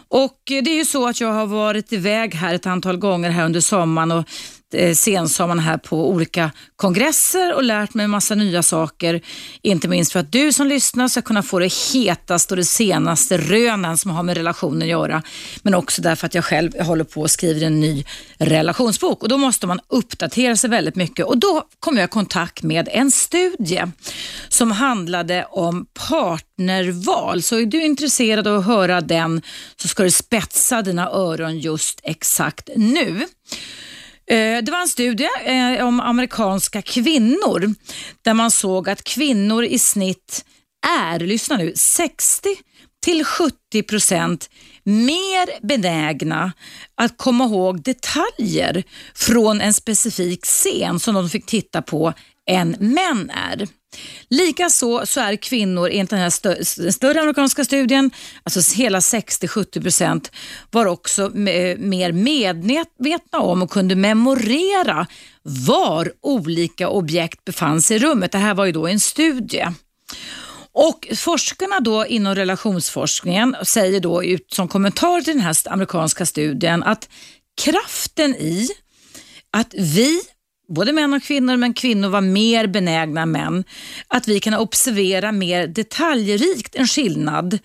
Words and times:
Och 0.08 0.38
det 0.46 0.70
är 0.70 0.74
ju 0.74 0.84
så 0.84 1.08
att 1.08 1.20
jag 1.20 1.32
har 1.32 1.46
varit 1.46 1.92
iväg 1.92 2.34
här 2.34 2.54
ett 2.54 2.66
antal 2.66 2.96
gånger 2.96 3.30
här 3.30 3.44
under 3.44 3.60
sommaren 3.60 4.12
och 4.12 4.24
Eh, 4.74 4.94
sensommaren 4.94 5.58
här 5.58 5.78
på 5.78 6.08
olika 6.10 6.50
kongresser 6.76 7.54
och 7.54 7.62
lärt 7.62 7.94
mig 7.94 8.08
massa 8.08 8.34
nya 8.34 8.62
saker. 8.62 9.20
Inte 9.62 9.88
minst 9.88 10.12
för 10.12 10.20
att 10.20 10.32
du 10.32 10.52
som 10.52 10.66
lyssnar 10.66 11.08
ska 11.08 11.22
kunna 11.22 11.42
få 11.42 11.58
det 11.58 11.72
hetaste 11.94 12.54
och 12.54 12.56
det 12.56 12.64
senaste 12.64 13.38
rönen 13.38 13.98
som 13.98 14.10
har 14.10 14.22
med 14.22 14.36
relationer 14.36 14.86
att 14.86 14.90
göra. 14.90 15.22
Men 15.62 15.74
också 15.74 16.02
därför 16.02 16.26
att 16.26 16.34
jag 16.34 16.44
själv 16.44 16.80
håller 16.80 17.04
på 17.04 17.20
och 17.20 17.30
skriver 17.30 17.66
en 17.66 17.80
ny 17.80 18.04
relationsbok 18.38 19.22
och 19.22 19.28
då 19.28 19.38
måste 19.38 19.66
man 19.66 19.80
uppdatera 19.88 20.56
sig 20.56 20.70
väldigt 20.70 20.96
mycket 20.96 21.26
och 21.26 21.38
då 21.38 21.64
kom 21.80 21.96
jag 21.96 22.04
i 22.04 22.08
kontakt 22.08 22.62
med 22.62 22.88
en 22.92 23.10
studie 23.10 23.82
som 24.48 24.72
handlade 24.72 25.46
om 25.50 25.86
partnerval. 26.08 27.42
Så 27.42 27.56
är 27.56 27.66
du 27.66 27.84
intresserad 27.84 28.46
av 28.46 28.58
att 28.58 28.66
höra 28.66 29.00
den 29.00 29.42
så 29.76 29.88
ska 29.88 30.02
du 30.02 30.10
spetsa 30.10 30.82
dina 30.82 31.10
öron 31.10 31.58
just 31.58 32.00
exakt 32.02 32.70
nu. 32.76 33.26
Eh, 34.32 34.62
det 34.62 34.72
var 34.72 34.80
en 34.80 34.88
studie 34.88 35.28
eh, 35.44 35.86
om 35.86 36.00
amerikanska 36.00 36.82
kvinnor 36.82 37.74
där 38.22 38.34
man 38.34 38.50
såg 38.50 38.88
att 38.88 39.04
kvinnor 39.04 39.64
i 39.64 39.78
snitt 39.78 40.44
är, 40.98 41.18
lyssna 41.18 41.56
nu, 41.56 41.72
60 41.76 42.48
till 43.04 43.24
70 43.24 43.82
procent 43.82 44.50
mer 44.84 45.66
benägna 45.66 46.52
att 46.94 47.16
komma 47.16 47.44
ihåg 47.44 47.82
detaljer 47.82 48.84
från 49.14 49.60
en 49.60 49.74
specifik 49.74 50.44
scen 50.44 51.00
som 51.00 51.14
de 51.14 51.30
fick 51.30 51.46
titta 51.46 51.82
på 51.82 52.12
än 52.50 52.76
män 52.80 53.30
är. 53.30 53.68
Likaså 54.28 55.06
så 55.06 55.20
är 55.20 55.36
kvinnor 55.36 55.88
enligt 55.90 56.10
den 56.10 56.18
här 56.18 56.30
stö 56.30 56.64
större 56.92 57.20
amerikanska 57.20 57.64
studien, 57.64 58.10
alltså 58.42 58.74
hela 58.74 58.98
60-70% 58.98 60.30
var 60.70 60.86
också 60.86 61.30
mer 61.34 62.12
medvetna 62.12 63.38
om 63.38 63.62
och 63.62 63.70
kunde 63.70 63.94
memorera 63.94 65.06
var 65.42 66.12
olika 66.20 66.88
objekt 66.88 67.44
befann 67.44 67.82
sig 67.82 67.96
i 67.96 68.00
rummet. 68.00 68.32
Det 68.32 68.38
här 68.38 68.54
var 68.54 68.64
ju 68.64 68.72
då 68.72 68.86
en 68.86 69.00
studie. 69.00 69.66
Och 70.74 71.08
Forskarna 71.16 71.80
då 71.80 72.06
inom 72.06 72.34
relationsforskningen 72.34 73.56
säger 73.62 74.00
då 74.00 74.24
ut 74.24 74.52
som 74.52 74.68
kommentar 74.68 75.20
till 75.20 75.32
den 75.32 75.42
här 75.42 75.56
amerikanska 75.66 76.26
studien 76.26 76.82
att 76.82 77.08
kraften 77.62 78.34
i 78.34 78.68
att 79.50 79.74
vi 79.74 80.20
både 80.74 80.92
män 80.92 81.12
och 81.12 81.22
kvinnor, 81.22 81.56
men 81.56 81.74
kvinnor 81.74 82.08
var 82.08 82.20
mer 82.20 82.66
benägna 82.66 83.22
än 83.22 83.32
män, 83.32 83.64
att 84.08 84.28
vi 84.28 84.40
kan 84.40 84.54
observera 84.54 85.32
mer 85.32 85.66
detaljrikt 85.66 86.74
en 86.74 86.86
skillnad 86.86 87.58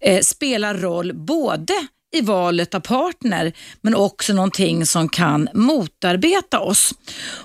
eh, 0.00 0.20
spelar 0.20 0.74
roll 0.74 1.12
både 1.14 1.74
i 2.14 2.20
valet 2.20 2.74
av 2.74 2.80
partner 2.80 3.52
men 3.80 3.94
också 3.94 4.32
någonting 4.32 4.86
som 4.86 5.08
kan 5.08 5.48
motarbeta 5.54 6.60
oss. 6.60 6.94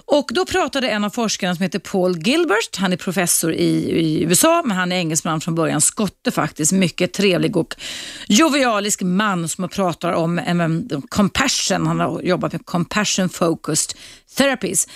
Och 0.05 0.31
Då 0.33 0.45
pratade 0.45 0.89
en 0.89 1.03
av 1.03 1.09
forskarna 1.09 1.55
som 1.55 1.63
heter 1.63 1.79
Paul 1.79 2.17
Gilbert. 2.17 2.77
Han 2.77 2.93
är 2.93 2.97
professor 2.97 3.53
i, 3.53 3.91
i 3.99 4.23
USA 4.23 4.63
men 4.65 4.77
han 4.77 4.91
är 4.91 4.95
engelsman 4.95 5.41
från 5.41 5.55
början, 5.55 5.81
skotte 5.81 6.31
faktiskt. 6.31 6.71
Mycket 6.71 7.13
trevlig 7.13 7.57
och 7.57 7.75
jovialisk 8.27 9.01
man 9.01 9.49
som 9.49 9.69
pratar 9.69 10.11
om 10.11 10.39
um, 10.39 11.01
compassion. 11.09 11.87
Han 11.87 11.99
har 11.99 12.21
jobbat 12.21 12.53
med 12.53 12.65
compassion 12.65 13.29
focused 13.29 13.97
therapies. 14.37 14.87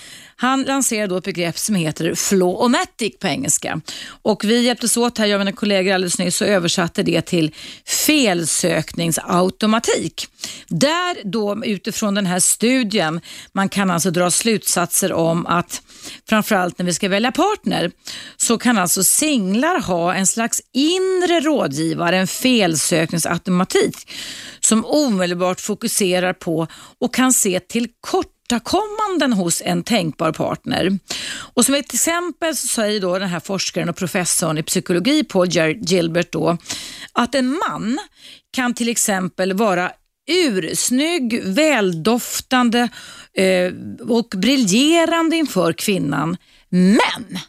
Han 0.44 0.64
lanserade 0.64 1.08
då 1.08 1.18
ett 1.18 1.24
begrepp 1.24 1.58
som 1.58 1.76
heter 1.76 2.16
flow-o-matic 2.16 3.20
på 3.20 3.28
engelska. 3.28 3.82
Och 4.06 4.44
vi 4.44 4.62
hjälptes 4.62 4.98
åt 4.98 5.18
här, 5.18 5.26
jag 5.26 5.36
och 5.36 5.40
mina 5.46 5.52
kollegor 5.52 5.94
alldeles 5.94 6.20
nyss, 6.20 6.42
och 6.42 6.48
översatte 6.48 7.04
det 7.04 7.22
till 7.22 7.56
felsökningsautomatik. 8.08 10.28
Där 10.68 11.18
då 11.24 11.66
utifrån 11.66 12.16
den 12.16 12.26
här 12.26 12.40
studien, 12.40 13.22
man 13.52 13.70
kan 13.70 13.92
alltså 13.92 14.12
dra 14.12 14.32
slutsatser 14.32 15.14
om 15.14 15.46
att 15.46 15.82
framförallt 16.30 16.78
när 16.78 16.86
vi 16.86 16.94
ska 16.94 17.10
välja 17.10 17.32
partner, 17.32 17.92
så 18.38 18.58
kan 18.58 18.78
alltså 18.78 19.04
singlar 19.04 19.82
ha 19.82 20.14
en 20.14 20.28
slags 20.28 20.62
inre 20.74 21.40
rådgivare, 21.40 22.18
en 22.18 22.28
felsökningsautomatik 22.28 24.12
som 24.60 24.86
omedelbart 24.86 25.62
fokuserar 25.62 26.34
på 26.34 26.68
och 27.00 27.14
kan 27.14 27.34
se 27.34 27.60
till 27.60 27.88
kort 28.02 28.33
tillkortakommanden 28.50 29.34
hos 29.34 29.62
en 29.66 29.84
tänkbar 29.84 30.32
partner. 30.32 31.00
Och 31.54 31.66
Som 31.66 31.76
ett 31.76 31.94
exempel 31.94 32.56
så 32.56 32.68
säger 32.68 33.02
då 33.02 33.20
den 33.20 33.30
här 33.30 33.40
forskaren 33.40 33.90
och 33.90 33.96
professorn 33.96 34.58
i 34.58 34.64
psykologi 34.64 35.24
Paul 35.24 35.48
Gilbert 35.82 36.32
då, 36.32 36.58
att 37.14 37.36
en 37.36 37.48
man 37.70 38.00
kan 38.54 38.74
till 38.74 38.90
exempel 38.90 39.54
vara 39.54 39.92
ursnygg, 40.32 41.44
väldoftande 41.44 42.90
eh, 43.34 43.72
och 44.10 44.28
briljerande 44.36 45.36
inför 45.36 45.74
kvinnan. 45.74 46.38
Men 46.70 47.40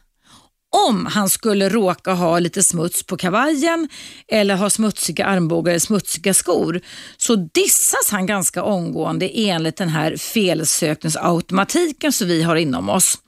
om 0.74 1.06
han 1.06 1.28
skulle 1.28 1.68
råka 1.68 2.12
ha 2.12 2.38
lite 2.38 2.62
smuts 2.62 3.02
på 3.02 3.16
kavajen 3.16 3.88
eller 4.28 4.54
ha 4.54 4.70
smutsiga 4.70 5.26
armbågar 5.26 5.72
eller 5.72 5.80
smutsiga 5.80 6.34
skor 6.34 6.80
så 7.16 7.36
dissas 7.36 8.10
han 8.10 8.26
ganska 8.26 8.62
omgående 8.62 9.30
enligt 9.34 9.76
den 9.76 9.88
här 9.88 10.16
felsökningsautomatiken 10.16 12.12
som 12.12 12.28
vi 12.28 12.42
har 12.42 12.56
inom 12.56 12.88
oss. 12.88 13.18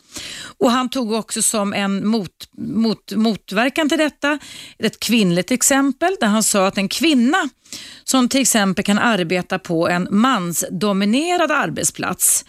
Och 0.59 0.71
Han 0.71 0.89
tog 0.89 1.13
också 1.13 1.43
som 1.43 1.75
en 1.75 2.07
mot, 2.07 2.31
mot, 2.59 3.13
motverkan 3.13 3.89
till 3.89 3.99
detta 3.99 4.39
ett 4.79 5.01
kvinnligt 5.01 5.51
exempel 5.51 6.17
där 6.21 6.27
han 6.27 6.43
sa 6.43 6.67
att 6.67 6.79
en 6.79 6.89
kvinna 6.89 7.49
som 8.05 8.29
till 8.29 8.41
exempel 8.41 8.85
kan 8.85 8.99
arbeta 8.99 9.59
på 9.59 9.89
en 9.89 10.09
mansdominerad 10.11 11.51
arbetsplats 11.51 12.45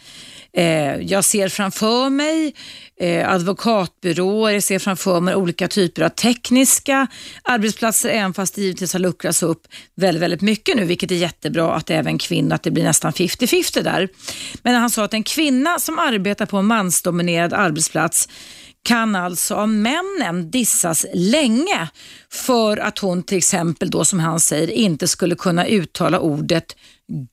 Eh, 0.58 0.96
jag 1.02 1.26
ser 1.26 1.50
framför 1.50 2.10
mig 2.10 2.54
eh, 3.00 3.32
advokatbyråer, 3.32 4.54
jag 4.54 4.64
ser 4.64 4.80
framför 4.80 5.22
mig 5.22 5.36
olika 5.36 5.68
typer 5.68 6.02
av 6.02 6.10
tekniska 6.10 7.08
arbetsplatser, 7.44 8.10
även 8.10 8.34
fast 8.34 8.56
det 8.56 8.62
givetvis 8.62 8.94
har 8.94 9.00
luckrats 9.00 9.44
upp 9.44 9.68
väldigt, 9.96 10.24
väldigt 10.24 10.42
mycket 10.42 10.76
nu, 10.76 10.86
vilket 10.86 11.12
är 11.12 11.16
jättebra 11.16 11.74
att 11.74 11.90
även 11.90 12.18
kvinnor, 12.18 12.54
att 12.54 12.64
det 12.64 12.72
blir 12.72 12.84
nästan 12.84 13.12
50-50 13.12 13.84
där. 13.84 14.10
Men 14.62 14.76
han 14.76 14.90
sa 14.90 15.04
att 15.04 15.14
en 15.14 15.24
kvinna 15.24 15.80
som 15.80 16.00
arbetar 16.00 16.46
på 16.46 16.58
en 16.58 16.66
mansdominerad 16.66 17.54
arbetsplats 17.54 18.30
kan 18.84 19.16
alltså 19.16 19.56
av 19.56 19.70
männen 19.70 20.52
dissas 20.52 21.06
länge 21.14 21.90
för 22.32 22.78
att 22.78 23.00
hon 23.00 23.24
till 23.24 23.38
exempel 23.38 23.90
då 23.90 24.06
som 24.06 24.20
han 24.20 24.40
säger 24.40 24.72
inte 24.72 25.08
skulle 25.08 25.36
kunna 25.36 25.68
uttala 25.68 26.20
ordet 26.20 26.76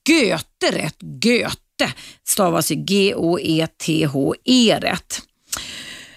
Göte 0.09 0.71
rätt, 0.71 0.95
Göte 1.23 1.64
Goethe 1.79 1.93
stavas 2.23 2.69
G-O-E-T-H-E 2.69 4.79
rätt. 4.81 5.21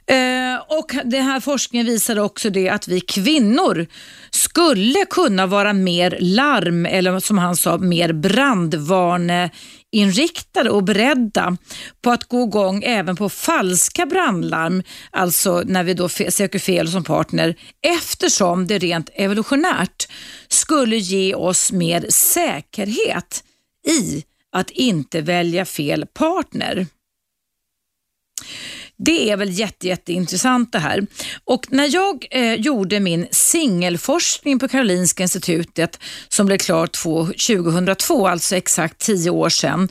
Eh, 0.06 0.56
och 0.78 0.92
Den 1.04 1.24
här 1.24 1.40
forskningen 1.40 1.86
visar 1.86 2.18
också 2.18 2.50
det 2.50 2.68
att 2.68 2.88
vi 2.88 3.00
kvinnor 3.00 3.86
skulle 4.30 5.04
kunna 5.04 5.46
vara 5.46 5.72
mer 5.72 6.18
larm 6.20 6.86
eller 6.86 7.20
som 7.20 7.38
han 7.38 7.56
sa 7.56 7.78
mer 7.78 8.12
brandvarneinriktade 8.12 10.70
och 10.70 10.84
beredda 10.84 11.56
på 12.02 12.10
att 12.10 12.24
gå 12.24 12.42
igång 12.42 12.82
även 12.82 13.16
på 13.16 13.28
falska 13.28 14.06
brandlarm, 14.06 14.82
alltså 15.10 15.62
när 15.66 15.84
vi 15.84 15.94
då 15.94 16.08
söker 16.08 16.58
fel 16.58 16.88
som 16.88 17.04
partner, 17.04 17.54
eftersom 17.98 18.66
det 18.66 18.78
rent 18.78 19.10
evolutionärt 19.14 20.08
skulle 20.48 20.96
ge 20.96 21.34
oss 21.34 21.72
mer 21.72 22.06
säkerhet 22.08 23.44
i 23.88 24.24
att 24.52 24.70
inte 24.70 25.20
välja 25.20 25.64
fel 25.64 26.06
partner. 26.06 26.86
Det 28.96 29.30
är 29.30 29.36
väl 29.36 29.58
jätte, 29.58 29.86
jätteintressant 29.86 30.72
det 30.72 30.78
här. 30.78 31.06
Och 31.44 31.66
när 31.68 31.94
jag 31.94 32.26
eh, 32.30 32.54
gjorde 32.54 33.00
min 33.00 33.26
singelforskning 33.30 34.58
på 34.58 34.68
Karolinska 34.68 35.22
institutet 35.22 36.00
som 36.28 36.46
blev 36.46 36.58
klar 36.58 36.86
2002, 36.86 38.28
alltså 38.28 38.56
exakt 38.56 38.98
tio 38.98 39.30
år 39.30 39.48
sedan, 39.48 39.88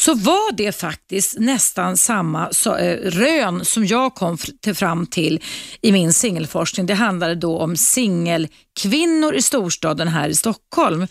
så 0.00 0.14
var 0.14 0.52
det 0.52 0.72
faktiskt 0.72 1.38
nästan 1.38 1.96
samma 1.96 2.50
eh, 2.66 3.10
rön 3.10 3.64
som 3.64 3.86
jag 3.86 4.14
kom 4.14 4.38
fram 4.74 5.06
till 5.06 5.40
i 5.82 5.92
min 5.92 6.12
singelforskning. 6.12 6.86
Det 6.86 6.94
handlade 6.94 7.34
då 7.34 7.58
om 7.58 7.76
singelkvinnor 7.76 9.34
i 9.34 9.42
storstaden 9.42 10.08
här 10.08 10.28
i 10.28 10.34
Stockholm 10.34 11.06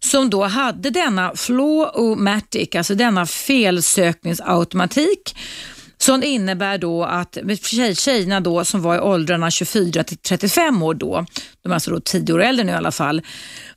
som 0.00 0.30
då 0.30 0.44
hade 0.44 0.90
denna 0.90 1.36
flow-o-matic, 1.36 2.76
alltså 2.76 2.94
denna 2.94 3.26
felsökningsautomatik 3.26 5.36
som 5.98 6.22
innebär 6.22 6.78
då 6.78 7.04
att 7.04 7.38
tjejerna 7.94 8.40
då 8.40 8.64
som 8.64 8.82
var 8.82 8.96
i 8.96 9.00
åldrarna 9.00 9.50
24 9.50 10.04
till 10.04 10.18
35 10.18 10.82
år 10.82 10.94
då, 10.94 11.26
de 11.62 11.72
är 11.72 11.74
alltså 11.74 11.90
då 11.90 12.00
10 12.00 12.32
år 12.32 12.42
äldre 12.42 12.64
nu 12.64 12.72
i 12.72 12.74
alla 12.74 12.92
fall, 12.92 13.22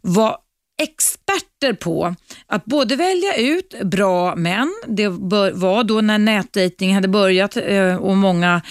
var 0.01 0.37
experter 0.77 1.73
på 1.73 2.15
att 2.47 2.65
både 2.65 2.95
välja 2.95 3.35
ut 3.35 3.73
bra 3.83 4.35
män, 4.35 4.73
det 4.87 5.07
var 5.07 5.83
då 5.83 6.01
när 6.01 6.17
nätdating 6.17 6.95
hade 6.95 7.07
börjat 7.07 7.57
eh, 7.57 7.95
och 7.95 8.17
många, 8.17 8.61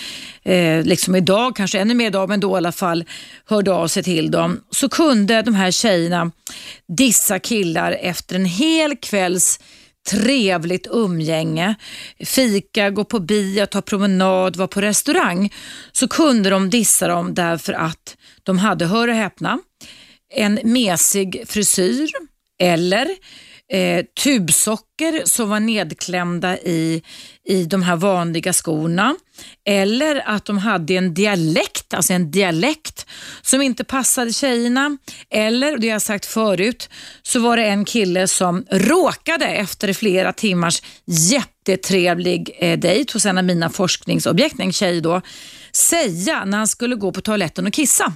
eh, 0.43 0.83
liksom 0.83 1.17
idag, 1.17 1.57
kanske 1.57 1.79
ännu 1.79 1.95
mer 1.95 2.07
idag, 2.07 2.29
men 2.29 2.41
då 2.41 2.55
i 2.55 2.57
alla 2.57 2.73
fall 2.73 3.05
hörde 3.45 3.73
av 3.73 3.89
sig 3.89 4.03
till 4.03 4.31
dem, 4.31 4.61
så 4.71 4.89
kunde 4.89 5.43
de 5.43 5.55
här 5.55 5.71
tjejerna 5.71 6.31
dissa 6.89 7.39
killar 7.39 7.93
efter 7.93 8.37
en 8.37 8.45
hel 8.45 8.97
kvälls 8.97 9.61
trevligt 10.11 10.87
umgänge, 10.91 11.75
fika, 12.25 12.91
gå 12.91 13.05
på 13.05 13.21
bio, 13.21 13.67
ta 13.67 13.83
promenad, 13.83 14.57
vara 14.57 14.69
på 14.69 14.81
restaurang, 14.81 15.53
så 15.93 16.09
kunde 16.09 16.51
de 16.51 16.71
dissa 16.71 17.09
dem 17.09 17.35
därför 17.35 17.73
att 17.73 18.17
de 18.43 18.59
hade, 18.59 18.87
hör 18.87 19.09
och 19.09 19.15
häpna, 19.15 19.59
en 20.35 20.61
mesig 20.65 21.45
frisyr 21.49 22.11
eller 22.61 23.07
eh, 23.73 24.05
tubsocker 24.25 25.23
som 25.25 25.49
var 25.49 25.61
nedklämda 25.61 26.59
i, 26.59 27.03
i 27.49 27.65
de 27.65 27.83
här 27.83 27.97
vanliga 27.97 28.53
skorna. 28.53 29.17
Eller 29.67 30.23
att 30.27 30.45
de 30.45 30.59
hade 30.59 30.95
en 30.95 31.15
dialekt, 31.15 31.95
alltså 31.95 32.13
en 32.13 32.31
dialekt 32.31 33.07
som 33.43 33.63
inte 33.63 33.85
passade 33.85 34.33
tjejerna. 34.33 34.99
Eller, 35.31 35.79
det 35.79 35.89
har 35.89 35.95
jag 35.95 36.03
sagt 36.03 36.27
förut, 36.27 36.89
så 37.23 37.41
var 37.41 37.57
det 37.57 37.65
en 37.65 37.85
kille 37.85 38.29
som 38.29 38.65
råkade 38.71 39.47
efter 39.47 39.93
flera 39.93 40.33
timmars 40.33 40.83
jättetrevlig 41.07 42.57
eh, 42.59 42.79
dejt 42.79 43.13
hos 43.13 43.27
en 43.27 43.39
av 43.39 43.45
mina 43.45 43.71
forskningsobjekt, 43.71 44.61
en 44.61 44.73
tjej 44.73 45.01
då, 45.01 45.21
säga 45.77 46.45
när 46.45 46.59
han 46.59 46.69
skulle 46.69 46.97
gå 46.97 47.13
på 47.13 47.21
toaletten 47.21 47.67
och 47.67 47.73
kissa. 47.73 48.13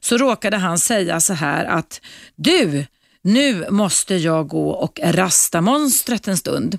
Så 0.00 0.18
råkade 0.18 0.56
han 0.56 0.78
säga 0.78 1.20
så 1.20 1.32
här 1.32 1.64
att 1.64 2.00
du, 2.36 2.86
nu 3.22 3.70
måste 3.70 4.14
jag 4.14 4.48
gå 4.48 4.70
och 4.70 5.00
rasta 5.02 5.60
monstret 5.60 6.28
en 6.28 6.36
stund. 6.36 6.78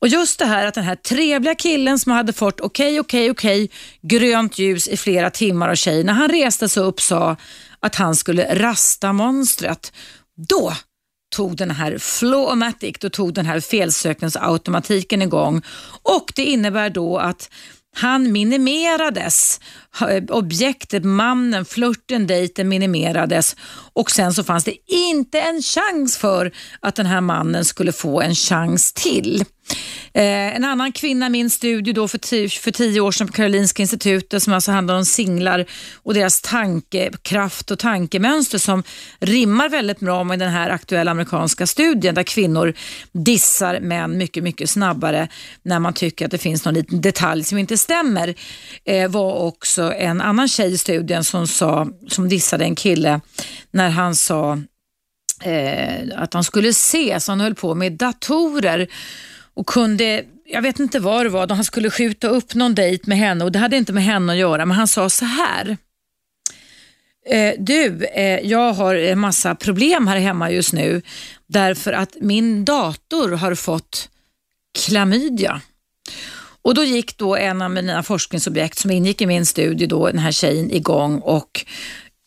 Och 0.00 0.08
just 0.08 0.38
det 0.38 0.44
här 0.44 0.66
att 0.66 0.74
den 0.74 0.84
här 0.84 0.96
trevliga 0.96 1.54
killen 1.54 1.98
som 1.98 2.12
hade 2.12 2.32
fått 2.32 2.60
okej, 2.60 3.00
okay, 3.00 3.00
okej, 3.00 3.30
okay, 3.30 3.30
okej, 3.30 3.64
okay, 3.64 4.18
grönt 4.18 4.58
ljus 4.58 4.88
i 4.88 4.96
flera 4.96 5.30
timmar 5.30 5.68
och 5.68 5.76
tjej, 5.76 6.04
när 6.04 6.12
han 6.12 6.28
reste 6.28 6.68
sig 6.68 6.82
upp 6.82 7.00
sa 7.00 7.36
att 7.80 7.94
han 7.94 8.16
skulle 8.16 8.54
rasta 8.54 9.12
monstret, 9.12 9.92
då 10.48 10.72
tog 11.36 11.56
den 11.56 11.70
här 11.70 11.98
Flowmatic, 11.98 12.96
då 13.00 13.10
tog 13.10 13.34
den 13.34 13.46
här 13.46 13.60
felsökningsautomatiken 13.60 15.22
igång 15.22 15.62
och 16.02 16.32
det 16.34 16.44
innebär 16.44 16.90
då 16.90 17.18
att 17.18 17.50
han 17.94 18.32
minimerades. 18.32 19.60
Eh, 20.00 20.22
objektet, 20.28 21.04
mannen, 21.04 21.64
flörten, 21.64 22.26
dejten 22.26 22.68
minimerades 22.68 23.56
och 23.92 24.10
sen 24.10 24.34
så 24.34 24.44
fanns 24.44 24.64
det 24.64 24.74
inte 24.86 25.40
en 25.40 25.62
chans 25.62 26.16
för 26.16 26.52
att 26.80 26.94
den 26.94 27.06
här 27.06 27.20
mannen 27.20 27.64
skulle 27.64 27.92
få 27.92 28.20
en 28.20 28.34
chans 28.34 28.92
till. 28.92 29.44
Eh, 30.14 30.56
en 30.56 30.64
annan 30.64 30.92
kvinna 30.92 31.26
i 31.26 31.30
min 31.30 31.50
studie 31.50 31.92
då 31.92 32.08
för, 32.08 32.18
tio, 32.18 32.48
för 32.48 32.70
tio 32.70 33.00
år 33.00 33.12
sedan 33.12 33.26
på 33.26 33.32
Karolinska 33.32 33.82
institutet 33.82 34.42
som 34.42 34.52
alltså 34.52 34.72
handlar 34.72 34.94
om 34.94 35.04
singlar 35.04 35.66
och 36.02 36.14
deras 36.14 36.40
tankekraft 36.40 37.70
och 37.70 37.78
tankemönster 37.78 38.58
som 38.58 38.82
rimmar 39.20 39.68
väldigt 39.68 40.00
bra 40.00 40.24
med 40.24 40.38
den 40.38 40.50
här 40.50 40.70
aktuella 40.70 41.10
amerikanska 41.10 41.66
studien 41.66 42.14
där 42.14 42.22
kvinnor 42.22 42.74
dissar 43.12 43.80
män 43.80 44.18
mycket, 44.18 44.42
mycket 44.42 44.70
snabbare 44.70 45.28
när 45.62 45.78
man 45.78 45.92
tycker 45.92 46.24
att 46.24 46.30
det 46.30 46.38
finns 46.38 46.64
någon 46.64 46.74
liten 46.74 47.00
detalj 47.00 47.44
som 47.44 47.58
inte 47.58 47.78
stämmer. 47.78 48.34
Eh, 48.84 49.10
var 49.10 49.34
också 49.34 49.79
Alltså 49.80 49.98
en 49.98 50.20
annan 50.20 50.48
tjej 50.48 50.72
i 50.72 50.78
studien 50.78 51.24
som, 51.24 51.46
sa, 51.46 51.88
som 52.08 52.28
dissade 52.28 52.64
en 52.64 52.74
kille 52.74 53.20
när 53.70 53.90
han 53.90 54.16
sa 54.16 54.58
eh, 55.42 56.08
att 56.16 56.34
han 56.34 56.44
skulle 56.44 56.74
se, 56.74 57.20
så 57.20 57.32
han 57.32 57.40
höll 57.40 57.54
på 57.54 57.74
med 57.74 57.92
datorer 57.92 58.88
och 59.54 59.66
kunde, 59.66 60.24
jag 60.46 60.62
vet 60.62 60.80
inte 60.80 60.98
vad 61.00 61.26
det 61.26 61.28
var, 61.28 61.48
han 61.48 61.64
skulle 61.64 61.90
skjuta 61.90 62.28
upp 62.28 62.54
någon 62.54 62.74
dejt 62.74 63.04
med 63.06 63.18
henne 63.18 63.44
och 63.44 63.52
det 63.52 63.58
hade 63.58 63.76
inte 63.76 63.92
med 63.92 64.04
henne 64.04 64.32
att 64.32 64.38
göra, 64.38 64.66
men 64.66 64.76
han 64.76 64.88
sa 64.88 65.10
så 65.10 65.24
här. 65.24 65.76
Eh, 67.30 67.54
du, 67.58 68.04
eh, 68.04 68.40
jag 68.40 68.72
har 68.72 68.94
en 68.94 69.18
massa 69.18 69.54
problem 69.54 70.06
här 70.06 70.18
hemma 70.18 70.50
just 70.50 70.72
nu 70.72 71.02
därför 71.46 71.92
att 71.92 72.16
min 72.20 72.64
dator 72.64 73.30
har 73.30 73.54
fått 73.54 74.08
klamydia. 74.78 75.60
Och 76.70 76.74
Då 76.74 76.84
gick 76.84 77.18
då 77.18 77.36
en 77.36 77.62
av 77.62 77.70
mina 77.70 78.02
forskningsobjekt 78.02 78.78
som 78.78 78.90
ingick 78.90 79.22
i 79.22 79.26
min 79.26 79.46
studie, 79.46 79.86
då, 79.86 80.06
den 80.06 80.18
här 80.18 80.32
tjejen, 80.32 80.70
igång 80.70 81.18
och 81.18 81.64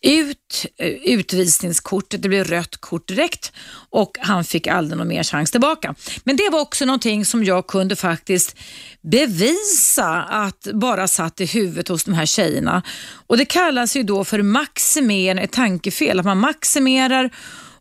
ut 0.06 0.66
eh, 0.78 0.88
utvisningskortet, 0.88 2.22
det 2.22 2.30
blev 2.30 2.44
rött 2.44 2.78
kort 2.78 3.08
direkt 3.08 3.52
och 3.90 4.18
han 4.20 4.44
fick 4.44 4.68
aldrig 4.68 4.98
någon 4.98 5.08
mer 5.08 5.24
chans 5.24 5.52
tillbaka. 5.52 5.96
Men 6.24 6.36
det 6.36 6.50
var 6.52 6.62
också 6.62 6.86
någonting 6.86 7.26
som 7.26 7.44
jag 7.44 7.68
kunde 7.68 7.96
faktiskt 7.96 8.56
bevisa 9.02 10.24
att 10.24 10.68
bara 10.74 11.08
satt 11.08 11.42
i 11.42 11.46
huvudet 11.46 11.88
hos 11.88 12.04
de 12.04 12.14
här 12.14 12.26
tjejerna. 12.26 12.84
Och 13.28 13.38
Det 13.38 13.46
kallas 13.46 13.96
ju 13.96 14.04
då 14.04 14.24
för 14.24 14.42
maximering, 14.42 15.44
ett 15.44 15.52
tankefel, 15.52 16.20
att 16.20 16.26
man 16.26 16.40
maximerar 16.40 17.30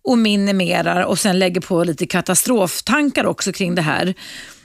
och 0.02 0.18
minimerar 0.18 1.04
och 1.04 1.18
sen 1.18 1.38
lägger 1.38 1.60
på 1.60 1.84
lite 1.84 2.06
katastroftankar 2.06 3.26
också 3.26 3.52
kring 3.52 3.74
det 3.74 3.82
här 3.82 4.14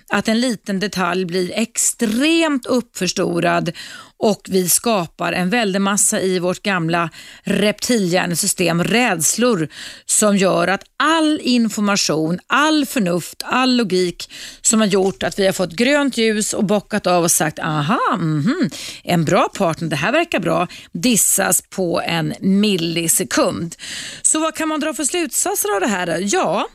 att 0.09 0.27
en 0.27 0.39
liten 0.39 0.79
detalj 0.79 1.25
blir 1.25 1.51
extremt 1.55 2.65
uppförstorad 2.65 3.71
och 4.19 4.41
vi 4.49 4.69
skapar 4.69 5.33
en 5.33 5.49
väldig 5.49 5.81
massa 5.81 6.21
i 6.21 6.39
vårt 6.39 6.63
gamla 6.63 7.09
reptilhjärnesystem, 7.43 8.83
rädslor 8.83 9.67
som 10.05 10.37
gör 10.37 10.67
att 10.67 10.83
all 10.97 11.39
information, 11.43 12.39
all 12.47 12.85
förnuft, 12.85 13.43
all 13.45 13.75
logik 13.75 14.31
som 14.61 14.79
har 14.79 14.87
gjort 14.87 15.23
att 15.23 15.39
vi 15.39 15.45
har 15.45 15.53
fått 15.53 15.71
grönt 15.71 16.17
ljus 16.17 16.53
och 16.53 16.65
bockat 16.65 17.07
av 17.07 17.23
och 17.23 17.31
sagt 17.31 17.59
aha, 17.59 17.99
mm, 18.13 18.69
en 19.03 19.25
bra 19.25 19.49
partner, 19.57 19.89
det 19.89 19.95
här 19.95 20.11
verkar 20.11 20.39
bra, 20.39 20.67
dissas 20.91 21.63
på 21.69 22.01
en 22.01 22.33
millisekund. 22.39 23.75
Så 24.21 24.39
vad 24.39 24.55
kan 24.55 24.67
man 24.67 24.79
dra 24.79 24.93
för 24.93 25.03
slutsatser 25.03 25.75
av 25.75 25.81
det 25.81 25.87
här? 25.87 26.19
Ja, 26.21 26.67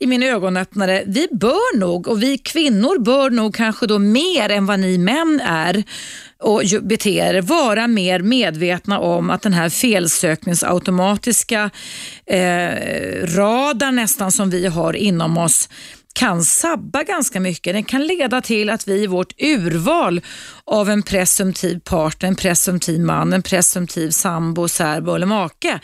i 0.00 0.06
min 0.06 0.22
ögonöppnare, 0.22 1.02
vi 1.06 1.28
bör 1.30 1.78
nog 1.78 2.08
och 2.08 2.22
vi 2.22 2.38
kvinnor 2.38 2.98
bör 2.98 3.30
nog 3.30 3.54
kanske 3.54 3.86
då 3.86 3.98
mer 3.98 4.50
än 4.50 4.66
vad 4.66 4.80
ni 4.80 4.98
män 4.98 5.40
är 5.44 5.84
och 6.42 6.62
beter 6.82 7.34
er, 7.34 7.42
vara 7.42 7.86
mer 7.86 8.20
medvetna 8.20 8.98
om 8.98 9.30
att 9.30 9.42
den 9.42 9.52
här 9.52 9.68
felsökningsautomatiska 9.68 11.70
eh, 12.26 12.70
radar 13.24 13.92
nästan 13.92 14.32
som 14.32 14.50
vi 14.50 14.66
har 14.66 14.96
inom 14.96 15.38
oss 15.38 15.68
kan 16.12 16.44
sabba 16.44 17.02
ganska 17.02 17.40
mycket. 17.40 17.74
Den 17.74 17.84
kan 17.84 18.06
leda 18.06 18.40
till 18.40 18.70
att 18.70 18.88
vi 18.88 19.02
i 19.02 19.06
vårt 19.06 19.42
urval 19.42 20.20
av 20.70 20.90
en 20.90 21.02
presumtiv 21.02 21.80
partner, 21.80 22.28
en 22.28 22.36
presumtiv 22.36 23.00
man, 23.00 23.32
en 23.32 23.42
presumtiv 23.42 24.10
sambo, 24.10 24.68
särbo 24.68 25.14
eller 25.14 25.26
make 25.26 25.80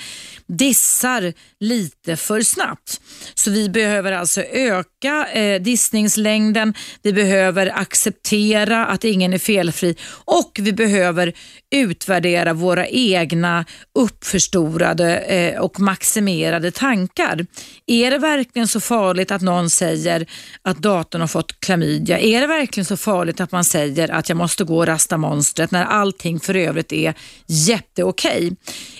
dissar 0.46 1.32
lite 1.60 2.16
för 2.16 2.40
snabbt. 2.40 3.00
Så 3.34 3.50
vi 3.50 3.68
behöver 3.68 4.12
alltså 4.12 4.40
öka 4.40 5.26
eh, 5.32 5.62
dissningslängden, 5.62 6.74
vi 7.02 7.12
behöver 7.12 7.78
acceptera 7.78 8.86
att 8.86 9.04
ingen 9.04 9.32
är 9.32 9.38
felfri 9.38 9.96
och 10.24 10.58
vi 10.62 10.72
behöver 10.72 11.32
utvärdera 11.74 12.52
våra 12.52 12.86
egna 12.86 13.64
uppförstorade 13.98 15.16
eh, 15.16 15.60
och 15.60 15.80
maximerade 15.80 16.70
tankar. 16.70 17.46
Är 17.86 18.10
det 18.10 18.18
verkligen 18.18 18.68
så 18.68 18.80
farligt 18.80 19.30
att 19.30 19.42
någon 19.42 19.70
säger 19.70 19.94
säger 20.04 20.26
att 20.62 20.78
datorn 20.78 21.20
har 21.20 21.28
fått 21.28 21.60
klamydia, 21.60 22.18
är 22.18 22.40
det 22.40 22.46
verkligen 22.46 22.84
så 22.84 22.96
farligt 22.96 23.40
att 23.40 23.52
man 23.52 23.64
säger 23.64 24.10
att 24.10 24.28
jag 24.28 24.36
måste 24.36 24.64
gå 24.64 24.73
och 24.78 25.20
monstret 25.20 25.70
när 25.70 25.84
allting 25.84 26.40
för 26.40 26.56
övrigt 26.56 26.92
är 26.92 27.14
jätteokej? 27.46 28.56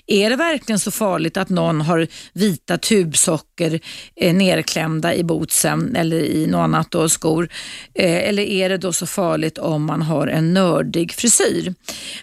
Är 0.07 0.31
det 0.31 0.37
verkligen 0.37 0.79
så 0.79 0.91
farligt 0.91 1.37
att 1.37 1.49
någon 1.49 1.81
har 1.81 2.07
vita 2.33 2.79
tubsocker 2.79 3.81
eh, 4.17 4.35
nerklämda 4.35 5.15
i 5.15 5.25
bootsen 5.25 5.97
eller 5.97 6.17
i 6.17 6.47
något 6.47 6.59
annat 6.59 6.91
då, 6.91 7.09
skor? 7.09 7.49
Eh, 7.95 8.29
eller 8.29 8.43
är 8.43 8.69
det 8.69 8.79
då 8.79 8.93
så 8.93 9.07
farligt 9.07 9.59
om 9.59 9.85
man 9.85 10.03
har 10.03 10.27
en 10.27 10.55
nördig 10.55 11.13
frisyr? 11.13 11.75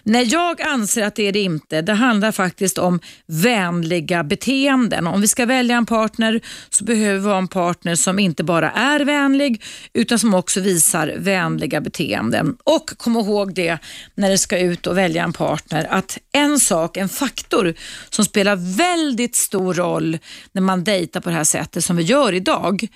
Nej, 0.02 0.24
jag 0.24 0.62
anser 0.62 1.02
att 1.02 1.14
det 1.14 1.28
är 1.28 1.32
det 1.32 1.42
inte. 1.42 1.82
Det 1.82 1.92
handlar 1.92 2.32
faktiskt 2.32 2.78
om 2.78 3.00
vänliga 3.26 4.24
beteenden. 4.24 5.06
Om 5.06 5.20
vi 5.20 5.28
ska 5.28 5.46
välja 5.46 5.76
en 5.76 5.86
partner 5.86 6.40
så 6.70 6.84
behöver 6.84 7.18
vi 7.20 7.28
ha 7.28 7.38
en 7.38 7.48
partner 7.48 7.94
som 7.94 8.18
inte 8.18 8.44
bara 8.44 8.70
är 8.70 9.00
vänlig 9.00 9.62
utan 9.92 10.18
som 10.18 10.34
också 10.34 10.60
visar 10.60 11.14
vänliga 11.18 11.80
beteenden. 11.80 12.56
Och 12.64 12.90
kom 12.96 13.16
ihåg 13.16 13.41
det 13.50 13.78
när 14.14 14.30
du 14.30 14.38
ska 14.38 14.58
ut 14.58 14.86
och 14.86 14.98
välja 14.98 15.24
en 15.24 15.32
partner 15.32 15.86
att 15.90 16.18
en 16.32 16.60
sak, 16.60 16.96
en 16.96 17.08
faktor 17.08 17.74
som 18.10 18.24
spelar 18.24 18.76
väldigt 18.76 19.36
stor 19.36 19.74
roll 19.74 20.18
när 20.52 20.62
man 20.62 20.84
dejtar 20.84 21.20
på 21.20 21.28
det 21.28 21.36
här 21.36 21.44
sättet 21.44 21.84
som 21.84 21.96
vi 21.96 22.02
gör 22.02 22.32
idag, 22.32 22.88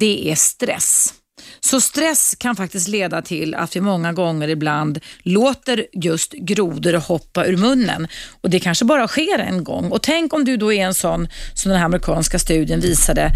det 0.00 0.30
är 0.30 0.34
stress. 0.34 1.14
Så 1.60 1.80
stress 1.80 2.34
kan 2.38 2.56
faktiskt 2.56 2.88
leda 2.88 3.22
till 3.22 3.54
att 3.54 3.76
vi 3.76 3.80
många 3.80 4.12
gånger 4.12 4.48
ibland 4.48 5.00
låter 5.22 5.86
just 5.92 6.32
grodor 6.32 6.92
hoppa 6.92 7.46
ur 7.46 7.56
munnen 7.56 8.08
och 8.40 8.50
det 8.50 8.60
kanske 8.60 8.84
bara 8.84 9.08
sker 9.08 9.38
en 9.38 9.64
gång. 9.64 9.90
Och 9.90 10.02
tänk 10.02 10.34
om 10.34 10.44
du 10.44 10.56
då 10.56 10.72
är 10.72 10.84
en 10.84 10.94
sån 10.94 11.28
som 11.54 11.68
den 11.68 11.78
här 11.78 11.86
amerikanska 11.86 12.38
studien 12.38 12.80
visade 12.80 13.30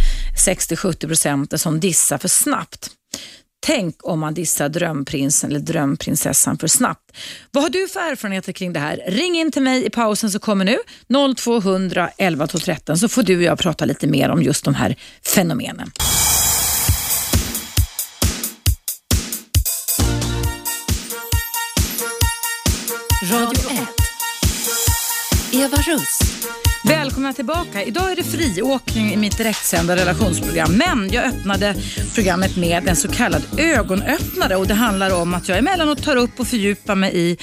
60-70% 0.46 1.56
som 1.56 1.80
dissar 1.80 2.18
för 2.18 2.28
snabbt. 2.28 2.90
Tänk 3.66 3.96
om 4.02 4.20
man 4.20 4.34
dissar 4.34 4.68
drömprinsen 4.68 5.50
eller 5.50 5.60
drömprinsessan 5.60 6.58
för 6.58 6.66
snabbt. 6.66 7.16
Vad 7.50 7.62
har 7.62 7.70
du 7.70 7.88
för 7.88 8.00
erfarenheter 8.00 8.52
kring 8.52 8.72
det 8.72 8.80
här? 8.80 9.02
Ring 9.06 9.36
in 9.36 9.52
till 9.52 9.62
mig 9.62 9.86
i 9.86 9.90
pausen 9.90 10.30
som 10.30 10.40
kommer 10.40 10.64
nu, 10.64 10.78
0200 11.36 12.10
11 12.18 12.46
13 12.46 12.98
så 12.98 13.08
får 13.08 13.22
du 13.22 13.36
och 13.36 13.42
jag 13.42 13.58
prata 13.58 13.84
lite 13.84 14.06
mer 14.06 14.28
om 14.30 14.42
just 14.42 14.64
de 14.64 14.74
här 14.74 14.96
fenomenen. 15.34 15.90
Radio 23.32 23.70
1. 23.70 23.88
Eva 25.52 25.76
Russ. 25.76 26.18
Välkomna 26.88 27.32
tillbaka. 27.32 27.82
Idag 27.82 28.12
är 28.12 28.16
det 28.16 28.22
friåkning 28.22 29.12
i 29.12 29.16
mitt 29.16 29.38
direktsända 29.38 29.96
relationsprogram. 29.96 30.72
Men 30.72 31.10
jag 31.12 31.24
öppnade 31.24 31.74
programmet 32.14 32.56
med 32.56 32.88
en 32.88 32.96
så 32.96 33.08
kallad 33.08 33.42
ögonöppnare 33.58 34.56
och 34.56 34.66
det 34.66 34.74
handlar 34.74 35.22
om 35.22 35.34
att 35.34 35.48
jag 35.48 35.58
emellanåt 35.58 36.02
tar 36.02 36.16
upp 36.16 36.40
och 36.40 36.46
fördjupar 36.46 36.94
mig 36.94 37.12
i 37.14 37.36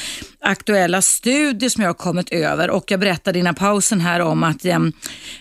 aktuella 0.44 1.02
studier 1.02 1.70
som 1.70 1.84
jag 1.84 1.90
har 1.90 1.94
kommit 1.94 2.30
över 2.30 2.70
och 2.70 2.92
jag 2.92 3.00
berättade 3.00 3.40
innan 3.40 3.56
pausen 3.56 4.02
här 4.02 4.20
om 4.20 4.44
att 4.44 4.66
i 4.66 4.70
en 4.70 4.94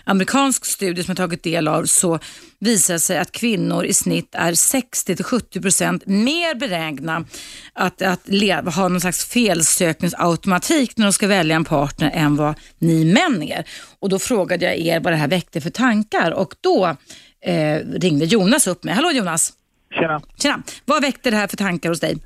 amerikansk 0.03 0.65
studie 0.65 1.03
som 1.03 1.11
jag 1.11 1.17
tagit 1.17 1.43
del 1.43 1.67
av 1.67 1.85
så 1.85 2.19
visar 2.59 2.97
sig 2.97 3.17
att 3.17 3.31
kvinnor 3.31 3.85
i 3.85 3.93
snitt 3.93 4.35
är 4.35 4.51
60-70% 4.51 6.01
mer 6.05 6.55
benägna 6.55 7.25
att, 7.73 8.01
att 8.01 8.27
leva, 8.27 8.71
ha 8.71 8.87
någon 8.87 9.01
slags 9.01 9.25
felsökningsautomatik 9.25 10.97
när 10.97 11.05
de 11.05 11.13
ska 11.13 11.27
välja 11.27 11.55
en 11.55 11.65
partner 11.65 12.11
än 12.13 12.35
vad 12.35 12.55
ni 12.79 13.05
män 13.05 13.43
är. 13.43 13.65
Och 13.99 14.09
då 14.09 14.19
frågade 14.19 14.65
jag 14.65 14.77
er 14.77 14.99
vad 14.99 15.13
det 15.13 15.17
här 15.17 15.27
väckte 15.27 15.61
för 15.61 15.69
tankar 15.69 16.31
och 16.31 16.55
då 16.61 16.95
eh, 17.45 17.77
ringde 17.77 18.25
Jonas 18.25 18.67
upp 18.67 18.83
mig. 18.83 18.93
Hallå 18.93 19.11
Jonas! 19.11 19.53
Tjena. 19.93 20.21
Tjena! 20.37 20.63
Vad 20.85 21.01
väckte 21.01 21.31
det 21.31 21.37
här 21.37 21.47
för 21.47 21.57
tankar 21.57 21.89
hos 21.89 21.99
dig? 21.99 22.17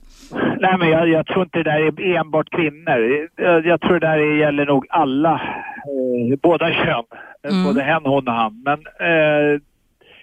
Nej, 0.59 0.77
men 0.77 0.89
jag, 0.89 1.09
jag 1.09 1.25
tror 1.25 1.43
inte 1.43 1.57
det 1.57 1.71
där 1.71 1.79
är 1.79 2.15
enbart 2.17 2.49
kvinnor. 2.49 3.27
Jag, 3.35 3.65
jag 3.65 3.81
tror 3.81 3.99
det 3.99 4.07
där 4.07 4.17
gäller 4.17 4.65
nog 4.65 4.85
alla, 4.89 5.33
eh, 5.33 6.39
båda 6.41 6.71
kön. 6.71 7.03
Mm. 7.43 7.63
Både 7.63 7.81
hen, 7.81 8.01
hon 8.05 8.27
och 8.27 8.33
han. 8.33 8.63
Men 8.65 8.79
eh, 8.99 9.61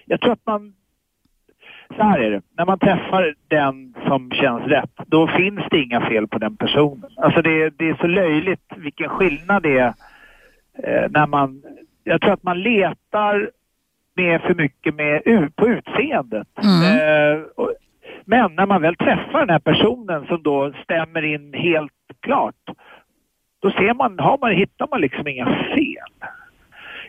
jag 0.05 0.21
tror 0.21 0.33
att 0.33 0.45
man... 0.45 0.73
Så 1.97 2.03
här 2.03 2.19
är 2.19 2.31
det. 2.31 2.41
När 2.57 2.65
man 2.65 2.79
träffar 2.79 3.35
den 3.47 3.95
som 4.07 4.31
känns 4.31 4.63
rätt, 4.63 4.91
då 5.07 5.27
finns 5.27 5.61
det 5.71 5.81
inga 5.81 6.01
fel 6.01 6.27
på 6.27 6.39
den 6.39 6.57
personen. 6.57 7.09
Alltså 7.17 7.41
det, 7.41 7.69
det 7.69 7.89
är 7.89 7.95
så 7.95 8.07
löjligt 8.07 8.73
vilken 8.77 9.09
skillnad 9.09 9.63
det 9.63 9.77
är 9.77 9.93
eh, 10.83 11.09
när 11.09 11.27
man... 11.27 11.61
Jag 12.03 12.21
tror 12.21 12.33
att 12.33 12.43
man 12.43 12.61
letar 12.61 13.49
med 14.15 14.41
för 14.41 14.53
mycket 14.53 14.95
med, 14.95 15.21
på 15.55 15.67
utseendet. 15.67 16.47
Mm. 16.63 16.83
Eh, 16.83 17.43
och, 17.55 17.73
men 18.25 18.55
när 18.55 18.65
man 18.65 18.81
väl 18.81 18.95
träffar 18.95 19.39
den 19.39 19.49
här 19.49 19.59
personen 19.59 20.25
som 20.27 20.43
då 20.43 20.73
stämmer 20.83 21.21
in 21.21 21.53
helt 21.53 21.91
klart, 22.19 22.55
då 23.61 23.71
ser 23.71 23.93
man, 23.93 24.19
har 24.19 24.37
man, 24.37 24.51
hittar 24.51 24.87
man 24.91 25.01
liksom 25.01 25.27
inga 25.27 25.45
fel. 25.45 26.29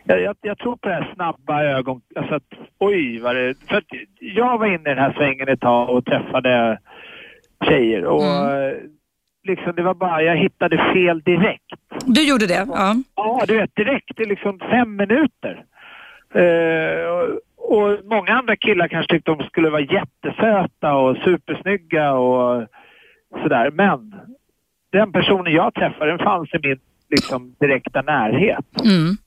Jag, 0.03 0.21
jag, 0.21 0.35
jag 0.41 0.57
tror 0.57 0.75
på 0.75 0.89
det 0.89 0.95
här 0.95 1.13
snabba 1.15 1.63
ögon... 1.63 2.01
Alltså 2.15 2.35
att, 2.35 2.53
oj 2.79 3.19
vad 3.19 3.35
det... 3.35 3.55
För 3.67 3.83
jag 4.19 4.57
var 4.57 4.65
inne 4.65 4.91
i 4.91 4.93
den 4.93 4.97
här 4.97 5.13
svängen 5.13 5.47
ett 5.47 5.61
tag 5.61 5.89
och 5.89 6.05
träffade 6.05 6.79
tjejer 7.65 8.05
och 8.05 8.23
mm. 8.23 8.75
liksom 9.43 9.75
det 9.75 9.81
var 9.81 9.93
bara, 9.93 10.21
jag 10.21 10.37
hittade 10.37 10.77
fel 10.93 11.21
direkt. 11.21 11.73
Du 12.05 12.29
gjorde 12.29 12.47
det? 12.47 12.65
Ja. 12.67 12.95
Ja, 13.15 13.43
du 13.47 13.57
vet 13.57 13.75
direkt. 13.75 14.11
Det 14.15 14.23
är 14.23 14.27
liksom 14.27 14.59
fem 14.59 14.95
minuter. 14.95 15.63
Uh, 16.35 17.37
och, 17.67 18.05
många 18.05 18.33
andra 18.33 18.55
killar 18.55 18.87
kanske 18.87 19.13
tyckte 19.13 19.31
de 19.31 19.43
skulle 19.43 19.69
vara 19.69 19.81
jättesöta 19.81 20.95
och 20.95 21.17
supersnygga 21.17 22.13
och 22.13 22.67
sådär. 23.43 23.71
Men 23.71 24.15
den 24.91 25.11
personen 25.11 25.53
jag 25.53 25.73
träffade, 25.73 26.11
den 26.11 26.19
fanns 26.19 26.53
i 26.53 26.59
min 26.63 26.79
liksom, 27.09 27.55
direkta 27.59 28.01
närhet. 28.01 28.81
Mm. 28.83 29.17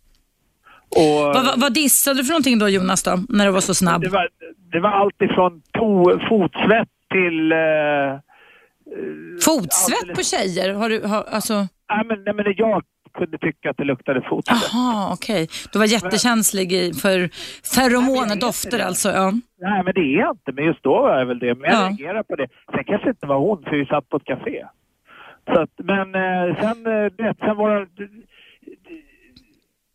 Och, 0.96 1.34
vad, 1.34 1.60
vad, 1.60 1.74
dissade 1.74 2.20
du 2.20 2.24
för 2.24 2.32
någonting 2.32 2.58
då 2.58 2.68
Jonas 2.68 3.02
då, 3.02 3.18
när 3.28 3.46
du 3.46 3.52
var 3.52 3.60
så 3.60 3.74
snabb? 3.74 4.02
Det 4.02 4.08
var, 4.08 4.28
det 4.72 4.80
var 4.80 4.90
allt 4.90 5.22
ifrån 5.22 5.62
to, 5.72 6.18
fotsvett 6.28 6.88
till... 7.10 7.52
Eh, 7.52 8.18
fotsvett 9.44 10.16
på 10.16 10.22
tjejer? 10.22 10.74
Har 10.74 10.88
du, 10.88 11.06
har, 11.06 11.22
alltså... 11.22 11.54
nej, 11.54 12.04
men, 12.04 12.22
nej, 12.24 12.34
men 12.34 12.54
jag 12.56 12.82
kunde 13.12 13.38
tycka 13.38 13.70
att 13.70 13.76
det 13.76 13.84
luktade 13.84 14.22
fotsvett. 14.22 14.58
Jaha, 14.72 15.12
okej. 15.12 15.42
Okay. 15.42 15.56
Du 15.72 15.78
var 15.78 15.86
jättekänslig 15.86 16.70
för 17.02 17.28
feromoner, 17.74 18.40
dofter 18.40 18.78
alltså? 18.78 19.08
Ja. 19.08 19.32
Nej, 19.60 19.82
men 19.84 19.94
det 19.94 20.00
är 20.00 20.20
jag 20.20 20.30
inte. 20.30 20.52
Men 20.52 20.64
just 20.64 20.82
då 20.82 21.02
var 21.02 21.18
jag 21.18 21.26
väl 21.26 21.38
det. 21.38 21.54
Men 21.54 21.70
jag 21.70 21.82
ja. 21.82 21.88
reagerar 21.88 22.22
på 22.22 22.36
det. 22.36 22.48
Sen 22.74 22.84
kanske 22.84 23.08
inte 23.08 23.26
var 23.26 23.38
hon, 23.38 23.62
för 23.62 23.76
vi 23.76 23.86
satt 23.86 24.08
på 24.08 24.16
ett 24.16 24.24
café. 24.24 24.66
Så 25.46 25.60
att, 25.60 25.70
men 25.76 26.14
eh, 26.14 26.60
sen, 26.60 26.86
eh, 26.86 27.34
sen 27.40 27.56
var 27.56 27.88
det 27.96 28.08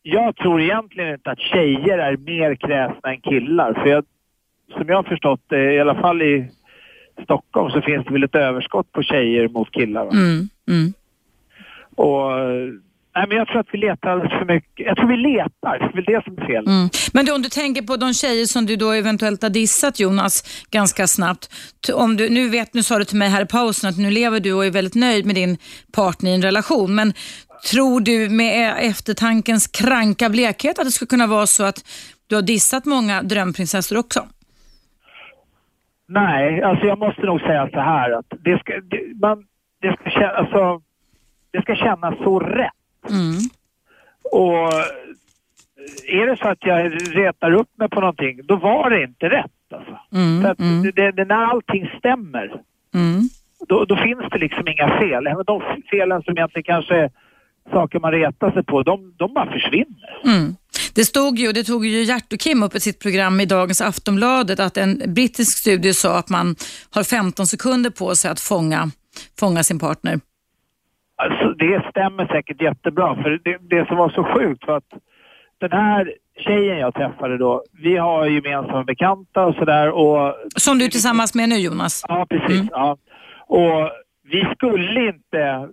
jag 0.07 0.35
tror 0.35 0.61
egentligen 0.61 1.13
inte 1.13 1.31
att 1.31 1.39
tjejer 1.39 1.97
är 1.97 2.17
mer 2.17 2.55
kräsna 2.55 3.09
än 3.09 3.21
killar. 3.21 3.73
För 3.73 3.89
jag, 3.89 4.05
som 4.77 4.87
jag 4.87 4.95
har 4.95 5.03
förstått 5.03 5.41
det, 5.47 5.73
i 5.73 5.79
alla 5.79 5.95
fall 5.95 6.21
i 6.21 6.51
Stockholm, 7.23 7.71
så 7.71 7.81
finns 7.81 8.05
det 8.05 8.13
väl 8.13 8.23
ett 8.23 8.35
överskott 8.35 8.91
på 8.91 9.03
tjejer 9.03 9.47
mot 9.47 9.71
killar. 9.71 10.03
Mm, 10.03 10.49
mm. 10.67 10.93
Och 11.95 12.31
Nej, 13.15 13.25
men 13.27 13.37
jag 13.37 13.47
tror 13.47 13.59
att 13.59 13.67
vi 13.71 13.77
letar 13.77 14.09
alldeles 14.09 14.39
för 14.39 14.45
mycket. 14.45 14.85
Jag 14.85 14.97
tror 14.97 15.07
vi 15.07 15.17
letar, 15.17 15.79
det 15.79 15.85
är 15.85 15.93
väl 15.93 16.03
det 16.03 16.23
som 16.23 16.37
är 16.37 16.45
fel. 16.45 16.67
Mm. 16.67 16.89
Men 17.13 17.25
du, 17.25 17.31
om 17.31 17.41
du 17.41 17.49
tänker 17.49 17.81
på 17.81 17.97
de 17.97 18.13
tjejer 18.13 18.45
som 18.45 18.65
du 18.65 18.75
då 18.75 18.91
eventuellt 18.91 19.41
har 19.41 19.49
dissat 19.49 19.99
Jonas 19.99 20.65
ganska 20.71 21.07
snabbt. 21.07 21.49
Om 21.93 22.17
du, 22.17 22.29
nu, 22.29 22.49
vet, 22.49 22.73
nu 22.73 22.83
sa 22.83 22.99
du 22.99 23.05
till 23.05 23.17
mig 23.17 23.29
här 23.29 23.41
i 23.41 23.45
pausen 23.45 23.89
att 23.89 23.97
nu 23.97 24.11
lever 24.11 24.39
du 24.39 24.53
och 24.53 24.65
är 24.65 24.71
väldigt 24.71 24.95
nöjd 24.95 25.25
med 25.25 25.35
din 25.35 25.57
partner 25.95 26.31
i 26.31 26.35
en 26.35 26.41
relation. 26.41 26.95
Men 26.95 27.13
Tror 27.71 27.99
du 27.99 28.29
med 28.29 28.73
eftertankens 28.79 29.67
kranka 29.67 30.29
blekhet 30.29 30.79
att 30.79 30.85
det 30.85 30.91
skulle 30.91 31.09
kunna 31.09 31.27
vara 31.27 31.45
så 31.45 31.63
att 31.63 31.79
du 32.27 32.35
har 32.35 32.41
dissat 32.41 32.85
många 32.85 33.21
drömprinsessor 33.21 33.97
också? 33.97 34.19
Nej, 36.07 36.61
alltså 36.63 36.85
jag 36.85 36.99
måste 36.99 37.21
nog 37.21 37.39
säga 37.41 37.69
så 37.69 37.79
här 37.79 38.11
att 38.11 38.25
det 38.39 38.59
ska, 38.59 38.73
det, 38.73 39.19
man, 39.21 39.45
det 39.81 40.11
ska, 40.11 40.27
alltså, 40.27 40.81
det 41.51 41.61
ska 41.61 41.75
kännas 41.75 42.17
så 42.17 42.39
rätt. 42.39 42.71
Mm. 43.09 43.39
Och 44.31 44.73
är 46.07 46.27
det 46.27 46.37
så 46.37 46.47
att 46.47 46.57
jag 46.61 46.93
retar 47.17 47.51
upp 47.53 47.69
mig 47.77 47.89
på 47.89 47.99
någonting, 47.99 48.39
då 48.43 48.55
var 48.55 48.89
det 48.89 49.03
inte 49.03 49.29
rätt. 49.29 49.51
Alltså. 49.73 49.99
Mm, 50.13 50.41
så 50.41 50.63
mm. 50.63 50.91
Det, 50.95 51.11
det, 51.11 51.25
när 51.25 51.45
allting 51.45 51.91
stämmer, 51.99 52.61
mm. 52.93 53.29
då, 53.67 53.85
då, 53.85 53.95
finns 53.95 54.23
det 54.31 54.37
liksom 54.37 54.67
inga 54.67 54.99
fel. 54.99 55.23
de 55.45 55.61
felen 55.89 56.23
som 56.23 56.37
egentligen 56.37 56.63
kanske 56.63 57.09
saker 57.71 57.99
man 57.99 58.11
retar 58.11 58.51
sig 58.51 58.63
på, 58.63 58.83
de, 58.83 59.13
de 59.17 59.33
bara 59.33 59.51
försvinner. 59.51 60.21
Mm. 60.23 60.55
Det 60.95 61.05
stod 61.05 61.39
ju, 61.39 61.51
det 61.51 61.63
tog 61.63 61.85
ju 61.85 62.03
Gert 62.03 62.33
och 62.33 62.39
Kim 62.39 62.63
upp 62.63 62.75
i 62.75 62.79
sitt 62.79 62.99
program 62.99 63.39
i 63.39 63.45
dagens 63.45 63.81
Aftonbladet 63.81 64.59
att 64.59 64.77
en 64.77 65.01
brittisk 65.13 65.57
studie 65.57 65.93
sa 65.93 66.17
att 66.17 66.29
man 66.29 66.55
har 66.89 67.03
15 67.03 67.47
sekunder 67.47 67.89
på 67.89 68.15
sig 68.15 68.31
att 68.31 68.39
fånga, 68.39 68.91
fånga 69.39 69.63
sin 69.63 69.79
partner. 69.79 70.19
Alltså, 71.17 71.49
det 71.49 71.89
stämmer 71.89 72.27
säkert 72.27 72.61
jättebra 72.61 73.15
för 73.15 73.39
det, 73.43 73.57
det 73.61 73.87
som 73.87 73.97
var 73.97 74.09
så 74.09 74.23
sjukt 74.23 74.67
var 74.67 74.77
att 74.77 74.93
den 75.57 75.71
här 75.71 76.13
tjejen 76.39 76.77
jag 76.77 76.93
träffade 76.93 77.37
då, 77.37 77.63
vi 77.71 77.97
har 77.97 78.25
gemensamma 78.25 78.83
bekanta 78.83 79.45
och 79.45 79.55
sådär 79.55 79.91
och... 79.91 80.35
Som 80.55 80.79
du 80.79 80.85
är 80.85 80.89
tillsammans 80.89 81.35
med 81.35 81.49
nu 81.49 81.55
Jonas? 81.55 82.05
Ja, 82.07 82.25
precis. 82.29 82.59
Mm. 82.61 82.67
Ja. 82.71 82.97
Och 83.47 83.91
vi 84.23 84.47
skulle 84.55 85.07
inte... 85.07 85.69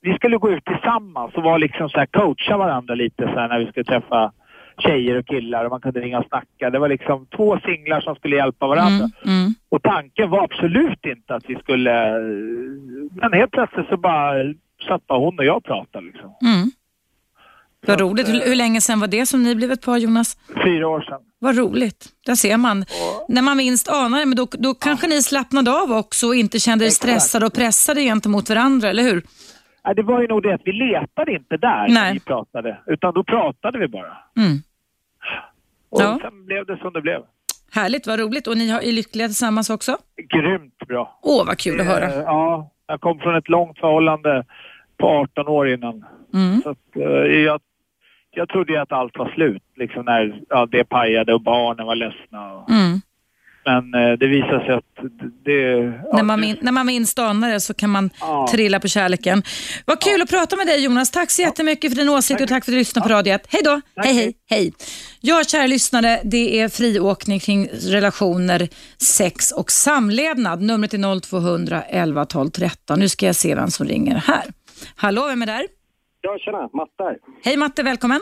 Vi 0.00 0.14
skulle 0.14 0.36
gå 0.36 0.50
ut 0.50 0.64
tillsammans 0.64 1.34
och 1.34 1.42
vara 1.42 1.58
liksom 1.58 1.88
så 1.88 1.98
här 1.98 2.06
coacha 2.06 2.56
varandra 2.56 2.94
lite 2.94 3.22
så 3.22 3.34
när 3.34 3.58
vi 3.58 3.66
skulle 3.66 3.84
träffa 3.84 4.32
tjejer 4.78 5.16
och 5.18 5.26
killar 5.26 5.64
och 5.64 5.70
man 5.70 5.80
kunde 5.80 6.00
ringa 6.00 6.18
och 6.18 6.26
snacka. 6.28 6.70
Det 6.70 6.78
var 6.78 6.88
liksom 6.88 7.26
två 7.36 7.58
singlar 7.60 8.00
som 8.00 8.14
skulle 8.14 8.36
hjälpa 8.36 8.66
varandra. 8.66 9.10
Mm, 9.24 9.38
mm. 9.38 9.54
Och 9.68 9.82
tanken 9.82 10.30
var 10.30 10.44
absolut 10.44 11.06
inte 11.06 11.34
att 11.34 11.44
vi 11.46 11.54
skulle... 11.54 12.18
Men 13.12 13.32
helt 13.32 13.50
plötsligt 13.50 13.88
så 13.88 13.96
bara 13.96 14.32
satt 14.88 15.06
bara 15.06 15.18
hon 15.18 15.38
och 15.38 15.44
jag 15.44 15.56
och 15.56 15.64
pratade 15.64 16.06
liksom. 16.06 16.34
Mm. 16.42 16.70
Vad 17.86 18.00
roligt. 18.00 18.28
Hur, 18.28 18.40
hur 18.40 18.56
länge 18.56 18.80
sedan 18.80 19.00
var 19.00 19.06
det 19.06 19.26
som 19.26 19.42
ni 19.42 19.54
blev 19.54 19.72
ett 19.72 19.82
par 19.82 19.98
Jonas? 19.98 20.36
Fyra 20.64 20.88
år 20.88 21.00
sedan. 21.00 21.20
Vad 21.38 21.56
roligt. 21.56 22.06
Där 22.26 22.34
ser 22.34 22.56
man. 22.56 22.84
När 23.28 23.42
man 23.42 23.56
minst 23.56 23.88
anar 23.88 24.18
det, 24.18 24.26
men 24.26 24.36
då, 24.36 24.46
då 24.50 24.74
kanske 24.74 25.06
ni 25.06 25.22
slappnade 25.22 25.70
av 25.82 25.92
också 25.92 26.26
och 26.26 26.34
inte 26.34 26.58
kände 26.58 26.84
er 26.84 26.90
stressade 26.90 27.46
och 27.46 27.54
pressade 27.54 28.00
gentemot 28.00 28.50
varandra, 28.50 28.88
eller 28.88 29.02
hur? 29.02 29.22
Ja, 29.82 29.94
det 29.94 30.02
var 30.02 30.20
ju 30.20 30.28
nog 30.28 30.42
det 30.42 30.54
att 30.54 30.60
vi 30.64 30.72
letade 30.72 31.32
inte 31.32 31.56
där 31.56 31.88
Nej. 31.88 31.92
när 31.94 32.12
vi 32.12 32.20
pratade. 32.20 32.78
Utan 32.86 33.14
då 33.14 33.24
pratade 33.24 33.78
vi 33.78 33.88
bara. 33.88 34.16
Mm. 34.36 34.58
Och 35.90 36.00
Ja. 36.02 36.18
sen 36.22 36.46
blev 36.46 36.66
det 36.66 36.76
som 36.78 36.92
det 36.92 37.00
blev. 37.00 37.20
Härligt, 37.72 38.06
vad 38.06 38.20
roligt. 38.20 38.46
Och 38.46 38.56
ni 38.56 38.70
är 38.70 38.92
lyckliga 38.92 39.26
tillsammans 39.26 39.70
också? 39.70 39.96
Grymt 40.34 40.78
bra. 40.88 41.18
Åh, 41.22 41.46
vad 41.46 41.58
kul 41.58 41.80
att 41.80 41.86
höra. 41.86 42.04
Eh, 42.04 42.18
Ja, 42.20 42.70
jag 42.86 43.00
kom 43.00 43.18
från 43.18 43.36
ett 43.36 43.48
långt 43.48 43.78
förhållande 43.78 44.44
på 44.98 45.06
18 45.08 45.48
år 45.48 45.68
innan. 45.68 46.04
Mm. 46.34 46.60
Så 46.62 46.70
att, 46.70 46.96
eh, 46.96 47.02
jag, 47.42 47.60
jag 48.30 48.48
trodde 48.48 48.82
att 48.82 48.92
allt 48.92 49.18
var 49.18 49.28
slut, 49.34 49.62
liksom 49.76 50.04
när 50.04 50.40
ja, 50.48 50.66
det 50.66 50.84
pajade 50.84 51.34
och 51.34 51.40
barnen 51.42 51.86
var 51.86 51.94
ledsna. 51.94 52.52
Och, 52.54 52.70
Mm. 52.70 52.77
Men 53.68 53.94
eh, 53.94 54.18
det 54.18 54.26
visade 54.26 54.64
sig 54.64 54.74
att 54.74 54.84
det... 55.44 55.52
ja, 55.52 56.16
när, 56.16 56.22
man 56.22 56.40
min, 56.40 56.56
när 56.60 56.72
man 56.72 56.86
minst 56.86 57.18
anar 57.18 57.50
det 57.50 57.60
så 57.60 57.74
kan 57.74 57.90
man 57.90 58.10
Ja. 58.20 58.48
trilla 58.50 58.80
på 58.80 58.88
kärleken. 58.88 59.42
Vad 59.84 60.00
kul 60.00 60.22
att 60.22 60.30
prata 60.30 60.56
med 60.56 60.66
dig 60.66 60.84
Jonas. 60.84 61.10
Tack 61.10 61.30
så 61.30 61.42
jättemycket 61.42 61.90
för 61.92 61.96
din 61.96 62.08
åsikt 62.08 62.40
och 62.40 62.48
tack 62.48 62.64
för 62.64 62.72
att 62.72 62.74
du 62.74 62.78
lyssnade 62.78 63.08
på 63.08 63.14
radiet. 63.14 63.46
Hej 63.48 63.60
då! 63.64 63.80
Tack, 63.94 64.04
Hej, 64.06 64.14
hej, 64.14 64.24
hej. 64.24 64.60
hej. 64.60 64.72
Ja, 65.20 65.42
kära 65.46 65.66
lyssnare, 65.66 66.20
det 66.24 66.60
är 66.60 66.68
friåkning 66.68 67.40
kring 67.40 67.68
relationer, 67.72 68.68
sex 69.02 69.52
och 69.52 69.70
samlevnad. 69.70 70.62
Numret 70.62 70.94
är 70.94 71.20
0200 71.20 71.82
11 71.82 72.24
12 72.24 72.50
13. 72.50 72.98
Nu 73.00 73.08
ska 73.08 73.26
jag 73.26 73.36
se 73.36 73.54
vem 73.54 73.70
som 73.70 73.86
ringer 73.86 74.14
här. 74.16 74.44
Hallå, 74.96 75.26
vem 75.28 75.42
är 75.42 75.46
där? 75.46 75.66
Ja, 76.20 76.38
tjena. 76.38 76.58
Matte 76.58 76.92
här. 76.98 77.16
Hej 77.44 77.56
Matte, 77.56 77.82
välkommen. 77.82 78.20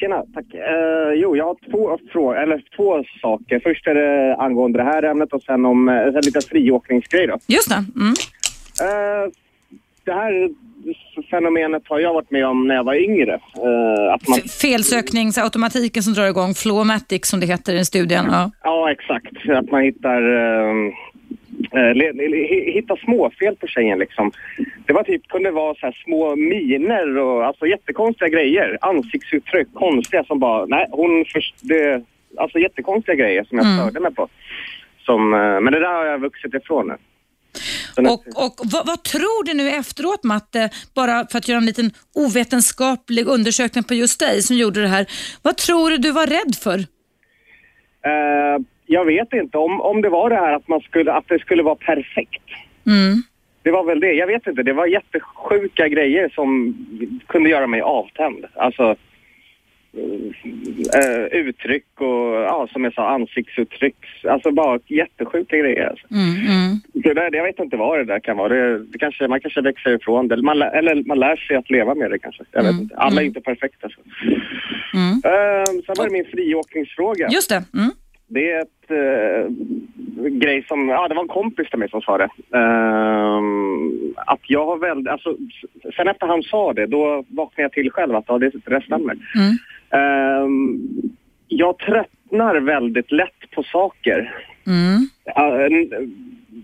Tjena, 0.00 0.22
tack. 0.34 0.54
Eh, 0.54 1.12
jo, 1.14 1.36
jag 1.36 1.44
har 1.44 1.56
två 1.70 1.98
frågor, 2.12 2.38
eller 2.38 2.62
två 2.76 3.04
saker. 3.22 3.60
Först 3.62 3.86
är 3.86 3.94
det 3.94 4.36
angående 4.36 4.78
det 4.78 4.84
här 4.84 5.02
ämnet 5.02 5.32
och 5.32 5.42
sen 5.42 5.64
om 5.64 5.88
eh, 5.88 6.12
sen 6.12 6.20
lite 6.24 6.40
friåkningsgrej 6.40 7.26
då. 7.26 7.38
Just 7.46 7.68
det. 7.68 7.84
Mm. 7.96 8.12
Eh, 8.88 9.30
det 10.04 10.12
här 10.12 10.50
fenomenet 11.30 11.82
har 11.88 11.98
jag 12.00 12.14
varit 12.14 12.30
med 12.30 12.46
om 12.46 12.68
när 12.68 12.74
jag 12.74 12.84
var 12.84 12.94
yngre. 12.94 13.32
Eh, 13.34 14.14
att 14.14 14.28
man, 14.28 14.38
F- 14.44 14.50
Felsökningsautomatiken 14.62 16.02
som 16.02 16.12
drar 16.14 16.26
igång, 16.26 16.54
Flowmatic 16.54 17.26
som 17.26 17.40
det 17.40 17.46
heter 17.46 17.74
i 17.74 17.84
studien. 17.84 18.24
Ja. 18.30 18.50
ja, 18.62 18.90
exakt. 18.90 19.50
Att 19.50 19.70
man 19.70 19.82
hittar, 19.82 20.22
eh, 20.36 20.72
eh, 21.72 21.94
le, 21.94 22.12
le, 22.12 22.26
hi- 22.52 22.72
hittar 22.72 22.96
småfel 22.96 23.56
på 23.56 23.66
tjejen 23.66 23.98
liksom. 23.98 24.32
Det 24.86 24.92
var 24.92 25.02
typ, 25.02 25.28
kunde 25.28 25.50
vara 25.50 25.74
så 25.74 25.86
här 25.86 26.02
små 26.04 26.36
miner 26.36 27.18
och 27.18 27.44
alltså 27.46 27.66
jättekonstiga 27.66 28.28
grejer. 28.28 28.78
Ansiktsuttryck, 28.80 29.68
konstiga 29.74 30.24
som 30.24 30.38
bara, 30.38 30.66
nej 30.66 30.86
hon 30.90 31.24
först, 31.32 31.54
det, 31.60 32.02
alltså 32.36 32.58
jättekonstiga 32.58 33.14
grejer 33.14 33.44
som 33.44 33.58
jag 33.58 33.66
Mm. 33.66 33.78
störde 33.78 34.00
mig 34.00 34.14
på. 34.14 34.28
Som, 34.98 35.34
eh, 35.34 35.60
men 35.60 35.72
det 35.72 35.80
där 35.80 35.92
har 35.94 36.04
jag 36.06 36.18
vuxit 36.20 36.54
ifrån 36.54 36.86
nu. 36.88 36.96
Och, 38.08 38.26
och 38.44 38.54
vad, 38.72 38.86
vad 38.86 39.02
tror 39.04 39.44
du 39.44 39.54
nu 39.54 39.70
efteråt 39.70 40.24
Matte, 40.24 40.70
bara 40.94 41.26
för 41.30 41.38
att 41.38 41.48
göra 41.48 41.58
en 41.58 41.66
liten 41.66 41.90
ovetenskaplig 42.14 43.26
undersökning 43.28 43.84
på 43.84 43.94
just 43.94 44.20
dig 44.20 44.42
som 44.42 44.56
gjorde 44.56 44.80
det 44.82 44.88
här. 44.88 45.06
Vad 45.42 45.56
tror 45.56 45.90
du 45.90 45.96
du 45.96 46.12
var 46.12 46.26
rädd 46.26 46.54
för? 46.62 46.78
Eh, 48.10 48.58
jag 48.90 49.04
vet 49.04 49.32
inte 49.32 49.58
om, 49.58 49.80
om 49.80 50.02
det 50.02 50.08
var 50.08 50.30
det 50.30 50.36
här 50.36 50.52
att, 50.52 50.68
man 50.68 50.80
skulle, 50.80 51.12
att 51.12 51.28
det 51.28 51.38
skulle 51.38 51.62
vara 51.62 51.74
perfekt. 51.74 52.42
Mm. 52.86 53.22
Det 53.62 53.70
var 53.70 53.84
väl 53.84 54.00
det. 54.00 54.12
Jag 54.12 54.26
vet 54.26 54.46
inte. 54.46 54.62
Det 54.62 54.72
var 54.72 54.86
jättesjuka 54.86 55.88
grejer 55.88 56.28
som 56.28 56.74
kunde 57.26 57.50
göra 57.50 57.66
mig 57.66 57.80
avtänd. 57.80 58.44
Alltså 58.54 58.96
eh, 60.94 61.24
uttryck 61.32 62.00
och 62.00 62.34
ja, 62.34 62.68
som 62.72 62.84
jag 62.84 62.94
sa 62.94 63.08
ansiktsuttryck. 63.08 63.96
Alltså 64.28 64.50
bara 64.50 64.80
jättesjuka 64.86 65.56
grejer. 65.56 65.86
Alltså. 65.86 66.06
Mm, 66.10 66.30
mm. 66.46 66.80
Det 66.92 67.14
där, 67.14 67.34
jag 67.36 67.44
vet 67.44 67.58
inte 67.58 67.76
vad 67.76 67.98
det 67.98 68.04
där 68.04 68.20
kan 68.20 68.36
vara. 68.36 68.48
Det, 68.48 68.78
det 68.78 68.98
kanske, 68.98 69.28
man 69.28 69.40
kanske 69.40 69.60
växer 69.60 69.94
ifrån 69.94 70.28
det. 70.28 70.34
Eller 70.34 70.44
man, 70.44 70.62
eller 70.62 71.02
man 71.06 71.18
lär 71.18 71.36
sig 71.36 71.56
att 71.56 71.70
leva 71.70 71.94
med 71.94 72.10
det 72.10 72.18
kanske. 72.18 72.44
Jag 72.52 72.62
vet 72.62 72.70
Mm, 72.70 72.82
inte. 72.82 72.96
Alla 72.96 73.16
är 73.16 73.24
mm. 73.24 73.26
inte 73.26 73.40
perfekta. 73.40 73.88
Så. 73.88 74.00
Mm. 74.94 75.12
Eh, 75.12 75.64
sen 75.86 75.94
var 75.98 76.04
det 76.04 76.12
min 76.12 76.24
friåkningsfråga. 76.24 77.28
Just 77.30 77.50
det. 77.50 77.64
Det 78.30 78.50
är 78.52 78.60
ett 78.62 78.90
eh, 78.90 79.50
grej 80.30 80.64
som, 80.68 80.88
ja 80.88 81.08
det 81.08 81.14
var 81.14 81.22
en 81.22 81.28
kompis 81.28 81.70
till 81.70 81.78
mig 81.78 81.90
som 81.90 82.00
sa 82.02 82.18
det. 82.18 82.28
Ehm, 82.58 84.14
att 84.16 84.40
jag 84.50 84.66
har 84.66 84.76
väldigt, 84.78 85.08
alltså 85.12 85.36
sen 85.96 86.08
efter 86.08 86.26
han 86.26 86.42
sa 86.42 86.72
det 86.72 86.86
då 86.86 87.24
vaknade 87.28 87.62
jag 87.62 87.72
till 87.72 87.90
själv 87.90 88.16
att 88.16 88.24
ja, 88.28 88.38
det, 88.38 88.50
det 88.66 88.82
stämmer. 88.84 89.12
Mm. 89.34 89.56
Ehm, 89.90 90.78
jag 91.48 91.78
tröttnar 91.78 92.54
väldigt 92.60 93.12
lätt 93.12 93.50
på 93.54 93.62
saker. 93.62 94.34
Mm. 94.66 95.08
En- 95.72 96.14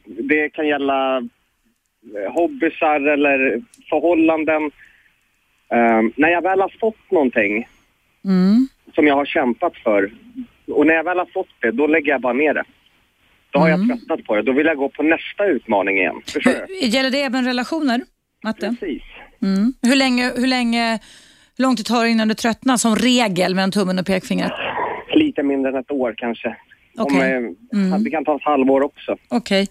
Det 0.06 0.48
kan 0.48 0.68
gälla 0.68 1.16
eh, 1.16 2.32
hobbysar 2.32 3.00
eller 3.00 3.62
förhållanden. 3.90 4.70
Ehm, 5.68 6.12
när 6.16 6.28
jag 6.28 6.42
väl 6.42 6.60
har 6.60 6.72
fått 6.80 7.10
någonting 7.10 7.68
Mm. 8.24 8.68
som 8.94 9.06
jag 9.06 9.14
har 9.14 9.24
kämpat 9.24 9.76
för. 9.76 10.10
Och 10.68 10.86
när 10.86 10.94
jag 10.94 11.04
väl 11.04 11.18
har 11.18 11.26
fått 11.34 11.48
det, 11.60 11.70
då 11.70 11.86
lägger 11.86 12.10
jag 12.12 12.20
bara 12.20 12.32
ner 12.32 12.54
det. 12.54 12.64
Då 13.50 13.58
har 13.58 13.68
Mm. 13.68 13.88
jag 13.88 13.98
tröttnat 13.98 14.24
på 14.26 14.36
det. 14.36 14.42
Då 14.42 14.52
vill 14.52 14.66
jag 14.66 14.76
gå 14.76 14.88
på 14.88 15.02
nästa 15.02 15.44
utmaning 15.46 15.98
igen. 15.98 16.22
Förstår 16.26 16.52
du? 16.68 16.86
Gäller 16.86 17.10
det 17.10 17.22
även 17.22 17.44
relationer, 17.44 18.00
Matte? 18.44 18.76
Precis. 18.80 19.02
Mm. 19.42 19.72
Hur, 19.82 19.96
länge, 19.96 20.32
hur 20.36 20.46
länge, 20.46 20.98
hur 21.58 21.62
lång 21.62 21.76
tid 21.76 21.86
tar 21.86 22.04
det 22.04 22.10
innan 22.10 22.28
du 22.28 22.34
tröttnar 22.34 22.76
som 22.76 22.96
regel 22.96 23.54
mellan 23.54 23.70
tummen 23.70 23.98
och 23.98 24.06
pekfingret? 24.06 24.52
Lite 25.14 25.42
mindre 25.42 25.70
än 25.72 25.76
ett 25.78 25.90
år 25.90 26.14
kanske. 26.16 26.56
Okej. 26.98 27.36
Om, 27.36 27.44
eh, 27.72 27.80
Mm. 27.86 28.04
Det 28.04 28.10
kan 28.10 28.24
ta 28.24 28.36
ett 28.36 28.42
halvår 28.44 28.80
också. 28.82 29.16
Okej. 29.28 29.66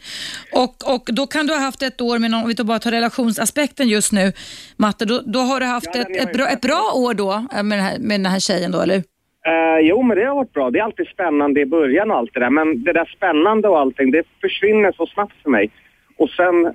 Och, 0.54 0.94
och 0.96 1.10
då 1.14 1.28
kan 1.28 1.48
du 1.48 1.54
ha 1.54 1.60
haft 1.62 1.82
ett 1.82 2.02
år 2.02 2.20
med 2.20 2.32
någon, 2.32 2.42
om 2.44 2.48
vi 2.58 2.64
bara 2.64 2.80
tar 2.80 2.92
relationsaspekten 2.92 3.88
just 3.90 4.12
nu, 4.12 4.34
Matte, 4.78 5.06
då, 5.06 5.22
då 5.26 5.40
har 5.40 5.60
du 5.60 5.66
haft 5.66 5.90
Ja, 5.94 6.02
ett, 6.02 6.16
ett, 6.28 6.34
bra, 6.34 6.48
ett 6.48 6.62
bra 6.62 6.92
år 6.96 7.14
då 7.14 7.34
eh, 7.34 7.64
med 7.64 7.78
den, 7.78 7.86
här, 7.86 8.00
med 8.00 8.20
den 8.20 8.26
här 8.26 8.40
tjejen 8.40 8.72
då, 8.72 8.82
eller 8.82 9.04
Eh, 9.48 9.80
jo, 9.82 10.02
men 10.04 10.18
det 10.18 10.26
har 10.26 10.36
varit 10.36 10.54
bra. 10.54 10.72
Det 10.72 10.80
är 10.80 10.84
alltid 10.84 11.08
spännande 11.08 11.62
i 11.62 11.66
början 11.66 12.12
och 12.12 12.18
allt 12.18 12.34
det 12.34 12.40
där. 12.40 12.50
Men 12.50 12.84
det 12.84 12.94
där 12.94 13.06
spännande 13.18 13.68
och 13.68 13.80
allting, 13.80 14.12
det 14.12 14.24
försvinner 14.42 14.92
så 14.92 15.06
snabbt 15.08 15.34
för 15.44 15.50
mig. 15.50 15.72
Och 16.18 16.30
sen 16.30 16.74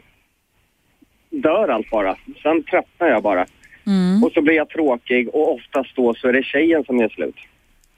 dör 1.31 1.69
allt 1.69 1.91
bara. 1.91 2.17
Sen 2.43 2.63
tröttnar 2.63 3.09
jag 3.09 3.23
bara. 3.23 3.47
Mm. 3.87 4.25
Och 4.25 4.33
så 4.33 4.43
blir 4.43 4.55
jag 4.55 4.69
tråkig 4.69 5.29
och 5.29 5.55
oftast 5.55 5.97
då 5.97 6.15
så 6.15 6.29
är 6.29 6.33
det 6.33 6.43
tjejen 6.43 6.85
som 6.85 6.99
gör 6.99 7.09
slut. 7.09 7.37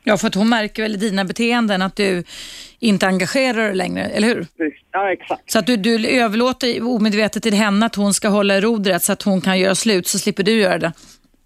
Ja, 0.05 0.17
för 0.17 0.27
att 0.27 0.35
hon 0.35 0.49
märker 0.49 0.83
väl 0.83 0.95
i 0.95 0.97
dina 0.97 1.25
beteenden 1.25 1.83
att 1.83 1.97
du 1.97 2.25
inte 2.79 3.07
engagerar 3.07 3.63
dig 3.63 3.75
längre, 3.75 4.05
eller 4.05 4.29
hur? 4.29 4.47
Ja, 4.93 5.13
exakt. 5.13 5.51
Så 5.51 5.59
att 5.59 5.67
du, 5.67 5.77
du 5.77 6.09
överlåter 6.09 6.83
omedvetet 6.83 7.43
till 7.43 7.55
henne 7.55 7.87
att 7.87 7.95
hon 7.95 8.15
ska 8.15 8.29
hålla 8.29 8.57
i 8.57 8.61
rodret 8.61 9.03
så 9.03 9.13
att 9.13 9.23
hon 9.23 9.41
kan 9.41 9.59
göra 9.59 9.75
slut, 9.75 10.07
så 10.07 10.19
slipper 10.19 10.43
du 10.43 10.53
göra 10.53 10.79
det. 10.79 10.93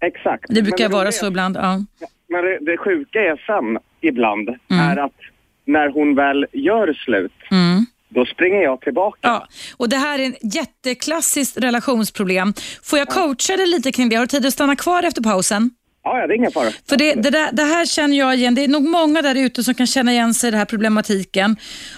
Exakt. 0.01 0.45
Det 0.49 0.61
brukar 0.61 0.89
Men 0.89 0.97
vara 0.97 1.11
så 1.11 1.27
ibland. 1.27 1.57
Ja. 1.57 1.81
Men 2.29 2.43
det, 2.45 2.59
det 2.71 2.77
sjuka 2.77 3.19
är 3.19 3.41
sen, 3.45 3.77
ibland, 4.01 4.49
Mm. 4.49 4.57
är 4.89 4.97
att 4.97 5.19
när 5.65 5.89
hon 5.89 6.15
väl 6.15 6.45
gör 6.53 6.93
slut, 6.93 7.31
Mm. 7.51 7.85
då 8.09 8.25
springer 8.25 8.61
jag 8.61 8.81
tillbaka. 8.81 9.17
Ja, 9.21 9.47
och 9.77 9.89
det 9.89 9.95
här 9.97 10.19
är 10.19 10.23
en 10.25 10.35
jätteklassiskt 10.41 11.57
relationsproblem. 11.57 12.53
Får 12.83 12.99
jag 12.99 13.07
coacha 13.07 13.57
dig 13.57 13.67
lite 13.67 13.91
kring 13.91 14.09
det? 14.09 14.15
Har 14.15 14.23
du 14.23 14.27
tid 14.27 14.45
att 14.45 14.53
stanna 14.53 14.75
kvar 14.75 15.03
efter 15.03 15.21
pausen? 15.23 15.69
Ja, 16.03 16.19
ja, 16.19 16.27
det 16.27 16.33
är 16.33 16.37
ingen 16.37 16.51
fara. 16.51 16.69
För 16.89 16.97
det, 16.97 17.13
det, 17.13 17.29
där, 17.29 17.49
det 17.51 17.63
här 17.63 17.85
känner 17.85 18.17
jag 18.17 18.35
igen. 18.35 18.55
Det 18.55 18.63
är 18.63 18.67
nog 18.67 18.83
många 18.83 19.21
där 19.21 19.35
ute 19.35 19.63
som 19.63 19.73
kan 19.73 19.87
känna 19.87 20.11
igen 20.11 20.33
sig 20.33 20.47
i 20.47 20.51
den 20.51 20.57
här 20.57 20.65
problematiken. 20.65 21.55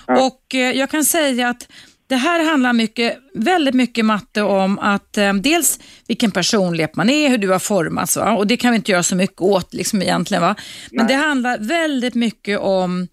Och 0.08 0.56
eh, 0.56 0.60
jag 0.72 0.90
kan 0.90 1.04
säga 1.04 1.50
att 1.50 1.68
det 2.08 2.16
här 2.16 2.46
handlar 2.46 2.74
mycket, 2.74 3.18
väldigt 3.34 3.76
mycket 3.76 4.06
matte 4.06 4.42
om 4.42 4.80
att 4.80 5.18
eh, 5.18 5.34
dels 5.34 5.80
vilken 6.08 6.32
personlighet 6.32 6.96
man 6.96 7.10
är, 7.10 7.30
hur 7.30 7.38
du 7.38 7.50
har 7.50 7.60
formats 7.60 8.18
va? 8.18 8.32
och 8.32 8.48
det 8.48 8.58
kan 8.58 8.72
vi 8.72 8.76
inte 8.76 8.92
göra 8.92 9.04
så 9.04 9.16
mycket 9.16 9.42
åt 9.42 9.74
liksom 9.74 10.02
egentligen. 10.02 10.42
Va? 10.42 10.56
Men 10.92 11.08
det 11.08 11.14
handlar 11.14 11.58
väldigt 11.58 12.16
mycket 12.16 12.60
om 12.60 13.08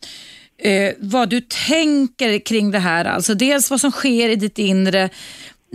eh, 0.62 0.92
vad 0.98 1.28
du 1.28 1.40
tänker 1.40 2.38
kring 2.38 2.70
det 2.70 2.78
här. 2.78 3.04
Alltså 3.04 3.34
dels 3.34 3.70
vad 3.70 3.80
som 3.80 3.90
sker 3.90 4.28
i 4.28 4.36
ditt 4.36 4.58
inre 4.58 5.10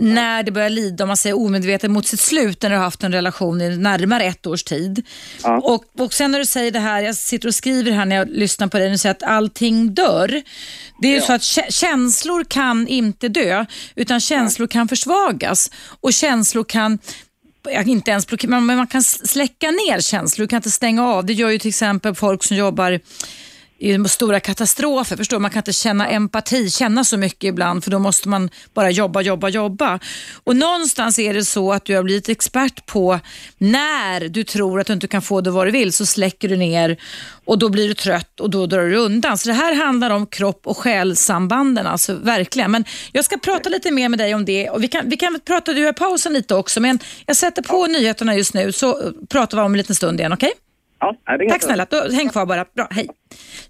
när 0.00 0.42
det 0.42 0.50
börjar 0.52 0.70
lida, 0.70 1.04
om 1.04 1.08
man 1.08 1.16
säger 1.16 1.38
omedvetet, 1.38 1.90
mot 1.90 2.06
sitt 2.06 2.20
slut 2.20 2.62
när 2.62 2.70
du 2.70 2.76
har 2.76 2.82
haft 2.82 3.02
en 3.04 3.12
relation 3.12 3.60
i 3.60 3.76
närmare 3.76 4.24
ett 4.24 4.46
års 4.46 4.62
tid. 4.62 5.06
Ja. 5.42 5.58
Och, 5.60 5.84
och 5.98 6.12
sen 6.14 6.30
när 6.30 6.38
du 6.38 6.46
säger 6.46 6.70
det 6.70 6.78
här, 6.78 7.02
jag 7.02 7.16
sitter 7.16 7.48
och 7.48 7.54
skriver 7.54 7.92
här 7.92 8.04
när 8.04 8.16
jag 8.16 8.28
lyssnar 8.30 8.66
på 8.68 8.78
dig, 8.78 8.90
du 8.90 8.98
säger 8.98 9.14
att 9.14 9.22
allting 9.22 9.94
dör. 9.94 10.42
Det 11.00 11.08
är 11.08 11.12
ju 11.12 11.16
Ja. 11.18 11.22
så 11.26 11.32
att 11.32 11.40
kä- 11.42 11.70
känslor 11.70 12.44
kan 12.44 12.88
inte 12.88 13.28
dö, 13.28 13.64
utan 13.94 14.20
känslor 14.20 14.66
kan 14.66 14.88
försvagas. 14.88 15.70
Och 16.00 16.12
känslor 16.12 16.64
kan 16.64 16.98
ja, 17.64 17.82
inte 17.82 18.10
ens 18.10 18.26
men 18.42 18.64
man 18.64 18.86
kan 18.86 19.02
släcka 19.02 19.70
ner 19.70 20.00
känslor, 20.00 20.44
du 20.44 20.48
kan 20.48 20.56
inte 20.56 20.70
stänga 20.70 21.04
av. 21.06 21.26
Det 21.26 21.32
gör 21.32 21.50
ju 21.50 21.58
till 21.58 21.68
exempel 21.68 22.14
folk 22.14 22.44
som 22.44 22.56
jobbar 22.56 23.00
i 23.80 24.08
stora 24.08 24.40
katastrofer. 24.40 25.16
Förstår? 25.16 25.38
Man 25.38 25.50
kan 25.50 25.60
inte 25.60 25.72
känna 25.72 26.08
empati, 26.08 26.70
känna 26.70 27.04
så 27.04 27.16
mycket 27.16 27.48
ibland 27.48 27.84
för 27.84 27.90
då 27.90 27.98
måste 27.98 28.28
man 28.28 28.50
bara 28.74 28.90
jobba, 28.90 29.20
jobba, 29.20 29.48
jobba. 29.48 29.98
Och 30.44 30.56
någonstans 30.56 31.18
är 31.18 31.34
det 31.34 31.44
så 31.44 31.72
att 31.72 31.84
du 31.84 31.96
har 31.96 32.02
blivit 32.02 32.28
expert 32.28 32.86
på 32.86 33.20
när 33.58 34.28
du 34.28 34.44
tror 34.44 34.80
att 34.80 34.86
du 34.86 34.92
inte 34.92 35.08
kan 35.08 35.22
få 35.22 35.40
det 35.40 35.50
vad 35.50 35.66
du 35.66 35.70
vill 35.70 35.92
så 35.92 36.06
släcker 36.06 36.48
du 36.48 36.56
ner 36.56 36.96
och 37.44 37.58
då 37.58 37.68
blir 37.68 37.88
du 37.88 37.94
trött 37.94 38.40
och 38.40 38.50
då 38.50 38.66
drar 38.66 38.86
du 38.86 38.96
undan. 38.96 39.38
Så 39.38 39.48
det 39.48 39.54
här 39.54 39.74
handlar 39.74 40.10
om 40.10 40.26
kropp 40.26 40.66
och 40.66 40.76
själsambanden, 40.76 41.86
alltså 41.86 42.14
verkligen. 42.14 42.70
Men 42.70 42.84
jag 43.12 43.24
ska 43.24 43.38
prata 43.38 43.68
lite 43.68 43.90
mer 43.90 44.08
med 44.08 44.18
dig 44.18 44.34
om 44.34 44.44
det 44.44 44.70
och 44.70 44.82
vi 44.82 44.88
kan, 44.88 45.08
vi 45.08 45.16
kan 45.16 45.40
prata, 45.44 45.72
du 45.72 45.84
har 45.84 45.92
pausen 45.92 46.32
lite 46.32 46.54
också, 46.54 46.80
men 46.80 46.98
jag 47.26 47.36
sätter 47.36 47.62
på 47.62 47.86
nyheterna 47.86 48.36
just 48.36 48.54
nu 48.54 48.72
så 48.72 49.12
pratar 49.28 49.58
vi 49.58 49.62
om 49.62 49.72
en 49.72 49.78
liten 49.78 49.94
stund 49.96 50.20
igen, 50.20 50.32
okej? 50.32 50.52
Ja, 51.00 51.16
Tack 51.50 51.62
snälla, 51.62 51.86
då, 51.90 52.08
häng 52.12 52.28
kvar 52.28 52.46
bara. 52.46 52.64
Bra, 52.76 52.88
hej. 52.90 53.08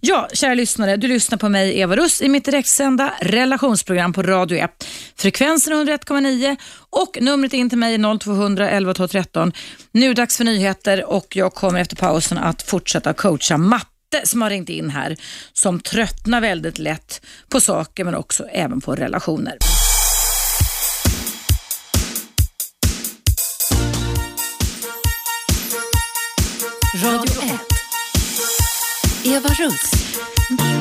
Ja, 0.00 0.28
kära 0.32 0.54
lyssnare, 0.54 0.96
du 0.96 1.08
lyssnar 1.08 1.38
på 1.38 1.48
mig 1.48 1.80
Eva 1.80 1.96
Russ 1.96 2.22
i 2.22 2.28
mitt 2.28 2.44
direktsända 2.44 3.12
relationsprogram 3.20 4.12
på 4.12 4.22
Radio 4.22 4.58
1. 4.58 4.70
Frekvensen 5.16 5.72
101,9 5.72 6.56
och 6.90 7.18
numret 7.20 7.52
in 7.52 7.68
till 7.68 7.78
mig 7.78 7.94
är 7.94 8.18
0200 8.18 8.70
11 8.70 8.94
12 8.94 9.08
13. 9.08 9.52
Nu 9.92 10.04
är 10.04 10.08
det 10.08 10.14
dags 10.14 10.36
för 10.36 10.44
nyheter 10.44 11.04
och 11.04 11.36
jag 11.36 11.54
kommer 11.54 11.80
efter 11.80 11.96
pausen 11.96 12.38
att 12.38 12.62
fortsätta 12.62 13.12
coacha 13.12 13.56
Matte 13.56 13.86
som 14.24 14.42
har 14.42 14.50
ringt 14.50 14.68
in 14.68 14.90
här, 14.90 15.16
som 15.52 15.80
tröttnar 15.80 16.40
väldigt 16.40 16.78
lätt 16.78 17.26
på 17.48 17.60
saker 17.60 18.04
men 18.04 18.14
också 18.14 18.44
även 18.44 18.80
på 18.80 18.94
relationer. 18.94 19.56
Radio 27.04 27.42
1. 27.42 27.60
Eva 29.24 29.48
Russ. 29.48 29.90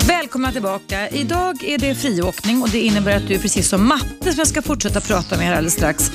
Välkomna 0.08 0.52
tillbaka. 0.52 1.10
Idag 1.10 1.64
är 1.64 1.78
det 1.78 1.96
friåkning 1.96 2.62
och 2.62 2.70
det 2.70 2.80
innebär 2.80 3.16
att 3.18 3.28
du 3.28 3.40
precis 3.40 3.70
som 3.70 3.88
Matte 3.88 4.32
som 4.32 4.34
jag 4.38 4.48
ska 4.48 4.62
fortsätta 4.62 5.02
prata 5.02 5.38
med 5.38 5.46
här 5.46 5.52
alldeles 5.54 5.74
strax 5.74 6.12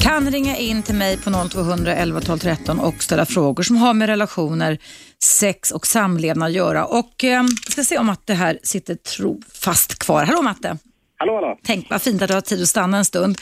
kan 0.00 0.30
ringa 0.30 0.56
in 0.56 0.82
till 0.82 0.94
mig 0.94 1.16
på 1.16 1.48
0200 1.50 1.94
11 1.94 2.20
12 2.20 2.38
13 2.38 2.80
och 2.80 3.02
ställa 3.02 3.26
frågor 3.26 3.62
som 3.62 3.76
har 3.76 3.94
med 3.94 4.08
relationer, 4.08 4.78
sex 5.24 5.70
och 5.70 5.86
samlevnad 5.86 6.46
att 6.48 6.54
göra. 6.54 6.84
Och 6.84 7.24
eh, 7.24 7.30
jag 7.30 7.72
ska 7.72 7.84
se 7.84 7.98
om 7.98 8.06
Matte 8.06 8.34
här 8.34 8.58
sitter 8.62 8.94
trofast 8.94 9.98
kvar. 9.98 10.24
Hallå 10.24 10.42
Matte! 10.42 10.78
Hallå, 11.16 11.34
hallå. 11.34 11.58
Tänk 11.64 11.90
vad 11.90 12.02
fint 12.02 12.22
att 12.22 12.28
du 12.28 12.34
har 12.34 12.40
tid 12.40 12.62
att 12.62 12.68
stanna 12.68 12.98
en 12.98 13.04
stund. 13.04 13.38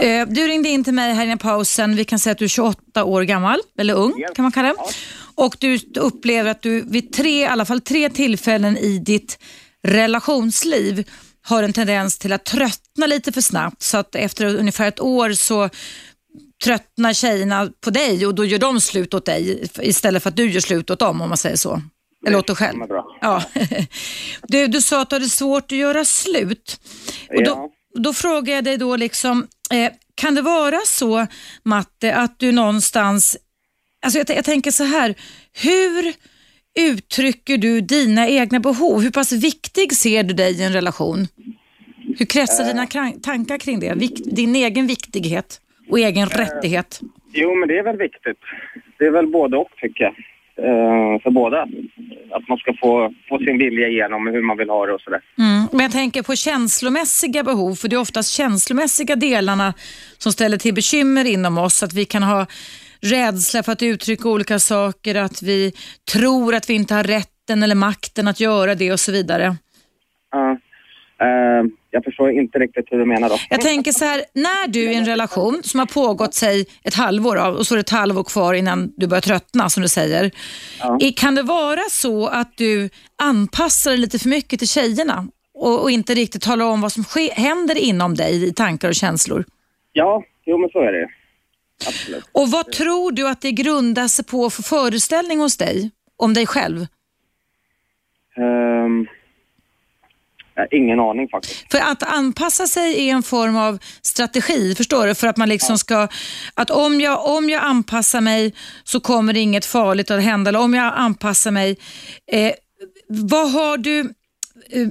Eh, 0.00 0.26
Du 0.28 0.46
ringde 0.46 0.68
in 0.68 0.84
till 0.84 0.94
mig 0.94 1.14
här 1.14 1.34
i 1.34 1.36
pausen. 1.36 1.96
Vi 1.96 2.04
kan 2.04 2.18
säga 2.18 2.32
att 2.32 2.38
du 2.38 2.44
är 2.44 2.48
28 2.48 3.04
år 3.04 3.22
gammal, 3.22 3.58
eller 3.78 3.94
ung 3.94 4.12
Ja. 4.16 4.28
kan 4.34 4.42
man 4.42 4.52
kalla 4.52 4.68
det. 4.68 4.74
Ja. 4.78 4.90
Och 5.34 5.56
du 5.60 5.78
upplever 5.96 6.50
att 6.50 6.62
du 6.62 6.80
vid 6.82 7.12
tre, 7.12 7.40
i 7.40 7.44
alla 7.46 7.64
fall 7.64 7.80
tre 7.80 8.10
tillfällen 8.10 8.76
i 8.78 8.98
ditt 8.98 9.38
relationsliv 9.88 11.10
har 11.44 11.62
en 11.62 11.72
tendens 11.72 12.18
till 12.18 12.32
att 12.32 12.44
tröttna 12.44 13.06
lite 13.06 13.32
för 13.32 13.40
snabbt. 13.40 13.82
Så 13.82 13.98
att 13.98 14.14
efter 14.14 14.44
ungefär 14.56 14.88
ett 14.88 15.00
år 15.00 15.32
så 15.32 15.68
tröttnar 16.64 17.12
tjejerna 17.12 17.70
på 17.84 17.90
dig 17.90 18.26
och 18.26 18.34
då 18.34 18.44
gör 18.44 18.58
de 18.58 18.80
slut 18.80 19.14
åt 19.14 19.26
dig 19.26 19.68
istället 19.80 20.22
för 20.22 20.30
att 20.30 20.36
du 20.36 20.50
gör 20.50 20.60
slut 20.60 20.90
åt 20.90 20.98
dem 20.98 21.20
om 21.20 21.28
man 21.28 21.38
säger 21.38 21.56
så. 21.56 21.82
Eller 22.26 22.38
åt 22.38 22.46
dig 22.46 22.56
själv. 22.56 22.78
Ja. 23.20 23.42
Du, 24.48 24.66
du 24.66 24.82
sa 24.82 25.02
att 25.02 25.10
du 25.10 25.16
hade 25.16 25.28
svårt 25.28 25.72
att 25.72 25.78
göra 25.78 26.04
slut. 26.04 26.80
Och 27.28 27.44
då, 27.44 27.50
Ja. 27.50 27.68
då 28.02 28.12
frågar 28.12 28.54
jag 28.54 28.64
dig 28.64 28.76
då 28.76 28.96
liksom, 28.96 29.46
eh, 29.70 29.92
kan 30.14 30.34
det 30.34 30.42
vara 30.42 30.80
så 30.86 31.26
Matte 31.64 32.14
att 32.14 32.38
du 32.38 32.52
någonstans, 32.52 33.36
alltså 34.02 34.18
jag, 34.18 34.36
jag 34.36 34.44
tänker 34.44 34.70
så 34.70 34.84
här, 34.84 35.14
hur 35.62 36.12
uttrycker 36.78 37.58
du 37.58 37.80
dina 37.80 38.28
egna 38.28 38.60
behov? 38.60 39.02
Hur 39.02 39.10
pass 39.10 39.32
viktig 39.32 39.92
ser 39.92 40.22
du 40.22 40.34
dig 40.34 40.60
i 40.60 40.62
en 40.62 40.72
relation? 40.72 41.26
Hur 42.18 42.26
kretsar 42.26 42.64
dina 42.64 42.86
kran- 42.86 43.20
tankar 43.20 43.58
kring 43.58 43.80
det? 43.80 43.94
Din 44.24 44.56
egen 44.56 44.86
viktighet 44.86 45.60
och 45.88 45.98
egen 45.98 46.28
rättighet? 46.28 47.00
Jo, 47.32 47.54
men 47.54 47.68
det 47.68 47.78
är 47.78 47.82
väl 47.82 47.96
viktigt. 47.96 48.38
Det 48.98 49.04
är 49.04 49.10
väl 49.10 49.26
både 49.26 49.56
och, 49.56 49.68
tycker 49.80 50.04
jag. 50.04 50.14
Eh, 50.56 51.20
för 51.22 51.30
båda. 51.30 51.62
Att 52.30 52.48
man 52.48 52.58
ska 52.58 52.74
få, 52.80 53.14
få 53.28 53.38
sin 53.38 53.58
vilja 53.58 53.88
igenom 53.88 54.26
hur 54.26 54.42
man 54.42 54.56
vill 54.56 54.68
ha 54.68 54.86
det 54.86 54.92
och 54.92 55.00
sådär. 55.00 55.20
Mm. 55.38 55.68
Men 55.72 55.80
jag 55.80 55.92
tänker 55.92 56.22
på 56.22 56.36
känslomässiga 56.36 57.42
behov, 57.42 57.74
för 57.74 57.88
det 57.88 57.96
är 57.96 58.00
oftast 58.00 58.30
känslomässiga 58.30 59.16
delarna 59.16 59.74
som 60.18 60.32
ställer 60.32 60.56
till 60.56 60.74
bekymmer 60.74 61.24
inom 61.24 61.58
oss. 61.58 61.82
Att 61.82 61.94
vi 61.94 62.04
kan 62.04 62.22
ha 62.22 62.46
rädsla 63.02 63.62
för 63.62 63.72
att 63.72 63.82
uttrycka 63.82 64.28
olika 64.28 64.58
saker, 64.58 65.14
att 65.14 65.42
vi 65.42 65.72
tror 66.12 66.54
att 66.54 66.70
vi 66.70 66.74
inte 66.74 66.94
har 66.94 67.04
rätten 67.04 67.62
eller 67.62 67.74
makten 67.74 68.28
att 68.28 68.40
göra 68.40 68.74
det 68.74 68.92
och 68.92 69.00
så 69.00 69.12
vidare. 69.12 69.56
Ja. 70.32 70.50
Eh, 71.20 71.64
jag 71.90 72.04
förstår 72.04 72.30
inte 72.30 72.58
riktigt 72.58 72.84
hur 72.90 72.98
du 72.98 73.04
menar 73.04 73.28
då. 73.28 73.36
Jag 73.50 73.60
tänker 73.60 73.92
så 73.92 74.04
här, 74.04 74.22
när 74.34 74.68
du 74.68 74.80
i 74.80 74.94
en 74.94 75.04
relation 75.06 75.60
som 75.64 75.80
har 75.80 75.86
pågått 75.86 76.34
sig 76.34 76.66
ett 76.84 76.94
halvår 76.94 77.36
av 77.36 77.54
och 77.54 77.66
så 77.66 77.74
är 77.74 77.76
det 77.76 77.80
ett 77.80 77.90
halvår 77.90 78.24
kvar 78.24 78.54
innan 78.54 78.92
du 78.96 79.06
börjar 79.06 79.20
tröttna 79.20 79.70
som 79.70 79.82
du 79.82 79.88
säger. 79.88 80.30
I- 81.00 81.12
Kan 81.12 81.34
det 81.34 81.42
vara 81.42 81.80
så 81.90 82.26
att 82.26 82.56
du 82.56 82.90
anpassar 83.22 83.90
dig 83.90 84.00
lite 84.00 84.18
för 84.18 84.28
mycket 84.28 84.58
till 84.58 84.68
tjejerna 84.68 85.26
och, 85.54 85.82
och 85.82 85.90
inte 85.90 86.14
riktigt 86.14 86.42
talar 86.42 86.66
om 86.66 86.80
vad 86.80 86.92
som 86.92 87.04
händer 87.32 87.78
inom 87.78 88.14
dig 88.14 88.48
i 88.48 88.52
tankar 88.52 88.88
och 88.88 88.94
känslor? 88.94 89.44
Ja, 89.92 90.22
jo 90.46 90.58
men 90.58 90.70
så 90.70 90.78
är 90.80 90.92
det 90.92 91.08
Absolut. 91.86 92.24
Och 92.32 92.50
vad 92.50 92.72
tror 92.72 93.12
du 93.12 93.28
att 93.28 93.40
det 93.40 93.52
grundar 93.52 94.08
sig 94.08 94.24
på 94.24 94.50
för 94.50 94.62
föreställning 94.62 95.38
hos 95.38 95.56
dig 95.56 95.90
om 96.16 96.34
dig 96.34 96.46
själv? 96.46 96.86
Har 100.56 100.74
ingen 100.74 101.00
aning 101.00 101.28
faktiskt. 101.28 101.72
För 101.72 101.78
att 101.78 102.02
anpassa 102.02 102.66
sig 102.66 103.08
är 103.08 103.12
en 103.12 103.22
form 103.22 103.56
av 103.56 103.78
strategi, 104.02 104.74
förstår 104.74 105.06
du? 105.06 105.14
För 105.14 105.26
att 105.26 105.36
man 105.36 105.48
liksom 105.48 105.78
ska, 105.78 106.08
att 106.54 106.70
om 106.70 107.00
jag, 107.00 107.36
om 107.36 107.50
jag 107.50 107.62
anpassar 107.62 108.20
mig 108.20 108.54
så 108.84 109.00
kommer 109.00 109.32
det 109.32 109.40
inget 109.40 109.66
farligt 109.66 110.10
att 110.10 110.22
hända. 110.22 110.48
Eller 110.48 110.60
om 110.60 110.74
jag 110.74 110.92
anpassar 110.96 111.50
mig, 111.50 111.76
eh, 112.32 112.52
vad 113.08 113.50
har 113.50 113.76
du 113.76 114.00
eh, 114.70 114.88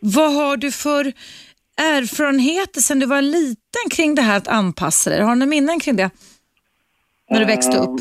vad 0.00 0.34
har 0.34 0.56
du 0.56 0.72
för 0.72 1.12
erfarenheter 1.76 2.80
sedan 2.80 2.98
du 2.98 3.06
var 3.06 3.22
liten 3.22 3.65
kring 3.90 4.14
det 4.14 4.22
här 4.22 4.36
att 4.36 4.48
anpassa 4.48 5.10
dig? 5.10 5.20
Har 5.20 5.28
du 5.28 5.34
några 5.38 5.50
minnen 5.50 5.80
kring 5.80 5.96
det? 5.96 6.10
När 7.30 7.40
du 7.40 7.46
växte 7.46 7.78
upp? 7.78 8.00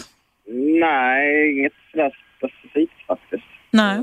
Nej, 0.79 1.51
inget 1.51 1.73
sådär 1.91 2.11
specifikt 2.37 3.07
faktiskt. 3.07 3.43
Nej. 3.71 4.01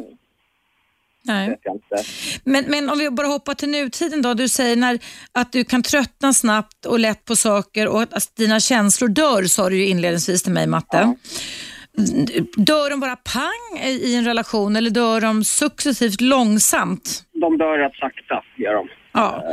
Nej. 1.25 1.59
Jag 1.63 1.75
inte. 1.75 2.09
Men, 2.45 2.65
men 2.69 2.91
om 2.91 2.99
vi 2.99 3.11
bara 3.11 3.27
hoppar 3.27 3.55
till 3.55 3.69
nutiden 3.69 4.23
då. 4.23 4.35
Du 4.35 4.49
säger 4.49 4.77
när, 4.77 4.99
att 5.33 5.53
du 5.53 5.65
kan 5.65 5.83
tröttna 5.83 6.33
snabbt 6.33 6.87
och 6.87 6.99
lätt 6.99 7.25
på 7.25 7.37
saker 7.37 7.89
och 7.89 8.03
att 8.03 8.37
dina 8.37 8.61
känslor 8.61 9.09
dör, 9.09 9.43
sa 9.43 9.69
du 9.69 9.77
ju 9.77 9.87
inledningsvis 9.87 10.43
till 10.43 10.53
mig 10.53 10.67
Matte. 10.67 11.15
Dör 12.57 12.91
de 12.91 13.01
bara 13.01 13.17
pang 13.17 13.83
i 13.85 13.91
i 13.91 14.17
en 14.17 14.25
relation 14.25 14.77
eller 14.77 14.91
dör 14.91 15.21
de 15.21 15.45
successivt 15.45 16.21
långsamt? 16.21 17.25
De 17.33 17.59
dör 17.59 17.79
rätt 17.79 17.95
sakta, 17.95 18.45
gör 18.57 18.75
de. 18.75 18.89
Ja. 19.13 19.45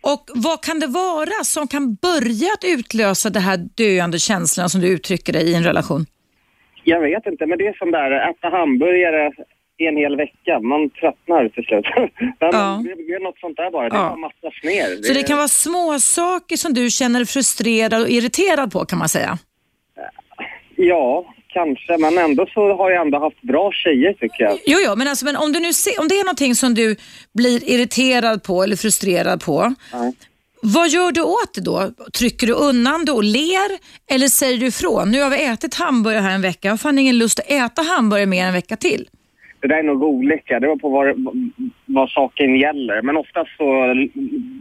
Och 0.00 0.28
vad 0.34 0.60
kan 0.64 0.80
det 0.80 0.86
vara 0.86 1.44
som 1.44 1.68
kan 1.68 1.94
börja 1.94 2.52
att 2.52 2.64
utlösa 2.64 3.30
det 3.30 3.40
här 3.40 3.56
döende 3.56 4.18
känslorna 4.18 4.68
som 4.68 4.80
du 4.80 4.88
uttrycker 4.88 5.32
dig 5.32 5.50
i 5.50 5.54
en 5.54 5.64
relation? 5.64 6.06
Jag 6.84 7.00
vet 7.00 7.26
inte, 7.26 7.46
men 7.46 7.58
det 7.58 7.66
är 7.66 7.72
som 7.72 7.90
där, 7.90 8.30
äta 8.30 8.48
hamburgare 8.48 9.32
en 9.88 9.96
hel 9.96 10.16
vecka. 10.16 10.60
Man 10.60 10.90
tröttnar 10.90 11.48
till 11.48 11.64
slut. 11.64 11.84
Ja. 12.38 12.82
det, 12.84 12.90
är 13.14 13.22
något 13.24 13.38
sånt 13.38 13.56
där 13.56 13.70
bara. 13.70 13.88
Det 13.88 13.96
Ja. 13.96 14.02
bara 14.08 14.16
mattas 14.16 14.54
ner. 14.62 15.02
Så 15.02 15.12
det 15.12 15.22
kan 15.22 15.36
vara 15.36 15.48
små 15.48 15.98
saker 16.00 16.56
som 16.56 16.74
du 16.74 16.90
känner 16.90 17.24
frustrerad 17.24 18.02
och 18.02 18.08
irriterad 18.08 18.72
på 18.72 18.84
kan 18.84 18.98
man 18.98 19.08
säga? 19.08 19.38
Ja, 20.76 21.34
kanske. 21.52 21.96
Men 21.98 22.18
ändå 22.18 22.46
så 22.54 22.74
har 22.76 22.90
jag 22.90 23.02
ändå 23.06 23.18
haft 23.18 23.42
bra 23.42 23.70
tjejer 23.72 24.12
tycker 24.12 24.44
jag. 24.44 24.58
Jo, 24.66 24.78
jo 24.86 24.96
men, 24.96 25.08
alltså, 25.08 25.24
men 25.24 25.36
om, 25.36 25.52
du 25.52 25.60
nu 25.60 25.72
ser, 25.72 26.00
om 26.00 26.08
det 26.08 26.14
är 26.14 26.24
någonting 26.24 26.54
som 26.54 26.74
du 26.74 26.96
blir 27.34 27.70
irriterad 27.70 28.42
på 28.42 28.62
eller 28.62 28.76
frustrerad 28.76 29.44
på, 29.44 29.74
Ja. 29.92 30.12
vad 30.62 30.88
gör 30.88 31.12
du 31.12 31.20
åt 31.22 31.54
det 31.54 31.60
då? 31.60 31.90
Trycker 32.18 32.46
du 32.46 32.52
undan 32.52 33.04
det 33.04 33.12
och 33.12 33.24
ler 33.24 33.70
eller 34.10 34.26
säger 34.28 34.58
du 34.58 34.66
ifrån? 34.66 35.10
Nu 35.10 35.22
har 35.22 35.30
vi 35.30 35.44
ätit 35.44 35.74
hamburgare 35.74 36.22
här 36.22 36.34
en 36.34 36.42
vecka, 36.42 36.68
jag 36.68 36.72
har 36.72 36.78
fan 36.78 36.98
ingen 36.98 37.18
lust 37.18 37.38
att 37.38 37.50
äta 37.50 37.82
hamburgare 37.82 38.26
mer 38.26 38.44
en 38.46 38.52
vecka 38.52 38.76
till. 38.76 39.08
Det 39.60 39.68
där 39.68 39.76
är 39.76 39.82
nog 39.82 40.02
olika. 40.02 40.60
Det 40.60 40.66
var 40.68 40.76
på 40.76 40.88
vad, 40.88 41.06
vad 41.86 42.10
saken 42.10 42.56
gäller. 42.56 43.02
Men 43.02 43.16
oftast 43.16 43.50
så 43.56 43.94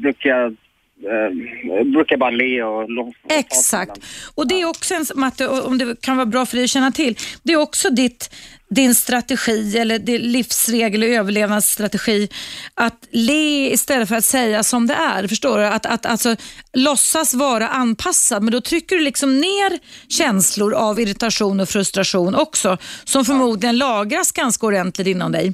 brukar 0.02 0.30
jag 0.30 0.56
eh, 1.04 1.84
brukar 1.84 2.18
bara 2.18 2.30
le 2.30 2.64
och... 2.64 2.84
och 2.84 3.14
Exakt. 3.30 4.00
Och 4.36 4.48
det 4.48 4.62
är 4.62 4.70
också 4.70 4.94
en, 4.94 5.06
Matte, 5.16 5.48
om 5.48 5.78
det 5.78 6.02
kan 6.02 6.18
vara 6.18 6.26
bra 6.26 6.46
för 6.46 6.56
dig 6.56 6.64
att 6.64 6.70
känna 6.70 6.92
till, 6.92 7.18
det 7.44 7.54
är 7.54 7.58
också 7.58 7.90
ditt 7.90 8.30
din 8.70 8.96
strategi 8.96 9.78
eller 9.78 10.00
din 10.00 10.22
livsregel 10.22 11.04
och 11.04 11.10
överlevnadsstrategi 11.10 12.28
att 12.74 13.08
le 13.12 13.72
istället 13.72 14.10
för 14.10 14.16
att 14.16 14.26
säga 14.26 14.64
som 14.64 14.88
det 14.88 14.94
är. 14.94 15.28
Förstår 15.28 15.58
du? 15.58 15.66
Att, 15.66 15.86
att 15.86 16.06
alltså, 16.06 16.36
låtsas 16.74 17.34
vara 17.34 17.68
anpassad 17.68 18.44
men 18.44 18.52
då 18.52 18.62
trycker 18.62 18.96
du 18.96 19.02
liksom 19.02 19.38
ner 19.40 19.80
känslor 20.10 20.74
av 20.74 21.00
irritation 21.00 21.60
och 21.60 21.70
frustration 21.70 22.36
också 22.36 22.78
som 23.04 23.26
förmodligen 23.26 23.78
lagras 23.78 24.32
ganska 24.32 24.68
ordentligt 24.68 25.08
inom 25.08 25.32
dig. 25.32 25.54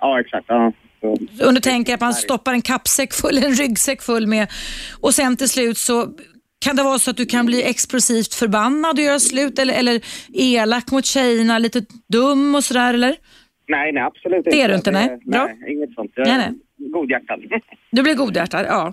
Ja, 0.00 0.20
exakt. 0.20 0.44
Ja. 0.48 0.72
Om 1.48 1.54
du 1.54 1.60
tänker 1.60 1.94
att 1.94 2.00
man 2.00 2.14
stoppar 2.14 2.52
en 2.52 2.62
kappsäck 2.62 3.14
full, 3.14 3.38
en 3.38 3.54
ryggsäck 3.54 4.02
full 4.02 4.26
med 4.26 4.48
och 5.00 5.14
sen 5.14 5.36
till 5.36 5.48
slut 5.48 5.78
så 5.78 6.08
kan 6.64 6.76
det 6.76 6.82
vara 6.82 6.98
så 6.98 7.10
att 7.10 7.16
du 7.16 7.26
kan 7.26 7.46
bli 7.46 7.62
explosivt 7.62 8.34
förbannad 8.34 8.98
och 8.98 9.04
göra 9.04 9.20
slut 9.20 9.58
eller, 9.58 9.74
eller 9.74 10.00
elak 10.32 10.90
mot 10.90 11.04
tjejerna, 11.04 11.58
lite 11.58 11.82
dum 12.08 12.54
och 12.54 12.64
sådär 12.64 12.94
eller? 12.94 13.16
Nej, 13.68 13.92
nej 13.92 14.02
absolut 14.02 14.38
inte. 14.38 14.50
Det 14.50 14.62
är 14.62 14.68
du 14.68 14.74
inte, 14.74 14.90
nej. 14.90 15.18
Bra. 15.24 15.46
Nej, 15.46 15.72
inget 15.72 15.94
sånt. 15.94 16.12
Jag 16.14 16.26
Nej, 16.26 16.52
godhjärtad. 16.92 17.40
Du 17.90 18.02
blir 18.02 18.14
godhjärtad, 18.14 18.66
ja. 18.68 18.92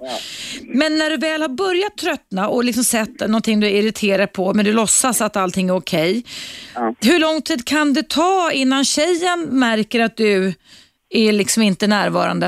Men 0.61 0.97
när 0.97 1.09
du 1.09 1.17
väl 1.17 1.41
har 1.41 1.49
börjat 1.49 1.97
tröttna 1.97 2.47
och 2.47 2.63
liksom 2.63 2.83
sett 2.83 3.19
någonting 3.19 3.59
du 3.59 3.67
är 3.67 3.71
irriterad 3.71 4.33
på 4.33 4.53
men 4.53 4.65
du 4.65 4.73
låtsas 4.73 5.21
att 5.21 5.37
allting 5.37 5.69
är 5.69 5.75
okej. 5.75 6.23
Ja. 6.75 6.95
Hur 7.01 7.19
lång 7.19 7.41
tid 7.41 7.65
kan 7.65 7.93
det 7.93 8.09
ta 8.09 8.51
innan 8.53 8.85
tjejen 8.85 9.47
märker 9.51 9.99
att 9.99 10.17
du 10.17 10.53
är 11.11 11.31
liksom 11.31 11.63
inte 11.63 11.87
närvarande? 11.87 12.47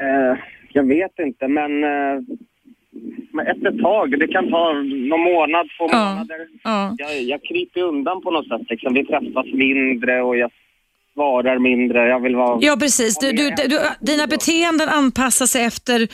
Eh, 0.00 0.38
jag 0.72 0.86
vet 0.88 1.18
inte, 1.18 1.48
men 1.48 1.84
eh, 1.84 2.20
men 3.32 3.46
efter 3.46 3.68
ett 3.74 3.82
tag. 3.82 4.18
Det 4.18 4.28
kan 4.28 4.50
ta 4.50 4.72
någon 4.72 5.20
månad, 5.20 5.66
två 5.78 5.88
Ja. 5.92 6.10
månader. 6.10 6.46
Ja. 6.64 6.94
Jag, 6.98 7.22
jag 7.22 7.42
kryper 7.42 7.80
undan 7.80 8.22
på 8.22 8.30
något 8.30 8.48
sätt. 8.48 8.60
Liksom. 8.70 8.94
Vi 8.94 9.04
träffas 9.06 9.46
mindre 9.52 10.22
och 10.22 10.36
jag 10.36 10.50
svarar 11.14 11.58
mindre. 11.58 12.08
Jag 12.08 12.20
vill 12.20 12.36
vara... 12.36 12.58
Ja, 12.60 12.76
precis. 12.80 13.18
Du, 13.18 13.32
du, 13.32 13.50
du, 13.50 13.78
dina 14.00 14.26
beteenden 14.26 14.88
anpassar 14.88 15.46
sig 15.46 15.64
efter 15.64 16.08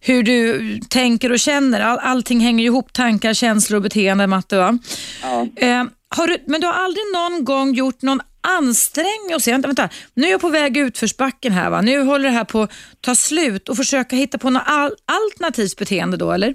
hur 0.00 0.22
du 0.22 0.60
tänker 0.90 1.32
och 1.32 1.38
känner. 1.38 1.80
All, 1.80 1.98
allting 2.02 2.40
hänger 2.40 2.64
ihop, 2.64 2.92
tankar, 2.92 3.32
känslor 3.34 3.76
och 3.76 3.82
beteenden, 3.82 4.30
Matte. 4.30 4.56
Va? 4.58 4.78
Ja. 5.22 5.46
Eh, 5.56 5.84
har 6.16 6.26
du, 6.26 6.38
men 6.46 6.60
du 6.60 6.66
har 6.66 6.74
aldrig 6.74 7.04
någon 7.14 7.44
gång 7.44 7.74
gjort 7.74 8.02
någon 8.02 8.20
ansträngning 8.58 9.34
och 9.34 9.42
säga, 9.42 9.54
vänta, 9.54 9.68
vänta, 9.68 9.88
nu 10.14 10.26
är 10.26 10.30
jag 10.30 10.40
på 10.40 10.48
väg 10.48 10.76
utförsbacken 10.76 11.52
här, 11.52 11.70
va? 11.70 11.80
nu 11.80 12.02
håller 12.02 12.24
det 12.24 12.34
här 12.34 12.44
på 12.44 12.62
att 12.62 12.72
ta 13.00 13.14
slut 13.14 13.68
och 13.68 13.76
försöka 13.76 14.16
hitta 14.16 14.38
på 14.38 14.50
något 14.50 14.62
al 14.66 14.90
alternativt 15.04 15.78
beteende 15.78 16.16
då, 16.16 16.32
eller? 16.32 16.54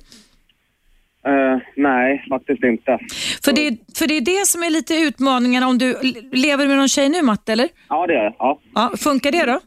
Eh, 1.27 1.57
nej, 1.75 2.25
faktiskt 2.29 2.63
inte. 2.63 2.99
För 3.43 3.53
det, 3.53 3.77
för 3.97 4.07
det 4.07 4.17
är 4.17 4.21
det 4.21 4.47
som 4.47 4.63
är 4.63 4.69
lite 4.69 4.95
utmaningen 4.95 5.63
om 5.63 5.77
du 5.77 5.95
lever 6.31 6.67
med 6.67 6.77
någon 6.77 6.89
tjej 6.89 7.09
nu, 7.09 7.21
Matte, 7.21 7.53
eller? 7.53 7.69
Ja, 7.89 8.07
det 8.07 8.13
är 8.13 8.23
det. 8.23 8.35
Ja. 8.39 8.59
Ja, 8.75 8.91
funkar 8.97 9.31
det 9.31 9.45
då? 9.45 9.59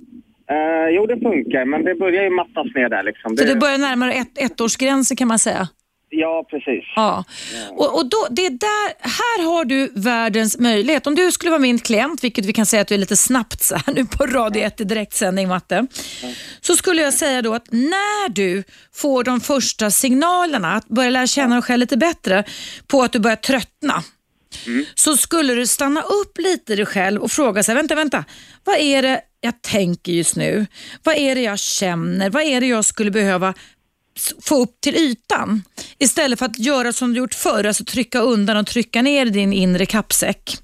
Eh, 0.54 0.88
jo, 0.90 1.06
det 1.06 1.20
funkar, 1.20 1.64
men 1.64 1.84
det 1.84 1.94
börjar 1.94 2.22
ju 2.22 2.30
mattas 2.30 2.74
ner 2.74 2.88
där. 2.88 3.02
Liksom. 3.02 3.36
Så 3.36 3.44
det 3.44 3.56
börjar 3.56 3.78
närmare 3.78 4.12
ett, 4.12 4.38
ettårsgränsen 4.38 5.16
kan 5.16 5.28
man 5.28 5.38
säga? 5.38 5.68
Ja, 6.14 6.46
precis. 6.50 6.84
Ja, 6.96 7.24
och, 7.70 7.96
och 7.96 8.06
då, 8.06 8.26
det 8.30 8.46
är 8.46 8.50
där, 8.50 9.08
här 9.08 9.44
har 9.44 9.64
du 9.64 9.92
världens 9.94 10.58
möjlighet. 10.58 11.06
Om 11.06 11.14
du 11.14 11.32
skulle 11.32 11.50
vara 11.50 11.60
min 11.60 11.78
klient, 11.78 12.24
vilket 12.24 12.46
vi 12.46 12.52
kan 12.52 12.66
säga 12.66 12.82
att 12.82 12.88
du 12.88 12.94
är 12.94 12.98
lite 12.98 13.16
snabbt 13.16 13.62
så 13.62 13.74
här 13.74 13.94
nu 13.94 14.06
på 14.06 14.26
Radio 14.26 14.62
1 14.62 14.80
i 14.80 14.84
direktsändning 14.84 15.48
Matte, 15.48 15.86
så 16.60 16.76
skulle 16.76 17.02
jag 17.02 17.14
säga 17.14 17.42
då 17.42 17.54
att 17.54 17.66
när 17.70 18.28
du 18.28 18.64
får 18.94 19.24
de 19.24 19.40
första 19.40 19.90
signalerna, 19.90 20.74
att 20.74 20.88
börja 20.88 21.10
lära 21.10 21.26
känna 21.26 21.54
dig 21.54 21.62
själv 21.62 21.80
lite 21.80 21.96
bättre, 21.96 22.44
på 22.86 23.02
att 23.02 23.12
du 23.12 23.18
börjar 23.18 23.36
tröttna, 23.36 24.02
så 24.94 25.16
skulle 25.16 25.54
du 25.54 25.66
stanna 25.66 26.02
upp 26.02 26.38
lite 26.38 26.72
i 26.72 26.76
dig 26.76 26.86
själv 26.86 27.22
och 27.22 27.30
fråga 27.30 27.62
sig, 27.62 27.74
vänta, 27.74 27.94
vänta, 27.94 28.24
vad 28.64 28.76
är 28.76 29.02
det 29.02 29.20
jag 29.40 29.62
tänker 29.62 30.12
just 30.12 30.36
nu? 30.36 30.66
Vad 31.02 31.16
är 31.16 31.34
det 31.34 31.40
jag 31.40 31.58
känner? 31.58 32.30
Vad 32.30 32.42
är 32.42 32.60
det 32.60 32.66
jag 32.66 32.84
skulle 32.84 33.10
behöva 33.10 33.54
få 34.42 34.62
upp 34.62 34.80
till 34.80 34.96
ytan? 34.96 35.62
Istället 35.98 36.38
för 36.38 36.46
att 36.46 36.58
göra 36.58 36.92
som 36.92 37.12
du 37.12 37.18
gjort 37.18 37.34
förr, 37.34 37.64
alltså 37.64 37.84
trycka 37.84 38.20
undan 38.20 38.56
och 38.56 38.66
trycka 38.66 39.02
ner 39.02 39.26
din 39.26 39.52
inre 39.52 39.86
kappsäck. 39.86 40.58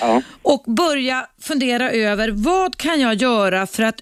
Ja. 0.00 0.22
Och 0.42 0.64
börja 0.66 1.26
fundera 1.42 1.90
över 1.90 2.30
vad 2.30 2.76
kan 2.76 3.00
jag 3.00 3.14
göra 3.14 3.66
för 3.66 3.82
att 3.82 3.96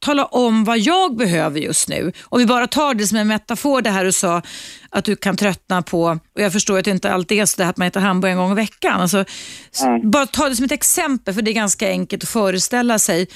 tala 0.00 0.24
om 0.24 0.64
vad 0.64 0.78
jag 0.78 1.16
behöver 1.16 1.60
just 1.60 1.88
nu. 1.88 2.12
Och 2.22 2.40
vi 2.40 2.46
bara 2.46 2.66
tar 2.66 2.94
det 2.94 3.06
som 3.06 3.18
en 3.18 3.28
metafor 3.28 3.82
det 3.82 3.90
här 3.90 4.04
du 4.04 4.12
sa 4.12 4.42
att 4.90 5.04
du 5.04 5.16
kan 5.16 5.36
tröttna 5.36 5.82
på, 5.82 6.18
och 6.34 6.42
jag 6.42 6.52
förstår 6.52 6.78
att 6.78 6.84
det 6.84 6.90
inte 6.90 7.12
alltid 7.12 7.40
är 7.40 7.46
så 7.46 7.56
det 7.56 7.64
här 7.64 7.70
att 7.70 7.76
man 7.76 7.88
äter 7.88 8.00
hamburgare 8.00 8.32
en 8.32 8.38
gång 8.38 8.52
i 8.52 8.54
veckan. 8.54 9.00
Alltså, 9.00 9.24
Ja. 9.80 10.00
Bara 10.04 10.26
ta 10.26 10.48
det 10.48 10.56
som 10.56 10.64
ett 10.64 10.72
exempel 10.72 11.34
för 11.34 11.42
det 11.42 11.50
är 11.50 11.52
ganska 11.52 11.88
enkelt 11.88 12.22
att 12.22 12.28
föreställa 12.28 12.98
sig. 12.98 13.26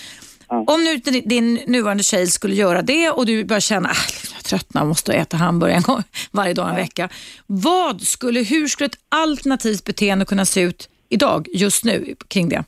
Om 0.52 0.84
nu 0.84 0.96
din, 0.96 1.28
din 1.28 1.54
nuvarande 1.66 2.02
tjej 2.02 2.26
skulle 2.26 2.54
göra 2.54 2.82
det 2.82 3.10
och 3.10 3.26
du 3.26 3.44
bara 3.44 3.60
känner 3.60 3.90
att 3.90 4.32
jag 4.34 4.44
tröttnar 4.44 4.82
och 4.82 4.88
måste 4.88 5.12
äta 5.12 5.36
hamburgare 5.36 5.76
en 5.76 5.82
gång 5.82 6.02
varje 6.30 6.54
dag 6.54 6.68
en 6.70 6.76
vecka. 6.76 7.08
Vad 7.46 8.00
skulle, 8.00 8.40
hur 8.40 8.66
skulle 8.66 8.86
ett 8.86 8.98
alternativt 9.08 9.84
beteende 9.84 10.24
kunna 10.24 10.44
se 10.44 10.60
ut 10.60 10.88
idag, 11.08 11.48
just 11.52 11.84
nu, 11.84 12.14
kring 12.28 12.48
det? 12.48 12.64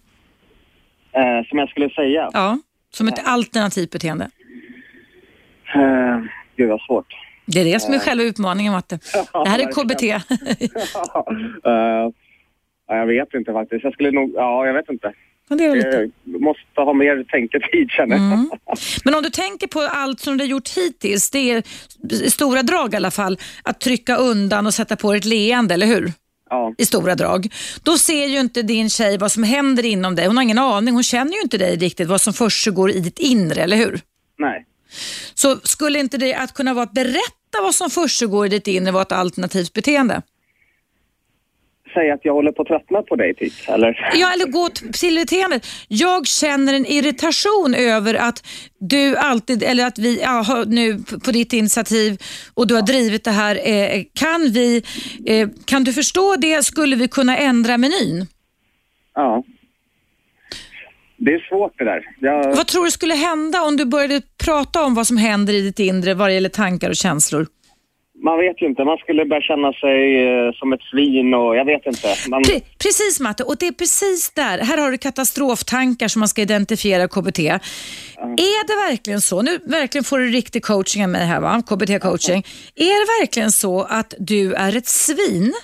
Eh, 1.13 1.49
som 1.49 1.59
jag 1.59 1.69
skulle 1.69 1.91
säga. 1.91 2.31
Ja, 2.33 2.59
som 2.91 3.09
ett 3.09 3.29
alternativt 3.29 3.91
beteende. 3.91 4.31
Eh, 5.75 6.21
gud, 6.57 6.69
vad 6.69 6.81
svårt. 6.81 7.15
Det 7.47 7.61
är 7.61 7.65
det 7.65 7.81
som 7.81 7.95
är 7.95 7.99
själva 7.99 8.25
utmaningen, 8.25 8.73
Matte. 8.73 8.99
Det 9.45 9.49
här 9.49 9.59
är 9.59 9.73
KBT. 9.73 10.03
Eh, 11.67 12.11
ja, 12.89 12.97
jag 12.97 13.07
vet 13.07 13.35
inte 13.35 13.53
faktiskt. 13.53 13.85
Jag 13.85 13.93
skulle 13.93 14.11
nog... 14.11 14.33
Ja, 14.35 14.67
jag 14.67 14.75
vet 14.75 14.91
inte. 14.91 15.13
Fundera 15.49 15.75
lite. 15.75 16.11
Jag 16.25 16.41
måste 16.41 16.81
ha 16.81 16.93
mer 16.93 17.25
tänketid 17.25 17.91
känner 17.91 18.17
jag. 18.17 18.25
Mm. 18.25 18.51
Men 19.05 19.15
om 19.15 19.23
du 19.23 19.31
tänker 19.31 19.67
på 19.67 19.81
allt 19.81 20.21
som 20.21 20.37
du 20.37 20.45
har 20.45 20.49
gjort 20.49 20.69
hittills, 20.69 21.31
det 21.31 21.51
är 21.51 21.63
i 22.11 22.31
stora 22.31 22.63
drag 22.63 22.95
i 22.95 22.97
alla 22.97 23.11
fall, 23.11 23.39
att 23.63 23.81
trycka 23.81 24.17
undan 24.17 24.67
och 24.67 24.75
sätta 24.75 24.97
på 24.97 25.13
ett 25.13 25.25
leende, 25.25 25.75
eller 25.75 25.87
hur? 25.87 26.13
Ja. 26.51 26.75
i 26.79 26.87
stora 26.87 27.15
drag. 27.15 27.49
Då 27.83 27.99
ser 27.99 28.27
ju 28.27 28.41
inte 28.41 28.63
din 28.63 28.91
tjej 28.91 29.19
vad 29.19 29.33
som 29.33 29.43
händer 29.43 29.85
inom 29.85 30.15
dig. 30.15 30.27
Hon 30.27 30.37
har 30.37 30.45
ingen 30.45 30.59
aning. 30.59 30.95
Hon 30.95 31.03
känner 31.03 31.33
ju 31.33 31.41
inte 31.41 31.59
dig 31.59 31.77
riktigt, 31.77 32.09
vad 32.09 32.21
som 32.21 32.33
försiggår 32.33 32.91
i 32.91 33.01
ditt 33.01 33.19
inre, 33.19 33.63
eller 33.63 33.77
hur? 33.77 34.01
Nej. 34.39 34.67
Så 35.35 35.57
skulle 35.63 35.99
inte 35.99 36.19
det 36.19 36.35
att 36.35 36.55
kunna 36.55 36.75
vara 36.75 36.83
att 36.85 36.93
berätta 36.93 37.63
vad 37.63 37.75
som 37.75 37.91
försiggår 37.91 38.47
i 38.47 38.49
ditt 38.49 38.67
inre 38.67 38.93
vara 38.93 39.03
ett 39.03 39.13
alternativt 39.13 39.73
beteende? 39.73 40.23
Säg 41.95 42.11
att 42.11 42.21
jag 42.23 42.33
håller 42.33 42.53
på 42.53 42.63
att 42.63 42.69
tröttna 42.69 43.03
på 43.03 43.17
dig 43.17 43.35
typ, 43.35 43.53
eller? 43.69 44.11
Ja, 44.15 44.33
eller 44.33 44.47
gå 44.47 44.69
till 44.69 45.15
beteendet. 45.15 45.67
Jag 45.89 46.27
känner 46.27 46.75
en 46.75 46.87
irritation 46.87 47.75
över 47.75 48.15
att 48.15 48.47
du 48.79 49.17
alltid, 49.17 49.63
eller 49.63 49.87
att 49.87 49.99
vi 49.99 50.21
ja, 50.21 50.65
nu 50.67 50.99
på 51.25 51.31
ditt 51.31 51.53
initiativ 51.53 52.23
och 52.55 52.67
du 52.67 52.75
har 52.75 52.83
drivit 52.83 53.25
det 53.25 53.31
här. 53.31 53.61
Eh, 53.65 54.03
kan, 54.13 54.41
vi, 54.53 54.83
eh, 55.27 55.49
kan 55.65 55.85
du 55.85 55.93
förstå 55.93 56.37
det? 56.37 56.65
Skulle 56.65 56.97
vi 56.97 57.09
kunna 57.09 57.39
ändra 57.39 57.79
menyn? 57.79 58.27
Ja. 59.15 59.45
Det 61.17 61.35
är 61.35 61.49
svårt 61.49 61.79
det 61.79 61.85
där. 61.85 62.03
Jag, 62.21 62.57
Vad 62.57 62.67
tror 62.67 62.85
du 62.85 62.91
skulle 62.91 63.15
hända 63.15 63.63
om 63.63 63.77
du 63.77 63.85
började 63.85 64.23
prata 64.45 64.85
om 64.85 64.95
vad 64.95 65.07
som 65.07 65.17
händer 65.17 65.55
i 65.55 65.61
ditt 65.61 65.79
inre 65.79 66.15
vad 66.15 66.29
det 66.29 66.35
gäller 66.35 66.49
tankar 66.49 66.89
och 66.89 66.97
känslor? 66.97 67.47
Man 68.25 68.39
vet 68.39 68.63
ju 68.63 68.67
inte. 68.67 68.85
Man 68.85 68.99
skulle 68.99 69.25
börja 69.25 69.43
känna 69.43 69.73
sig 69.73 69.99
eh, 70.25 70.53
som 70.53 70.73
ett 70.73 70.85
svin 70.91 71.35
och 71.35 71.57
jag 71.57 71.65
vet 71.65 71.87
inte. 71.87 72.09
Man, 72.29 72.43
Pre- 72.43 72.63
precis 72.83 73.21
Matte, 73.21 73.45
och 73.45 73.57
det 73.61 73.67
är 73.67 73.73
precis 73.73 74.31
där. 74.31 74.59
Här 74.59 74.79
har 74.79 74.91
du 74.91 74.99
katastroftankar 74.99 76.09
som 76.09 76.21
man 76.21 76.29
ska 76.29 76.43
identifiera 76.43 77.09
KBT. 77.09 77.39
Är 77.39 78.67
det 78.67 78.91
verkligen 78.91 79.21
så, 79.21 79.43
nu 79.43 79.59
verkligen 79.65 80.05
får 80.05 80.19
du 80.19 80.29
riktig 80.31 80.65
coaching 80.65 81.05
av 81.05 81.11
mig 81.11 81.27
här 81.27 81.41
va, 81.41 81.63
KBT-coaching. 81.67 82.47
Är 82.75 83.07
det 83.07 83.23
verkligen 83.23 83.53
så 83.53 83.83
att 83.83 84.15
du 84.19 84.55
är 84.55 84.77
ett 84.77 84.87
svin 84.87 85.55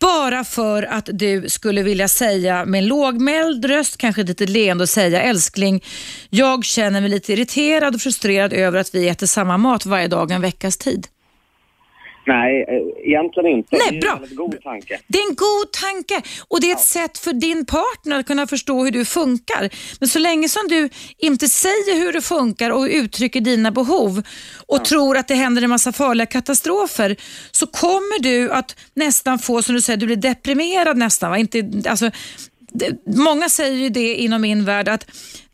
bara 0.00 0.44
för 0.44 0.82
att 0.82 1.08
du 1.12 1.48
skulle 1.48 1.82
vilja 1.82 2.08
säga 2.08 2.64
med 2.64 2.78
en 2.78 2.86
lågmäld 2.86 3.64
röst, 3.64 3.96
kanske 3.96 4.22
lite 4.22 4.46
leende 4.46 4.82
och 4.82 4.88
säga 4.88 5.22
älskling, 5.22 5.84
jag 6.30 6.64
känner 6.64 7.00
mig 7.00 7.10
lite 7.10 7.32
irriterad 7.32 7.94
och 7.94 8.00
frustrerad 8.00 8.52
över 8.52 8.78
att 8.78 8.94
vi 8.94 9.08
äter 9.08 9.26
samma 9.26 9.58
mat 9.58 9.86
varje 9.86 10.08
dag 10.08 10.30
en 10.30 10.40
veckas 10.40 10.76
tid. 10.76 11.06
Nej, 12.26 12.64
eh, 12.68 13.08
egentligen 13.08 13.48
inte. 13.48 13.76
Nej, 13.76 13.90
det 13.90 13.96
är 13.96 14.00
bra. 14.00 14.20
en 14.30 14.36
god 14.36 14.62
tanke. 14.62 15.00
Det 15.06 15.18
är 15.18 15.28
en 15.28 15.34
god 15.34 15.72
tanke 15.72 16.22
och 16.48 16.60
det 16.60 16.70
är 16.70 16.74
ett 16.74 16.80
sätt 16.80 17.18
för 17.18 17.32
din 17.32 17.66
partner 17.66 18.18
att 18.18 18.26
kunna 18.26 18.46
förstå 18.46 18.84
hur 18.84 18.90
du 18.90 19.04
funkar. 19.04 19.70
Men 20.00 20.08
så 20.08 20.18
länge 20.18 20.48
som 20.48 20.68
du 20.68 20.88
inte 21.18 21.48
säger 21.48 22.00
hur 22.00 22.12
det 22.12 22.22
funkar 22.22 22.70
och 22.70 22.82
uttrycker 22.82 23.40
dina 23.40 23.70
behov 23.70 24.22
och 24.66 24.84
tror 24.84 25.16
att 25.16 25.28
det 25.28 25.34
händer 25.34 25.62
en 25.62 25.70
massa 25.70 25.92
farliga 25.92 26.26
katastrofer 26.26 27.16
så 27.50 27.66
kommer 27.66 28.22
du 28.22 28.52
att 28.52 28.76
nästan 28.94 29.38
få, 29.38 29.62
som 29.62 29.74
du 29.74 29.80
säger, 29.80 29.96
du 29.96 30.06
blir 30.06 30.16
deprimerad 30.16 30.96
nästan. 30.96 31.30
Va? 31.30 31.38
Inte, 31.38 31.70
alltså, 31.88 32.10
det, 32.72 33.06
många 33.06 33.48
säger 33.48 33.76
ju 33.76 33.88
det 33.88 34.14
inom 34.14 34.42
min 34.42 34.64
värld 34.64 34.88
att 34.88 35.06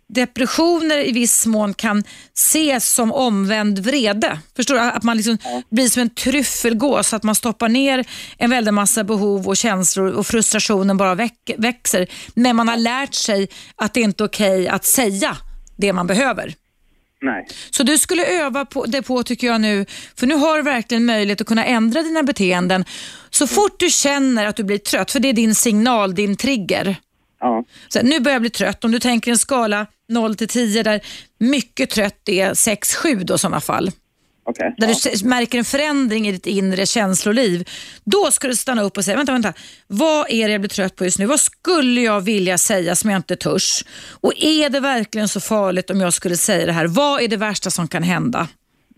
depressioner 0.09 1.09
i 1.09 1.12
viss 1.12 1.47
mån 1.47 1.75
kan 1.75 2.05
ses 2.35 2.94
som 2.94 3.12
omvänd 3.12 3.79
vrede. 3.79 4.38
Förstår 4.57 4.75
du? 4.75 4.81
Att 4.81 5.03
man 5.03 5.16
liksom 5.16 5.38
blir 5.71 5.88
som 5.88 6.03
en 6.03 6.11
tryffelgås, 6.11 7.14
att 7.14 7.23
man 7.23 7.35
stoppar 7.35 7.68
ner 7.68 8.07
en 8.38 8.51
väldig 8.51 8.75
massa 8.75 9.05
behov 9.05 9.49
och 9.49 9.57
känslor 9.57 10.12
och 10.12 10.27
frustrationen 10.27 10.97
bara 10.97 11.14
väck, 11.14 11.51
växer. 11.59 12.07
Men 12.35 12.57
man 12.57 12.68
har 12.68 12.77
lärt 12.77 13.14
sig 13.14 13.49
att 13.77 13.94
det 13.94 14.01
inte 14.01 14.25
är 14.25 14.29
okej 14.29 14.68
att 14.68 14.85
säga 14.85 15.37
det 15.77 15.92
man 15.92 16.07
behöver. 16.07 16.55
Nej. 17.23 17.47
Så 17.71 17.83
du 17.83 17.99
skulle 17.99 18.27
öva 18.27 18.64
på 18.64 18.85
det 18.85 19.03
på 19.03 19.23
tycker 19.23 19.47
jag 19.47 19.61
nu, 19.61 19.87
för 20.16 20.27
nu 20.27 20.35
har 20.35 20.57
du 20.57 20.62
verkligen 20.62 21.05
möjlighet 21.07 21.40
att 21.40 21.47
kunna 21.47 21.64
ändra 21.64 22.03
dina 22.03 22.23
beteenden. 22.23 22.85
Så 23.31 23.47
fort 23.47 23.81
du 23.81 23.90
känner 23.90 24.47
att 24.47 24.57
du 24.57 24.64
blir 24.64 24.79
trött, 24.79 25.11
för 25.11 25.21
det 25.21 25.29
är 25.29 25.33
din 25.33 25.55
signal, 25.55 26.14
din 26.14 26.37
trigger. 26.37 26.97
Ja. 27.40 27.64
Så 27.88 27.98
här, 27.98 28.07
nu 28.07 28.20
börjar 28.20 28.35
jag 28.35 28.42
bli 28.42 28.51
trött. 28.51 28.85
Om 28.85 28.92
du 28.92 28.98
tänker 28.98 29.31
en 29.31 29.38
skala 29.38 29.87
0 30.09 30.35
till 30.37 30.48
10 30.48 30.83
där 30.83 31.01
mycket 31.38 31.90
trött 31.90 32.29
är 32.29 32.51
6-7 32.55 33.24
då 33.24 33.35
i 33.35 33.38
sådana 33.38 33.61
fall. 33.61 33.90
Okej. 34.44 34.74
Där 34.79 34.88
Ja. 34.88 35.11
du 35.22 35.29
märker 35.29 35.59
en 35.59 35.64
förändring 35.64 36.29
i 36.29 36.33
ditt 36.33 36.46
inre 36.46 36.87
känsloliv. 36.87 37.68
Då 38.05 38.31
ska 38.31 38.48
du 38.48 38.57
stanna 38.57 38.83
upp 38.83 38.96
och 38.96 39.05
säga, 39.05 39.16
vänta, 39.16 39.33
vänta. 39.33 39.53
Vad 39.87 40.27
är 40.31 40.46
det 40.48 40.53
jag 40.53 40.61
blir 40.61 40.68
trött 40.68 40.96
på 40.96 41.05
just 41.05 41.18
nu? 41.18 41.27
Vad 41.27 41.40
skulle 41.40 42.01
jag 42.01 42.20
vilja 42.20 42.59
säga 42.59 42.96
som 42.96 43.11
jag 43.11 43.18
inte 43.18 43.37
törs? 43.37 43.85
Och 44.20 44.33
är 44.37 44.70
det 44.70 44.81
verkligen 44.81 45.29
så 45.29 45.40
farligt 45.40 45.90
om 45.90 46.01
jag 46.01 46.12
skulle 46.14 46.37
säga 46.37 46.66
det 46.66 46.72
här? 46.72 46.87
Vad 46.87 47.22
är 47.22 47.29
det 47.29 47.37
värsta 47.37 47.70
som 47.70 47.88
kan 47.88 48.03
hända? 48.03 48.48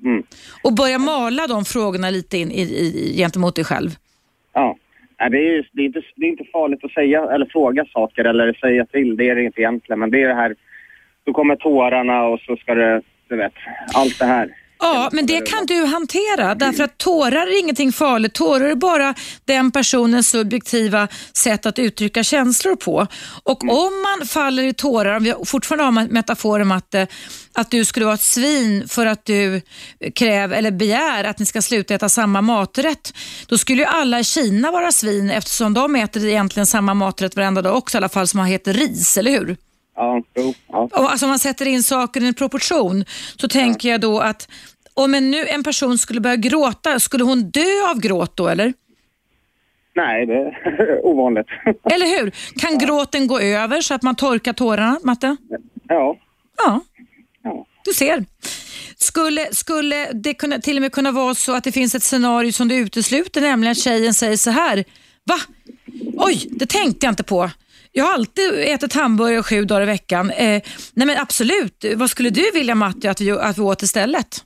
Mm. 0.04 0.22
Och 0.62 0.72
börja 0.74 0.98
mala 0.98 1.46
de 1.46 1.64
frågorna 1.64 2.10
lite 2.10 2.38
in 2.38 2.50
i, 2.50 2.60
i, 2.62 3.14
gentemot 3.16 3.56
dig 3.56 3.64
själv. 3.64 3.96
Ja. 4.54 4.76
Nej, 5.20 5.30
det, 5.30 5.38
är 5.38 5.52
ju, 5.52 5.64
det, 5.72 5.82
är 5.82 5.86
inte, 5.86 6.02
det 6.16 6.26
är 6.26 6.30
inte 6.30 6.44
farligt 6.52 6.84
att 6.84 6.92
säga 6.92 7.30
eller 7.30 7.46
fråga 7.46 7.84
saker 7.84 8.24
eller 8.24 8.52
säga 8.52 8.86
till. 8.86 9.16
Det 9.16 9.28
är 9.28 9.34
det 9.34 9.44
inte 9.44 9.60
egentligen. 9.60 10.00
Men 10.00 10.10
det 10.10 10.22
är 10.22 10.28
det 10.28 10.34
här, 10.34 10.54
då 11.24 11.32
kommer 11.32 11.56
tårarna 11.56 12.24
och 12.24 12.40
så 12.40 12.56
ska 12.56 12.74
det, 12.74 13.02
du 13.28 13.36
vet, 13.36 13.52
allt 13.94 14.18
det 14.18 14.24
här. 14.24 14.48
Ja, 14.80 15.08
men 15.12 15.26
det 15.26 15.40
kan 15.40 15.66
du 15.66 15.84
hantera 15.84 16.54
därför 16.54 16.84
att 16.84 16.98
tårar 16.98 17.46
är 17.46 17.60
ingenting 17.60 17.92
farligt. 17.92 18.34
Tårar 18.34 18.64
är 18.64 18.74
bara 18.74 19.14
den 19.44 19.70
personens 19.70 20.30
subjektiva 20.30 21.08
sätt 21.32 21.66
att 21.66 21.78
uttrycka 21.78 22.24
känslor 22.24 22.76
på. 22.76 23.06
Och 23.42 23.62
om 23.62 24.02
man 24.02 24.26
faller 24.28 24.62
i 24.62 24.72
tårar, 24.72 25.16
om 25.16 25.24
vi 25.24 25.34
fortfarande 25.44 25.84
har 25.84 26.08
metaforen 26.12 26.68
Matte, 26.68 27.06
att 27.52 27.70
du 27.70 27.84
skulle 27.84 28.06
vara 28.06 28.14
ett 28.14 28.20
svin 28.20 28.88
för 28.88 29.06
att 29.06 29.24
du 29.24 29.60
kräver 30.14 30.56
eller 30.56 30.70
begär 30.70 31.24
att 31.24 31.38
ni 31.38 31.46
ska 31.46 31.62
sluta 31.62 31.94
äta 31.94 32.08
samma 32.08 32.40
maträtt, 32.40 33.14
då 33.46 33.58
skulle 33.58 33.82
ju 33.82 33.88
alla 33.88 34.20
i 34.20 34.24
Kina 34.24 34.70
vara 34.70 34.92
svin 34.92 35.30
eftersom 35.30 35.74
de 35.74 35.96
äter 35.96 36.24
egentligen 36.26 36.66
samma 36.66 36.94
maträtt 36.94 37.36
varenda 37.36 37.62
dag 37.62 37.76
också, 37.76 37.96
i 37.96 37.98
alla 37.98 38.08
fall 38.08 38.28
som 38.28 38.44
heter 38.44 38.72
ris, 38.72 39.16
eller 39.16 39.30
hur? 39.30 39.56
Ja, 40.00 40.22
jo, 40.34 40.54
ja. 40.68 40.78
Och 40.78 41.10
alltså 41.10 41.26
om 41.26 41.30
man 41.30 41.38
sätter 41.38 41.68
in 41.68 41.82
saker 41.82 42.22
i 42.22 42.26
en 42.26 42.34
proportion 42.34 43.04
så 43.36 43.48
tänker 43.48 43.88
jag 43.88 44.00
då 44.00 44.20
att 44.20 44.48
om 44.94 45.14
en, 45.14 45.30
nu 45.30 45.46
en 45.46 45.62
person 45.62 45.98
skulle 45.98 46.20
börja 46.20 46.36
gråta, 46.36 47.00
skulle 47.00 47.24
hon 47.24 47.50
dö 47.50 47.90
av 47.90 48.00
gråt 48.00 48.36
då 48.36 48.48
eller? 48.48 48.72
Nej, 49.94 50.26
det 50.26 50.34
är 50.34 51.00
ovanligt. 51.06 51.46
Eller 51.92 52.18
hur? 52.18 52.30
Kan 52.60 52.78
gråten 52.78 53.26
gå 53.26 53.40
över 53.40 53.80
så 53.80 53.94
att 53.94 54.02
man 54.02 54.14
torkar 54.16 54.52
tårarna, 54.52 54.98
Matte? 55.04 55.36
ja. 55.88 56.16
Ja, 56.64 56.80
ja. 57.42 57.66
du 57.84 57.92
ser. 57.92 58.24
Skulle, 58.96 59.54
skulle 59.54 60.12
det 60.12 60.34
kunna, 60.34 60.58
till 60.58 60.76
och 60.76 60.82
med 60.82 60.92
kunna 60.92 61.12
vara 61.12 61.34
så 61.34 61.54
att 61.54 61.64
det 61.64 61.72
finns 61.72 61.94
ett 61.94 62.02
scenario 62.02 62.52
som 62.52 62.68
du 62.68 62.76
utesluter, 62.76 63.40
nämligen 63.40 63.72
att 63.72 63.78
tjejen 63.78 64.14
säger 64.14 64.36
så 64.36 64.50
här. 64.50 64.84
Va? 65.24 65.36
Oj, 66.16 66.46
det 66.50 66.66
tänkte 66.66 67.06
jag 67.06 67.12
inte 67.12 67.22
på. 67.22 67.50
Jag 67.92 68.04
har 68.04 68.14
alltid 68.14 68.54
ätit 68.54 68.92
hamburgare 68.94 69.42
sju 69.42 69.64
dagar 69.64 69.82
i 69.82 69.86
veckan. 69.86 70.30
Eh, 70.30 70.62
nej 70.94 71.06
men 71.06 71.18
absolut, 71.18 71.84
vad 71.96 72.10
skulle 72.10 72.30
du 72.30 72.50
vilja 72.54 72.74
Matte 72.74 73.10
att 73.10 73.20
vi, 73.20 73.30
att 73.30 73.58
vi 73.58 73.62
åt 73.62 73.82
istället? 73.82 74.44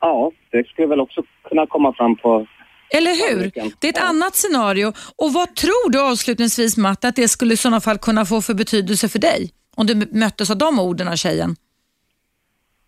Ja, 0.00 0.32
det 0.50 0.66
skulle 0.68 0.88
väl 0.88 1.00
också 1.00 1.22
kunna 1.48 1.66
komma 1.66 1.92
fram 1.92 2.16
på... 2.16 2.46
Eller 2.94 3.10
hur? 3.34 3.50
Det 3.80 3.86
är 3.86 3.90
ett 3.90 3.96
Ja. 3.96 4.02
annat 4.08 4.34
scenario. 4.36 4.92
Och 5.16 5.32
vad 5.32 5.54
tror 5.56 5.90
du 5.90 6.00
avslutningsvis 6.00 6.76
Matte 6.76 7.08
att 7.08 7.16
det 7.16 7.28
skulle 7.28 7.54
i 7.54 7.56
sådana 7.56 7.80
fall 7.80 7.98
kunna 7.98 8.24
få 8.24 8.42
för 8.42 8.54
betydelse 8.54 9.08
för 9.08 9.18
dig? 9.18 9.50
Om 9.76 9.86
du 9.86 10.06
möttes 10.12 10.50
av 10.50 10.58
de 10.58 10.78
orden 10.78 11.08
av 11.08 11.16
tjejen. 11.16 11.56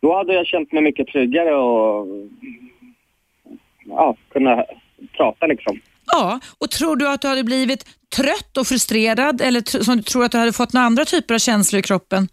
Då 0.01 0.17
hade 0.17 0.35
jag 0.35 0.47
känt 0.47 0.73
mig 0.73 0.83
mycket 0.83 1.07
tryggare 1.07 1.55
och 1.57 2.07
ja, 3.87 4.17
kunna 4.33 4.65
prata 5.17 5.47
liksom. 5.47 5.81
Ja, 6.07 6.41
och 6.59 6.71
tror 6.71 6.97
du 6.97 7.09
att 7.09 7.21
du 7.21 7.29
hade 7.29 7.45
blivit 7.45 7.87
trött 8.17 8.57
och 8.57 8.67
frustrerad 8.67 9.41
eller 9.41 9.83
som 9.85 9.97
du 9.97 10.03
tror 10.03 10.25
att 10.25 10.33
du 10.33 10.39
hade 10.39 10.53
fått 10.53 10.73
några 10.73 10.87
andra 10.87 11.05
typer 11.05 11.35
av 11.35 11.39
känslor 11.39 11.81
i 11.81 11.83
kroppen? 11.83 12.29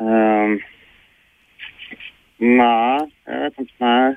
Um, 0.00 0.60
nej, 2.38 3.12
jag 3.26 3.40
vet 3.44 3.58
inte. 3.58 3.72
Nej. 3.80 4.16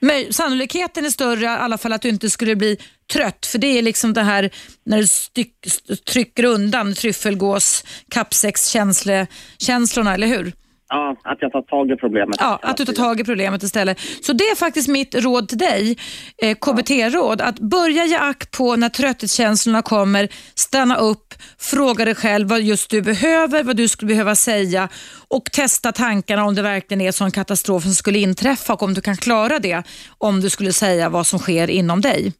Men 0.00 0.32
sannolikheten 0.32 1.04
är 1.04 1.10
större 1.10 1.44
i 1.44 1.46
alla 1.46 1.78
fall 1.78 1.92
att 1.92 2.02
du 2.02 2.08
inte 2.08 2.30
skulle 2.30 2.56
bli 2.56 2.76
trött. 3.12 3.46
För 3.46 3.58
det 3.58 3.78
är 3.78 3.82
liksom 3.82 4.12
det 4.12 4.22
här 4.22 4.50
när 4.84 4.96
du 4.98 5.06
styck, 5.06 5.66
st- 5.66 5.96
trycker 5.96 6.44
undan 6.44 6.94
tryffelgås, 6.94 7.84
kappsäckskänslorna, 8.10 10.14
eller 10.14 10.26
hur? 10.26 10.52
Ja, 10.94 11.16
att 11.22 11.38
jag 11.40 11.52
tar 11.52 11.62
tag 11.62 11.90
i 11.90 11.96
problemet. 11.96 12.36
Ja, 12.38 12.58
att 12.62 12.76
du 12.76 12.84
tar 12.84 12.92
tag 12.92 13.20
i 13.20 13.24
problemet 13.24 13.62
istället. 13.62 14.00
Så 14.22 14.32
det 14.32 14.44
är 14.44 14.56
faktiskt 14.56 14.88
mitt 14.88 15.14
råd 15.14 15.48
till 15.48 15.58
dig, 15.58 15.98
eh, 16.42 16.56
KBT-råd, 16.56 17.40
att 17.40 17.58
börja 17.58 18.04
ge 18.04 18.16
akt 18.16 18.50
på 18.50 18.76
när 18.76 18.88
trötthetskänslorna 18.88 19.82
kommer, 19.82 20.28
stanna 20.54 20.96
upp, 20.96 21.34
fråga 21.58 22.04
dig 22.04 22.14
själv 22.14 22.48
vad 22.48 22.60
just 22.60 22.90
du 22.90 23.02
behöver, 23.02 23.64
vad 23.64 23.76
du 23.76 23.88
skulle 23.88 24.08
behöva 24.08 24.34
säga 24.34 24.88
och 25.28 25.44
testa 25.44 25.92
tankarna 25.92 26.44
om 26.44 26.54
det 26.54 26.62
verkligen 26.62 27.00
är 27.00 27.12
sån 27.12 27.30
katastrof 27.30 27.82
som 27.82 27.94
skulle 27.94 28.18
inträffa 28.18 28.72
och 28.72 28.82
om 28.82 28.94
du 28.94 29.00
kan 29.00 29.16
klara 29.16 29.58
det 29.58 29.82
om 30.18 30.40
du 30.40 30.50
skulle 30.50 30.72
säga 30.72 31.08
vad 31.08 31.26
som 31.26 31.38
sker 31.38 31.70
inom 31.70 32.00
dig. 32.00 32.32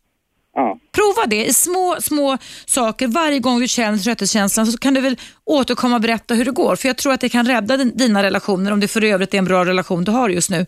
Ja, 0.54 0.78
Prova 0.92 1.26
det 1.26 1.44
i 1.44 1.52
små, 1.52 1.96
små 2.00 2.38
saker. 2.66 3.08
Varje 3.08 3.38
gång 3.38 3.60
du 3.60 3.68
känner 3.68 3.98
trötthetskänslan 3.98 4.66
så 4.66 4.78
kan 4.78 4.94
du 4.94 5.00
väl 5.00 5.16
återkomma 5.44 5.94
och 5.94 6.00
berätta 6.02 6.34
hur 6.34 6.44
det 6.44 6.50
går. 6.50 6.76
För 6.76 6.88
jag 6.88 6.96
tror 6.96 7.12
att 7.12 7.20
det 7.20 7.28
kan 7.28 7.46
rädda 7.46 7.76
din, 7.76 7.96
dina 7.96 8.22
relationer 8.22 8.72
om 8.72 8.80
det 8.80 8.88
för 8.88 9.04
övrigt 9.04 9.34
är 9.34 9.38
en 9.38 9.44
bra 9.44 9.64
relation 9.64 10.04
du 10.04 10.12
har 10.12 10.28
just 10.28 10.50
nu. 10.50 10.66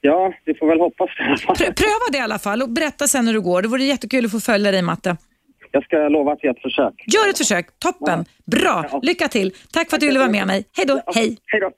ja 0.00 0.32
vi 0.44 0.54
får 0.54 0.66
väl 0.68 0.80
hoppas 0.80 1.10
det 1.58 1.72
pröva 1.72 2.06
det 2.12 2.18
i 2.18 2.20
alla 2.20 2.38
fall 2.38 2.62
och 2.62 2.70
berätta 2.70 3.06
sen 3.08 3.26
hur 3.26 3.34
det 3.34 3.40
går. 3.40 3.62
Det 3.62 3.68
vore 3.68 3.84
jättekul 3.84 4.24
att 4.24 4.30
få 4.30 4.40
följa 4.40 4.70
dig 4.70 4.82
Matte. 4.82 5.16
Jag 5.70 5.84
ska 5.84 5.96
lova 6.08 6.32
att 6.32 6.44
ge 6.44 6.50
ett 6.50 6.62
försök. 6.62 6.94
Gör 7.06 7.30
ett 7.30 7.38
försök. 7.38 7.78
Toppen. 7.78 8.24
Bra. 8.46 9.00
Lycka 9.02 9.28
till. 9.28 9.52
Tack 9.72 9.90
för 9.90 9.96
att 9.96 10.00
du 10.00 10.06
ville 10.06 10.18
vara 10.18 10.30
med 10.30 10.46
mig. 10.46 10.64
Hej 10.76 10.86
då. 10.86 11.02
Hej. 11.14 11.36
Hej 11.46 11.60
då. 11.60 11.70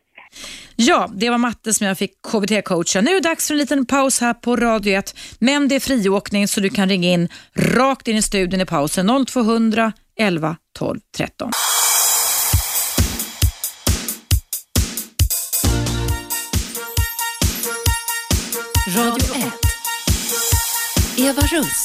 Ja, 0.77 1.11
det 1.15 1.31
var 1.31 1.39
Matte 1.39 1.75
som 1.75 1.87
jag 1.87 1.99
fick 1.99 2.13
KBT-coacha. 2.29 3.01
Nu 3.01 3.11
är 3.11 3.15
det 3.15 3.29
dags 3.29 3.47
för 3.47 3.55
en 3.55 3.59
liten 3.59 3.87
paus 3.87 4.21
här 4.21 4.35
på 4.35 4.57
Radio 4.57 4.99
1. 4.99 5.17
Men 5.39 5.69
det 5.69 5.75
är 5.75 5.81
friåkning 5.81 6.49
så 6.49 6.61
du 6.61 6.71
kan 6.71 6.89
ringa 6.89 7.09
in 7.09 7.29
rakt 7.55 8.09
in 8.09 8.17
i 8.17 8.23
studion 8.23 8.61
i 8.61 8.67
pausen. 8.67 9.27
0200 9.27 9.93
11 10.19 10.57
12 10.79 11.01
13. 11.17 11.51
Radio 18.97 19.35
1. 19.35 19.69
Eva 21.19 21.43
Russ. 21.43 21.85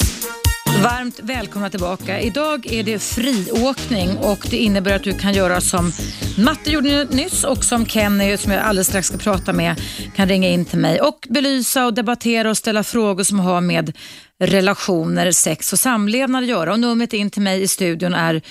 Varmt 0.84 1.20
välkomna 1.20 1.70
tillbaka. 1.70 2.22
Idag 2.22 2.66
är 2.74 2.84
det 2.84 3.00
friåkning 3.00 4.18
och 4.18 4.48
det 4.50 4.58
innebär 4.58 4.96
att 4.96 5.04
du 5.04 5.14
kan 5.14 5.34
göra 5.34 5.62
som 5.62 5.92
Matte 6.38 6.72
gjorde 6.72 7.06
nyss 7.06 7.44
och 7.44 7.64
som 7.64 7.86
Kenny, 7.86 8.38
som 8.38 8.52
jag 8.52 8.62
alldeles 8.62 8.88
strax 8.88 9.08
ska 9.08 9.18
prata 9.18 9.54
med, 9.54 9.82
kan 10.16 10.28
ringa 10.28 10.50
in 10.50 10.66
till 10.66 10.80
mig 10.80 11.02
och 11.02 11.28
belysa 11.30 11.86
och 11.86 11.94
debattera 11.94 12.50
och 12.50 12.58
ställa 12.58 12.84
frågor 12.84 13.24
som 13.24 13.40
har 13.40 13.62
med 13.62 13.98
relationer, 14.40 15.32
sex 15.32 15.74
och 15.74 15.80
samlevnad 15.80 16.44
att 16.44 16.50
göra. 16.50 16.74
Och 16.74 16.80
numret 16.80 17.14
in 17.14 17.30
till 17.30 17.42
mig 17.42 17.62
i 17.62 17.68
studion 17.68 18.14
är 18.14 18.42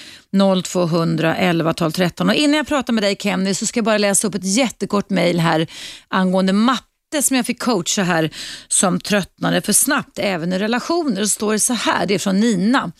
0200 0.62 1.36
11 1.36 1.74
12 1.74 1.90
13. 1.90 2.28
Och 2.28 2.34
innan 2.34 2.56
jag 2.56 2.66
pratar 2.66 2.92
med 2.92 3.04
dig 3.04 3.16
Kenny 3.20 3.54
så 3.54 3.66
ska 3.66 3.78
jag 3.78 3.84
bara 3.84 3.98
läsa 3.98 4.28
upp 4.28 4.34
ett 4.34 4.56
jättekort 4.56 5.10
mejl 5.10 5.40
här 5.40 5.66
angående 6.08 6.52
mapp 6.52 6.91
det 7.12 7.22
som 7.22 7.36
jag 7.36 7.46
fick 7.46 7.62
coacha 7.62 8.02
här 8.02 8.30
som 8.68 9.00
tröttnade 9.00 9.60
för 9.60 9.72
snabbt 9.72 10.18
även 10.18 10.52
i 10.52 10.58
relationer. 10.58 11.24
Så 11.24 11.28
står 11.28 11.52
det 11.52 11.58
så 11.58 11.72
här, 11.72 12.06
det 12.06 12.14
är 12.14 12.18
från 12.18 12.40
Nina. 12.40 12.92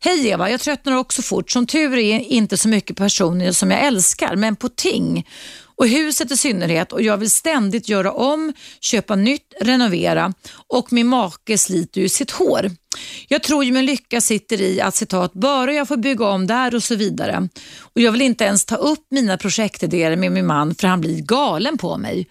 Hej 0.00 0.28
Eva, 0.28 0.50
jag 0.50 0.60
tröttnar 0.60 0.96
också 0.96 1.22
fort. 1.22 1.50
Som 1.50 1.66
tur 1.66 1.98
är 1.98 2.18
inte 2.20 2.56
så 2.56 2.68
mycket 2.68 2.96
personer 2.96 3.52
som 3.52 3.70
jag 3.70 3.84
älskar, 3.84 4.36
men 4.36 4.56
på 4.56 4.68
ting. 4.68 5.26
Och 5.78 5.88
huset 5.88 6.30
i 6.30 6.36
synnerhet 6.36 6.92
och 6.92 7.02
jag 7.02 7.16
vill 7.16 7.30
ständigt 7.30 7.88
göra 7.88 8.12
om, 8.12 8.52
köpa 8.80 9.16
nytt, 9.16 9.54
renovera 9.60 10.34
och 10.66 10.92
min 10.92 11.06
make 11.06 11.58
sliter 11.58 12.00
ju 12.00 12.08
sitt 12.08 12.30
hår. 12.30 12.70
Jag 13.28 13.42
tror 13.42 13.64
ju 13.64 13.72
min 13.72 13.86
lycka 13.86 14.20
sitter 14.20 14.60
i 14.60 14.80
att 14.80 14.94
citat, 14.94 15.32
bara 15.32 15.72
jag 15.72 15.88
får 15.88 15.96
bygga 15.96 16.26
om 16.26 16.46
där 16.46 16.74
och 16.74 16.82
så 16.82 16.94
vidare. 16.94 17.48
Och 17.78 18.00
jag 18.00 18.12
vill 18.12 18.22
inte 18.22 18.44
ens 18.44 18.64
ta 18.64 18.76
upp 18.76 19.06
mina 19.10 19.36
projektidéer 19.36 20.16
med 20.16 20.32
min 20.32 20.46
man 20.46 20.74
för 20.74 20.88
han 20.88 21.00
blir 21.00 21.22
galen 21.22 21.78
på 21.78 21.96
mig. 21.98 22.28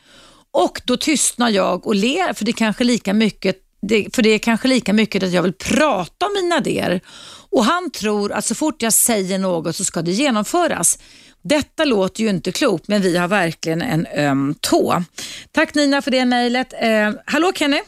Och 0.51 0.81
då 0.85 0.97
tystnar 0.97 1.49
jag 1.49 1.87
och 1.87 1.95
ler 1.95 2.33
för 2.33 2.45
det, 2.45 2.53
kanske 2.53 2.83
lika 2.83 3.13
mycket, 3.13 3.57
det, 3.81 4.15
för 4.15 4.21
det 4.21 4.29
är 4.29 4.39
kanske 4.39 4.67
lika 4.67 4.93
mycket 4.93 5.23
att 5.23 5.31
jag 5.31 5.43
vill 5.43 5.53
prata 5.53 6.25
om 6.25 6.31
mina 6.43 6.57
idéer. 6.57 7.01
Och 7.49 7.63
han 7.63 7.91
tror 7.91 8.31
att 8.31 8.45
så 8.45 8.55
fort 8.55 8.81
jag 8.81 8.93
säger 8.93 9.39
något 9.39 9.75
så 9.75 9.83
ska 9.83 10.01
det 10.01 10.11
genomföras. 10.11 10.99
Detta 11.41 11.85
låter 11.85 12.23
ju 12.23 12.29
inte 12.29 12.51
klokt, 12.51 12.87
men 12.87 13.01
vi 13.01 13.17
har 13.17 13.27
verkligen 13.27 13.81
en 13.81 14.07
öm 14.15 14.55
tå. 14.61 15.03
Tack 15.51 15.75
Nina 15.75 16.01
för 16.01 16.11
det 16.11 16.25
mejlet. 16.25 16.73
Eh, 16.73 17.11
hallå 17.25 17.51
Kenny? 17.55 17.81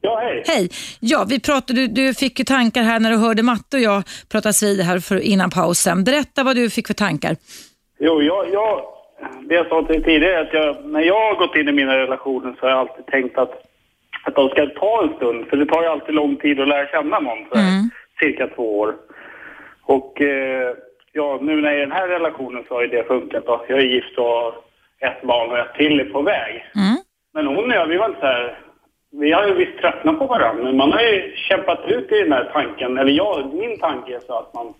Ja, 0.00 0.20
hej. 0.22 0.44
Hej. 0.46 0.70
Ja, 1.00 1.24
vi 1.28 1.40
pratade, 1.40 1.80
du, 1.80 1.86
du 1.86 2.14
fick 2.14 2.38
ju 2.38 2.44
tankar 2.44 2.82
här 2.82 3.00
när 3.00 3.10
du 3.10 3.16
hörde 3.16 3.42
Matte 3.42 3.76
och 3.76 3.82
jag 3.82 4.02
pratas 4.28 4.62
vid 4.62 4.80
här 4.80 4.98
för, 4.98 5.20
innan 5.20 5.50
pausen. 5.50 6.04
Berätta 6.04 6.42
vad 6.42 6.56
du 6.56 6.70
fick 6.70 6.86
för 6.86 6.94
tankar. 6.94 7.36
Jo, 8.00 8.22
jag, 8.22 8.52
jag, 8.52 8.82
det 9.40 9.54
jag 9.54 9.68
sa 9.68 9.82
till 9.82 10.04
tidigare 10.04 10.34
är 10.34 10.40
att 10.40 10.52
jag, 10.52 10.84
när 10.84 11.00
jag 11.00 11.28
har 11.28 11.34
gått 11.34 11.56
in 11.56 11.68
i 11.68 11.72
mina 11.72 11.96
relationer 11.96 12.54
så 12.60 12.66
har 12.66 12.70
jag 12.70 12.78
alltid 12.78 13.06
tänkt 13.06 13.38
att, 13.38 13.62
att 14.24 14.34
de 14.34 14.48
ska 14.48 14.66
ta 14.66 15.02
en 15.02 15.16
stund. 15.16 15.46
För 15.46 15.56
det 15.56 15.66
tar 15.66 15.82
ju 15.82 15.88
alltid 15.88 16.14
lång 16.14 16.36
tid 16.36 16.60
att 16.60 16.68
lära 16.68 16.86
känna 16.86 17.20
någon, 17.20 17.46
så 17.52 17.58
här, 17.58 17.90
cirka 18.20 18.46
två 18.46 18.78
år. 18.78 18.94
Och 19.82 20.20
eh, 20.20 20.74
ja, 21.12 21.38
nu 21.42 21.60
när 21.60 21.70
jag 21.70 21.74
är 21.74 21.82
i 21.82 21.86
den 21.86 21.92
här 21.92 22.08
relationen 22.08 22.64
så 22.68 22.74
har 22.74 22.82
ju 22.82 22.88
det 22.88 23.06
funkat. 23.06 23.46
Då. 23.46 23.64
Jag 23.68 23.78
är 23.78 23.82
gift 23.82 24.18
och 24.18 24.24
har 24.24 24.54
ett 25.00 25.22
barn 25.22 25.50
och 25.50 25.58
ett 25.58 25.74
till 25.74 26.00
är 26.00 26.04
på 26.04 26.22
väg. 26.22 26.64
Mm. 26.74 26.96
Men 27.32 27.46
hon 27.46 27.70
och 27.70 27.76
jag, 27.76 27.86
vi 27.86 27.96
var 27.96 28.06
inte 28.06 28.20
så 28.20 28.26
här... 28.26 28.58
Vi 29.12 29.32
har 29.32 29.46
ju 29.46 29.54
visst 29.54 29.78
tröttnat 29.78 30.18
på 30.18 30.26
varandra, 30.26 30.64
men 30.64 30.76
man 30.76 30.92
har 30.92 31.00
ju 31.00 31.32
kämpat 31.36 31.80
ut 31.88 32.12
i 32.12 32.22
den 32.22 32.32
här 32.32 32.50
tanken. 32.52 32.98
Eller 32.98 33.12
jag, 33.12 33.54
min 33.54 33.78
tanke 33.78 34.16
är 34.16 34.20
så 34.20 34.38
att 34.38 34.54
man... 34.54 34.74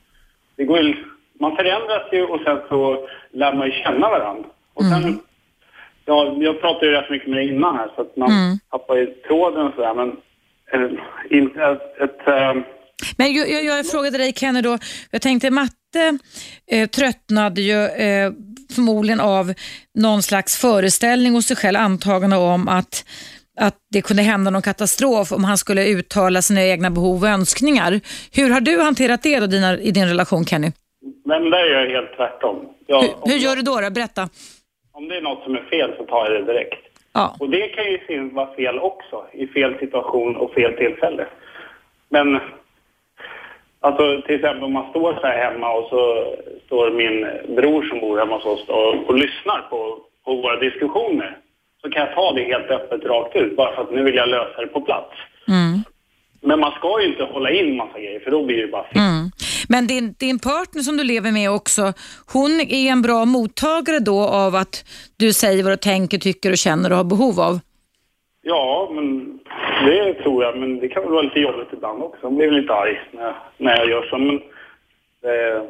Det 0.56 0.64
går 0.64 0.78
ju, 0.78 0.94
man 1.40 1.56
förändras 1.56 2.02
ju 2.12 2.22
och 2.22 2.40
sen 2.44 2.58
så 2.68 3.08
lär 3.32 3.52
man 3.54 3.66
ju 3.66 3.72
känna 3.72 4.08
varandra. 4.08 4.48
Och 4.74 4.84
sen... 4.84 5.20
Ja, 6.04 6.36
jag 6.38 6.60
pratade 6.60 6.86
ju 6.86 6.92
rätt 6.92 7.10
mycket 7.10 7.28
med 7.28 7.38
dig 7.38 7.48
innan 7.48 7.76
här, 7.76 7.88
så 7.96 8.00
att 8.00 8.16
man 8.16 8.58
tappar 8.70 8.96
ju 8.96 9.06
tråden 9.06 9.66
och 9.66 9.74
sådär, 9.74 9.94
men... 9.94 10.08
eh, 10.72 10.90
inte 11.38 11.62
ett... 11.62 12.00
ett 12.00 12.28
ehm, 12.28 12.62
Men 13.16 13.34
jag, 13.34 13.50
jag, 13.50 13.64
jag 13.64 13.90
frågade 13.90 14.18
dig 14.18 14.32
Kenny 14.32 14.60
då, 14.62 14.78
jag 15.10 15.22
tänkte 15.22 15.50
Matte 15.50 16.18
eh, 16.70 16.88
tröttnade 16.88 17.60
ju 17.60 17.84
eh, 17.86 18.32
förmodligen 18.74 19.20
av 19.20 19.54
någon 19.94 20.22
slags 20.22 20.56
föreställning 20.56 21.32
hos 21.32 21.46
sig 21.46 21.56
själv, 21.56 21.78
antagande 21.78 22.36
om 22.36 22.68
att, 22.68 23.04
att 23.60 23.76
det 23.92 24.02
kunde 24.02 24.22
hända 24.22 24.50
någon 24.50 24.62
katastrof 24.62 25.32
om 25.32 25.44
han 25.44 25.58
skulle 25.58 25.88
uttala 25.88 26.42
sina 26.42 26.62
egna 26.64 26.90
behov 26.90 27.22
och 27.22 27.28
önskningar. 27.28 28.00
Hur 28.32 28.50
har 28.50 28.60
du 28.60 28.80
hanterat 28.80 29.22
det 29.22 29.40
då 29.40 29.46
dina, 29.46 29.78
i 29.78 29.90
din 29.90 30.08
relation 30.08 30.46
Kenny? 30.46 30.72
Men 31.40 31.50
där 31.50 31.58
är 31.58 31.84
jag 31.84 31.90
helt 31.90 32.16
tvärtom. 32.16 32.68
Jag, 32.86 33.00
Hur, 33.02 33.08
hur 33.24 33.38
gör 33.38 33.56
du 33.56 33.62
då? 33.62 33.80
då? 33.80 33.90
Berätta. 33.90 34.28
Om 34.92 35.08
det 35.08 35.16
är 35.16 35.20
något 35.20 35.44
som 35.44 35.54
är 35.54 35.62
fel 35.62 35.92
så 35.98 36.04
tar 36.04 36.30
jag 36.30 36.40
det 36.40 36.52
direkt. 36.52 36.86
Ja. 37.12 37.36
Och 37.40 37.50
det 37.50 37.68
kan 37.68 37.84
ju 37.84 38.30
vara 38.30 38.54
fel 38.54 38.78
också, 38.78 39.24
i 39.32 39.46
fel 39.46 39.78
situation 39.78 40.36
och 40.36 40.52
fel 40.54 40.76
tillfälle. 40.76 41.26
Men, 42.08 42.40
alltså 43.80 44.22
till 44.22 44.34
exempel 44.34 44.64
om 44.64 44.72
man 44.72 44.90
står 44.90 45.14
så 45.14 45.26
här 45.26 45.50
hemma 45.50 45.72
och 45.72 45.88
så 45.88 46.34
står 46.66 46.90
min 46.90 47.26
bror 47.56 47.82
som 47.82 48.00
bor 48.00 48.18
hemma 48.18 48.34
hos 48.36 48.44
oss 48.44 48.68
och, 48.68 49.08
och 49.08 49.14
lyssnar 49.14 49.66
på, 49.70 49.98
på 50.24 50.34
våra 50.34 50.56
diskussioner. 50.56 51.38
Så 51.82 51.90
kan 51.90 52.06
jag 52.06 52.14
ta 52.14 52.32
det 52.32 52.42
helt 52.42 52.70
öppet 52.70 53.04
rakt 53.04 53.36
ut, 53.36 53.56
bara 53.56 53.74
för 53.74 53.82
att 53.82 53.90
nu 53.90 54.02
vill 54.02 54.14
jag 54.14 54.28
lösa 54.28 54.60
det 54.60 54.66
på 54.66 54.80
plats. 54.80 55.14
Mm. 55.48 55.84
Men 56.42 56.60
man 56.60 56.72
ska 56.72 57.00
ju 57.00 57.08
inte 57.08 57.24
hålla 57.24 57.50
in 57.50 57.76
massa 57.76 57.98
grejer, 57.98 58.20
för 58.20 58.30
då 58.30 58.44
blir 58.44 58.62
det 58.62 58.68
bara 58.68 58.84
fel. 58.84 58.98
Mm. 58.98 59.30
Men 59.68 59.86
din, 59.86 60.14
din 60.18 60.38
partner 60.38 60.82
som 60.82 60.96
du 60.96 61.04
lever 61.04 61.32
med 61.32 61.50
också, 61.50 61.92
hon 62.32 62.60
är 62.60 62.92
en 62.92 63.02
bra 63.02 63.24
mottagare 63.24 63.98
då 63.98 64.20
av 64.20 64.54
att 64.54 64.84
du 65.16 65.32
säger 65.32 65.64
vad 65.64 65.72
du 65.72 65.76
tänker, 65.76 66.18
tycker 66.18 66.50
och 66.50 66.58
känner 66.58 66.90
och 66.90 66.96
har 66.96 67.04
behov 67.04 67.40
av? 67.40 67.60
Ja, 68.42 68.90
men 68.92 69.38
det 69.86 70.14
tror 70.14 70.44
jag. 70.44 70.58
Men 70.58 70.78
det 70.78 70.88
kan 70.88 71.02
väl 71.02 71.12
vara 71.12 71.22
lite 71.22 71.40
jobbigt 71.40 71.72
ibland 71.72 72.02
också. 72.02 72.18
Jag 72.22 72.32
blir 72.32 72.50
lite 72.50 72.72
arg 72.72 73.00
när 73.10 73.34
när 73.56 73.76
jag 73.76 73.88
gör 73.88 74.02
så. 74.10 74.18
Men, 74.18 74.34
eh, 75.30 75.62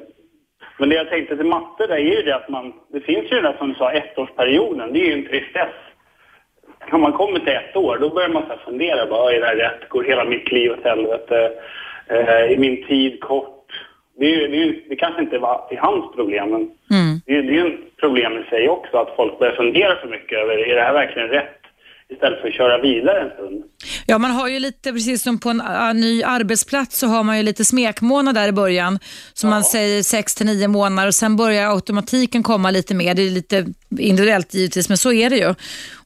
men 0.79 0.89
det 0.89 0.95
jag 0.95 1.09
tänkte 1.09 1.37
till 1.37 1.47
matte 1.47 1.87
där 1.87 1.95
är 1.95 2.17
ju 2.17 2.23
det 2.23 2.37
att 2.37 2.49
man... 2.49 2.73
Det 2.93 3.01
finns 3.01 3.25
ju 3.25 3.37
det 3.37 3.43
där 3.43 3.57
som 3.59 3.69
du 3.69 3.75
sa, 3.75 3.93
ettårsperioden. 3.93 4.93
Det 4.93 5.01
är 5.01 5.07
ju 5.07 5.13
en 5.13 5.29
tristess. 5.29 5.75
När 6.93 6.99
man 6.99 7.13
kommer 7.13 7.39
till 7.39 7.49
ett 7.53 7.77
år, 7.77 7.99
då 8.01 8.09
börjar 8.11 8.29
man 8.29 8.43
så 8.49 8.57
fundera. 8.65 9.07
Bara, 9.07 9.33
är 9.33 9.41
det 9.41 9.47
här 9.47 9.57
rätt? 9.57 9.89
Går 9.89 10.05
hela 10.05 10.25
mitt 10.25 10.53
liv 10.53 10.73
åt 10.73 10.85
helvete? 10.85 11.53
Eh, 12.09 12.29
är 12.29 12.57
min 12.57 12.87
tid 12.87 13.21
kort? 13.21 13.57
Det, 14.19 14.27
är, 14.27 14.37
ju- 14.37 14.49
det, 14.49 14.63
är, 14.63 14.75
det 14.89 14.97
kanske 14.97 15.21
inte 15.23 15.39
var 15.39 15.67
är 15.71 15.77
hans 15.77 16.15
problem, 16.17 16.51
men 16.51 16.71
det, 17.27 17.35
är, 17.37 17.43
det 17.43 17.49
är 17.49 17.65
ju 17.67 17.75
ett 17.75 17.97
problem 18.01 18.39
i 18.39 18.51
sig 18.51 18.69
också 18.69 18.97
att 18.97 19.17
folk 19.17 19.39
börjar 19.39 19.55
fundera 19.57 19.97
för 19.97 20.09
mycket 20.09 20.39
över, 20.39 20.69
är 20.69 20.75
det 20.77 20.83
här 20.83 20.93
verkligen 20.93 21.29
rätt? 21.29 21.60
Istället 22.13 22.41
för 22.41 22.49
att 22.49 22.55
köra 22.55 22.81
vidare 22.83 23.21
en 23.21 23.31
stund. 23.31 23.65
Ja, 24.07 24.19
man 24.19 24.31
har 24.31 24.49
ju 24.49 24.59
lite, 24.59 24.93
precis 24.93 25.23
som 25.23 25.39
på 25.39 25.49
en 25.51 26.01
ny 26.01 26.23
arbetsplats 26.23 26.99
så 26.99 27.07
har 27.07 27.23
man 27.23 27.37
ju 27.37 27.43
lite 27.43 27.65
smekmånad 27.65 28.35
där 28.35 28.49
i 28.49 28.53
början. 28.53 28.99
Som 29.33 29.51
man 29.51 29.65
säger 29.65 30.03
6 30.03 30.35
till 30.35 30.47
9 30.47 30.69
månader 30.69 31.09
och 31.09 31.15
sen 31.15 31.37
börjar 31.37 31.71
automatiken 31.71 32.43
komma 32.43 32.71
lite 32.71 32.95
mer. 32.95 33.15
Det 33.15 33.23
är 33.23 33.31
lite 33.31 33.67
individuellt 33.99 34.55
givetvis, 34.55 34.89
men 34.89 34.99
så 34.99 35.13
är 35.13 35.31
det 35.31 35.37
ju. 35.37 35.55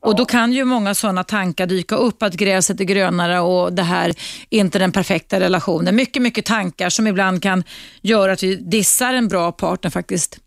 Och 0.01 0.17
då 0.17 0.25
kan 0.25 0.53
ju 0.53 0.65
många 0.65 0.95
sådana 0.95 1.25
tankar 1.25 1.67
dyka 1.67 1.97
upp, 1.97 2.23
att 2.23 2.35
gräset 2.35 2.81
är 2.81 2.85
grönare 2.85 3.41
och 3.41 3.73
det 3.73 3.83
här 3.83 4.09
är 4.51 4.59
inte 4.59 4.79
den 4.79 4.93
perfekta 4.93 5.41
relationen. 5.41 5.97
Mycket, 5.97 6.23
mycket 6.23 6.45
tankar 6.45 6.89
som 6.89 7.07
ibland 7.07 7.43
kan 7.43 7.65
göra 8.03 8.33
att 8.33 8.43
vi 8.43 8.57
dissar 8.57 9.15
en 9.15 9.29
bra 9.29 9.53
partner 9.53 9.91
faktiskt. 9.91 10.39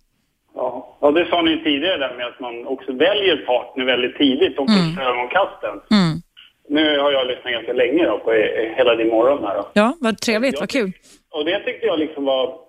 Ja. 1.16 1.20
det 1.24 1.30
sa 1.30 1.42
ni 1.42 1.64
tidigare 1.64 1.98
där 1.98 2.14
med 2.18 2.26
att 2.26 2.40
man 2.40 2.68
också 2.68 2.92
väljer 2.94 3.38
partner 3.38 3.86
väldigt 3.86 4.18
tidigt 4.18 4.60
och 4.60 4.70
mm. 4.70 5.08
ögonkasten. 5.08 5.76
Mm. 5.92 6.22
Nu 6.70 7.00
har 7.00 7.12
jag 7.12 7.28
lyssnat 7.28 7.54
ganska 7.54 7.74
länge 7.74 8.06
då 8.06 8.18
på 8.18 8.32
hela 8.78 8.96
din 8.96 9.08
morgon 9.08 9.44
här 9.44 9.56
då. 9.56 9.70
Ja, 9.74 9.94
vad 10.02 10.18
trevligt, 10.18 10.60
vad 10.60 10.70
kul. 10.70 10.92
Och 11.32 11.46
det 11.46 11.60
tyckte 11.60 11.86
jag 11.86 12.00
liksom 12.00 12.26
var 12.26 12.60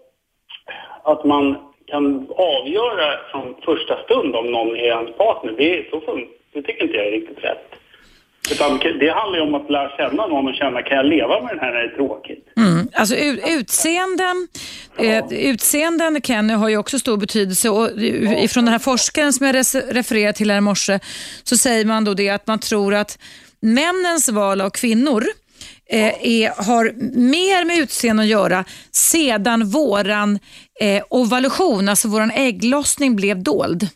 att 1.05 1.24
man 1.24 1.57
kan 1.86 2.26
avgöra 2.36 3.18
från 3.30 3.55
första 3.64 4.03
stund 4.05 4.36
om 4.36 4.47
någon 4.47 4.76
är 4.76 4.91
ens 4.99 5.16
partner. 5.16 5.55
Det, 5.57 5.78
är, 5.78 5.91
så 5.91 5.97
fun- 6.01 6.28
det 6.53 6.62
tycker 6.62 6.82
inte 6.82 6.97
jag 6.97 7.07
är 7.07 7.11
riktigt 7.11 7.45
rätt. 7.45 7.74
Utan 8.51 8.78
det 8.78 9.11
handlar 9.11 9.39
ju 9.39 9.45
om 9.45 9.55
att 9.55 9.70
lära 9.70 9.97
känna 9.97 10.26
någon 10.26 10.49
och 10.49 10.55
känna, 10.55 10.82
kan 10.82 10.97
jag 10.97 11.07
leva 11.07 11.43
med 11.43 11.51
den 11.51 11.59
här 11.59 11.72
när 11.72 11.80
det 11.80 11.93
är 11.93 11.97
tråkigt? 11.97 12.49
Mm. 12.57 12.89
Alltså 12.93 13.16
ut, 13.16 13.41
utseenden, 13.49 14.49
eh, 14.99 15.24
utseenden 15.30 16.22
Kenny 16.22 16.55
har 16.55 16.68
ju 16.68 16.76
också 16.76 16.99
stor 16.99 17.16
betydelse 17.16 17.68
och 17.68 17.91
ifrån 18.43 18.64
den 18.64 18.72
här 18.72 18.78
forskaren 18.78 19.32
som 19.32 19.47
jag 19.47 19.55
refererade 19.89 20.32
till 20.32 20.51
här 20.51 20.59
i 20.59 20.61
morse 20.61 21.01
så 21.43 21.57
säger 21.57 21.84
man 21.84 22.05
då 22.05 22.14
det 22.14 22.28
att 22.28 22.47
man 22.47 22.59
tror 22.59 22.95
att 22.95 23.18
männens 23.61 24.28
val 24.28 24.61
av 24.61 24.70
kvinnor 24.70 25.24
eh, 25.91 26.26
är, 26.26 26.64
har 26.66 26.93
mer 27.18 27.64
med 27.64 27.78
utseende 27.78 28.22
att 28.22 28.28
göra 28.28 28.64
sedan 28.93 29.70
våran 29.70 30.39
eh, 30.80 31.03
ovalution, 31.11 31.89
alltså 31.89 32.09
våran 32.09 32.30
ägglossning 32.30 33.16
blev 33.16 33.43
dold. 33.43 33.89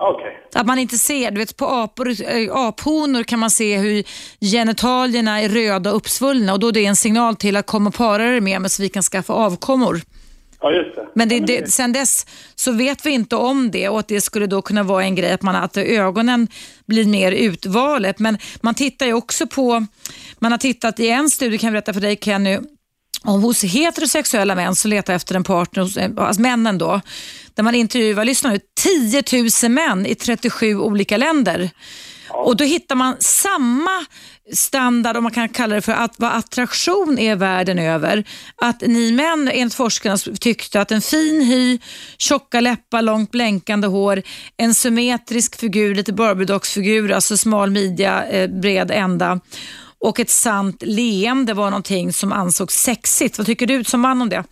Okej. 0.00 0.40
Att 0.54 0.66
man 0.66 0.78
inte 0.78 0.98
ser, 0.98 1.30
du 1.30 1.38
vet 1.38 1.56
på 1.56 1.66
apor, 1.66 2.08
äh, 2.08 2.56
aphonor 2.56 3.22
kan 3.22 3.38
man 3.38 3.50
se 3.50 3.78
hur 3.78 4.04
genitalierna 4.40 5.40
är 5.40 5.48
röda 5.48 5.90
och 5.90 5.96
uppsvullna 5.96 6.52
och 6.52 6.60
då 6.60 6.68
är 6.68 6.72
det 6.72 6.86
en 6.86 6.96
signal 6.96 7.36
till 7.36 7.56
att 7.56 7.66
komma 7.66 7.88
och 7.88 7.94
para 7.94 8.24
dig 8.24 8.40
med 8.40 8.60
mig 8.60 8.70
så 8.70 8.82
vi 8.82 8.88
kan 8.88 9.02
skaffa 9.02 9.32
avkommor. 9.32 10.00
Ja, 10.60 10.72
just 10.72 10.96
det. 10.96 11.08
Men 11.14 11.28
det, 11.28 11.40
det, 11.40 11.70
sen 11.70 11.92
dess 11.92 12.26
så 12.54 12.72
vet 12.72 13.06
vi 13.06 13.10
inte 13.10 13.36
om 13.36 13.70
det 13.70 13.88
och 13.88 13.98
att 13.98 14.08
det 14.08 14.20
skulle 14.20 14.46
då 14.46 14.62
kunna 14.62 14.82
vara 14.82 15.04
en 15.04 15.14
grej 15.14 15.32
att, 15.32 15.42
man, 15.42 15.56
att 15.56 15.76
ögonen 15.76 16.48
blir 16.86 17.04
mer 17.04 17.32
utvalet. 17.32 18.18
Men 18.18 18.38
man 18.60 18.74
tittar 18.74 19.06
ju 19.06 19.12
också 19.12 19.46
på, 19.46 19.86
man 20.38 20.52
har 20.52 20.58
tittat 20.58 21.00
i 21.00 21.08
en 21.08 21.30
studie, 21.30 21.58
kan 21.58 21.66
jag 21.66 21.72
berätta 21.72 21.92
för 21.92 22.00
dig 22.00 22.18
Kenny, 22.20 22.58
om 23.22 23.42
hos 23.42 23.64
heterosexuella 23.64 24.54
män 24.54 24.74
som 24.74 24.90
letar 24.90 25.14
efter 25.14 25.34
en 25.34 25.44
partner, 25.44 25.98
eh, 25.98 26.10
alltså 26.16 26.42
männen 26.42 26.78
då, 26.78 27.00
där 27.54 27.62
man 27.62 27.74
intervjuar, 27.74 28.24
lyssna 28.24 28.50
nu, 28.50 28.60
10 28.80 29.22
000 29.62 29.72
män 29.72 30.06
i 30.06 30.14
37 30.14 30.76
olika 30.76 31.16
länder. 31.16 31.70
Och 32.30 32.56
då 32.56 32.64
hittar 32.64 32.94
man 32.94 33.16
samma 33.20 34.04
standard, 34.54 35.16
om 35.16 35.22
man 35.22 35.32
kan 35.32 35.48
kalla 35.48 35.74
det 35.74 35.82
för 35.82 35.92
att 35.92 36.14
vad 36.16 36.32
attraktion 36.32 37.18
är 37.18 37.36
världen 37.36 37.78
över. 37.78 38.24
Att 38.56 38.80
ni 38.80 39.12
män, 39.12 39.50
enligt 39.52 39.74
forskarna, 39.74 40.16
tyckte 40.16 40.80
att 40.80 40.92
en 40.92 41.00
fin 41.00 41.42
hy, 41.42 41.78
tjocka 42.18 42.60
läppar, 42.60 43.02
långt 43.02 43.30
blänkande 43.30 43.86
hår, 43.86 44.22
en 44.56 44.74
symmetrisk 44.74 45.56
figur, 45.56 45.94
lite 45.94 46.12
Barbie-docksfigur, 46.12 47.12
alltså 47.12 47.36
smal 47.36 47.70
midja, 47.70 48.24
eh, 48.24 48.50
bred 48.50 48.90
ända 48.90 49.40
och 50.00 50.20
ett 50.20 50.30
sant 50.30 50.82
leende 50.86 51.54
var 51.54 51.70
någonting 51.70 52.12
som 52.12 52.32
ansågs 52.32 52.74
sexigt. 52.74 53.38
Vad 53.38 53.46
tycker 53.46 53.66
du 53.66 53.84
som 53.84 54.00
man 54.00 54.22
om 54.22 54.28
det? 54.28 54.44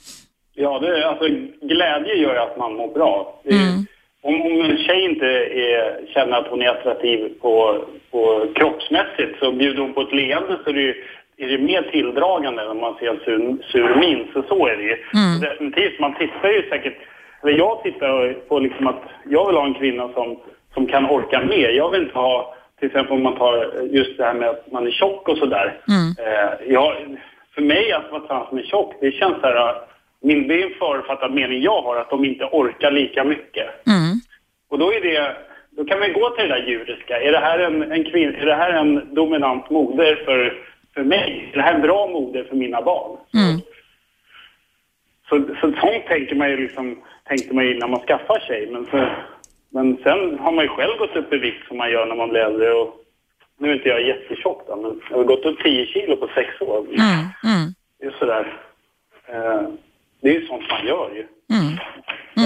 Ja, 0.54 0.78
det, 0.78 1.08
alltså, 1.08 1.24
glädje 1.62 2.14
gör 2.14 2.32
ju 2.32 2.38
att 2.38 2.58
man 2.58 2.74
mår 2.74 2.88
bra. 2.94 3.40
Är, 3.44 3.52
Mm. 3.52 3.86
om, 4.22 4.42
om 4.42 4.70
en 4.70 4.78
tjej 4.78 5.04
inte 5.04 5.26
är, 5.26 6.06
känner 6.14 6.36
att 6.38 6.46
hon 6.46 6.62
är 6.62 6.68
attraktiv 6.68 7.32
på, 7.40 7.84
på 8.10 8.46
kroppsmässigt 8.54 9.38
så 9.38 9.52
bjuder 9.52 9.82
hon 9.82 9.92
på 9.94 10.00
ett 10.00 10.12
leende 10.12 10.58
så 10.64 10.70
är 10.70 10.74
det, 10.74 10.80
ju- 10.80 11.04
är 11.38 11.48
det 11.48 11.58
mer 11.58 11.82
tilldragande 11.82 12.64
när 12.64 12.74
man 12.74 12.94
ser 12.98 13.06
en 13.10 13.20
sur, 13.24 13.56
sur 13.72 13.94
min. 14.00 14.26
Så 14.32 14.42
så 14.48 14.66
är 14.66 14.76
det 14.76 14.82
ju. 14.82 14.96
Mm. 15.14 15.40
Definitivt, 15.40 16.00
man 16.00 16.14
tittar 16.14 16.48
ju 16.48 16.68
säkert... 16.70 16.96
Eller 17.42 17.58
jag 17.58 17.82
tittar 17.82 18.32
på 18.48 18.58
liksom 18.58 18.86
att 18.86 19.02
jag 19.30 19.46
vill 19.46 19.56
ha 19.56 19.66
en 19.66 19.74
kvinna 19.74 20.12
som, 20.12 20.36
som 20.74 20.86
kan 20.86 21.06
orka 21.06 21.40
mer. 21.44 21.68
Jag 21.70 21.90
vill 21.90 22.02
inte 22.02 22.18
ha, 22.18 22.54
till 22.78 22.86
exempel 22.86 23.12
om 23.12 23.22
man 23.22 23.36
tar 23.36 23.82
just 23.90 24.18
det 24.18 24.24
här 24.24 24.34
med 24.34 24.48
att 24.48 24.72
man 24.72 24.86
är 24.86 24.90
tjock 24.90 25.28
och 25.28 25.38
sådär. 25.38 25.80
Mm. 25.88 26.14
Eh, 26.18 26.72
jag, 26.72 27.18
för 27.54 27.62
mig 27.62 27.92
att 27.92 28.10
vara 28.10 28.26
trans 28.26 28.52
med 28.52 28.64
tjock, 28.64 28.94
det 29.00 29.12
känns 29.12 29.40
så 29.40 29.46
här 29.46 29.74
min, 30.22 30.48
det 30.48 30.62
är 30.62 30.66
en 30.66 30.78
förutfattad 30.78 31.34
mening 31.34 31.62
jag 31.62 31.82
har, 31.82 31.96
att 31.96 32.10
de 32.10 32.24
inte 32.24 32.44
orkar 32.44 32.90
lika 32.90 33.24
mycket. 33.24 33.86
Mm. 33.86 34.20
Och 34.68 34.78
då 34.78 34.92
är 34.92 35.00
det, 35.00 35.36
då 35.70 35.84
kan 35.84 36.00
vi 36.00 36.08
gå 36.08 36.30
till 36.30 36.48
det 36.48 36.54
där 36.54 36.66
djuriska. 36.66 37.20
Är 37.20 37.32
det 37.32 37.38
här 37.38 37.58
en, 37.58 37.92
en 37.92 38.04
kvinn, 38.04 38.34
är 38.34 38.46
det 38.46 38.54
här 38.54 38.72
en 38.72 39.14
dominant 39.14 39.70
moder 39.70 40.22
för, 40.24 40.62
för 40.94 41.02
mig? 41.02 41.50
Är 41.52 41.56
det 41.56 41.62
här 41.62 41.74
en 41.74 41.82
bra 41.82 42.06
moder 42.06 42.44
för 42.44 42.56
mina 42.56 42.82
barn? 42.82 43.16
Mm. 43.34 43.60
Så, 45.28 45.54
så 45.60 45.60
sånt 45.60 46.06
tänker 46.06 46.34
man 46.34 46.50
ju 46.50 46.56
liksom, 46.56 47.02
tänkte 47.24 47.54
man 47.54 47.66
ju 47.66 47.78
när 47.78 47.88
man 47.88 48.00
skaffar 48.00 48.38
sig. 48.38 48.68
Men, 48.70 48.86
så, 48.86 49.08
men 49.76 49.96
sen 50.02 50.38
har 50.38 50.52
man 50.52 50.64
ju 50.64 50.68
själv 50.68 50.98
gått 50.98 51.16
upp 51.16 51.32
i 51.32 51.38
vikt 51.38 51.68
som 51.68 51.76
man 51.76 51.90
gör 51.90 52.06
när 52.06 52.14
man 52.16 52.28
blir 52.28 52.40
äldre. 52.40 52.72
Och, 52.72 52.94
nu 53.58 53.70
är 53.70 53.74
inte 53.74 53.88
jag 53.88 54.06
jättetjock 54.06 54.66
då, 54.68 54.76
men 54.76 55.00
jag 55.10 55.16
har 55.16 55.24
gått 55.24 55.44
upp 55.44 55.62
10 55.62 55.86
kilo 55.86 56.16
på 56.16 56.28
sex 56.34 56.60
år. 56.60 56.78
Mm. 56.78 56.98
Mm. 57.44 57.74
Det 57.98 58.06
är 58.06 58.14
sådär. 58.18 58.60
Eh, 59.26 59.68
det 60.20 60.28
är 60.28 60.40
ju 60.40 60.46
sånt 60.46 60.70
man 60.70 60.86
gör 60.86 61.10
ju. 61.14 61.26
Mm. 61.56 61.72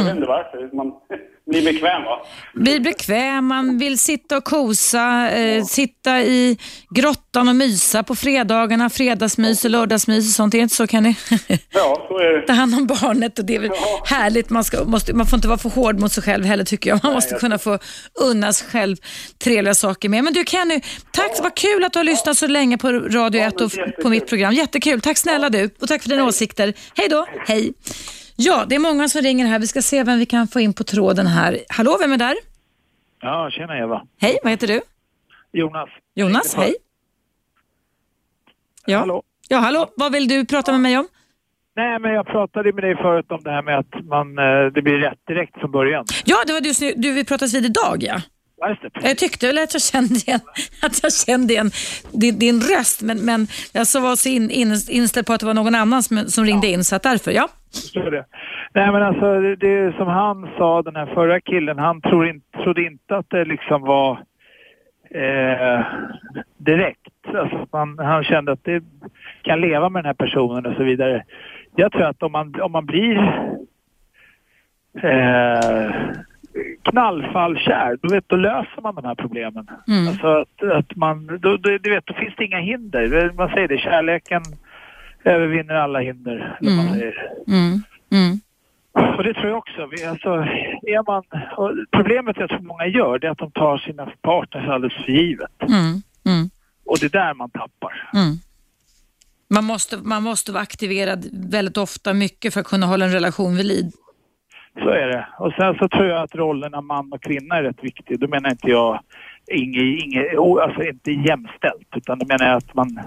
Jag 0.01 0.05
vet 0.07 0.15
inte 0.17 0.29
varför. 0.29 0.77
Man 0.77 0.93
blir 1.51 1.65
bekväm 1.65 2.03
va? 2.05 2.27
Blir 2.55 2.81
bekväm, 2.81 3.47
man 3.47 3.79
vill 3.79 3.99
sitta 3.99 4.37
och 4.37 4.45
kosa, 4.45 5.31
eh, 5.31 5.65
sitta 5.65 6.21
i 6.23 6.59
grottan 6.95 7.49
och 7.49 7.57
mysa 7.57 8.03
på 8.03 8.15
fredagarna, 8.15 8.91
fredagsmys 8.91 9.65
och 9.65 9.71
lördagsmys 9.71 10.29
och 10.29 10.35
sånt. 10.35 10.55
Är 10.55 10.59
det 10.59 10.63
inte 10.63 10.75
så 10.75 10.87
Kenny? 10.87 11.15
Ja, 11.73 12.07
så 12.09 12.19
är 12.19 12.41
det. 12.41 12.47
Ta 12.47 12.53
hand 12.53 12.75
om 12.75 12.87
barnet 12.87 13.39
och 13.39 13.45
det 13.45 13.55
är 13.57 13.61
väl 13.61 13.71
Ja. 13.75 14.03
härligt. 14.07 14.51
Man, 14.51 14.65
ska, 14.65 14.85
måste, 14.85 15.15
man 15.15 15.27
får 15.27 15.37
inte 15.37 15.49
vara 15.49 15.59
för 15.59 15.69
hård 15.71 16.01
mot 16.01 16.13
sig 16.13 16.23
själv 16.23 16.45
heller 16.45 16.65
tycker 16.65 16.91
jag. 16.91 17.01
Man 17.05 17.13
måste 17.13 17.35
jag 17.35 17.41
kunna 17.41 17.59
få 17.59 17.79
unna 18.21 18.53
sig 18.53 18.69
själv 18.71 18.97
trevliga 19.45 19.75
saker 19.75 20.09
med. 20.09 20.25
Men 20.25 20.33
du 20.33 20.45
Kenny, 20.47 20.81
tack. 21.13 21.31
Vad 21.43 21.55
kul 21.55 21.85
att 21.85 21.93
du 21.93 21.99
har 21.99 22.05
lyssnat 22.05 22.37
så 22.39 22.47
länge 22.47 22.79
på 22.79 22.89
Radio 22.93 23.41
1 23.43 23.61
och 23.61 23.67
f- 23.67 23.75
jättekul. 23.77 24.03
på 24.03 24.09
mitt 24.09 24.29
program. 24.29 24.53
Jättekul. 24.55 25.01
Tack 25.01 25.19
snälla 25.19 25.49
du 25.49 25.71
och 25.81 25.89
tack 25.89 26.03
för 26.03 26.09
dina 26.09 26.25
åsikter. 26.25 26.75
Hej 26.97 27.09
då. 27.09 27.27
Hej. 27.47 27.73
Ja, 28.43 28.65
det 28.69 28.75
är 28.75 28.79
många 28.79 29.09
som 29.09 29.23
ringer 29.23 29.47
här. 29.47 29.59
Vi 29.59 29.67
ska 29.67 29.83
se 29.83 30.05
vem 30.05 30.19
vi 30.19 30.27
kan 30.27 30.49
få 30.49 30.61
in 30.61 30.73
på 30.73 30.85
tråden 30.85 31.27
här. 31.27 31.59
Hallå, 31.69 31.97
vem 32.01 32.13
är 32.13 32.17
där? 32.17 32.35
Ja, 33.21 33.51
tjena 33.51 33.79
Eva. 33.79 34.03
Hej, 34.21 34.39
vad 34.43 34.51
heter 34.51 34.67
du? 34.67 34.81
Jonas. 35.53 35.89
Jonas, 36.15 36.55
hej. 36.55 36.75
Ja. 38.87 38.99
Hallå? 38.99 39.23
Ja, 39.49 39.59
hallå. 39.59 39.91
Vad 39.97 40.13
vill 40.13 40.29
du 40.29 40.47
prata 40.47 40.73
med 40.73 40.81
mig 40.81 40.99
om? 40.99 41.09
Nej, 41.77 41.99
men 41.99 42.13
jag 42.13 42.27
pratade 42.27 42.73
med 42.73 42.85
dig 42.85 42.97
förut 42.97 43.27
om 43.31 43.41
det 43.43 43.51
här 43.51 43.63
med 43.63 43.79
att 43.79 44.05
man, 44.05 44.39
eh, 44.39 44.73
det 44.75 44.83
blir 44.83 44.99
rätt 44.99 45.27
direkt 45.27 45.61
från 45.61 45.71
början. 45.71 46.05
Ja, 46.25 46.37
det 46.47 46.53
var 46.53 46.61
du, 46.61 46.95
du 46.97 47.13
vi 47.13 47.25
pratades 47.25 47.55
vid 47.55 47.65
idag, 47.65 47.97
ja. 48.01 48.21
Ja. 48.61 48.77
Jag 49.03 49.19
tyckte 49.19 49.47
väl 49.47 49.59
att 49.59 49.75
jag 49.75 49.83
kände 49.83 50.15
igen, 50.15 50.41
att 50.83 51.03
jag 51.03 51.13
kände 51.13 51.53
igen 51.53 51.71
din, 52.13 52.39
din 52.39 52.61
röst, 52.61 53.03
men, 53.03 53.25
men 53.25 53.47
jag 53.73 53.87
så 53.87 54.01
var 54.01 54.17
så 54.17 54.29
in, 54.29 54.51
in, 54.51 54.75
inställd 54.89 55.27
på 55.27 55.33
att 55.33 55.41
det 55.41 55.47
var 55.47 55.55
någon 55.55 55.75
annan 55.75 56.03
som, 56.03 56.19
som 56.19 56.45
ringde 56.45 56.67
in, 56.67 56.85
så 56.85 56.97
att 56.97 57.03
därför, 57.03 57.31
ja. 57.31 57.49
Förstår 57.75 58.11
det. 58.11 58.25
Nej, 58.75 58.93
men 58.93 59.03
alltså 59.03 59.41
det, 59.41 59.57
det 59.57 59.97
som 59.97 60.09
han 60.09 60.49
sa, 60.59 60.83
den 60.83 60.97
här 60.97 61.07
förra 61.07 61.41
killen, 61.41 61.79
han 61.79 62.01
tror 62.01 62.29
in, 62.29 62.41
trodde 62.63 62.83
inte 62.83 63.17
att 63.17 63.31
det 63.31 63.45
liksom 63.45 63.83
var 63.83 64.25
eh, 65.11 65.81
direkt. 66.59 67.07
Alltså 67.35 67.67
man, 67.73 67.99
han 67.99 68.25
kände 68.25 68.53
att 68.53 68.65
det 68.65 68.85
kan 69.43 69.61
leva 69.61 69.89
med 69.89 70.05
den 70.05 70.09
här 70.09 70.27
personen 70.27 70.67
och 70.67 70.77
så 70.77 70.85
vidare. 70.85 71.25
Jag 71.77 71.93
tror 71.93 72.05
att 72.05 72.23
om 72.23 72.33
man, 72.33 72.61
om 72.61 72.73
man 72.73 72.87
blir 72.87 73.17
eh, 75.03 75.91
knallfallkär, 76.83 77.99
då, 78.03 78.15
vet, 78.15 78.29
då 78.29 78.37
löser 78.37 78.83
man 78.83 78.95
de 78.95 79.05
här 79.05 79.15
problemen. 79.15 79.67
Mm. 79.89 80.09
Alltså 80.09 80.27
att, 80.27 80.63
att 80.73 80.97
man, 80.97 81.27
då, 81.27 81.57
då, 81.57 81.79
du 81.79 81.91
vet, 81.91 82.07
då 82.07 82.15
finns 82.15 82.35
det 82.37 82.45
inga 82.45 82.61
hinder. 82.61 83.33
Man 83.37 83.49
säger 83.49 83.69
det, 83.69 83.79
kärleken 83.79 84.43
övervinner 85.25 85.75
alla 85.75 85.99
hinder. 86.01 86.59
Vad 86.61 86.73
man 86.73 86.87
Mm. 86.87 86.99
säger. 86.99 87.33
Mm. 87.49 87.83
Mm. 88.13 88.41
Och 89.17 89.25
det 89.25 89.35
tror 89.35 89.49
jag 89.49 89.59
också. 89.59 89.87
Vi, 89.91 90.05
alltså, 90.05 90.29
är 90.83 91.07
man, 91.07 91.23
problemet 91.91 92.37
jag 92.39 92.49
tror 92.49 92.61
många 92.61 92.87
gör 92.87 93.19
det 93.19 93.27
är 93.27 93.31
att 93.31 93.39
de 93.39 93.51
tar 93.51 93.79
sina 93.79 94.13
partners 94.23 94.69
alldeles 94.69 95.05
för 95.05 95.13
givet. 95.13 95.63
Mm. 95.63 96.03
Mm. 96.27 96.51
Och 96.87 96.97
det 97.01 97.07
är 97.07 97.11
där 97.11 97.35
man 97.35 97.51
tappar. 97.51 98.11
Mm. 98.15 98.37
Man, 99.55 99.65
måste, 99.65 99.97
man 99.97 100.23
måste 100.23 100.53
vara 100.53 100.63
aktiverad 100.63 101.25
väldigt 101.51 101.77
ofta, 101.77 102.15
mycket 102.15 102.53
för 102.55 102.61
att 102.61 102.67
kunna 102.67 102.87
hålla 102.87 103.05
en 103.05 103.13
relation 103.13 103.57
vid 103.57 103.67
liv. 103.67 103.85
Så 104.75 104.89
är 104.89 105.07
det. 105.07 105.27
Och 105.39 105.53
sen 105.53 105.75
så 105.75 105.89
tror 105.89 106.07
jag 106.07 106.23
att 106.23 106.35
rollerna 106.35 106.81
man 106.81 107.13
och 107.13 107.23
kvinna 107.23 107.57
är 107.57 107.63
rätt 107.63 107.85
viktig. 107.85 108.21
Då 108.21 108.29
menar 108.29 108.51
inte 108.51 108.71
jag 108.71 109.01
inget, 109.53 110.05
inget, 110.05 110.39
alltså 110.39 110.83
inte 110.83 111.11
jämställt 111.11 111.89
utan 111.97 112.19
då 112.19 112.27
menar 112.27 112.47
jag 112.47 112.57
att 112.57 112.75
man 112.75 113.01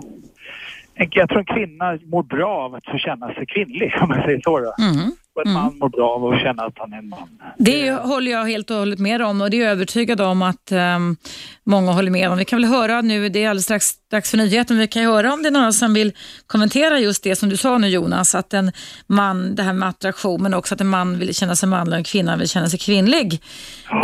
jag 1.12 1.30
tror 1.30 1.40
en 1.40 1.46
kvinna 1.46 2.00
mår 2.06 2.24
bra 2.24 2.58
av 2.58 2.76
att 2.76 2.86
få 2.86 2.98
känna 2.98 3.34
sig 3.34 3.46
kvinnlig 3.46 3.94
om 4.02 4.10
man 4.10 4.22
säger 4.22 4.42
så. 4.44 4.58
Mm. 4.58 5.12
Och 5.36 5.46
en 5.46 5.54
man 5.54 5.78
mår 5.78 5.90
bra 5.90 6.10
av 6.10 6.26
att 6.26 6.42
känna 6.42 6.64
att 6.64 6.78
han 6.78 6.94
är 6.94 6.98
en 6.98 7.10
man. 7.10 7.40
Det 7.58 7.92
håller 7.92 8.32
jag 8.32 8.46
helt 8.46 8.70
och 8.72 8.78
hållet 8.78 9.00
med 9.00 9.22
om 9.22 9.42
och 9.42 9.50
det 9.50 9.58
är 9.58 9.62
jag 9.62 9.72
övertygad 9.72 10.22
om 10.22 10.42
att 10.42 10.72
um, 10.72 11.16
många 11.64 11.92
håller 11.92 12.12
med 12.12 12.30
om. 12.30 12.38
Vi 12.38 12.46
kan 12.46 12.62
väl 12.62 12.70
höra 12.70 13.02
nu, 13.02 13.30
det 13.30 13.44
är 13.44 13.50
alldeles 13.50 13.64
strax 13.64 13.92
dags 14.14 14.30
för 14.30 14.38
nyheten, 14.38 14.78
vi 14.78 14.88
kan 14.88 15.02
ju 15.02 15.08
höra 15.08 15.34
om 15.34 15.44
det 15.44 15.50
är 15.50 15.52
några 15.52 15.72
som 15.72 15.94
vill 15.94 16.12
kommentera 16.48 17.00
just 17.00 17.24
det 17.24 17.36
som 17.36 17.50
du 17.50 17.58
sa 17.58 17.78
nu 17.78 17.88
Jonas, 17.88 18.36
att 18.36 18.54
en 18.54 18.72
man, 19.08 19.56
det 19.56 19.64
här 19.64 19.74
med 19.74 19.90
attraktion, 19.90 20.44
men 20.44 20.54
också 20.54 20.74
att 20.76 20.82
en 20.82 20.88
man 20.88 21.20
vill 21.20 21.36
känna 21.36 21.56
sig 21.56 21.70
manlig 21.70 21.94
och 21.94 21.98
en 21.98 22.04
kvinna 22.04 22.38
vill 22.38 22.50
känna 22.50 22.70
sig 22.70 22.80
kvinnlig. 22.80 23.42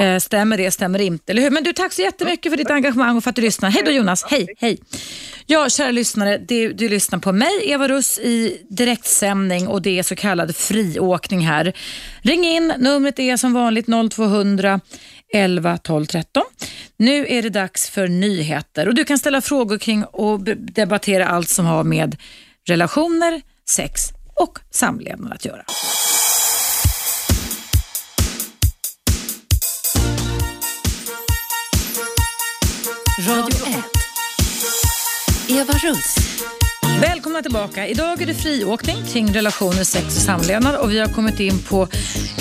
Eh, 0.02 0.20
stämmer 0.20 0.58
det, 0.58 0.72
stämmer 0.72 1.02
inte, 1.02 1.32
eller 1.32 1.42
hur? 1.42 1.50
Men 1.50 1.64
du, 1.64 1.74
tack 1.74 1.94
så 1.94 2.02
jättemycket 2.02 2.52
för 2.52 2.58
ditt 2.58 2.72
engagemang 2.72 3.18
och 3.18 3.24
för 3.24 3.30
att 3.30 3.36
du 3.36 3.42
lyssnar. 3.42 3.70
Hej 3.70 3.84
då 3.86 3.92
Jonas, 3.92 4.24
hej, 4.30 4.48
hej. 4.58 4.80
Ja, 5.46 5.70
kära 5.70 5.92
lyssnare, 5.92 6.38
du, 6.38 6.74
du 6.74 6.90
lyssnar 6.90 7.20
på 7.20 7.32
mig, 7.32 7.62
Eva 7.64 7.88
Russ, 7.88 8.20
i 8.20 8.66
direktsändning 8.70 9.68
och 9.68 9.82
det 9.82 10.00
är 10.00 10.04
så 10.04 10.16
kallad 10.16 10.56
friåkning 10.56 11.40
här. 11.40 11.74
Ring 12.22 12.46
in, 12.46 12.74
numret 12.78 13.20
är 13.20 13.38
som 13.38 13.54
vanligt 13.54 13.86
0200 14.12 14.80
11 15.34 15.78
12 15.78 16.06
13. 16.06 16.44
Nu 16.98 17.28
är 17.28 17.42
det 17.42 17.50
dags 17.50 17.90
för 17.90 18.08
nyheter 18.08 18.88
och 18.88 18.96
du 18.96 19.06
kan 19.06 19.20
ställa 19.20 19.42
frågor 19.42 19.78
kring 19.78 20.04
och 20.04 20.40
debattera 20.58 21.28
allt 21.28 21.50
som 21.50 21.66
har 21.66 21.84
med 21.84 22.16
relationer, 22.68 23.42
sex 23.70 24.02
och 24.36 24.60
samlevnad 24.72 25.34
att 25.34 25.46
göra. 25.46 25.64
Radio 33.28 33.68
1. 33.68 33.86
Eva 35.50 35.74
Russ. 35.74 36.16
Välkomna 37.02 37.42
tillbaka. 37.42 37.88
Idag 37.88 38.22
är 38.22 38.26
det 38.26 38.34
friåkning 38.34 38.96
kring 39.14 39.28
relationer, 39.28 39.84
sex 39.96 40.06
och 40.06 40.24
samlevnad 40.30 40.76
och 40.82 40.92
vi 40.92 41.00
har 41.00 41.08
kommit 41.08 41.40
in 41.40 41.60
på 41.70 41.88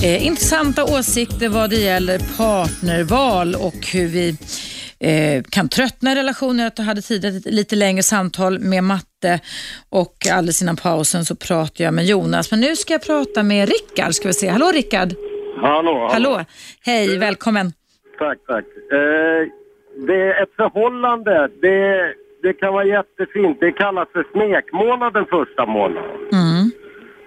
eh, 0.04 0.26
intressanta 0.26 0.84
åsikter 0.84 1.48
vad 1.48 1.70
det 1.70 1.76
gäller 1.76 2.18
partnerval 2.36 3.54
och 3.54 3.80
hur 3.94 4.08
vi 4.16 4.28
eh, 5.00 5.42
kan 5.50 5.68
tröttna 5.68 6.12
i 6.12 6.14
relationer. 6.14 6.72
Jag 6.76 6.84
hade 6.84 7.02
tidigare 7.02 7.36
ett 7.36 7.44
lite 7.46 7.76
längre 7.76 8.02
samtal 8.02 8.58
med 8.58 8.84
Matte 8.84 9.40
och 9.90 10.14
alldeles 10.32 10.62
innan 10.62 10.76
pausen 10.76 11.24
så 11.24 11.36
pratade 11.36 11.84
jag 11.84 11.94
med 11.94 12.06
Jonas. 12.06 12.50
Men 12.50 12.60
nu 12.60 12.76
ska 12.76 12.94
jag 12.94 13.02
prata 13.02 13.42
med 13.42 13.68
Rickard. 13.68 14.14
Ska 14.14 14.28
vi 14.28 14.34
se. 14.34 14.48
Hallå 14.48 14.70
Rickard! 14.74 15.14
Hallå, 15.60 16.08
Hallå! 16.12 16.44
Hej, 16.84 17.18
välkommen! 17.18 17.72
Tack, 18.18 18.38
tack. 18.46 18.64
Eh, 18.92 19.40
det 20.06 20.14
är 20.14 20.42
ett 20.42 20.54
förhållande, 20.56 21.48
det, 21.62 22.14
det 22.42 22.52
kan 22.52 22.72
vara 22.72 22.84
jättefint. 22.84 23.60
Det 23.60 23.72
kallas 23.72 24.08
för 24.12 24.24
smekmånaden 24.32 25.26
första 25.26 25.66
månaden. 25.66 26.10
Mm. 26.32 26.70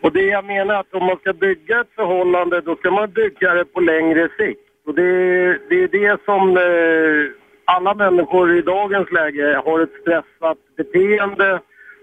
Och 0.02 0.12
det 0.14 0.26
jag 0.26 0.46
menar 0.46 0.76
att 0.76 0.94
om 0.94 1.06
man 1.06 1.18
ska 1.18 1.34
bygga 1.34 1.82
ett 1.82 1.96
förhållande 1.96 2.62
då 2.62 2.76
ska 2.76 2.92
man 2.92 3.12
bygga 3.12 3.54
det 3.54 3.66
på 3.66 3.80
längre 3.80 4.30
sikt. 4.38 4.60
Och 4.88 4.96
det, 4.96 5.12
det 5.70 5.84
är 5.84 5.88
det 5.88 6.18
som 6.26 6.58
eh, 6.58 7.32
alla 7.66 7.94
människor 7.94 8.58
i 8.58 8.62
dagens 8.62 9.12
läge 9.12 9.62
har 9.66 9.80
ett 9.80 10.02
stressat 10.02 10.58
beteende 10.78 11.60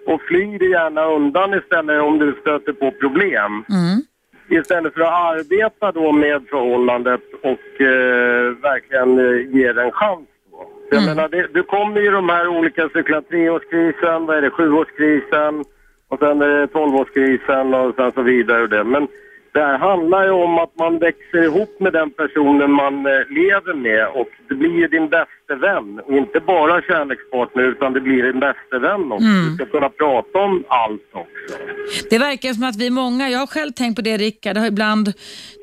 och 0.07 0.23
flyr 0.23 0.71
gärna 0.71 1.05
undan 1.05 1.55
istället 1.55 2.03
om 2.03 2.19
du 2.19 2.35
stöter 2.41 2.73
på 2.73 2.91
problem. 2.91 3.65
Mm. 3.71 4.03
Istället 4.51 4.95
för 4.95 5.01
att 5.01 5.35
arbeta 5.35 5.93
då 5.93 6.13
med 6.13 6.47
förhållandet 6.51 7.21
och 7.43 7.81
eh, 7.81 8.55
verkligen 8.63 9.19
eh, 9.19 9.57
ge 9.57 9.73
det 9.73 9.83
en 9.83 9.93
chans. 9.93 10.29
Jag 10.91 11.05
menar, 11.05 11.29
det, 11.29 11.47
du 11.55 11.63
kommer 11.63 12.01
ju 12.01 12.11
de 12.11 12.29
här 12.29 12.49
olika 12.49 12.89
cyklarna, 12.89 13.23
treårskrisen, 13.23 14.27
vad 14.27 14.37
är 14.37 14.43
det, 14.43 14.51
sjuårskrisen 14.51 15.65
och 16.09 16.19
sen 16.19 16.43
är 16.43 16.49
det 16.49 16.67
tolvårskrisen 16.67 17.75
och 17.75 17.95
sen 17.95 18.13
så 18.13 18.23
vidare. 18.23 18.63
Och 18.63 18.69
det. 18.69 18.85
Men 18.85 19.09
det 19.53 19.61
här 19.61 19.79
handlar 19.79 20.25
ju 20.25 20.31
om 20.31 20.59
att 20.59 20.79
man 20.79 20.99
växer 20.99 21.43
ihop 21.43 21.81
med 21.81 21.93
den 21.93 22.11
personen 22.11 22.73
man 22.73 23.07
eh, 23.07 23.13
lever 23.29 23.75
med 23.75 24.09
och 24.09 24.29
det 24.49 24.55
blir 24.55 24.71
ju 24.71 24.89
din 24.89 25.09
bästa 25.09 25.38
bäste 25.49 25.67
vän. 25.67 26.01
Inte 26.19 26.41
bara 26.41 26.83
kärlekspartner 26.83 27.63
utan 27.63 27.93
det 27.93 28.01
blir 28.01 28.25
en 28.25 28.41
bäste 28.41 28.79
vän 28.79 29.13
också. 29.13 29.27
Du 29.27 29.55
ska 29.55 29.67
kunna 29.67 29.89
prata 29.89 30.39
om 30.39 30.65
allt 30.69 31.03
också. 31.13 31.59
Det 32.11 32.19
verkar 32.19 32.53
som 32.55 32.65
att 32.65 32.77
vi 32.77 32.87
är 32.87 32.91
många, 32.91 33.31
jag 33.31 33.39
har 33.39 33.47
själv 33.47 33.73
tänkt 33.73 33.97
på 33.97 34.03
det 34.03 34.17
Rickard, 34.17 34.57
har 34.57 34.67
ibland 34.67 35.13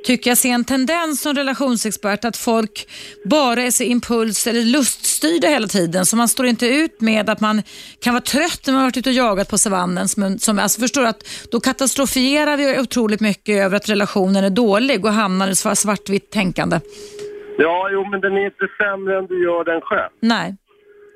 tycker 0.06 0.32
jag 0.32 0.38
ser 0.38 0.50
en 0.50 0.64
tendens 0.64 1.22
som 1.22 1.34
relationsexpert 1.34 2.26
att 2.26 2.38
folk 2.38 2.88
bara 3.26 3.62
är 3.64 3.72
så 3.72 3.84
impuls 3.84 4.48
eller 4.48 4.62
luststyrda 4.62 5.48
hela 5.48 5.68
tiden. 5.68 6.06
Så 6.06 6.16
man 6.16 6.28
står 6.28 6.46
inte 6.46 6.68
ut 6.68 7.02
med 7.02 7.30
att 7.30 7.40
man 7.40 7.64
kan 8.00 8.14
vara 8.14 8.22
trött 8.22 8.62
när 8.66 8.74
man 8.74 8.82
har 8.82 8.88
varit 8.88 8.98
ute 8.98 9.10
och 9.10 9.16
jagat 9.16 9.50
på 9.50 9.58
savannen. 9.58 10.08
Som, 10.08 10.40
som, 10.40 10.60
alltså 10.60 10.82
förstår 10.82 11.06
att 11.06 11.48
då 11.52 11.60
katastrofierar 11.60 12.58
vi 12.58 12.80
otroligt 12.80 13.22
mycket 13.22 13.56
över 13.56 13.78
att 13.78 13.90
relationen 13.90 14.44
är 14.44 14.50
dålig 14.50 15.06
och 15.06 15.14
hamnar 15.14 15.50
i 15.50 15.56
svartvitt 15.56 16.30
tänkande. 16.30 16.80
Ja, 17.58 17.90
jo, 17.92 18.06
men 18.12 18.22
den 18.22 18.38
är 18.38 18.46
inte 18.46 18.68
sämre 18.78 19.18
än 19.18 19.26
du 19.26 19.44
gör 19.44 19.64
den 19.64 19.82
själv. 19.82 20.10
Nej. 20.20 20.56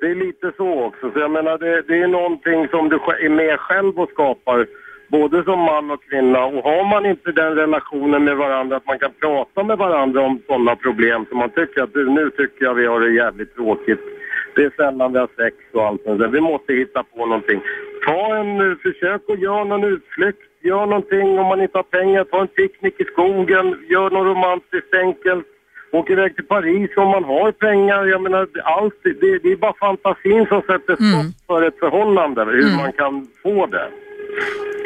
Det 0.01 0.07
är 0.07 0.15
lite 0.15 0.51
så 0.57 0.83
också. 0.83 1.11
Så 1.11 1.19
jag 1.19 1.31
menar, 1.31 1.57
det, 1.57 1.81
det 1.81 2.01
är 2.01 2.07
någonting 2.07 2.67
som 2.67 2.89
du 2.89 2.95
är 2.95 3.29
med 3.29 3.59
själv 3.59 3.99
och 3.99 4.09
skapar, 4.09 4.67
både 5.07 5.43
som 5.43 5.59
man 5.59 5.91
och 5.91 6.03
kvinna. 6.03 6.45
Och 6.45 6.63
har 6.63 6.83
man 6.89 7.05
inte 7.05 7.31
den 7.31 7.55
relationen 7.55 8.23
med 8.23 8.37
varandra, 8.37 8.77
att 8.77 8.87
man 8.87 8.99
kan 8.99 9.11
prata 9.19 9.63
med 9.63 9.77
varandra 9.77 10.21
om 10.21 10.41
sådana 10.47 10.75
problem 10.75 11.25
som 11.29 11.37
man 11.37 11.49
tycker 11.49 11.83
att 11.83 11.93
du, 11.93 12.09
nu 12.09 12.29
tycker 12.29 12.65
jag 12.65 12.73
vi 12.73 12.85
har 12.85 12.99
det 12.99 13.11
jävligt 13.11 13.55
tråkigt. 13.55 13.99
Det 14.55 14.63
är 14.63 14.71
sällan 14.75 15.13
vi 15.13 15.19
har 15.19 15.29
sex 15.37 15.55
och 15.73 15.85
allt 15.87 16.03
sånt 16.03 16.19
där. 16.19 16.27
Vi 16.27 16.41
måste 16.41 16.73
hitta 16.73 17.03
på 17.03 17.25
någonting. 17.25 17.61
Ta 18.05 18.37
en, 18.37 18.71
eh, 18.71 18.77
försök 18.77 19.21
att 19.29 19.39
göra 19.39 19.63
någon 19.63 19.83
utflykt. 19.83 20.39
Gör 20.61 20.85
någonting 20.85 21.39
om 21.39 21.45
man 21.45 21.61
inte 21.61 21.77
har 21.77 21.83
pengar. 21.83 22.23
Ta 22.23 22.41
en 22.41 22.47
picknick 22.47 23.01
i 23.01 23.03
skogen. 23.03 23.85
Gör 23.89 24.09
något 24.09 24.25
romantiskt 24.25 24.93
enkelt. 24.93 25.45
Åk 25.91 26.09
iväg 26.09 26.35
till 26.35 26.45
Paris 26.45 26.89
om 26.95 27.07
man 27.07 27.23
har 27.23 27.51
pengar. 27.51 28.05
Jag 28.05 28.21
menar, 28.21 28.47
allt, 28.63 28.93
det, 29.03 29.39
det 29.43 29.51
är 29.51 29.55
bara 29.55 29.73
fantasin 29.73 30.45
som 30.45 30.61
sätter 30.61 30.95
stopp 30.95 31.45
för 31.47 31.61
ett 31.61 31.79
förhållande, 31.79 32.45
hur 32.45 32.77
man 32.77 32.91
kan 32.91 33.27
få 33.43 33.65
det. 33.65 33.87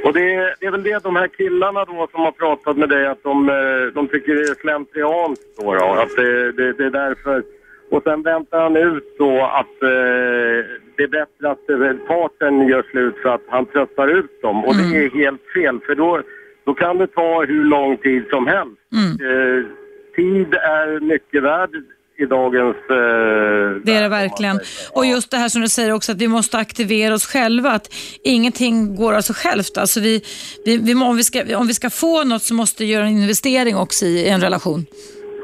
Och 0.03 0.13
det 0.13 0.33
är, 0.33 0.55
det 0.59 0.65
är 0.65 0.71
väl 0.71 0.83
det 0.83 1.03
de 1.03 1.15
här 1.15 1.27
killarna 1.27 1.85
då 1.85 2.07
som 2.11 2.21
har 2.21 2.31
pratat 2.31 2.77
med 2.77 2.89
dig, 2.89 3.07
att 3.07 3.23
de, 3.23 3.49
eh, 3.49 3.93
de 3.93 4.07
tycker 4.07 4.35
det 4.35 4.41
är 4.41 4.61
slentrianskt 4.61 5.57
då, 5.57 5.73
då 5.73 5.85
att 5.85 6.15
det, 6.15 6.51
det, 6.51 6.73
det 6.73 6.85
är 6.85 6.89
därför. 6.89 7.43
Och 7.91 8.03
sen 8.03 8.21
väntar 8.21 8.61
han 8.61 8.75
ut 8.75 9.15
då 9.17 9.41
att 9.41 9.83
eh, 9.83 10.59
det 10.95 11.03
är 11.03 11.07
bättre 11.07 11.49
att 11.51 11.69
eh, 11.69 12.07
parten 12.07 12.67
gör 12.67 12.83
slut 12.91 13.15
så 13.23 13.29
att 13.29 13.41
han 13.47 13.65
tröttar 13.65 14.07
ut 14.07 14.41
dem. 14.41 14.65
Och 14.65 14.75
det 14.75 14.97
är 14.97 15.09
helt 15.09 15.41
fel, 15.53 15.79
för 15.85 15.95
då, 15.95 16.21
då 16.65 16.73
kan 16.73 16.97
det 16.97 17.07
ta 17.07 17.43
hur 17.43 17.63
lång 17.63 17.97
tid 17.97 18.23
som 18.29 18.47
helst. 18.47 18.77
Eh, 19.21 19.82
tid 20.16 20.53
är 20.53 20.99
mycket 20.99 21.43
värd 21.43 21.70
i 22.18 22.26
dagens... 22.26 22.76
Eh, 22.76 23.82
Det 23.84 23.93
är 23.93 24.01
det 24.01 24.09
verkligen. 24.09 24.59
Och 24.95 25.05
just 25.05 25.32
det 25.32 25.38
här 25.38 25.49
som 25.49 25.61
du 25.61 25.70
säger 25.70 25.91
också 25.91 26.11
att 26.11 26.22
vi 26.22 26.28
måste 26.28 26.57
aktivera 26.57 27.14
oss 27.14 27.26
själva. 27.26 27.70
Att 27.72 27.93
ingenting 28.24 28.95
går 28.95 29.14
av 29.14 29.22
sig 29.22 29.36
självt. 29.36 29.78
Alltså 29.78 29.99
vi, 29.99 30.22
vi, 30.66 30.78
vi, 30.78 30.95
om, 30.95 31.18
vi 31.18 31.24
ska, 31.24 31.57
om 31.57 31.68
vi 31.68 31.74
ska 31.74 31.89
få 31.89 32.24
något 32.24 32.41
så 32.43 32.53
måste 32.53 32.84
vi 32.84 32.91
göra 32.91 33.05
en 33.05 33.18
investering 33.22 33.76
också 33.78 34.05
i 34.05 34.30
en 34.30 34.41
relation. 34.41 34.86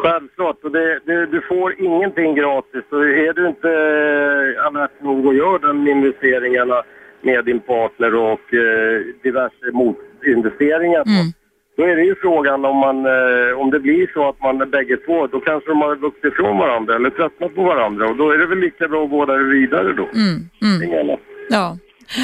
Självklart. 0.03 0.63
Och 0.63 0.71
det, 0.71 0.99
det, 1.05 1.25
du 1.25 1.41
får 1.41 1.81
ingenting 1.81 2.35
gratis. 2.35 2.83
Så 2.89 2.97
är 3.01 3.33
du 3.33 3.47
inte 3.47 3.69
eh, 3.69 4.65
alert 4.65 5.01
nog 5.03 5.25
och 5.25 5.33
gör 5.33 5.59
de 5.59 5.87
investeringarna 5.87 6.83
med 7.21 7.45
din 7.45 7.59
partner 7.59 8.15
och 8.15 8.53
eh, 8.53 9.01
diverse 9.23 9.65
motinvesteringar 9.73 11.03
Mm. 11.05 11.33
Då 11.79 11.85
är 11.85 11.95
det 11.95 12.03
ju 12.03 12.15
frågan 12.15 12.65
om, 12.65 12.77
man, 12.77 12.97
eh, 13.05 13.59
om 13.61 13.71
det 13.71 13.79
blir 13.79 14.11
så 14.13 14.29
att 14.29 14.39
man 14.41 14.61
är 14.61 14.65
bägge 14.65 14.97
två, 14.97 15.27
då 15.27 15.39
kanske 15.39 15.69
de 15.69 15.81
har 15.81 15.95
vuxit 15.95 16.25
ifrån 16.33 16.57
varandra 16.57 16.95
eller 16.95 17.09
tröttnat 17.09 17.55
på 17.55 17.63
varandra 17.63 18.09
och 18.09 18.15
då 18.15 18.31
är 18.31 18.37
det 18.37 18.45
väl 18.45 18.59
lika 18.59 18.87
bra 18.87 19.03
att 19.03 19.09
gå 19.09 19.25
där 19.25 19.37
vidare 19.53 19.93
då. 19.93 20.07
Mm. 20.15 20.99
Annat. 21.01 21.19
Ja. 21.49 21.77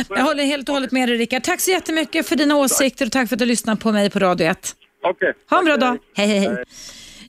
Jag 0.10 0.24
håller 0.24 0.44
helt 0.44 0.70
och 0.70 0.76
hållet 0.76 0.92
med 0.92 1.10
dig 1.10 1.18
Rickard. 1.18 1.44
Tack 1.44 1.62
så 1.62 1.72
jättemycket 1.72 2.28
för 2.28 2.36
dina 2.36 2.56
åsikter 2.56 3.06
och 3.06 3.12
tack 3.12 3.30
för 3.30 3.36
att 3.36 3.40
du 3.40 3.46
lyssnade 3.46 3.82
på 3.82 3.92
mig 3.92 4.10
på 4.10 4.20
Radio 4.20 4.48
1. 4.48 4.76
Okej. 5.04 5.34
Ha 5.50 5.60
en 5.60 5.66
bra 5.66 5.78
dag. 5.78 5.98
Hej, 6.18 6.28
hej, 6.28 6.40
hej. 6.40 6.64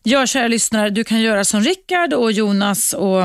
Ja, 0.02 0.26
kära 0.26 0.48
lyssnare, 0.48 0.90
du 0.90 1.04
kan 1.04 1.20
göra 1.20 1.44
som 1.44 1.60
Rickard 1.60 2.12
och 2.12 2.32
Jonas 2.32 2.94
och 2.94 3.22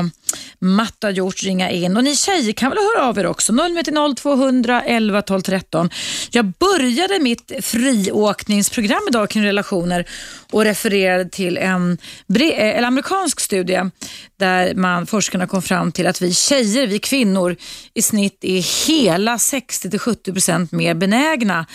Matta 0.58 1.06
har 1.06 1.12
gjort, 1.12 1.42
ringa 1.42 1.70
in. 1.70 1.96
Och 1.96 2.04
ni 2.04 2.16
tjejer 2.16 2.52
kan 2.52 2.70
väl 2.70 2.78
höra 2.78 3.08
av 3.08 3.18
er 3.18 3.26
också. 3.26 3.52
090 3.52 4.14
200 4.14 4.82
11 4.82 5.22
12 5.22 5.40
13. 5.40 5.90
Jag 6.30 6.44
började 6.44 7.18
mitt 7.18 7.52
friåkningsprogram 7.60 9.02
idag 9.08 9.30
kring 9.30 9.44
relationer 9.44 10.08
och 10.50 10.64
refererade 10.64 11.28
till 11.28 11.58
en 11.58 11.98
eh, 12.38 12.82
en 12.82 12.84
amerikansk 12.84 13.40
studie 13.40 13.90
där 14.38 14.74
man, 14.74 15.06
forskarna 15.06 15.46
kom 15.46 15.62
fram 15.62 15.92
till 15.92 16.06
att 16.06 16.22
vi 16.22 16.34
tjejer, 16.34 16.86
vi 16.86 16.98
kvinnor 16.98 17.56
i 17.94 18.02
snitt 18.02 18.38
är 18.44 18.86
hela 18.88 19.36
60-70% 19.36 20.68
mer 20.74 20.94
benägna 20.94 21.66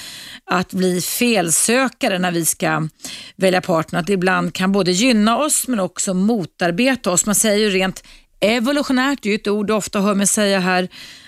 att 0.45 0.73
bli 0.73 1.01
felsökare 1.01 2.19
när 2.19 2.31
vi 2.31 2.45
ska 2.45 2.87
välja 3.35 3.61
partner. 3.61 3.99
Att 3.99 4.07
det 4.07 4.13
ibland 4.13 4.53
kan 4.53 4.71
både 4.71 4.91
gynna 4.91 5.37
oss 5.37 5.67
men 5.67 5.79
också 5.79 6.13
motarbeta 6.13 7.11
oss. 7.11 7.25
Man 7.25 7.35
säger 7.35 7.57
ju 7.57 7.69
rent 7.69 8.03
evolutionärt, 8.39 9.19
det 9.21 9.29
är 9.29 9.35
ett 9.35 9.47
ord 9.47 9.67
du 9.67 9.73
ofta 9.73 10.01
hör 10.01 10.15
mig 10.15 10.27
säga 10.27 10.59
här, 10.59 10.87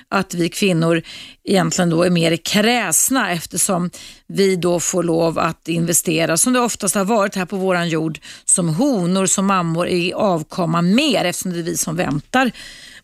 att 0.09 0.33
vi 0.33 0.49
kvinnor 0.49 1.01
egentligen 1.43 1.89
då 1.89 2.03
är 2.03 2.09
mer 2.09 2.35
kräsna 2.35 3.31
eftersom 3.31 3.89
vi 4.27 4.55
då 4.55 4.79
får 4.79 5.03
lov 5.03 5.39
att 5.39 5.67
investera, 5.67 6.37
som 6.37 6.53
det 6.53 6.59
oftast 6.59 6.95
har 6.95 7.05
varit 7.05 7.35
här 7.35 7.45
på 7.45 7.57
våran 7.57 7.89
jord, 7.89 8.19
som 8.45 8.69
honor, 8.69 9.25
som 9.25 9.45
mammor 9.45 9.87
i 9.87 10.13
avkomma 10.13 10.81
mer 10.81 11.25
eftersom 11.25 11.53
det 11.53 11.59
är 11.59 11.63
vi 11.63 11.77
som 11.77 11.95
väntar 11.95 12.51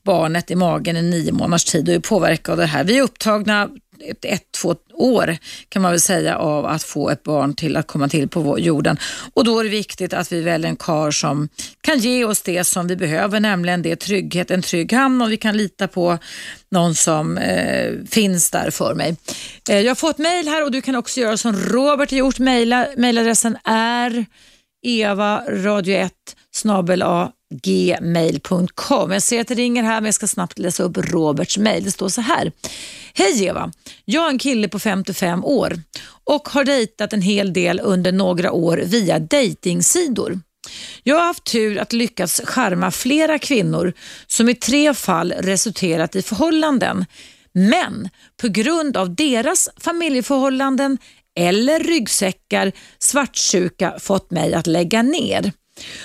barnet 0.03 0.51
i 0.51 0.56
magen 0.56 0.97
i 0.97 1.01
nio 1.01 1.32
månaders 1.32 1.66
tid 1.66 1.89
och 1.89 1.95
är 1.95 1.99
påverkade 1.99 2.51
av 2.51 2.58
det 2.58 2.66
här. 2.66 2.84
Vi 2.84 2.97
är 2.97 3.01
upptagna 3.01 3.70
ett, 4.00 4.26
ett, 4.26 4.52
två 4.62 4.76
år 4.93 5.38
kan 5.70 5.82
man 5.82 5.91
väl 5.91 6.02
säga 6.02 6.38
av 6.38 6.66
att 6.66 6.84
få 6.84 7.10
ett 7.10 7.24
barn 7.24 7.56
till 7.56 7.78
att 7.78 7.88
komma 7.88 8.10
till 8.10 8.30
på 8.30 8.60
jorden. 8.60 8.98
Och 9.34 9.43
då 9.43 9.60
är 9.60 9.64
det 9.64 9.70
viktigt 9.70 10.14
att 10.14 10.32
vi 10.32 10.41
väljer 10.41 10.70
en 10.70 10.76
kar 10.76 11.12
som 11.12 11.50
kan 11.82 12.00
ge 12.00 12.26
oss 12.26 12.41
det 12.41 12.64
som 12.64 12.88
vi 12.88 12.96
behöver, 12.96 13.39
nämligen 13.39 13.82
det 13.82 13.96
trygghet, 13.96 14.52
en 14.52 14.62
trygg 14.62 14.93
hamn 14.93 15.22
och 15.22 15.32
vi 15.32 15.38
kan 15.38 15.58
lita 15.58 15.88
på 15.88 16.18
någon 16.72 16.96
som 16.96 17.38
eh, 17.38 17.93
finns 18.10 18.52
där 18.52 18.72
för 18.72 18.96
mig. 18.96 19.16
Eh, 19.70 19.80
jag 19.80 19.89
har 19.89 19.96
fått 19.96 20.18
mejl 20.18 20.48
här 20.48 20.64
och 20.64 20.72
du 20.72 20.82
kan 20.82 20.96
också 20.96 21.20
göra 21.20 21.38
som 21.38 21.56
Robert 21.56 22.12
har 22.12 22.18
gjort. 22.18 22.39
Mejladressen 22.39 23.58
är 23.64 24.26
evaradio1 24.86 26.12
snabel 26.52 27.02
a 27.02 27.32
gmail.com. 27.64 29.12
Jag 29.12 29.22
ser 29.22 29.41
att 29.41 29.47
det 29.47 29.56
ringer 29.56 29.84
här 29.84 30.01
men 30.01 30.06
jag 30.06 30.16
ska 30.16 30.28
snabbt 30.28 30.60
läsa 30.60 30.84
upp 30.84 30.97
Roberts 30.97 31.58
mejl. 31.58 31.84
Det 31.84 31.91
står 31.91 32.10
så 32.10 32.22
här. 32.22 32.51
Hej 33.14 33.45
Eva, 33.45 33.72
jag 34.06 34.26
är 34.26 34.30
en 34.30 34.39
kille 34.39 34.68
på 34.68 34.80
55 34.80 35.45
år 35.45 35.82
och 36.24 36.49
har 36.49 36.64
dejtat 36.64 37.14
en 37.14 37.22
hel 37.22 37.53
del 37.53 37.82
under 37.84 38.12
några 38.12 38.51
år 38.51 38.78
via 38.86 39.20
dejtingsidor. 39.20 40.39
Jag 41.03 41.16
har 41.16 41.26
haft 41.26 41.43
tur 41.43 41.78
att 41.78 41.93
lyckas 41.93 42.41
charma 42.45 42.91
flera 42.91 43.39
kvinnor 43.39 43.93
som 44.28 44.49
i 44.49 44.56
tre 44.56 44.93
fall 44.93 45.34
resulterat 45.38 46.16
i 46.16 46.22
förhållanden. 46.22 47.06
Men 47.51 48.10
på 48.41 48.47
grund 48.47 48.97
av 48.97 49.16
deras 49.16 49.70
familjeförhållanden 49.78 50.97
eller 51.39 51.80
ryggsäckar 51.80 52.72
svartsjuka 52.99 53.93
fått 53.99 54.32
mig 54.32 54.53
att 54.53 54.68
lägga 54.68 55.01
ner. 55.01 55.51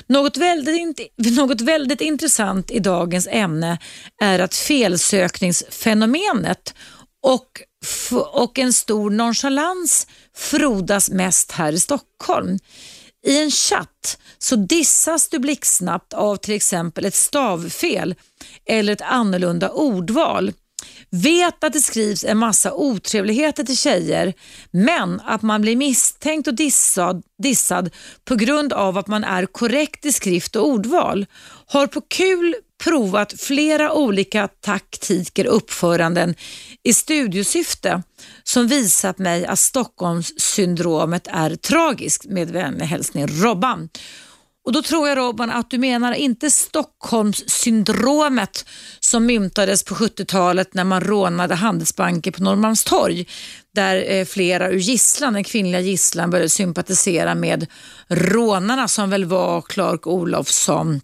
Något 0.07 0.37
väldigt, 0.37 1.01
något 1.37 1.61
väldigt 1.61 2.01
intressant 2.01 2.71
i 2.71 2.79
dagens 2.79 3.29
ämne 3.31 3.79
är 4.23 4.39
att 4.39 4.55
felsökningsfenomenet 4.55 6.75
och, 7.23 7.63
och 8.33 8.59
en 8.59 8.73
stor 8.73 9.11
nonchalans 9.11 10.07
frodas 10.37 11.11
mest 11.11 11.53
här 11.53 11.73
i 11.73 11.81
Stockholm. 11.81 12.59
I 13.27 13.39
en 13.39 13.51
chatt 13.51 14.19
så 14.39 14.57
dissas 14.57 15.29
du 15.29 15.39
blixtsnabbt 15.39 16.13
av 16.13 16.37
till 16.37 16.55
exempel 16.55 17.05
ett 17.05 17.15
stavfel 17.15 18.15
eller 18.67 18.93
ett 18.93 19.03
annorlunda 19.03 19.71
ordval. 19.71 20.53
Vet 21.13 21.65
att 21.65 21.73
det 21.73 21.81
skrivs 21.81 22.25
en 22.25 22.39
massa 22.39 22.73
otrevligheter 22.73 23.65
till 23.65 23.77
tjejer 23.77 24.35
men 24.71 25.21
att 25.21 25.43
man 25.43 25.63
blir 25.63 25.77
misstänkt 25.77 26.49
och 26.49 26.55
dissad, 26.55 27.23
dissad 27.43 27.91
på 28.25 28.35
grund 28.35 28.73
av 28.73 28.99
att 28.99 29.07
man 29.07 29.25
är 29.25 29.47
korrekt 29.47 30.05
i 30.05 30.13
skrift 30.13 30.57
och 30.57 30.69
ordval. 30.69 31.27
Har 31.67 31.87
på 31.87 32.01
kul 32.01 32.55
provat 32.85 33.41
flera 33.41 33.93
olika 33.93 34.49
taktiker 34.49 35.49
och 35.49 35.57
uppföranden 35.57 36.35
i 36.83 36.95
studiosyfte 36.95 38.03
som 38.45 38.67
visat 38.67 39.19
mig 39.19 39.47
att 39.47 39.59
Stockholmssyndromet 39.59 41.27
är 41.31 41.57
tragiskt. 41.57 42.25
Med 42.25 42.51
vänlig 42.51 42.87
hälsning 42.87 43.27
Robban. 43.27 43.89
Och 44.65 44.73
Då 44.73 44.83
tror 44.83 45.09
jag 45.09 45.19
Robban 45.19 45.51
att 45.51 45.71
du 45.71 45.79
menar 45.79 46.13
inte 46.13 46.51
Stockholmssyndromet 46.51 48.65
som 49.01 49.27
myntades 49.27 49.85
på 49.85 49.95
70-talet 49.95 50.75
när 50.75 50.85
man 50.85 51.01
rånade 51.01 51.55
Handelsbanken 51.55 52.33
på 52.33 52.43
Norrmalmstorg 52.43 53.29
där 53.75 54.13
eh, 54.13 54.25
flera 54.25 54.71
ur 54.71 54.79
gisslan, 54.79 55.33
den 55.33 55.45
kvinnliga 55.45 55.81
gisslan 55.81 56.31
började 56.31 56.49
sympatisera 56.49 57.35
med 57.35 57.67
rånarna 58.09 58.89
som 58.89 59.11
väl 59.11 59.25
var 59.25 59.63
Clark 59.63 60.07
Olofsson 60.07 61.01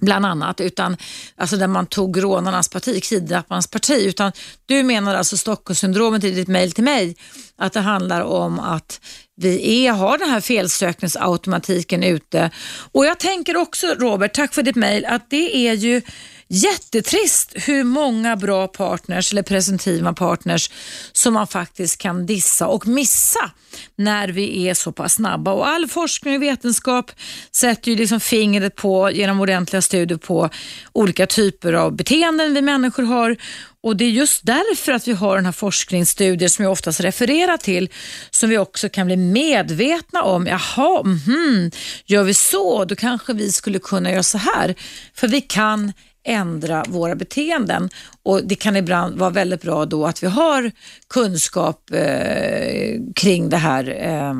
bland 0.00 0.26
annat, 0.26 0.60
utan 0.60 0.96
alltså 1.36 1.56
där 1.56 1.66
man 1.66 1.86
tog 1.86 2.22
rånarnas 2.22 2.68
parti, 2.68 3.02
kidnapparnas 3.02 3.66
parti, 3.66 4.06
utan 4.06 4.32
du 4.66 4.82
menar 4.82 5.14
alltså 5.14 5.36
Stockholmssyndromet 5.36 6.24
i 6.24 6.30
ditt 6.30 6.48
mejl 6.48 6.72
till 6.72 6.84
mig, 6.84 7.16
att 7.56 7.72
det 7.72 7.80
handlar 7.80 8.20
om 8.20 8.60
att 8.60 9.00
vi 9.36 9.84
är, 9.86 9.92
har 9.92 10.18
den 10.18 10.30
här 10.30 10.40
felsökningsautomatiken 10.40 12.02
ute. 12.02 12.50
Och 12.92 13.06
jag 13.06 13.18
tänker 13.18 13.56
också, 13.56 13.86
Robert, 13.86 14.34
tack 14.34 14.54
för 14.54 14.62
ditt 14.62 14.76
mejl, 14.76 15.04
att 15.04 15.30
det 15.30 15.56
är 15.68 15.72
ju 15.72 16.02
jättetrist 16.48 17.52
hur 17.54 17.84
många 17.84 18.36
bra 18.36 18.68
partners 18.68 19.32
eller 19.32 19.42
presumtiva 19.42 20.12
partners 20.12 20.70
som 21.12 21.34
man 21.34 21.46
faktiskt 21.46 21.98
kan 21.98 22.26
dissa 22.26 22.66
och 22.66 22.86
missa 22.86 23.50
när 23.96 24.28
vi 24.28 24.68
är 24.68 24.74
så 24.74 24.92
pass 24.92 25.14
snabba. 25.14 25.52
Och 25.52 25.68
all 25.68 25.88
forskning 25.88 26.36
och 26.36 26.42
vetenskap 26.42 27.10
sätter 27.52 27.90
ju 27.90 27.96
liksom 27.96 28.20
fingret 28.20 28.76
på, 28.76 29.10
genom 29.10 29.40
ordentliga 29.40 29.82
studier 29.82 30.18
på 30.18 30.50
olika 30.92 31.26
typer 31.26 31.72
av 31.72 31.96
beteenden 31.96 32.54
vi 32.54 32.62
människor 32.62 33.02
har 33.02 33.36
och 33.80 33.96
Det 33.96 34.04
är 34.04 34.10
just 34.10 34.46
därför 34.46 34.92
att 34.92 35.08
vi 35.08 35.12
har 35.12 35.36
den 35.36 35.44
här 35.44 35.52
forskningsstudier 35.52 36.48
som 36.48 36.62
jag 36.62 36.72
oftast 36.72 37.00
refererar 37.00 37.56
till 37.56 37.88
som 38.30 38.50
vi 38.50 38.58
också 38.58 38.88
kan 38.88 39.06
bli 39.06 39.16
medvetna 39.16 40.22
om. 40.22 40.46
Jaha, 40.46 41.00
mm, 41.00 41.70
gör 42.06 42.22
vi 42.22 42.34
så, 42.34 42.84
då 42.84 42.96
kanske 42.96 43.32
vi 43.32 43.52
skulle 43.52 43.78
kunna 43.78 44.10
göra 44.10 44.22
så 44.22 44.38
här. 44.38 44.74
För 45.14 45.28
vi 45.28 45.40
kan 45.40 45.92
ändra 46.24 46.84
våra 46.88 47.14
beteenden. 47.14 47.88
Och 48.22 48.40
Det 48.44 48.54
kan 48.54 48.76
ibland 48.76 49.18
vara 49.18 49.30
väldigt 49.30 49.62
bra 49.62 49.84
då 49.84 50.06
att 50.06 50.22
vi 50.22 50.26
har 50.26 50.70
kunskap 51.14 51.90
eh, 51.92 53.00
kring 53.16 53.48
det 53.48 53.56
här 53.56 53.96
eh, 54.08 54.34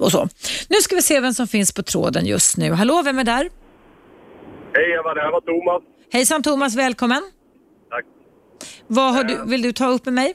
och 0.00 0.12
så. 0.12 0.28
Nu 0.68 0.76
ska 0.76 0.94
vi 0.96 1.02
se 1.02 1.20
vem 1.20 1.32
som 1.34 1.46
finns 1.46 1.72
på 1.72 1.82
tråden 1.82 2.26
just 2.26 2.56
nu. 2.56 2.72
Hallå, 2.72 3.02
vem 3.04 3.18
är 3.18 3.24
där? 3.24 3.48
Hej 4.74 4.92
Eva, 4.92 5.14
det 5.14 5.20
här 5.20 5.32
var 5.32 5.40
Thomas. 5.40 5.82
Hejsan 6.12 6.42
Thomas, 6.42 6.74
välkommen. 6.76 7.22
Tack. 7.90 8.04
Vad 8.86 9.14
har 9.14 9.24
du, 9.24 9.44
vill 9.46 9.62
du 9.62 9.72
ta 9.72 9.88
upp 9.88 10.04
med 10.04 10.14
mig? 10.14 10.34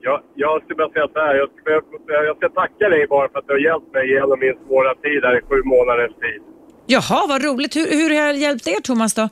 Jag, 0.00 0.20
jag 0.34 0.62
skulle 0.62 0.76
bara 0.76 0.92
säga 0.92 1.08
så 1.12 1.18
här. 1.20 1.34
Jag 1.34 1.48
ska, 1.60 1.70
jag 2.28 2.36
ska 2.36 2.48
tacka 2.48 2.88
dig 2.88 3.06
bara 3.06 3.28
för 3.28 3.38
att 3.38 3.46
du 3.46 3.52
har 3.52 3.60
hjälpt 3.60 3.92
mig 3.92 4.10
genom 4.10 4.38
min 4.40 4.56
svåra 4.66 4.94
tid 4.94 5.20
här 5.26 5.38
i 5.38 5.42
sju 5.48 5.62
månaders 5.64 6.14
tid. 6.24 6.40
Jaha, 6.86 7.26
vad 7.28 7.44
roligt. 7.44 7.76
Hur, 7.76 7.86
hur 7.90 8.10
har 8.10 8.26
jag 8.26 8.36
hjälpt 8.36 8.66
er 8.66 8.80
Thomas 8.80 9.14
då? 9.14 9.28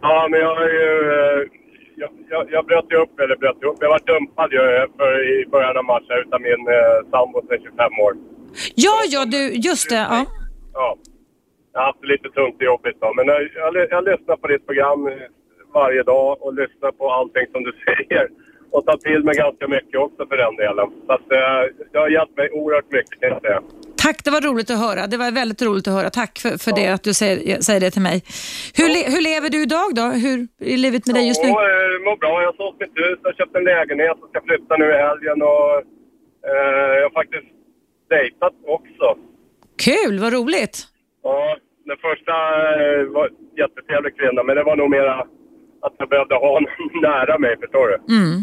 Ja, 0.00 0.28
men 0.30 0.40
jag 0.40 0.54
har 0.54 0.68
ju... 0.68 1.12
eh, 1.12 1.48
Jag, 1.96 2.10
jag, 2.30 2.46
jag 2.50 2.66
bröt 2.66 2.84
ju 2.90 2.96
upp, 2.96 3.20
eller 3.20 3.36
bröt 3.36 3.62
upp. 3.64 3.76
Jag 3.80 3.88
var 3.88 4.00
dumpad 4.06 4.52
ju 4.52 4.58
för, 4.98 5.12
i 5.32 5.46
början 5.46 5.76
av 5.76 5.84
här 6.08 6.20
utav 6.26 6.40
min 6.40 6.68
eh, 6.68 7.10
sambo 7.10 7.40
sedan 7.48 7.58
25 7.62 7.98
år. 8.06 8.12
Ja, 8.74 8.96
ja, 9.14 9.24
du, 9.24 9.42
just 9.68 9.90
det. 9.90 9.96
Ja. 10.10 10.26
Ja. 10.74 10.96
Jag 11.72 11.80
har 11.80 11.86
haft 11.86 12.00
det 12.02 12.06
lite 12.08 12.28
tungt 12.28 12.56
och 12.56 12.62
jobbigt 12.72 12.96
då. 13.00 13.12
Men 13.16 13.26
jag, 13.26 13.40
jag, 13.54 13.86
jag 13.90 14.04
lyssnar 14.04 14.36
på 14.36 14.46
ditt 14.48 14.66
program 14.66 15.06
eh, 15.06 15.14
varje 15.74 16.02
dag 16.02 16.42
och 16.42 16.54
lyssnar 16.54 16.92
på 16.92 17.10
allting 17.10 17.46
som 17.52 17.62
du 17.64 17.72
säger. 17.86 18.28
Och 18.70 18.86
tar 18.86 18.96
till 18.96 19.24
mig 19.24 19.34
ganska 19.36 19.68
mycket 19.68 20.00
också 20.00 20.26
för 20.26 20.36
den 20.36 20.56
delen. 20.56 20.88
Så 21.06 21.12
att, 21.12 21.32
eh, 21.32 21.60
det 21.92 21.98
har 21.98 22.08
hjälpt 22.08 22.36
mig 22.36 22.50
oerhört 22.52 22.90
mycket 22.92 23.20
kan 23.20 23.28
jag 23.30 23.40
säga. 23.42 23.60
Tack, 24.06 24.24
det 24.24 24.30
var 24.30 24.40
roligt 24.40 24.70
att 24.70 24.78
höra. 24.86 25.06
Det 25.06 25.16
var 25.16 25.30
väldigt 25.42 25.62
roligt 25.62 25.86
att 25.88 25.94
höra. 25.98 26.10
Tack 26.10 26.34
för, 26.38 26.52
för 26.64 26.72
det, 26.80 26.86
att 26.96 27.04
du 27.08 27.12
säger, 27.14 27.60
säger 27.68 27.80
det 27.80 27.90
till 27.90 28.06
mig. 28.10 28.18
Hur, 28.78 28.88
le, 28.94 29.00
hur 29.14 29.22
lever 29.30 29.48
du 29.54 29.58
idag 29.68 29.88
då? 30.00 30.06
Hur 30.24 30.38
är 30.72 30.76
livet 30.86 31.06
med 31.06 31.14
dig 31.18 31.24
just 31.30 31.42
nu? 31.44 31.48
Ja, 31.48 31.60
eh, 31.70 32.04
mår 32.06 32.16
bra. 32.22 32.34
Jag 32.42 32.48
har 32.52 32.56
sålt 32.62 32.80
mitt 32.80 32.96
hus, 33.02 33.18
jag 33.22 33.28
har 33.30 33.36
köpt 33.40 33.54
en 33.56 33.64
lägenhet 33.72 34.16
och 34.22 34.28
ska 34.30 34.38
flytta 34.48 34.72
nu 34.82 34.86
i 34.96 34.98
helgen. 35.08 35.38
Och, 35.50 35.70
eh, 36.50 36.90
jag 36.98 37.06
har 37.08 37.14
faktiskt 37.20 37.48
dejtat 38.14 38.54
också. 38.76 39.06
Kul, 39.86 40.14
vad 40.24 40.32
roligt. 40.38 40.76
Ja, 41.22 41.56
den 41.90 41.98
första 42.06 42.34
eh, 42.80 43.00
var 43.16 43.24
en 43.28 43.36
jättetrevlig 43.62 44.12
kvinna, 44.18 44.40
men 44.46 44.56
det 44.56 44.64
var 44.70 44.76
nog 44.76 44.90
mera 44.98 45.14
att 45.86 45.94
jag 45.98 46.08
behövde 46.14 46.34
ha 46.34 46.52
någon 46.64 47.02
nära 47.08 47.34
mig, 47.44 47.52
förstår 47.62 47.86
du? 47.92 47.96
Mm. 48.16 48.34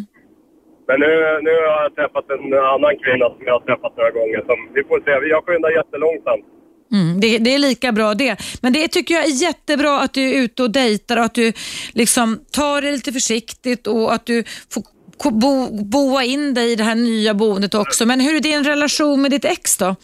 Men 0.92 1.00
nu, 1.00 1.39
nu 1.48 1.54
har 1.70 1.82
jag 1.84 1.96
träffat 1.96 2.26
en 2.36 2.54
annan 2.76 2.94
kvinna 3.04 3.26
som 3.34 3.42
jag 3.46 3.54
har 3.54 3.64
träffat 3.70 3.94
några 3.98 4.12
gånger. 4.12 4.39
Som, 4.50 4.58
vi 4.76 4.84
får 4.84 5.00
se, 5.06 5.12
jag 5.36 5.46
skyndar 5.46 5.70
jättelångsamt. 5.70 6.46
Mm, 6.94 7.20
det, 7.20 7.38
det 7.38 7.54
är 7.54 7.60
lika 7.60 7.92
bra 7.92 8.14
det. 8.14 8.36
Men 8.62 8.74
det 8.74 8.88
tycker 8.88 9.14
jag 9.14 9.26
är 9.26 9.42
jättebra 9.48 10.00
att 10.00 10.14
du 10.14 10.22
är 10.32 10.44
ute 10.44 10.64
och 10.64 10.72
dejtar 10.72 11.18
och 11.18 11.24
att 11.24 11.34
du 11.34 11.54
liksom 11.94 12.39
tar 12.52 12.82
det 12.82 12.92
lite 12.92 13.12
försiktigt 13.12 13.88
och 13.88 14.14
att 14.14 14.26
du 14.26 14.44
får 14.74 15.32
bo, 15.32 15.84
boa 15.84 16.24
in 16.24 16.54
dig 16.54 16.72
i 16.72 16.76
det 16.76 16.84
här 16.84 16.96
nya 16.96 17.34
boendet 17.34 17.74
också. 17.74 18.06
Men 18.06 18.20
hur 18.20 18.36
är 18.36 18.39
din 18.39 18.64
relation 18.64 19.22
med 19.22 19.32
ditt 19.32 19.46
ex 19.46 19.78
då? 19.78 19.86
Eh, 19.86 19.96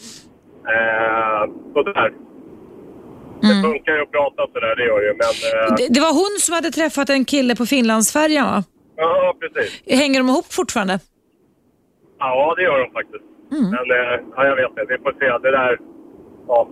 sådär. 1.74 2.12
Det 3.42 3.62
funkar 3.64 3.92
ju 3.96 4.02
att 4.02 4.12
prata 4.12 4.48
sådär, 4.54 4.76
det 4.76 4.86
gör 4.86 5.02
ju. 5.02 5.08
Men, 5.08 5.70
eh, 5.70 5.76
Det, 5.78 5.94
det 5.94 6.00
var 6.00 6.14
hon 6.14 6.40
som 6.40 6.54
hade 6.54 6.72
träffat 6.72 7.10
en 7.10 7.26
kille 7.26 7.56
på 7.56 7.66
Finlandsfärjan 7.66 8.46
va? 8.46 8.64
Ja, 8.98 9.36
precis. 9.40 9.82
Hänger 10.00 10.20
de 10.20 10.30
ihop 10.30 10.54
fortfarande? 10.54 11.00
Ja, 12.20 12.54
det 12.58 12.64
gör 12.64 12.80
de 12.80 12.92
faktiskt. 12.92 13.24
Men 13.50 13.92
eh, 14.00 14.16
ja, 14.36 14.46
jag 14.46 14.56
vet 14.56 14.70
inte. 14.70 14.86
Vi 14.90 14.98
får 14.98 15.12
se. 15.20 15.26
Det 15.26 15.52
där... 15.52 15.80
Ja. 16.48 16.70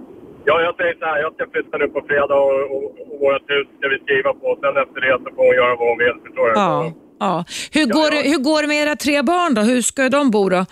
Ja, 0.47 0.61
jag 0.61 0.75
säger 0.75 0.95
så 0.99 1.05
här. 1.05 1.19
Jag 1.19 1.33
ska 1.33 1.43
flytta 1.51 1.77
nu 1.77 1.87
på 1.87 2.01
fredag 2.07 2.35
och, 2.35 2.61
och, 2.75 2.83
och 2.83 3.19
vårt 3.19 3.49
hus 3.53 3.67
ska 3.77 3.87
vi 3.87 3.99
skriva 3.99 4.33
på. 4.33 4.57
Sen 4.61 4.77
efter 4.83 5.01
det 5.01 5.17
så 5.23 5.35
får 5.35 5.43
hon 5.47 5.55
göra 5.55 5.75
vad 5.75 5.87
hon 5.89 5.97
vill. 5.97 6.17
Förstår 6.25 6.45
du? 6.47 6.53
Ja. 6.55 6.91
ja. 7.19 7.45
Hur, 7.71 7.85
går 7.85 8.03
ja. 8.03 8.09
Det, 8.09 8.29
hur 8.29 8.37
går 8.37 8.61
det 8.61 8.67
med 8.67 8.77
era 8.77 8.95
tre 8.95 9.21
barn 9.21 9.53
då? 9.53 9.61
Hur 9.61 9.81
ska 9.81 10.09
de 10.09 10.31
bo 10.31 10.49
då? 10.49 10.65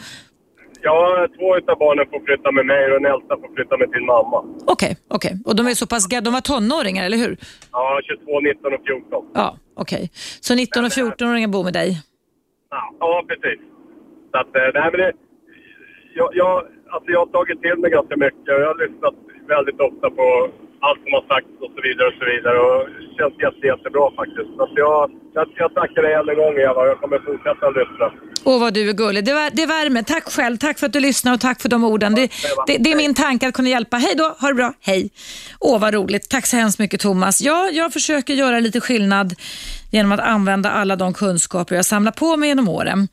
Ja, 0.85 1.27
två 1.37 1.57
utav 1.57 1.77
barnen 1.79 2.05
får 2.11 2.19
flytta 2.27 2.51
med 2.51 2.65
mig 2.65 2.81
och 2.85 2.91
den 3.01 3.05
äldsta 3.13 3.33
får 3.41 3.49
flytta 3.55 3.77
med 3.77 3.89
sin 3.93 4.05
mamma. 4.05 4.39
Okej, 4.73 4.97
okej. 5.07 5.33
Och 5.45 5.55
de 5.55 5.67
är 5.67 5.73
så 5.81 5.87
pass 5.87 6.03
ga- 6.11 6.21
de 6.21 6.33
var 6.33 6.41
tonåringar, 6.41 7.03
eller 7.05 7.17
hur? 7.17 7.37
Ja, 7.71 7.99
22, 8.03 8.39
19 8.39 8.73
och 8.73 8.79
14. 8.87 9.25
Ja, 9.33 9.57
okej. 9.83 10.03
Så 10.41 10.55
19 10.55 10.85
och 10.85 10.91
14-åringar 10.91 11.47
bor 11.47 11.63
med 11.63 11.73
dig? 11.73 11.89
Ja, 12.69 12.81
ja 12.99 13.23
precis. 13.27 13.59
Så 14.31 14.37
att, 14.41 14.55
eh, 14.55 14.69
nej 14.73 14.87
men 14.91 14.99
det... 15.01 15.11
Jag, 16.15 16.29
jag, 16.33 16.53
alltså 16.93 17.07
jag 17.11 17.19
har 17.19 17.25
tagit 17.37 17.61
till 17.61 17.77
mig 17.77 17.91
ganska 17.91 18.15
mycket 18.17 18.49
och 18.55 18.61
jag 18.63 18.67
har 18.73 18.79
lyssnat 18.87 19.15
väldigt 19.47 19.79
ofta 19.87 20.09
på 20.09 20.27
allt 20.87 21.01
som 21.03 21.11
har 21.17 21.25
sagts 21.31 21.55
och 21.63 21.71
så 21.75 21.79
vidare 21.87 22.07
och 22.11 22.17
så 22.19 22.25
vidare 22.33 22.57
och 22.67 22.79
det 22.95 23.13
känns 23.17 23.35
jätte, 23.45 23.63
jättebra 23.71 24.05
faktiskt. 24.19 24.49
Så 24.57 24.63
jag, 24.85 25.11
jag, 25.37 25.45
jag 25.63 25.69
tackar 25.79 26.01
dig 26.05 26.13
än 26.19 26.29
en 26.31 26.37
gång 26.41 26.53
Eva 26.67 26.81
jag 26.91 26.97
kommer 27.01 27.19
fortsätta 27.27 27.63
att 27.67 27.77
lyssna. 27.81 28.07
Åh, 28.43 28.59
vad 28.59 28.73
du 28.73 28.89
är 28.89 28.93
gullig. 28.93 29.25
Det, 29.25 29.33
vär, 29.33 29.49
det 29.53 29.65
värmer. 29.65 30.03
Tack 30.03 30.25
själv. 30.35 30.57
Tack 30.57 30.79
för 30.79 30.85
att 30.85 30.93
du 30.93 30.99
lyssnar 30.99 31.33
och 31.33 31.41
tack 31.47 31.61
för 31.61 31.69
de 31.69 31.83
orden. 31.83 32.15
Det, 32.15 32.31
det, 32.67 32.77
det 32.77 32.91
är 32.91 32.95
min 32.95 33.13
tanke 33.13 33.47
att 33.47 33.53
kunna 33.53 33.69
hjälpa. 33.69 33.97
Hej 33.97 34.13
då, 34.17 34.35
ha 34.39 34.47
det 34.47 34.53
bra. 34.53 34.73
Hej. 34.81 35.09
Åh, 35.59 35.79
vad 35.79 35.93
roligt. 35.93 36.29
Tack 36.29 36.45
så 36.45 36.57
hemskt 36.57 36.79
mycket 36.79 36.99
Thomas. 37.01 37.41
Ja, 37.41 37.69
jag 37.71 37.93
försöker 37.93 38.33
göra 38.33 38.59
lite 38.59 38.79
skillnad 38.81 39.35
genom 39.93 40.11
att 40.11 40.19
använda 40.19 40.71
alla 40.71 40.95
de 40.95 41.13
kunskaper 41.13 41.75
jag 41.75 41.85
samlar 41.85 42.11
på 42.11 42.37
mig 42.37 42.49
genom 42.49 42.69
åren 42.69 43.07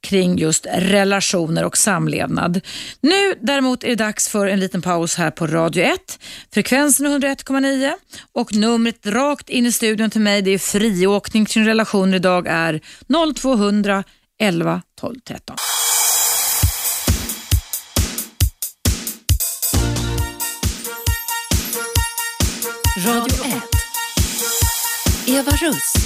kring 0.00 0.38
just 0.38 0.66
relationer 0.72 1.64
och 1.64 1.76
samlevnad. 1.76 2.60
Nu 3.00 3.34
däremot 3.40 3.84
är 3.84 3.88
det 3.88 3.94
dags 3.94 4.28
för 4.28 4.46
en 4.46 4.60
liten 4.60 4.82
paus 4.82 5.16
här 5.16 5.30
på 5.30 5.46
Radio 5.46 5.84
1. 5.84 6.18
Frekvensen 6.54 7.06
är 7.06 7.10
101,9 7.10 7.92
och 8.32 8.54
numret 8.54 9.06
rakt 9.06 9.48
in 9.48 9.66
i 9.66 9.72
studion 9.72 10.10
till 10.10 10.20
mig 10.20 10.42
det 10.42 10.50
är 10.50 10.58
friåkning 10.58 11.46
kring 11.46 11.66
relationer 11.66 12.16
idag 12.16 12.46
är 12.48 12.80
0200 13.34 14.04
11 14.38 14.82
12 15.00 15.14
13. 15.20 15.56
Radio 23.06 23.44
1. 23.44 23.76
Eva 25.28 25.50
Russ. 25.50 26.05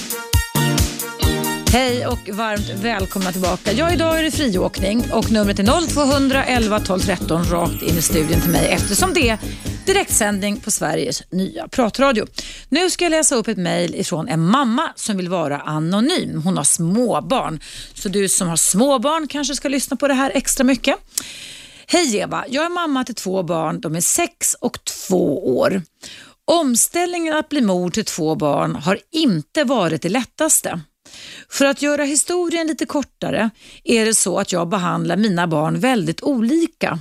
Hej 1.72 2.06
och 2.06 2.28
varmt 2.28 2.68
välkomna 2.82 3.32
tillbaka. 3.32 3.72
Ja, 3.72 3.92
idag 3.92 4.18
är 4.18 4.22
det 4.22 4.30
friåkning 4.30 5.04
och 5.12 5.30
numret 5.30 5.58
är 5.58 5.88
0200 5.94 6.44
11 6.44 6.80
12 6.80 7.00
13 7.00 7.44
rakt 7.44 7.82
in 7.82 7.98
i 7.98 8.02
studion 8.02 8.40
till 8.40 8.50
mig 8.50 8.68
eftersom 8.70 9.14
det 9.14 9.28
är 9.28 9.38
direktsändning 9.86 10.60
på 10.60 10.70
Sveriges 10.70 11.22
nya 11.30 11.68
pratradio. 11.68 12.26
Nu 12.68 12.90
ska 12.90 13.04
jag 13.04 13.10
läsa 13.10 13.34
upp 13.34 13.48
ett 13.48 13.58
mejl 13.58 13.94
ifrån 13.94 14.28
en 14.28 14.40
mamma 14.40 14.92
som 14.96 15.16
vill 15.16 15.28
vara 15.28 15.60
anonym. 15.60 16.42
Hon 16.42 16.56
har 16.56 16.64
småbarn, 16.64 17.60
så 17.94 18.08
du 18.08 18.28
som 18.28 18.48
har 18.48 18.56
småbarn 18.56 19.28
kanske 19.28 19.54
ska 19.54 19.68
lyssna 19.68 19.96
på 19.96 20.08
det 20.08 20.14
här 20.14 20.32
extra 20.34 20.64
mycket. 20.64 20.96
Hej 21.86 22.16
Eva, 22.16 22.44
jag 22.48 22.64
är 22.64 22.70
mamma 22.70 23.04
till 23.04 23.14
två 23.14 23.42
barn. 23.42 23.80
De 23.80 23.96
är 23.96 24.00
sex 24.00 24.54
och 24.54 24.84
två 24.84 25.58
år. 25.58 25.82
Omställningen 26.44 27.36
att 27.36 27.48
bli 27.48 27.60
mor 27.60 27.90
till 27.90 28.04
två 28.04 28.34
barn 28.34 28.76
har 28.76 28.98
inte 29.12 29.64
varit 29.64 30.02
det 30.02 30.08
lättaste. 30.08 30.80
För 31.48 31.64
att 31.64 31.82
göra 31.82 32.04
historien 32.04 32.66
lite 32.66 32.86
kortare 32.86 33.50
är 33.84 34.04
det 34.04 34.14
så 34.14 34.38
att 34.38 34.52
jag 34.52 34.68
behandlar 34.68 35.16
mina 35.16 35.46
barn 35.46 35.80
väldigt 35.80 36.22
olika. 36.22 36.98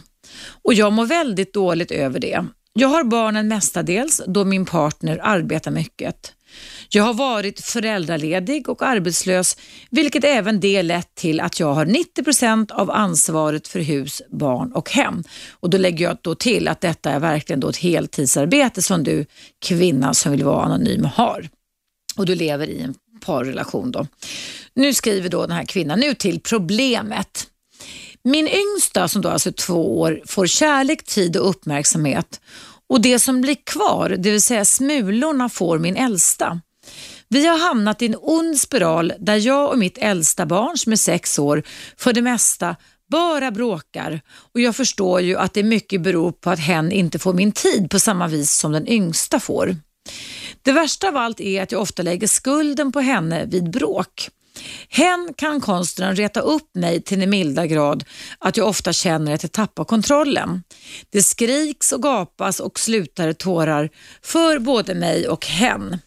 Och 0.63 0.73
jag 0.73 0.93
mår 0.93 1.05
väldigt 1.05 1.53
dåligt 1.53 1.91
över 1.91 2.19
det. 2.19 2.45
Jag 2.73 2.87
har 2.87 3.03
barnen 3.03 3.47
mestadels 3.47 4.21
då 4.27 4.45
min 4.45 4.65
partner 4.65 5.19
arbetar 5.23 5.71
mycket. 5.71 6.33
Jag 6.89 7.03
har 7.03 7.13
varit 7.13 7.59
föräldraledig 7.59 8.69
och 8.69 8.81
arbetslös, 8.81 9.57
vilket 9.89 10.23
även 10.23 10.59
det 10.59 10.83
lett 10.83 11.15
till 11.15 11.39
att 11.39 11.59
jag 11.59 11.73
har 11.73 11.85
90% 11.85 12.71
av 12.71 12.91
ansvaret 12.91 13.67
för 13.67 13.79
hus, 13.79 14.21
barn 14.29 14.71
och 14.71 14.89
hem. 14.91 15.23
Och 15.51 15.69
Då 15.69 15.77
lägger 15.77 16.05
jag 16.05 16.17
då 16.21 16.35
till 16.35 16.67
att 16.67 16.81
detta 16.81 17.11
är 17.11 17.19
verkligen 17.19 17.59
då 17.59 17.69
ett 17.69 17.77
heltidsarbete 17.77 18.81
som 18.81 19.03
du 19.03 19.25
kvinna 19.65 20.13
som 20.13 20.31
vill 20.31 20.43
vara 20.43 20.63
anonym 20.63 21.05
har. 21.05 21.49
Och 22.17 22.25
du 22.25 22.35
lever 22.35 22.69
i 22.69 22.81
en 22.81 22.93
parrelation. 23.19 23.91
Då. 23.91 24.07
Nu 24.73 24.93
skriver 24.93 25.29
då 25.29 25.41
den 25.41 25.55
här 25.55 25.65
kvinnan, 25.65 25.99
nu 25.99 26.13
till 26.13 26.39
problemet. 26.39 27.47
Min 28.23 28.47
yngsta 28.47 29.07
som 29.07 29.21
då 29.21 29.29
alltså 29.29 29.49
är 29.49 29.53
två 29.53 29.99
år 29.99 30.21
får 30.25 30.47
kärlek, 30.47 31.03
tid 31.03 31.37
och 31.37 31.49
uppmärksamhet 31.49 32.41
och 32.89 33.01
det 33.01 33.19
som 33.19 33.41
blir 33.41 33.57
kvar, 33.63 34.09
det 34.09 34.31
vill 34.31 34.41
säga 34.41 34.65
smulorna, 34.65 35.49
får 35.49 35.79
min 35.79 35.95
äldsta. 35.95 36.61
Vi 37.27 37.45
har 37.45 37.57
hamnat 37.57 38.01
i 38.01 38.05
en 38.05 38.15
ond 38.19 38.59
spiral 38.59 39.13
där 39.19 39.35
jag 39.35 39.71
och 39.71 39.79
mitt 39.79 39.97
äldsta 39.97 40.45
barn 40.45 40.77
som 40.77 40.91
är 40.91 40.95
sex 40.95 41.39
år 41.39 41.63
för 41.97 42.13
det 42.13 42.21
mesta 42.21 42.75
bara 43.09 43.51
bråkar 43.51 44.21
och 44.53 44.59
jag 44.59 44.75
förstår 44.75 45.21
ju 45.21 45.37
att 45.37 45.53
det 45.53 45.63
mycket 45.63 46.01
beror 46.01 46.31
på 46.31 46.49
att 46.49 46.59
hen 46.59 46.91
inte 46.91 47.19
får 47.19 47.33
min 47.33 47.51
tid 47.51 47.89
på 47.89 47.99
samma 47.99 48.27
vis 48.27 48.51
som 48.51 48.71
den 48.71 48.87
yngsta 48.87 49.39
får. 49.39 49.75
Det 50.61 50.71
värsta 50.71 51.07
av 51.07 51.17
allt 51.17 51.39
är 51.39 51.63
att 51.63 51.71
jag 51.71 51.81
ofta 51.81 52.03
lägger 52.03 52.27
skulden 52.27 52.91
på 52.91 52.99
henne 52.99 53.45
vid 53.45 53.71
bråk. 53.71 54.29
Hen 54.89 55.33
kan 55.37 55.61
konsten 55.61 56.15
reta 56.15 56.39
upp 56.39 56.75
mig 56.75 57.01
till 57.01 57.19
den 57.19 57.29
milda 57.29 57.65
grad 57.67 58.03
att 58.39 58.57
jag 58.57 58.67
ofta 58.67 58.93
känner 58.93 59.33
att 59.33 59.43
jag 59.43 59.51
tappar 59.51 59.83
kontrollen. 59.83 60.63
Det 61.09 61.23
skriks 61.23 61.91
och 61.91 62.01
gapas 62.01 62.59
och 62.59 62.79
slutar 62.79 63.33
tårar 63.33 63.89
för 64.21 64.59
både 64.59 64.95
mig 64.95 65.27
och 65.27 65.45
hen. 65.45 65.97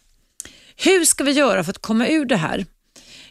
Hur 0.75 1.05
ska 1.05 1.23
vi 1.23 1.31
göra 1.31 1.63
för 1.63 1.71
att 1.71 1.81
komma 1.81 2.07
ur 2.07 2.25
det 2.25 2.35
här? 2.35 2.65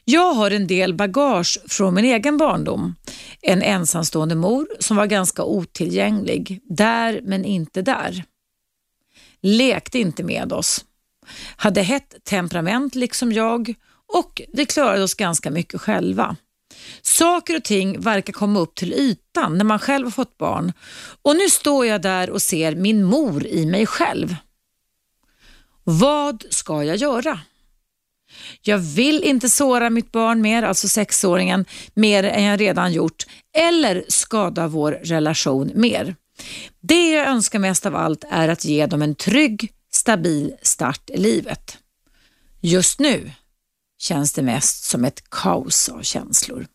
Jag 0.04 0.34
har 0.34 0.50
en 0.50 0.66
del 0.66 0.94
bagage 0.94 1.58
från 1.68 1.94
min 1.94 2.04
egen 2.04 2.36
barndom. 2.36 2.94
En 3.42 3.62
ensamstående 3.62 4.34
mor 4.34 4.66
som 4.78 4.96
var 4.96 5.06
ganska 5.06 5.44
otillgänglig. 5.44 6.60
Där 6.64 7.20
men 7.24 7.44
inte 7.44 7.82
där. 7.82 8.24
Lekte 9.42 9.98
inte 9.98 10.22
med 10.22 10.52
oss. 10.52 10.84
Hade 11.56 11.82
hett 11.82 12.24
temperament 12.24 12.94
liksom 12.94 13.32
jag 13.32 13.74
och 14.14 14.42
vi 14.52 14.66
klarade 14.66 15.02
oss 15.02 15.14
ganska 15.14 15.50
mycket 15.50 15.80
själva. 15.80 16.36
Saker 17.02 17.56
och 17.56 17.64
ting 17.64 18.00
verkar 18.00 18.32
komma 18.32 18.60
upp 18.60 18.74
till 18.74 18.92
ytan 18.92 19.58
när 19.58 19.64
man 19.64 19.78
själv 19.78 20.06
har 20.06 20.10
fått 20.10 20.38
barn 20.38 20.72
och 21.22 21.36
nu 21.36 21.50
står 21.50 21.86
jag 21.86 22.02
där 22.02 22.30
och 22.30 22.42
ser 22.42 22.74
min 22.74 23.04
mor 23.04 23.46
i 23.46 23.66
mig 23.66 23.86
själv. 23.86 24.36
Vad 25.84 26.44
ska 26.50 26.84
jag 26.84 26.96
göra? 26.96 27.40
Jag 28.62 28.78
vill 28.78 29.22
inte 29.24 29.48
såra 29.48 29.90
mitt 29.90 30.12
barn 30.12 30.40
mer, 30.40 30.62
alltså 30.62 30.88
sexåringen, 30.88 31.64
mer 31.94 32.24
än 32.24 32.44
jag 32.44 32.60
redan 32.60 32.92
gjort 32.92 33.26
eller 33.56 34.04
skada 34.08 34.66
vår 34.66 34.92
relation 34.92 35.72
mer. 35.74 36.16
Det 36.80 37.10
jag 37.10 37.26
önskar 37.26 37.58
mest 37.58 37.86
av 37.86 37.96
allt 37.96 38.24
är 38.30 38.48
att 38.48 38.64
ge 38.64 38.86
dem 38.86 39.02
en 39.02 39.14
trygg, 39.14 39.72
stabil 39.92 40.54
start 40.62 41.10
i 41.10 41.16
livet. 41.16 41.78
Just 42.60 43.00
nu 43.00 43.30
känns 43.98 44.32
det 44.32 44.42
mest 44.42 44.84
som 44.84 45.04
ett 45.04 45.30
kaos 45.30 45.88
av 45.88 46.02
känslor. 46.02 46.66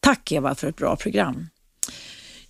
Tack 0.00 0.32
Eva 0.32 0.54
för 0.54 0.68
ett 0.68 0.76
bra 0.76 0.96
program. 0.96 1.48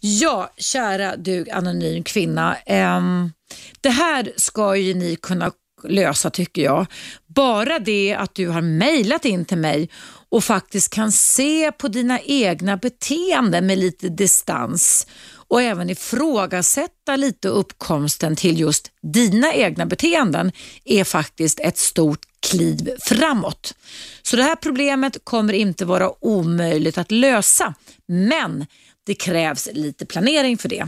Ja, 0.00 0.52
kära 0.56 1.16
du 1.16 1.50
anonym 1.50 2.02
kvinna. 2.02 2.56
Ehm, 2.66 3.32
det 3.80 3.90
här 3.90 4.32
ska 4.36 4.76
ju 4.76 4.94
ni 4.94 5.16
kunna 5.16 5.52
lösa 5.84 6.30
tycker 6.30 6.62
jag. 6.62 6.86
Bara 7.26 7.78
det 7.78 8.16
att 8.18 8.34
du 8.34 8.48
har 8.48 8.60
mejlat 8.60 9.24
in 9.24 9.44
till 9.44 9.58
mig 9.58 9.90
och 10.28 10.44
faktiskt 10.44 10.94
kan 10.94 11.12
se 11.12 11.72
på 11.72 11.88
dina 11.88 12.20
egna 12.20 12.76
beteenden 12.76 13.66
med 13.66 13.78
lite 13.78 14.08
distans 14.08 15.06
och 15.48 15.62
även 15.62 15.90
ifrågasätta 15.90 17.16
lite 17.16 17.48
uppkomsten 17.48 18.36
till 18.36 18.60
just 18.60 18.90
dina 19.02 19.54
egna 19.54 19.86
beteenden 19.86 20.52
är 20.84 21.04
faktiskt 21.04 21.60
ett 21.60 21.78
stort 21.78 22.20
kliv 22.40 22.90
framåt. 23.00 23.74
Så 24.22 24.36
det 24.36 24.42
här 24.42 24.56
problemet 24.56 25.24
kommer 25.24 25.52
inte 25.52 25.84
vara 25.84 26.24
omöjligt 26.24 26.98
att 26.98 27.10
lösa, 27.10 27.74
men 28.06 28.66
det 29.06 29.14
krävs 29.14 29.68
lite 29.72 30.06
planering 30.06 30.58
för 30.58 30.68
det. 30.68 30.86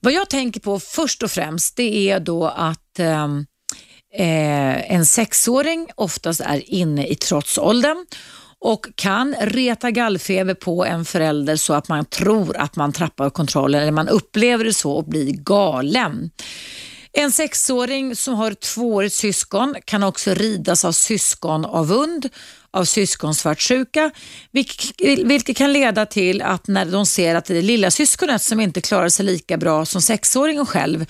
Vad 0.00 0.12
jag 0.12 0.30
tänker 0.30 0.60
på 0.60 0.80
först 0.80 1.22
och 1.22 1.30
främst 1.30 1.76
det 1.76 2.10
är 2.10 2.20
då 2.20 2.46
att 2.46 2.98
ehm, 2.98 3.46
eh, 4.14 4.92
en 4.92 5.06
sexåring 5.06 5.88
oftast 5.94 6.40
är 6.40 6.70
inne 6.70 7.06
i 7.06 7.14
trotsåldern 7.14 8.06
och 8.60 8.86
kan 8.94 9.34
reta 9.40 9.90
gallfeber 9.90 10.54
på 10.54 10.84
en 10.84 11.04
förälder 11.04 11.56
så 11.56 11.74
att 11.74 11.88
man 11.88 12.04
tror 12.04 12.56
att 12.56 12.76
man 12.76 12.92
trappar 12.92 13.30
kontrollen 13.30 13.82
eller 13.82 13.92
man 13.92 14.08
upplever 14.08 14.64
det 14.64 14.72
så 14.72 14.92
och 14.92 15.04
blir 15.04 15.32
galen. 15.32 16.30
En 17.12 17.32
sexåring 17.32 18.16
som 18.16 18.34
har 18.34 18.50
ett 18.50 18.60
tvåårigt 18.60 19.14
syskon 19.14 19.74
kan 19.84 20.02
också 20.02 20.34
ridas 20.34 20.84
av 20.84 20.92
syskonavund, 20.92 22.28
av 22.70 22.84
syskonsvartsjuka, 22.84 24.10
vilket 25.24 25.56
kan 25.56 25.72
leda 25.72 26.06
till 26.06 26.42
att 26.42 26.68
när 26.68 26.84
de 26.84 27.06
ser 27.06 27.34
att 27.34 27.44
det 27.44 27.58
är 27.58 27.62
lilla 27.62 27.90
syskonet 27.90 28.42
som 28.42 28.60
inte 28.60 28.80
klarar 28.80 29.08
sig 29.08 29.26
lika 29.26 29.56
bra 29.56 29.84
som 29.84 30.02
sexåringen 30.02 30.66
själv, 30.66 31.06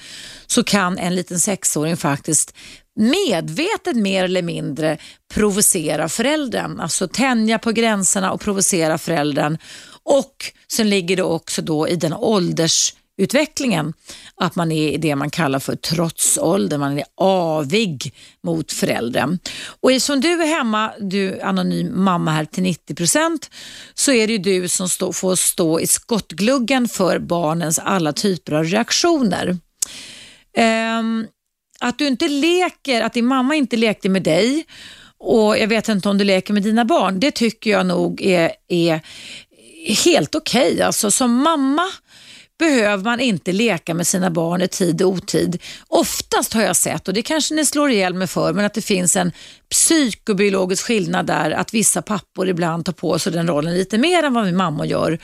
så 0.46 0.64
kan 0.64 0.98
en 0.98 1.14
liten 1.14 1.40
sexåring 1.40 1.96
faktiskt 1.96 2.54
medvetet 2.96 3.96
mer 3.96 4.24
eller 4.24 4.42
mindre 4.42 4.98
provocera 5.34 6.08
föräldern, 6.08 6.80
alltså 6.80 7.08
tänja 7.08 7.58
på 7.58 7.72
gränserna 7.72 8.32
och 8.32 8.40
provocera 8.40 8.98
föräldern. 8.98 9.58
Och 10.02 10.52
sen 10.72 10.90
ligger 10.90 11.16
det 11.16 11.22
också 11.22 11.62
då 11.62 11.88
i 11.88 11.96
den 11.96 12.12
ålders 12.12 12.94
utvecklingen. 13.18 13.92
att 14.40 14.56
man 14.56 14.72
är 14.72 14.92
i 14.92 14.96
det 14.96 15.16
man 15.16 15.30
kallar 15.30 15.58
för 15.58 15.76
trotsålder, 15.76 16.78
man 16.78 16.98
är 16.98 17.04
avig 17.16 18.14
mot 18.44 18.72
föräldern. 18.72 19.38
Och 19.80 20.02
som 20.02 20.20
du 20.20 20.42
är 20.42 20.46
hemma, 20.46 20.92
du 21.00 21.40
anonym 21.40 22.04
mamma 22.04 22.30
här 22.30 22.44
till 22.44 22.62
90 22.62 22.94
procent, 22.94 23.50
så 23.94 24.12
är 24.12 24.26
det 24.26 24.38
du 24.38 24.68
som 24.68 24.88
stå, 24.88 25.12
får 25.12 25.36
stå 25.36 25.80
i 25.80 25.86
skottgluggen 25.86 26.88
för 26.88 27.18
barnens 27.18 27.78
alla 27.78 28.12
typer 28.12 28.52
av 28.52 28.64
reaktioner. 28.64 29.58
Um, 30.98 31.26
att 31.80 31.98
du 31.98 32.06
inte 32.06 32.28
leker, 32.28 33.02
att 33.02 33.12
din 33.12 33.26
mamma 33.26 33.54
inte 33.54 33.76
lekte 33.76 34.08
med 34.08 34.22
dig 34.22 34.66
och 35.18 35.58
jag 35.58 35.68
vet 35.68 35.88
inte 35.88 36.08
om 36.08 36.18
du 36.18 36.24
leker 36.24 36.54
med 36.54 36.62
dina 36.62 36.84
barn, 36.84 37.20
det 37.20 37.30
tycker 37.30 37.70
jag 37.70 37.86
nog 37.86 38.22
är, 38.22 38.52
är 38.68 39.00
helt 40.04 40.34
okej. 40.34 40.72
Okay. 40.72 40.82
Alltså, 40.82 41.10
som 41.10 41.34
mamma 41.34 41.86
behöver 42.58 43.04
man 43.04 43.20
inte 43.20 43.52
leka 43.52 43.94
med 43.94 44.06
sina 44.06 44.30
barn 44.30 44.62
i 44.62 44.68
tid 44.68 45.02
och 45.02 45.08
otid. 45.08 45.62
Oftast 45.88 46.52
har 46.52 46.62
jag 46.62 46.76
sett, 46.76 47.08
och 47.08 47.14
det 47.14 47.22
kanske 47.22 47.54
ni 47.54 47.66
slår 47.66 47.90
ihjäl 47.90 48.14
mig 48.14 48.26
för, 48.26 48.52
men 48.52 48.64
att 48.64 48.74
det 48.74 48.82
finns 48.82 49.16
en 49.16 49.32
psykobiologisk 49.70 50.84
skillnad 50.84 51.26
där, 51.26 51.50
att 51.50 51.74
vissa 51.74 52.02
pappor 52.02 52.48
ibland 52.48 52.84
tar 52.84 52.92
på 52.92 53.18
sig 53.18 53.32
den 53.32 53.48
rollen 53.48 53.74
lite 53.74 53.98
mer 53.98 54.22
än 54.22 54.34
vad 54.34 54.44
vi 54.44 54.52
mammor 54.52 54.86
gör. 54.86 55.18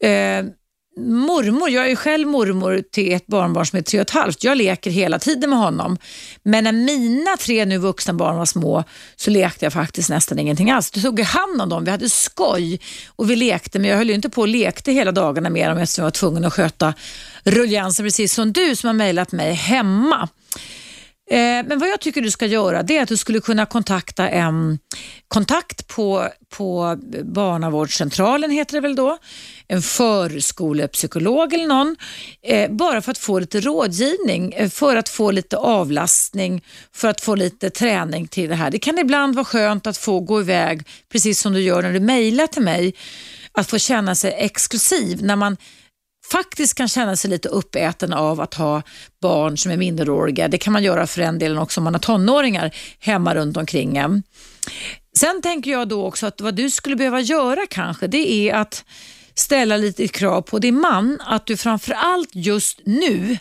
Eh, 0.00 0.44
mormor, 0.96 1.70
jag 1.70 1.90
är 1.90 1.96
själv 1.96 2.28
mormor 2.28 2.82
till 2.92 3.12
ett 3.12 3.26
barnbarn 3.26 3.66
som 3.66 3.78
är 3.78 3.82
tre 3.82 4.00
och 4.00 4.02
ett 4.02 4.10
halvt. 4.10 4.44
Jag 4.44 4.56
leker 4.56 4.90
hela 4.90 5.18
tiden 5.18 5.50
med 5.50 5.58
honom. 5.58 5.98
Men 6.42 6.64
när 6.64 6.72
mina 6.72 7.36
tre 7.36 7.64
nu 7.64 7.78
vuxna 7.78 8.14
barn 8.14 8.36
var 8.36 8.46
små 8.46 8.84
så 9.16 9.30
lekte 9.30 9.66
jag 9.66 9.72
faktiskt 9.72 10.10
nästan 10.10 10.38
ingenting 10.38 10.70
alls. 10.70 10.90
Då 10.90 11.00
tog 11.00 11.20
jag 11.20 11.26
hand 11.26 11.62
om 11.62 11.68
dem, 11.68 11.84
vi 11.84 11.90
hade 11.90 12.10
skoj 12.10 12.80
och 13.16 13.30
vi 13.30 13.36
lekte 13.36 13.78
men 13.78 13.90
jag 13.90 13.96
höll 13.96 14.10
inte 14.10 14.30
på 14.30 14.40
och 14.40 14.48
lekte 14.48 14.92
hela 14.92 15.12
dagarna 15.12 15.50
med 15.50 15.70
dem 15.70 15.78
eftersom 15.78 16.02
jag 16.02 16.06
var 16.06 16.10
tvungen 16.10 16.44
att 16.44 16.52
sköta 16.52 16.94
ruljansen 17.44 18.06
precis 18.06 18.34
som 18.34 18.52
du 18.52 18.76
som 18.76 18.86
har 18.86 18.94
mejlat 18.94 19.32
mig 19.32 19.52
hemma. 19.52 20.28
Eh, 21.30 21.66
men 21.66 21.78
vad 21.78 21.88
jag 21.88 22.00
tycker 22.00 22.20
du 22.20 22.30
ska 22.30 22.46
göra 22.46 22.82
det 22.82 22.96
är 22.96 23.02
att 23.02 23.08
du 23.08 23.16
skulle 23.16 23.40
kunna 23.40 23.66
kontakta 23.66 24.28
en 24.28 24.78
kontakt 25.28 25.88
på, 25.88 26.28
på 26.56 26.98
barnavårdscentralen, 27.22 28.50
heter 28.50 28.74
det 28.74 28.80
väl 28.80 28.96
då, 28.96 29.18
en 29.68 29.82
förskolepsykolog 29.82 31.52
eller 31.52 31.66
någon, 31.66 31.96
eh, 32.42 32.70
bara 32.70 33.02
för 33.02 33.10
att 33.10 33.18
få 33.18 33.38
lite 33.38 33.60
rådgivning, 33.60 34.52
eh, 34.52 34.70
för 34.70 34.96
att 34.96 35.08
få 35.08 35.30
lite 35.30 35.56
avlastning, 35.56 36.64
för 36.92 37.08
att 37.08 37.20
få 37.20 37.34
lite 37.34 37.70
träning 37.70 38.28
till 38.28 38.48
det 38.48 38.54
här. 38.54 38.70
Det 38.70 38.78
kan 38.78 38.98
ibland 38.98 39.34
vara 39.34 39.44
skönt 39.44 39.86
att 39.86 39.96
få 39.96 40.20
gå 40.20 40.40
iväg, 40.40 40.88
precis 41.12 41.40
som 41.40 41.52
du 41.52 41.60
gör 41.60 41.82
när 41.82 41.92
du 41.92 42.00
mejlar 42.00 42.46
till 42.46 42.62
mig, 42.62 42.94
att 43.52 43.70
få 43.70 43.78
känna 43.78 44.14
sig 44.14 44.34
exklusiv 44.38 45.22
när 45.22 45.36
man 45.36 45.56
faktiskt 46.30 46.74
kan 46.74 46.88
känna 46.88 47.16
sig 47.16 47.30
lite 47.30 47.48
uppäten 47.48 48.12
av 48.12 48.40
att 48.40 48.54
ha 48.54 48.82
barn 49.22 49.58
som 49.58 49.72
är 49.72 49.76
minderåriga. 49.76 50.48
Det 50.48 50.58
kan 50.58 50.72
man 50.72 50.82
göra 50.82 51.06
för 51.06 51.22
en 51.22 51.38
delen 51.38 51.58
också 51.58 51.80
om 51.80 51.84
man 51.84 51.94
har 51.94 52.00
tonåringar 52.00 52.74
hemma 52.98 53.34
runt 53.34 53.56
omkring 53.56 53.96
en. 53.96 54.22
Sen 55.18 55.42
tänker 55.42 55.70
jag 55.70 55.88
då 55.88 56.06
också 56.06 56.26
att 56.26 56.40
vad 56.40 56.54
du 56.54 56.70
skulle 56.70 56.96
behöva 56.96 57.20
göra 57.20 57.60
kanske, 57.70 58.06
det 58.06 58.48
är 58.48 58.54
att 58.54 58.84
ställa 59.34 59.76
lite 59.76 60.08
krav 60.08 60.42
på 60.42 60.58
din 60.58 60.80
man 60.80 61.20
att 61.26 61.46
du 61.46 61.56
framförallt 61.56 62.30
just 62.32 62.80
nu 62.84 63.38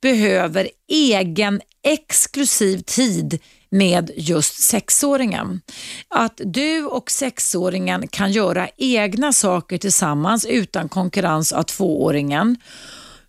behöver 0.00 0.68
egen 0.88 1.60
exklusiv 1.84 2.78
tid 2.78 3.38
med 3.70 4.10
just 4.16 4.62
sexåringen. 4.62 5.60
Att 6.08 6.40
du 6.44 6.84
och 6.84 7.10
sexåringen 7.10 8.08
kan 8.08 8.32
göra 8.32 8.68
egna 8.76 9.32
saker 9.32 9.78
tillsammans 9.78 10.46
utan 10.46 10.88
konkurrens 10.88 11.52
av 11.52 11.62
tvååringen. 11.62 12.56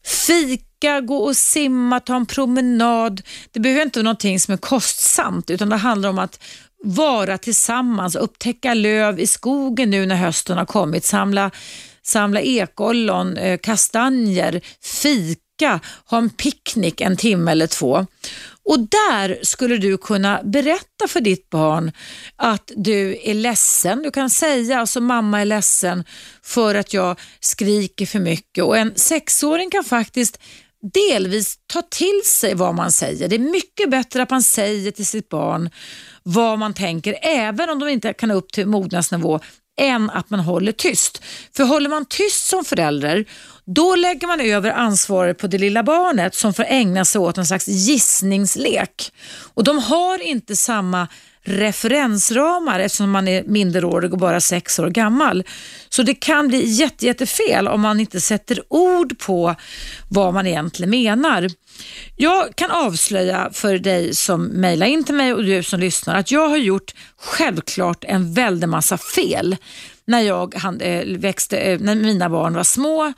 Fika, 0.06 1.02
gå 1.02 1.18
och 1.18 1.38
simma, 1.38 2.00
ta 2.00 2.16
en 2.16 2.26
promenad. 2.26 3.22
Det 3.52 3.60
behöver 3.60 3.82
inte 3.82 4.00
vara 4.00 4.04
någonting 4.04 4.40
som 4.40 4.54
är 4.54 4.58
kostsamt 4.58 5.50
utan 5.50 5.70
det 5.70 5.76
handlar 5.76 6.10
om 6.10 6.20
att 6.20 6.40
vara 6.84 7.38
tillsammans, 7.38 8.16
upptäcka 8.16 8.74
löv 8.74 9.20
i 9.20 9.28
skogen 9.28 9.90
nu 9.90 10.06
när 10.06 10.16
hösten 10.16 10.58
har 10.58 10.66
kommit, 10.66 11.06
samla, 11.06 11.52
samla 12.02 12.42
ekollon, 12.42 13.38
eh, 13.38 13.58
kastanjer, 13.58 14.62
fika, 14.82 15.80
ha 16.06 16.18
en 16.18 16.30
picknick 16.30 17.02
en 17.02 17.18
timme 17.18 17.52
eller 17.52 17.68
två. 17.68 18.06
Och 18.66 18.80
där 18.80 19.40
skulle 19.44 19.78
du 19.78 19.98
kunna 19.98 20.42
berätta 20.44 21.08
för 21.08 21.22
ditt 21.22 21.50
barn 21.50 21.92
att 22.36 22.72
du 22.76 23.18
är 23.24 23.34
ledsen. 23.34 24.02
Du 24.02 24.12
kan 24.12 24.30
säga 24.30 24.80
alltså 24.80 25.02
mamma 25.02 25.42
är 25.42 25.46
ledsen 25.46 26.04
för 26.44 26.76
att 26.76 26.94
jag 26.94 27.20
skriker 27.40 28.06
för 28.06 28.20
mycket 28.20 28.64
och 28.64 28.78
en 28.78 28.94
sexåring 28.96 29.70
kan 29.70 29.84
faktiskt 29.84 30.40
delvis 30.94 31.60
ta 31.68 31.82
till 31.82 32.22
sig 32.26 32.56
vad 32.56 32.76
man 32.76 32.92
säger. 32.92 33.28
Det 33.28 33.36
är 33.36 33.40
mycket 33.40 33.90
bättre 33.90 34.24
att 34.24 34.30
man 34.30 34.44
säger 34.44 34.92
till 34.92 35.06
sitt 35.06 35.30
barn 35.30 35.70
vad 36.24 36.60
man 36.60 36.74
tänker, 36.74 37.16
även 37.22 37.70
om 37.70 37.80
de 37.80 37.90
inte 37.90 38.14
kan 38.14 38.32
upp 38.32 38.52
till 38.52 38.68
mognadsnivå, 38.68 39.40
än 39.80 40.10
att 40.10 40.30
man 40.30 40.40
håller 40.40 40.72
tyst. 40.72 41.22
För 41.56 41.64
håller 41.64 41.90
man 41.90 42.06
tyst 42.06 42.48
som 42.48 42.66
förälder, 42.66 43.26
då 43.76 43.96
lägger 43.96 44.28
man 44.28 44.40
över 44.42 44.72
ansvaret 44.72 45.38
på 45.38 45.48
det 45.48 45.58
lilla 45.58 45.84
barnet 45.84 46.36
som 46.36 46.54
får 46.54 46.66
ägna 46.68 47.06
sig 47.06 47.20
åt 47.20 47.38
en 47.38 47.46
slags 47.46 47.68
gissningslek. 47.68 49.12
Och 49.54 49.64
de 49.64 49.80
har 49.80 50.22
inte 50.22 50.56
samma 50.56 51.08
referensramar 51.44 52.80
eftersom 52.80 53.12
man 53.12 53.28
är 53.28 53.44
minderårig 53.44 54.14
och 54.14 54.20
bara 54.20 54.42
sex 54.42 54.80
år 54.80 54.90
gammal. 54.90 55.44
Så 55.90 56.04
det 56.04 56.14
kan 56.14 56.48
bli 56.48 56.66
jätte, 56.66 57.06
jättefel 57.06 57.68
om 57.68 57.82
man 57.82 58.00
inte 58.00 58.22
sätter 58.22 58.64
ord 58.68 59.20
på 59.20 59.56
vad 60.10 60.34
man 60.34 60.48
egentligen 60.48 60.90
menar. 60.90 61.48
Jag 62.18 62.56
kan 62.56 62.72
avslöja 62.72 63.50
för 63.54 63.78
dig 63.78 64.16
som 64.16 64.44
mejlar 64.44 64.88
in 64.88 65.04
till 65.04 65.16
mig 65.16 65.34
och 65.34 65.44
du 65.44 65.64
som 65.64 65.80
lyssnar 65.80 66.16
att 66.16 66.32
jag 66.32 66.50
har 66.50 66.58
gjort 66.58 66.94
självklart 67.18 68.04
en 68.04 68.34
väldig 68.34 68.70
massa 68.70 68.98
fel 68.98 69.56
när, 70.06 70.22
jag 70.22 70.56
eh, 70.82 71.18
växte, 71.18 71.58
eh, 71.58 71.80
när 71.80 71.96
mina 71.96 72.30
barn 72.30 72.54
var 72.54 72.64
små 72.64 73.14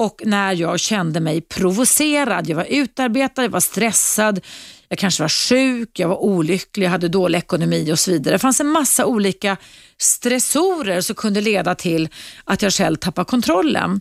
och 0.00 0.22
när 0.24 0.52
jag 0.52 0.80
kände 0.80 1.20
mig 1.20 1.40
provocerad. 1.40 2.48
Jag 2.48 2.56
var 2.56 2.66
utarbetad, 2.70 3.42
jag 3.42 3.50
var 3.50 3.60
stressad, 3.60 4.40
jag 4.88 4.98
kanske 4.98 5.22
var 5.22 5.28
sjuk, 5.28 5.98
jag 5.98 6.08
var 6.08 6.22
olycklig, 6.22 6.86
jag 6.86 6.90
hade 6.90 7.08
dålig 7.08 7.38
ekonomi 7.38 7.92
och 7.92 7.98
så 7.98 8.10
vidare. 8.10 8.34
Det 8.34 8.38
fanns 8.38 8.60
en 8.60 8.66
massa 8.66 9.06
olika 9.06 9.56
stressorer 9.98 11.00
som 11.00 11.16
kunde 11.16 11.40
leda 11.40 11.74
till 11.74 12.08
att 12.44 12.62
jag 12.62 12.72
själv 12.72 12.96
tappade 12.96 13.24
kontrollen. 13.24 14.00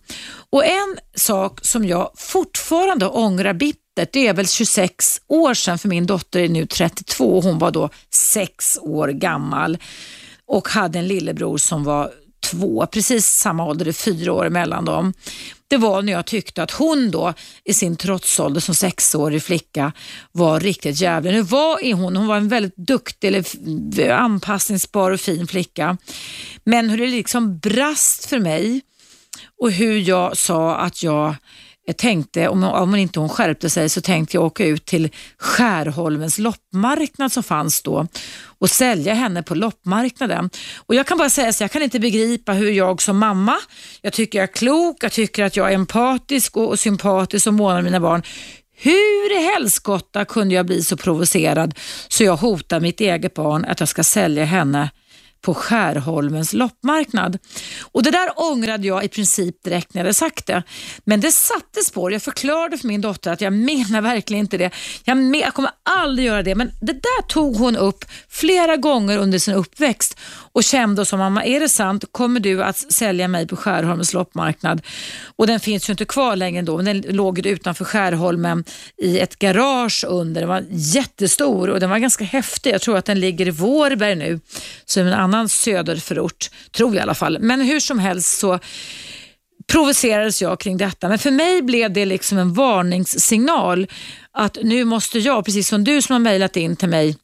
Och 0.50 0.66
En 0.66 0.98
sak 1.16 1.60
som 1.66 1.86
jag 1.86 2.12
fortfarande 2.16 3.08
ångrar 3.08 3.54
bittert, 3.54 4.10
det 4.14 4.28
är 4.28 4.34
väl 4.34 4.48
26 4.48 5.22
år 5.28 5.54
sedan, 5.54 5.80
för 5.80 5.90
min 5.90 6.06
dotter 6.06 6.40
är 6.40 6.50
nu 6.50 6.66
32 6.66 7.38
och 7.38 7.44
hon 7.44 7.60
var 7.60 7.72
då 7.72 7.90
6 8.14 8.78
år 8.82 9.08
gammal 9.08 9.78
och 10.48 10.70
hade 10.70 11.00
en 11.00 11.08
lillebror 11.08 11.58
som 11.58 11.84
var 11.84 12.12
två, 12.52 12.88
precis 12.92 13.28
samma 13.28 13.66
ålder, 13.66 13.86
det 13.86 13.92
är 13.92 13.94
fyra 13.94 14.34
år 14.34 14.50
mellan 14.50 14.86
dem. 14.86 15.14
Det 15.68 15.78
var 15.78 16.02
när 16.02 16.14
jag 16.14 16.26
tyckte 16.26 16.64
att 16.64 16.72
hon 16.72 17.12
då 17.12 17.34
i 17.66 17.74
sin 17.74 17.96
trotsålder 17.96 18.62
som 18.62 18.76
sexårig 18.76 19.44
flicka 19.44 19.92
var 20.32 20.60
riktigt 20.60 21.02
jävlig. 21.02 21.32
Nu 21.32 21.42
var 21.42 21.94
hon, 21.94 22.18
hon 22.18 22.28
var 22.28 22.38
en 22.38 22.48
väldigt 22.48 22.76
duktig, 22.76 23.28
eller 23.28 24.10
anpassningsbar 24.12 25.12
och 25.12 25.20
fin 25.20 25.48
flicka. 25.48 25.98
Men 26.64 26.90
hur 26.90 26.98
det 26.98 27.08
liksom 27.08 27.60
brast 27.60 28.26
för 28.26 28.40
mig 28.40 28.82
och 29.62 29.72
hur 29.72 29.98
jag 29.98 30.38
sa 30.38 30.76
att 30.76 31.04
jag 31.04 31.36
jag 31.90 31.98
tänkte, 31.98 32.48
om, 32.48 32.64
om 32.64 32.96
inte 32.96 33.20
hon 33.20 33.30
skärpte 33.30 33.70
sig, 33.70 33.90
så 33.90 34.02
tänkte 34.02 34.38
jag 34.38 34.44
åka 34.44 34.66
ut 34.66 34.86
till 34.86 35.10
Skärholmens 35.38 36.38
loppmarknad 36.40 37.32
som 37.32 37.44
fanns 37.44 37.82
då 37.82 38.08
och 38.42 38.70
sälja 38.70 39.14
henne 39.14 39.44
på 39.44 39.56
loppmarknaden. 39.56 40.50
Och 40.78 40.96
Jag 40.96 41.08
kan 41.08 41.18
bara 41.18 41.30
säga 41.30 41.54
så 41.54 41.64
jag 41.64 41.72
kan 41.72 41.82
inte 41.82 42.00
begripa 42.00 42.54
hur 42.54 42.72
jag 42.72 43.02
som 43.02 43.18
mamma, 43.18 43.58
jag 44.02 44.14
tycker 44.14 44.40
jag 44.40 44.50
är 44.50 44.54
klok, 44.54 45.04
jag 45.04 45.12
tycker 45.12 45.44
att 45.44 45.56
jag 45.56 45.70
är 45.70 45.76
empatisk 45.76 46.58
och, 46.58 46.70
och 46.70 46.80
sympatisk 46.80 47.48
och 47.48 47.54
månar 47.54 47.78
om 47.78 47.84
mina 47.84 48.00
barn. 48.00 48.24
Hur 48.76 49.40
i 49.40 49.44
helskotta 49.44 50.26
kunde 50.26 50.56
jag 50.56 50.66
bli 50.66 50.84
så 50.84 50.98
provocerad 50.98 51.74
så 52.08 52.24
jag 52.24 52.36
hotar 52.36 52.80
mitt 52.80 53.02
eget 53.02 53.34
barn 53.34 53.66
att 53.66 53.80
jag 53.80 53.90
ska 53.90 54.04
sälja 54.04 54.46
henne 54.46 54.90
på 55.42 55.54
Skärholmens 55.54 56.54
loppmarknad. 56.54 57.38
Och 57.82 58.04
Det 58.04 58.12
där 58.12 58.30
ångrade 58.36 58.88
jag 58.88 59.04
i 59.04 59.08
princip 59.08 59.64
direkt 59.64 59.94
när 59.94 60.00
jag 60.00 60.06
hade 60.06 60.14
sagt 60.14 60.48
det. 60.48 60.64
Men 61.04 61.22
det 61.22 61.32
satte 61.32 61.84
spår. 61.84 62.12
Jag 62.12 62.22
förklarade 62.22 62.78
för 62.78 62.88
min 62.88 63.02
dotter 63.02 63.32
att 63.32 63.42
jag 63.42 63.54
menar 63.54 64.02
verkligen 64.02 64.40
inte 64.40 64.58
det. 64.58 64.72
Jag, 65.04 65.18
men, 65.18 65.40
jag 65.40 65.54
kommer 65.54 65.72
aldrig 65.84 66.28
göra 66.28 66.44
det. 66.44 66.56
Men 66.56 66.72
det 66.82 66.94
där 66.94 67.22
tog 67.28 67.56
hon 67.56 67.76
upp 67.76 68.06
flera 68.30 68.78
gånger 68.78 69.18
under 69.18 69.40
sin 69.40 69.54
uppväxt 69.54 70.18
och 70.52 70.64
kände 70.64 71.06
som 71.06 71.20
mamma, 71.20 71.46
är 71.46 71.60
det 71.60 71.70
sant? 71.70 72.06
Kommer 72.12 72.40
du 72.40 72.64
att 72.64 72.78
sälja 72.78 73.28
mig 73.28 73.48
på 73.48 73.56
Skärholmens 73.56 74.14
loppmarknad? 74.14 74.82
Och 75.36 75.48
den 75.48 75.60
finns 75.60 75.90
ju 75.90 75.92
inte 75.94 76.06
kvar 76.06 76.36
längre 76.36 76.62
då, 76.62 76.78
men 76.78 76.86
den 76.86 77.02
låg 77.02 77.46
utanför 77.46 77.86
Skärholmen 77.86 78.64
i 78.98 79.20
ett 79.20 79.40
garage 79.40 80.06
under. 80.08 80.42
Den 80.42 80.50
var 80.50 80.66
jättestor 80.70 81.70
och 81.70 81.80
den 81.80 81.90
var 81.90 81.98
ganska 81.98 82.24
häftig. 82.24 82.74
Jag 82.74 82.82
tror 82.82 82.98
att 82.98 83.06
den 83.06 83.20
ligger 83.20 83.48
i 83.48 83.52
Vårberg 83.52 84.16
nu, 84.16 84.40
som 84.86 85.08
en 85.08 85.14
annan 85.34 85.50
söderförort, 85.50 86.50
tror 86.72 86.90
jag 86.90 87.00
i 87.00 87.04
alla 87.04 87.16
fall. 87.16 87.38
Men 87.40 87.62
hur 87.62 87.80
som 87.80 88.00
helst 88.00 88.40
så 88.40 88.60
provocerades 89.72 90.42
jag 90.42 90.60
kring 90.60 90.78
detta. 90.78 91.10
Men 91.10 91.20
för 91.20 91.32
mig 91.32 91.62
blev 91.62 91.94
det 91.94 92.06
liksom 92.06 92.38
en 92.38 92.54
varningssignal 92.54 93.88
att 94.32 94.58
nu 94.64 94.84
måste 94.84 95.20
jag, 95.20 95.46
precis 95.46 95.68
som 95.68 95.84
du 95.84 96.02
som 96.02 96.14
har 96.14 96.20
mejlat 96.20 96.58
in 96.58 96.76
till 96.76 96.90
mig, 96.90 97.16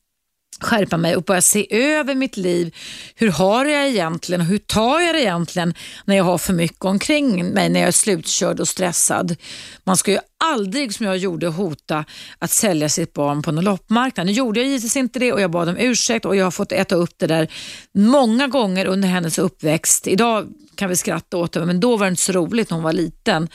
skärpa 0.60 0.98
mig 0.98 1.16
och 1.16 1.24
börja 1.24 1.42
se 1.42 1.68
över 1.70 2.16
mitt 2.16 2.38
liv. 2.38 2.76
Hur 3.16 3.32
har 3.32 3.66
jag 3.66 3.88
egentligen 3.88 4.42
och 4.42 4.48
hur 4.48 4.58
tar 4.58 5.00
jag 5.00 5.16
det 5.16 5.22
egentligen 5.22 5.74
när 6.06 6.16
jag 6.16 6.24
har 6.24 6.38
för 6.38 6.54
mycket 6.54 6.86
omkring 6.86 7.46
mig, 7.46 7.70
när 7.70 7.80
jag 7.80 7.88
är 7.88 7.92
slutkörd 7.92 8.60
och 8.60 8.68
stressad. 8.68 9.36
Man 9.84 9.98
ska 9.98 10.12
ju 10.12 10.20
aldrig 10.46 10.94
som 10.94 11.06
jag 11.06 11.18
gjorde 11.18 11.48
hota 11.48 12.06
att 12.40 12.52
sälja 12.52 12.90
sitt 12.90 13.14
barn 13.14 13.42
på 13.42 13.52
någon 13.52 13.64
loppmarknad. 13.64 14.26
Nu 14.26 14.32
gjorde 14.32 14.60
jag 14.60 14.68
givetvis 14.68 14.96
inte 14.96 15.20
det 15.20 15.34
och 15.34 15.42
jag 15.42 15.52
bad 15.52 15.70
om 15.70 15.78
ursäkt 15.78 16.26
och 16.26 16.36
jag 16.36 16.44
har 16.44 16.52
fått 16.52 16.72
äta 16.72 16.96
upp 16.96 17.14
det 17.18 17.28
där 17.28 17.52
många 17.94 18.48
gånger 18.48 18.86
under 18.86 19.08
hennes 19.08 19.40
uppväxt. 19.40 20.08
Idag 20.08 20.48
kan 20.76 20.90
vi 20.90 20.96
skratta 20.96 21.38
åt 21.38 21.52
det, 21.52 21.66
men 21.66 21.80
då 21.80 21.98
var 21.98 22.06
det 22.06 22.10
inte 22.10 22.22
så 22.22 22.32
roligt 22.32 22.70
när 22.70 22.76
hon 22.78 22.84
var 22.84 22.94
liten. 22.94 23.50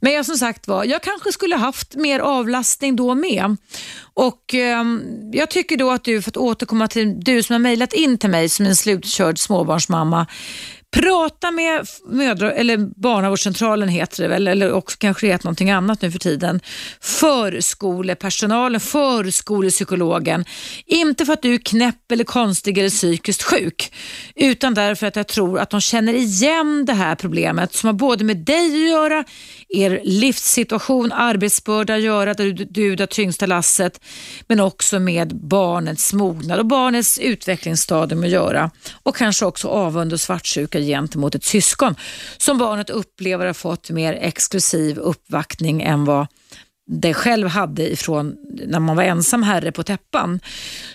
Men 0.00 0.12
jag 0.12 0.26
som 0.26 0.36
sagt 0.36 0.68
var, 0.68 0.84
jag 0.84 1.02
kanske 1.02 1.32
skulle 1.32 1.56
haft 1.56 1.94
mer 1.94 2.20
avlastning 2.20 2.96
då 2.96 3.14
med. 3.14 3.56
Och 4.14 4.54
eh, 4.54 4.84
Jag 5.32 5.50
tycker 5.50 5.76
då 5.76 5.90
att 5.90 6.04
du, 6.04 6.22
för 6.22 6.30
att 6.30 6.36
återkomma 6.36 6.88
till 6.88 7.20
du 7.20 7.42
som 7.42 7.54
har 7.54 7.58
mejlat 7.58 7.92
in 7.92 8.18
till 8.18 8.30
mig 8.30 8.48
som 8.48 8.66
en 8.66 8.76
slutkörd 8.76 9.38
småbarnsmamma, 9.38 10.26
Prata 10.92 11.50
med 11.50 11.86
mödra, 12.04 12.52
eller 12.52 12.76
barnavårdscentralen 12.76 13.88
heter 13.88 14.22
det 14.22 14.28
väl, 14.28 14.48
eller 14.48 14.72
också 14.72 14.96
kanske 14.98 15.26
det 15.26 15.32
heter 15.32 15.44
någonting 15.44 15.70
annat 15.70 16.02
nu 16.02 16.10
för 16.10 16.18
tiden. 16.18 16.60
Förskolepersonalen, 17.00 18.80
förskolepsykologen. 18.80 20.44
Inte 20.86 21.26
för 21.26 21.32
att 21.32 21.42
du 21.42 21.54
är 21.54 21.58
knäpp 21.58 22.12
eller 22.12 22.24
konstig 22.24 22.78
eller 22.78 22.90
psykiskt 22.90 23.42
sjuk, 23.42 23.92
utan 24.34 24.74
därför 24.74 25.06
att 25.06 25.16
jag 25.16 25.28
tror 25.28 25.58
att 25.58 25.70
de 25.70 25.80
känner 25.80 26.14
igen 26.14 26.84
det 26.84 26.92
här 26.94 27.14
problemet 27.14 27.74
som 27.74 27.86
har 27.86 27.94
både 27.94 28.24
med 28.24 28.36
dig 28.36 28.66
att 28.66 28.90
göra, 28.90 29.24
er 29.72 30.00
livssituation, 30.04 31.12
arbetsbörda 31.12 31.94
att 31.94 32.02
göra, 32.02 32.34
du, 32.34 32.52
du 32.52 32.96
det 32.96 33.06
tyngsta 33.06 33.46
lasset, 33.46 34.00
men 34.46 34.60
också 34.60 34.98
med 34.98 35.36
barnets 35.36 36.12
mognad 36.12 36.58
och 36.58 36.66
barnets 36.66 37.18
utvecklingsstadium 37.18 38.22
att 38.22 38.30
göra. 38.30 38.70
Och 39.02 39.16
kanske 39.16 39.46
också 39.46 39.68
avund 39.68 40.12
och 40.12 40.20
svartsjuka 40.20 40.80
gentemot 40.80 41.34
ett 41.34 41.44
syskon 41.44 41.94
som 42.36 42.58
barnet 42.58 42.90
upplever 42.90 43.46
har 43.46 43.54
fått 43.54 43.90
mer 43.90 44.12
exklusiv 44.12 44.98
uppvaktning 44.98 45.82
än 45.82 46.04
vad 46.04 46.26
det 46.86 47.14
själv 47.14 47.48
hade 47.48 47.92
ifrån 47.92 48.36
när 48.66 48.80
man 48.80 48.96
var 48.96 49.02
ensam 49.02 49.42
herre 49.42 49.72
på 49.72 49.82
täppan. 49.82 50.40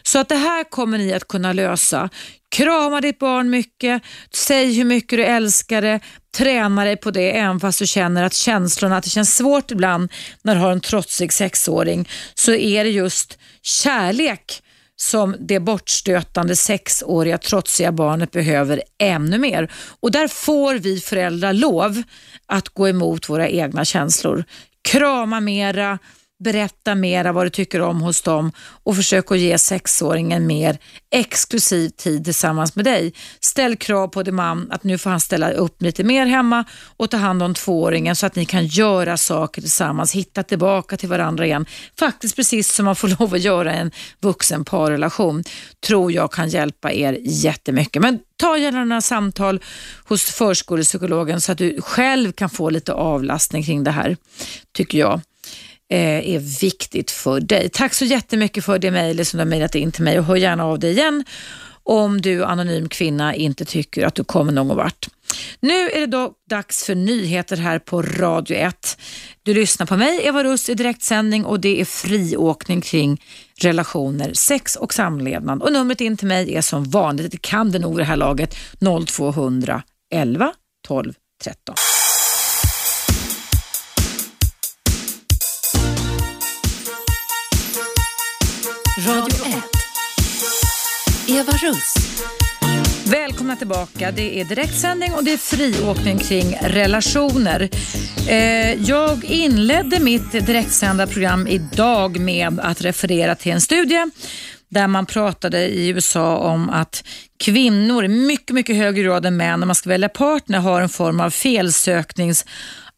Så 0.03 0.19
att 0.19 0.29
det 0.29 0.35
här 0.35 0.63
kommer 0.63 0.97
ni 0.97 1.13
att 1.13 1.27
kunna 1.27 1.53
lösa. 1.53 2.09
Krama 2.49 3.01
ditt 3.01 3.19
barn 3.19 3.49
mycket, 3.49 4.03
säg 4.33 4.73
hur 4.73 4.85
mycket 4.85 5.17
du 5.17 5.25
älskar 5.25 5.81
det, 5.81 5.99
träna 6.37 6.83
dig 6.83 6.97
på 6.97 7.11
det 7.11 7.37
även 7.37 7.59
fast 7.59 7.79
du 7.79 7.87
känner 7.87 8.23
att 8.23 8.33
känslorna, 8.33 8.97
att 8.97 9.03
det 9.03 9.09
känns 9.09 9.35
svårt 9.35 9.71
ibland 9.71 10.11
när 10.41 10.55
du 10.55 10.61
har 10.61 10.71
en 10.71 10.81
trotsig 10.81 11.33
sexåring, 11.33 12.09
så 12.33 12.53
är 12.53 12.83
det 12.83 12.89
just 12.89 13.37
kärlek 13.61 14.63
som 14.95 15.35
det 15.39 15.59
bortstötande 15.59 16.55
sexåriga 16.55 17.37
trotsiga 17.37 17.91
barnet 17.91 18.31
behöver 18.31 18.83
ännu 18.97 19.37
mer. 19.37 19.71
Och 19.99 20.11
där 20.11 20.27
får 20.27 20.75
vi 20.75 20.99
föräldrar 20.99 21.53
lov 21.53 22.03
att 22.45 22.69
gå 22.69 22.87
emot 22.87 23.29
våra 23.29 23.49
egna 23.49 23.85
känslor. 23.85 24.43
Krama 24.81 25.39
mera, 25.39 25.99
berätta 26.39 26.95
mera 26.95 27.31
vad 27.31 27.45
du 27.45 27.49
tycker 27.49 27.81
om 27.81 28.01
hos 28.01 28.21
dem 28.21 28.51
och 28.83 28.95
försök 28.95 29.31
att 29.31 29.39
ge 29.39 29.57
sexåringen 29.57 30.47
mer 30.47 30.77
exklusiv 31.11 31.89
tid 31.89 32.25
tillsammans 32.25 32.75
med 32.75 32.85
dig. 32.85 33.13
Ställ 33.39 33.75
krav 33.75 34.07
på 34.07 34.23
din 34.23 34.35
man 34.35 34.71
att 34.71 34.83
nu 34.83 34.97
får 34.97 35.09
han 35.09 35.19
ställa 35.19 35.51
upp 35.51 35.81
lite 35.81 36.03
mer 36.03 36.25
hemma 36.25 36.65
och 36.97 37.09
ta 37.09 37.17
hand 37.17 37.43
om 37.43 37.53
tvååringen 37.53 38.15
så 38.15 38.25
att 38.25 38.35
ni 38.35 38.45
kan 38.45 38.65
göra 38.65 39.17
saker 39.17 39.61
tillsammans, 39.61 40.13
hitta 40.13 40.43
tillbaka 40.43 40.97
till 40.97 41.09
varandra 41.09 41.45
igen. 41.45 41.65
Faktiskt 41.99 42.35
precis 42.35 42.73
som 42.73 42.85
man 42.85 42.95
får 42.95 43.07
lov 43.19 43.33
att 43.33 43.41
göra 43.41 43.75
i 43.75 43.77
en 43.77 43.91
vuxen 44.21 44.65
parrelation 44.65 45.43
tror 45.87 46.11
jag 46.11 46.31
kan 46.31 46.49
hjälpa 46.49 46.91
er 46.91 47.17
jättemycket. 47.21 48.01
Men 48.01 48.19
ta 48.37 48.57
gärna 48.57 48.85
några 48.85 49.01
samtal 49.01 49.59
hos 50.05 50.23
förskolepsykologen 50.23 51.41
så 51.41 51.51
att 51.51 51.57
du 51.57 51.81
själv 51.81 52.31
kan 52.31 52.49
få 52.49 52.69
lite 52.69 52.93
avlastning 52.93 53.63
kring 53.63 53.83
det 53.83 53.91
här, 53.91 54.17
tycker 54.73 54.97
jag 54.99 55.21
Eh, 55.89 56.29
är 56.35 56.61
viktigt 56.61 57.11
för 57.11 57.39
dig. 57.39 57.69
Tack 57.69 57.93
så 57.93 58.05
jättemycket 58.05 58.65
för 58.65 58.79
det 58.79 58.91
mejlet 58.91 59.27
som 59.27 59.37
du 59.37 59.41
har 59.41 59.49
mejlat 59.49 59.75
in 59.75 59.91
till 59.91 60.03
mig 60.03 60.19
och 60.19 60.25
hör 60.25 60.35
gärna 60.35 60.65
av 60.65 60.79
dig 60.79 60.91
igen 60.91 61.23
om 61.87 62.21
du 62.21 62.43
anonym 62.43 62.89
kvinna 62.89 63.35
inte 63.35 63.65
tycker 63.65 64.05
att 64.05 64.15
du 64.15 64.23
kommer 64.23 64.51
någon 64.51 64.77
vart. 64.77 65.07
Nu 65.59 65.89
är 65.89 65.99
det 65.99 66.05
då 66.07 66.31
dags 66.49 66.83
för 66.83 66.95
nyheter 66.95 67.57
här 67.57 67.79
på 67.79 68.01
Radio 68.01 68.57
1. 68.57 68.97
Du 69.43 69.53
lyssnar 69.53 69.85
på 69.85 69.97
mig, 69.97 70.19
Eva 70.23 70.43
Russ, 70.43 70.69
i 70.69 70.73
direktsändning 70.73 71.45
och 71.45 71.59
det 71.59 71.81
är 71.81 71.85
friåkning 71.85 72.81
kring 72.81 73.21
relationer, 73.61 74.33
sex 74.33 74.75
och 74.75 74.93
samlevnad. 74.93 75.61
Och 75.61 75.73
numret 75.73 76.01
in 76.01 76.17
till 76.17 76.27
mig 76.27 76.55
är 76.55 76.61
som 76.61 76.83
vanligt, 76.83 77.31
det 77.31 77.41
kan 77.41 77.71
det 77.71 77.79
nog 77.79 77.97
det 77.97 78.03
här 78.03 78.15
laget, 78.15 78.55
0200 79.07 79.83
11 80.13 80.53
12 80.87 81.13
13. 81.43 81.75
Radio 89.05 89.45
1. 89.45 89.63
Eva 91.27 91.51
Russ. 91.51 91.95
Välkomna 93.05 93.55
tillbaka. 93.55 94.11
Det 94.11 94.39
är 94.39 94.45
direktsändning 94.45 95.13
och 95.13 95.23
det 95.23 95.33
är 95.33 95.37
friåkning 95.37 96.19
kring 96.19 96.57
relationer. 96.61 97.69
Eh, 98.29 98.73
jag 98.73 99.25
inledde 99.25 99.99
mitt 99.99 100.31
direktsända 100.31 101.07
program 101.07 101.47
idag 101.47 102.19
med 102.19 102.59
att 102.59 102.81
referera 102.81 103.35
till 103.35 103.51
en 103.51 103.61
studie 103.61 104.05
där 104.69 104.87
man 104.87 105.05
pratade 105.05 105.67
i 105.67 105.87
USA 105.87 106.37
om 106.37 106.69
att 106.69 107.03
kvinnor 107.39 108.05
i 108.05 108.07
mycket, 108.07 108.53
mycket 108.53 108.75
högre 108.75 109.03
grad 109.03 109.25
än 109.25 109.37
män 109.37 109.59
när 109.59 109.67
man 109.67 109.75
ska 109.75 109.89
välja 109.89 110.09
partner 110.09 110.59
har 110.59 110.81
en 110.81 110.89
form 110.89 111.19
av 111.19 111.29
felsöknings 111.29 112.45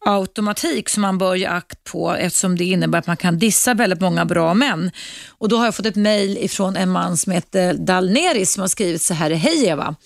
automatik 0.04 0.88
som 0.88 1.00
man 1.00 1.18
bör 1.18 1.34
ge 1.34 1.46
akt 1.46 1.84
på 1.84 2.10
eftersom 2.14 2.56
det 2.56 2.64
innebär 2.64 2.98
att 2.98 3.06
man 3.06 3.16
kan 3.16 3.38
dissa 3.38 3.74
väldigt 3.74 4.00
många 4.00 4.24
bra 4.24 4.54
män. 4.54 4.90
Och 5.28 5.48
Då 5.48 5.56
har 5.56 5.64
jag 5.64 5.74
fått 5.74 5.86
ett 5.86 5.96
mejl 5.96 6.38
ifrån 6.38 6.76
en 6.76 6.90
man 6.90 7.16
som 7.16 7.32
heter 7.32 7.74
Dalneris 7.74 8.52
som 8.52 8.60
har 8.60 8.68
skrivit 8.68 9.02
så 9.02 9.14
här. 9.14 9.30
Hej 9.30 9.66
Eva! 9.66 9.96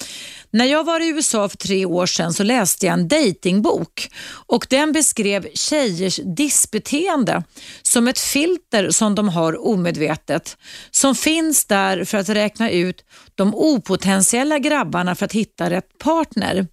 När 0.51 0.65
jag 0.65 0.85
var 0.85 1.01
i 1.01 1.09
USA 1.09 1.49
för 1.49 1.57
tre 1.57 1.87
år 1.87 2.07
sedan 2.07 2.33
så 2.33 2.43
läste 2.43 2.87
jag 2.87 2.93
en 2.93 3.09
datingbok 3.09 4.09
och 4.47 4.67
den 4.71 4.93
beskrev 4.93 5.47
tjejers 5.55 6.21
dissbeteende 6.37 7.43
som 7.83 8.09
ett 8.09 8.19
filter 8.19 8.91
som 8.91 9.15
de 9.15 9.29
har 9.29 9.67
omedvetet 9.67 10.57
som 10.91 11.15
finns 11.15 11.65
där 11.65 12.05
för 12.05 12.19
att 12.19 12.29
räkna 12.29 12.71
ut 12.71 13.05
de 13.35 13.55
opotentiella 13.55 14.59
grabbarna 14.59 15.15
för 15.15 15.25
att 15.25 15.33
hitta 15.33 15.71
rätt 15.71 15.99
partner. 15.99 16.67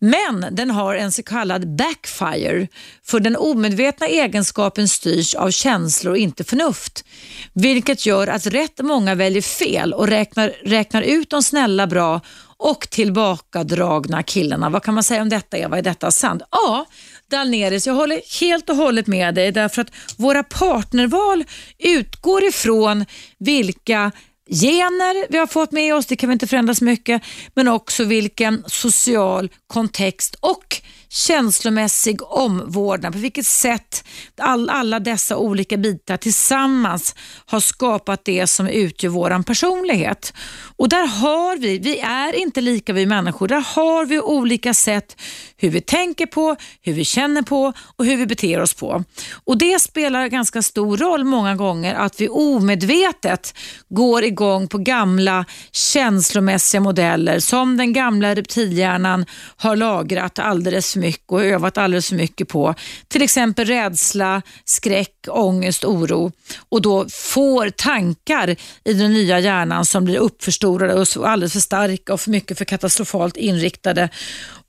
Men 0.00 0.46
den 0.50 0.70
har 0.70 0.94
en 0.94 1.12
så 1.12 1.22
kallad 1.22 1.76
backfire, 1.76 2.68
för 3.04 3.20
den 3.20 3.36
omedvetna 3.36 4.06
egenskapen 4.06 4.88
styrs 4.88 5.34
av 5.34 5.50
känslor 5.50 6.12
och 6.12 6.18
inte 6.18 6.44
förnuft. 6.44 7.04
Vilket 7.52 8.06
gör 8.06 8.26
att 8.26 8.46
rätt 8.46 8.80
många 8.82 9.14
väljer 9.14 9.42
fel 9.42 9.94
och 9.94 10.08
räknar, 10.08 10.52
räknar 10.64 11.02
ut 11.02 11.30
de 11.30 11.42
snälla, 11.42 11.86
bra 11.86 12.20
och 12.56 12.90
tillbakadragna 12.90 14.22
killarna. 14.22 14.70
Vad 14.70 14.82
kan 14.82 14.94
man 14.94 15.02
säga 15.02 15.22
om 15.22 15.28
detta 15.28 15.58
Eva? 15.58 15.78
Är 15.78 15.82
detta 15.82 16.10
sant? 16.10 16.42
Ja, 16.50 16.86
Dalneris, 17.30 17.86
jag 17.86 17.94
håller 17.94 18.40
helt 18.40 18.70
och 18.70 18.76
hållet 18.76 19.06
med 19.06 19.34
dig 19.34 19.52
därför 19.52 19.82
att 19.82 19.92
våra 20.16 20.42
partnerval 20.42 21.44
utgår 21.78 22.44
ifrån 22.44 23.06
vilka 23.38 24.12
gener 24.50 25.26
vi 25.32 25.38
har 25.38 25.46
fått 25.46 25.72
med 25.72 25.94
oss, 25.94 26.06
det 26.06 26.16
kan 26.16 26.28
vi 26.28 26.32
inte 26.32 26.46
förändra 26.46 26.74
så 26.74 26.84
mycket, 26.84 27.22
men 27.54 27.68
också 27.68 28.04
vilken 28.04 28.64
social 28.66 29.50
kontext 29.66 30.36
och 30.40 30.82
känslomässig 31.10 32.22
omvårdnad, 32.22 33.12
på 33.12 33.18
vilket 33.18 33.46
sätt 33.46 34.04
all, 34.36 34.70
alla 34.70 35.00
dessa 35.00 35.36
olika 35.36 35.76
bitar 35.76 36.16
tillsammans 36.16 37.14
har 37.46 37.60
skapat 37.60 38.24
det 38.24 38.46
som 38.46 38.68
utgör 38.68 39.10
vår 39.10 39.42
personlighet. 39.42 40.32
Och 40.76 40.88
där 40.88 41.06
har 41.06 41.56
vi, 41.56 41.78
vi 41.78 41.98
är 41.98 42.32
inte 42.32 42.60
lika 42.60 42.92
vi 42.92 43.06
människor, 43.06 43.48
där 43.48 43.64
har 43.74 44.06
vi 44.06 44.20
olika 44.20 44.74
sätt 44.74 45.20
hur 45.56 45.70
vi 45.70 45.80
tänker 45.80 46.26
på, 46.26 46.56
hur 46.82 46.92
vi 46.92 47.04
känner 47.04 47.42
på 47.42 47.72
och 47.96 48.04
hur 48.04 48.16
vi 48.16 48.26
beter 48.26 48.60
oss 48.60 48.74
på. 48.74 49.04
Och 49.44 49.58
Det 49.58 49.80
spelar 49.80 50.28
ganska 50.28 50.62
stor 50.62 50.96
roll 50.96 51.24
många 51.24 51.54
gånger 51.54 51.94
att 51.94 52.20
vi 52.20 52.28
omedvetet 52.28 53.54
går 53.88 54.24
igång 54.24 54.68
på 54.68 54.78
gamla 54.78 55.44
känslomässiga 55.72 56.80
modeller 56.80 57.38
som 57.38 57.76
den 57.76 57.92
gamla 57.92 58.34
reptilhjärnan 58.34 59.26
har 59.56 59.76
lagrat 59.76 60.38
alldeles 60.38 60.92
för 60.92 60.99
mycket 61.00 61.30
och 61.30 61.44
övat 61.44 61.78
alldeles 61.78 62.08
för 62.08 62.16
mycket 62.16 62.48
på. 62.48 62.74
Till 63.08 63.22
exempel 63.22 63.66
rädsla, 63.66 64.42
skräck, 64.64 65.14
ångest, 65.28 65.84
oro 65.84 66.32
och 66.68 66.82
då 66.82 67.06
får 67.08 67.70
tankar 67.70 68.56
i 68.84 68.92
den 68.92 69.12
nya 69.12 69.38
hjärnan 69.38 69.84
som 69.84 70.04
blir 70.04 70.18
uppförstorade 70.18 70.94
och 70.94 71.28
alldeles 71.28 71.52
för 71.52 71.60
starka 71.60 72.12
och 72.12 72.20
för 72.20 72.30
mycket 72.30 72.58
för 72.58 72.64
katastrofalt 72.64 73.36
inriktade. 73.36 74.08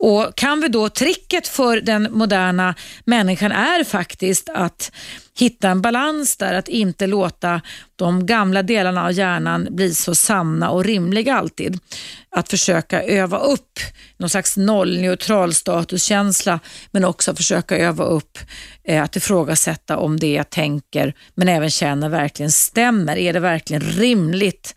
Och 0.02 0.36
Kan 0.36 0.62
vi 0.62 0.68
då, 0.68 0.90
tricket 0.90 1.48
för 1.48 1.82
den 1.82 2.08
moderna 2.12 2.76
människan 3.06 3.52
är 3.52 3.84
faktiskt 3.84 4.50
att 4.50 4.92
hitta 5.40 5.70
en 5.70 5.82
balans 5.82 6.38
där, 6.38 6.54
att 6.54 6.68
inte 6.68 7.08
låta 7.08 7.62
de 7.96 8.26
gamla 8.26 8.64
delarna 8.64 9.06
av 9.06 9.12
hjärnan 9.12 9.68
bli 9.70 9.94
så 9.94 10.16
sanna 10.16 10.70
och 10.70 10.84
rimliga 10.84 11.36
alltid. 11.36 11.80
Att 12.36 12.50
försöka 12.50 13.04
öva 13.04 13.40
upp 13.40 13.80
någon 14.18 14.30
slags 14.30 14.58
nollneutral 14.58 15.54
statuskänsla 15.54 16.60
men 16.92 17.06
också 17.06 17.36
försöka 17.36 17.78
öva 17.78 18.04
upp 18.04 18.38
eh, 18.84 19.04
att 19.04 19.16
ifrågasätta 19.16 19.98
om 19.98 20.20
det 20.20 20.34
jag 20.34 20.50
tänker 20.50 21.14
men 21.36 21.48
även 21.48 21.70
känner 21.70 22.10
verkligen 22.10 22.52
stämmer. 22.52 23.18
Är 23.18 23.34
det 23.34 23.40
verkligen 23.40 23.82
rimligt 23.82 24.76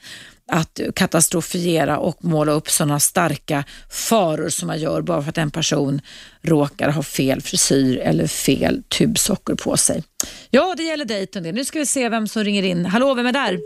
att 0.53 0.81
katastrofiera 0.97 1.99
och 1.99 2.25
måla 2.25 2.53
upp 2.53 2.69
sådana 2.69 3.01
starka 3.01 3.65
faror 4.11 4.49
som 4.49 4.67
man 4.67 4.79
gör 4.79 5.03
bara 5.03 5.23
för 5.23 5.29
att 5.31 5.39
en 5.39 5.51
person 5.51 6.01
råkar 6.43 6.91
ha 6.91 7.03
fel 7.03 7.41
frisyr 7.41 7.99
eller 7.99 8.27
fel 8.27 8.83
tubsocker 8.99 9.55
på 9.55 9.77
sig. 9.77 10.03
Ja, 10.51 10.75
det 10.77 10.83
gäller 10.83 11.05
dejten 11.05 11.43
det. 11.43 11.53
Nu 11.53 11.65
ska 11.65 11.79
vi 11.79 11.87
se 11.87 12.09
vem 12.09 12.27
som 12.27 12.45
ringer 12.45 12.63
in. 12.63 12.85
Hallå, 12.87 13.15
vem 13.15 13.27
är 13.27 13.33
där? 13.33 13.59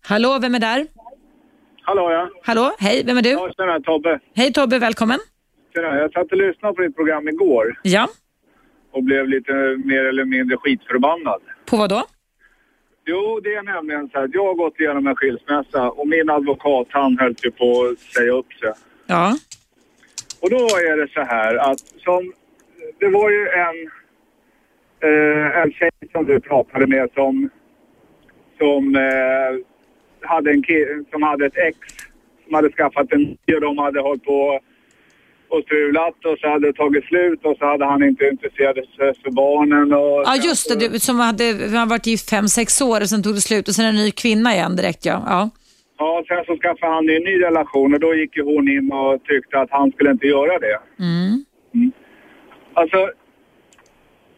Hallå, 0.00 0.38
vem 0.38 0.54
är 0.54 0.58
där? 0.58 0.86
Hallå 1.82 2.10
ja. 2.12 2.30
Hallå, 2.42 2.72
hej, 2.78 3.02
vem 3.06 3.18
är 3.18 3.22
du? 3.22 3.30
Ja, 3.30 3.50
tjena, 3.56 3.80
Tobbe. 3.80 4.20
Hej 4.34 4.52
Tobbe, 4.52 4.78
välkommen. 4.78 5.18
Tjena, 5.74 5.88
jag 5.98 6.12
satt 6.12 6.32
och 6.32 6.38
lyssnade 6.38 6.74
på 6.74 6.82
ditt 6.82 6.96
program 6.96 7.28
igår 7.28 7.80
Ja, 7.82 8.08
och 8.92 9.02
blev 9.04 9.28
lite 9.28 9.52
mer 9.84 10.04
eller 10.04 10.24
mindre 10.24 10.56
skitförbannad. 10.56 11.40
på 11.66 11.76
vad 11.76 11.90
då? 11.90 12.02
Jo, 13.10 13.40
det 13.42 13.54
är 13.54 13.62
nämligen 13.62 14.08
så 14.08 14.18
här 14.18 14.30
jag 14.32 14.46
har 14.46 14.54
gått 14.54 14.80
igenom 14.80 15.06
en 15.06 15.16
skilsmässa 15.16 15.90
och 15.90 16.08
min 16.08 16.30
advokat 16.30 16.86
han 16.90 17.18
höll 17.18 17.34
ju 17.42 17.50
på 17.50 17.84
att 17.84 17.98
säga 17.98 18.32
upp 18.32 18.52
sig. 18.52 18.72
Ja, 19.06 19.36
Och 20.42 20.50
då 20.50 20.56
är 20.56 20.96
det 20.96 21.08
så 21.12 21.20
här 21.20 21.54
att 21.56 21.78
som, 21.78 22.32
det 22.98 23.08
var 23.08 23.30
ju 23.30 23.48
en, 23.48 23.76
eh, 25.08 25.58
en 25.60 25.72
tjej 25.72 25.90
som 26.12 26.24
du 26.24 26.40
pratade 26.40 26.86
med 26.86 27.10
som, 27.14 27.50
som, 28.58 28.96
eh, 28.96 29.52
hade 30.28 30.50
en 30.50 30.62
som 31.10 31.22
hade 31.22 31.46
ett 31.46 31.56
ex 31.56 31.78
som 32.44 32.54
hade 32.54 32.72
skaffat 32.72 33.12
en 33.12 33.22
ny 33.22 33.54
och 33.54 33.60
de 33.60 33.78
hade 33.78 34.00
hållit 34.00 34.24
på 34.24 34.60
och 35.48 35.62
strulat 35.62 36.24
och 36.24 36.38
så 36.40 36.48
hade 36.48 36.66
det 36.66 36.72
tagit 36.72 37.04
slut 37.04 37.40
och 37.44 37.56
så 37.58 37.64
hade 37.64 37.84
han 37.84 38.02
inte 38.02 38.24
intresserat 38.24 38.74
sig 38.74 39.14
för 39.22 39.30
barnen. 39.30 39.92
Och 39.92 40.22
ja 40.24 40.36
just 40.44 40.68
det, 40.68 40.88
du, 40.88 40.98
som 40.98 41.20
hade, 41.20 41.44
han 41.78 41.88
varit 41.88 42.06
gift 42.06 42.30
fem, 42.30 42.48
sex 42.48 42.80
år 42.80 43.00
och 43.00 43.08
sen 43.08 43.22
tog 43.22 43.34
det 43.34 43.40
slut 43.40 43.68
och 43.68 43.74
sen 43.74 43.84
en 43.84 43.94
ny 43.94 44.10
kvinna 44.10 44.54
igen 44.54 44.76
direkt 44.76 45.04
ja. 45.04 45.22
ja. 45.26 45.50
Ja, 45.98 46.24
sen 46.28 46.44
så 46.46 46.56
skaffade 46.62 46.92
han 46.92 47.08
en 47.08 47.22
ny 47.22 47.42
relation 47.42 47.94
och 47.94 48.00
då 48.00 48.14
gick 48.14 48.36
ju 48.36 48.42
hon 48.42 48.68
in 48.68 48.92
och 48.92 49.24
tyckte 49.24 49.58
att 49.60 49.70
han 49.70 49.90
skulle 49.92 50.10
inte 50.10 50.26
göra 50.26 50.58
det. 50.58 50.78
Mm. 50.98 51.44
Alltså, 52.74 53.10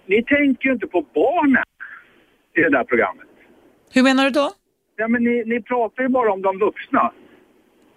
ni 0.07 0.23
tänker 0.25 0.69
ju 0.69 0.73
inte 0.73 0.87
på 0.87 1.07
barnen 1.15 1.65
i 2.57 2.61
det 2.61 2.71
där 2.71 2.85
programmet. 2.85 3.27
Hur 3.95 4.03
menar 4.03 4.25
du 4.25 4.31
då? 4.31 4.51
Ja, 4.97 5.09
men 5.09 5.23
ni, 5.25 5.45
ni 5.47 5.63
pratar 5.63 6.03
ju 6.03 6.09
bara 6.09 6.33
om 6.33 6.43
de 6.43 6.59
vuxna. 6.59 7.13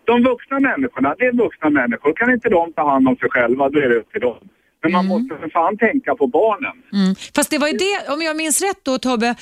De 0.05 0.23
vuxna 0.23 0.59
människorna, 0.59 1.15
det 1.17 1.25
är 1.25 1.31
vuxna 1.31 1.69
människor. 1.69 2.13
Kan 2.13 2.31
inte 2.33 2.49
de 2.49 2.73
ta 2.73 2.89
hand 2.89 3.07
om 3.07 3.15
sig 3.15 3.29
själva, 3.29 3.69
då 3.69 3.79
är 3.79 3.89
det 3.89 3.95
upp 3.95 4.11
till 4.11 4.21
dem. 4.21 4.37
Men 4.83 4.91
man 4.91 5.07
måste 5.07 5.35
för 5.37 5.49
fan 5.49 5.77
tänka 5.77 6.15
på 6.15 6.27
barnen. 6.27 6.71
Mm. 6.93 7.15
Fast 7.35 7.49
det 7.49 7.57
var 7.57 7.67
ju 7.67 7.77
det, 7.77 8.13
om 8.13 8.21
jag 8.21 8.37
minns 8.37 8.61
rätt 8.61 8.79
då 8.83 8.97
Tobbe, 8.97 9.35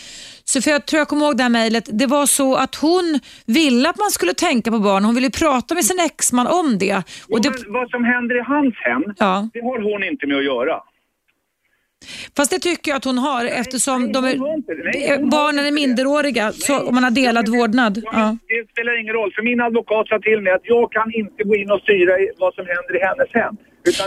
så 0.43 0.61
för 0.61 0.71
jag 0.71 0.85
tror 0.85 0.97
jag 0.97 1.07
kommer 1.07 1.25
ihåg 1.25 1.37
det 1.37 1.43
här 1.43 1.49
mejlet, 1.49 1.89
det 1.99 2.07
var 2.07 2.25
så 2.25 2.55
att 2.55 2.75
hon 2.75 3.19
ville 3.45 3.89
att 3.89 3.99
man 3.99 4.11
skulle 4.11 4.33
tänka 4.33 4.71
på 4.71 4.79
barn. 4.79 5.03
Hon 5.03 5.15
ville 5.15 5.29
prata 5.29 5.75
med 5.75 5.85
sin 5.85 5.99
exman 5.99 6.47
om 6.47 6.77
det. 6.77 6.95
Och 6.95 7.03
Och 7.33 7.41
det 7.41 7.49
vad 7.67 7.89
som 7.89 8.03
händer 8.03 8.35
i 8.37 8.43
hans 8.53 8.75
hem, 8.75 9.03
ja. 9.17 9.49
det 9.53 9.61
har 9.61 9.91
hon 9.91 10.03
inte 10.03 10.27
med 10.27 10.37
att 10.37 10.43
göra. 10.43 10.81
Fast 12.37 12.51
det 12.51 12.59
tycker 12.59 12.91
jag 12.91 12.97
att 12.97 13.05
hon 13.05 13.17
har 13.17 13.45
eftersom 13.45 14.03
nej, 14.03 14.13
de 14.13 14.25
är, 14.25 14.33
det. 14.33 14.83
Nej, 14.83 15.17
det- 15.19 15.25
barnen 15.25 15.59
är 15.59 15.63
det. 15.63 15.71
minderåriga 15.71 16.51
så, 16.51 16.79
om 16.87 16.95
man 16.95 17.03
har 17.03 17.11
delad 17.11 17.49
vårdnad. 17.49 18.01
Ja, 18.05 18.11
Ja. 18.13 18.37
Det 18.47 18.69
spelar 18.71 19.01
ingen 19.01 19.13
roll, 19.13 19.31
för 19.35 19.41
min 19.43 19.61
advokat 19.61 20.07
sa 20.07 20.19
till 20.19 20.41
mig 20.41 20.53
att 20.53 20.61
jag 20.63 20.91
kan 20.91 21.13
inte 21.13 21.43
gå 21.43 21.55
in 21.55 21.71
och 21.71 21.79
styra 21.81 22.13
vad 22.37 22.53
som 22.53 22.65
händer 22.65 22.95
i 22.95 22.99
hennes 23.07 23.29
hem. 23.33 23.55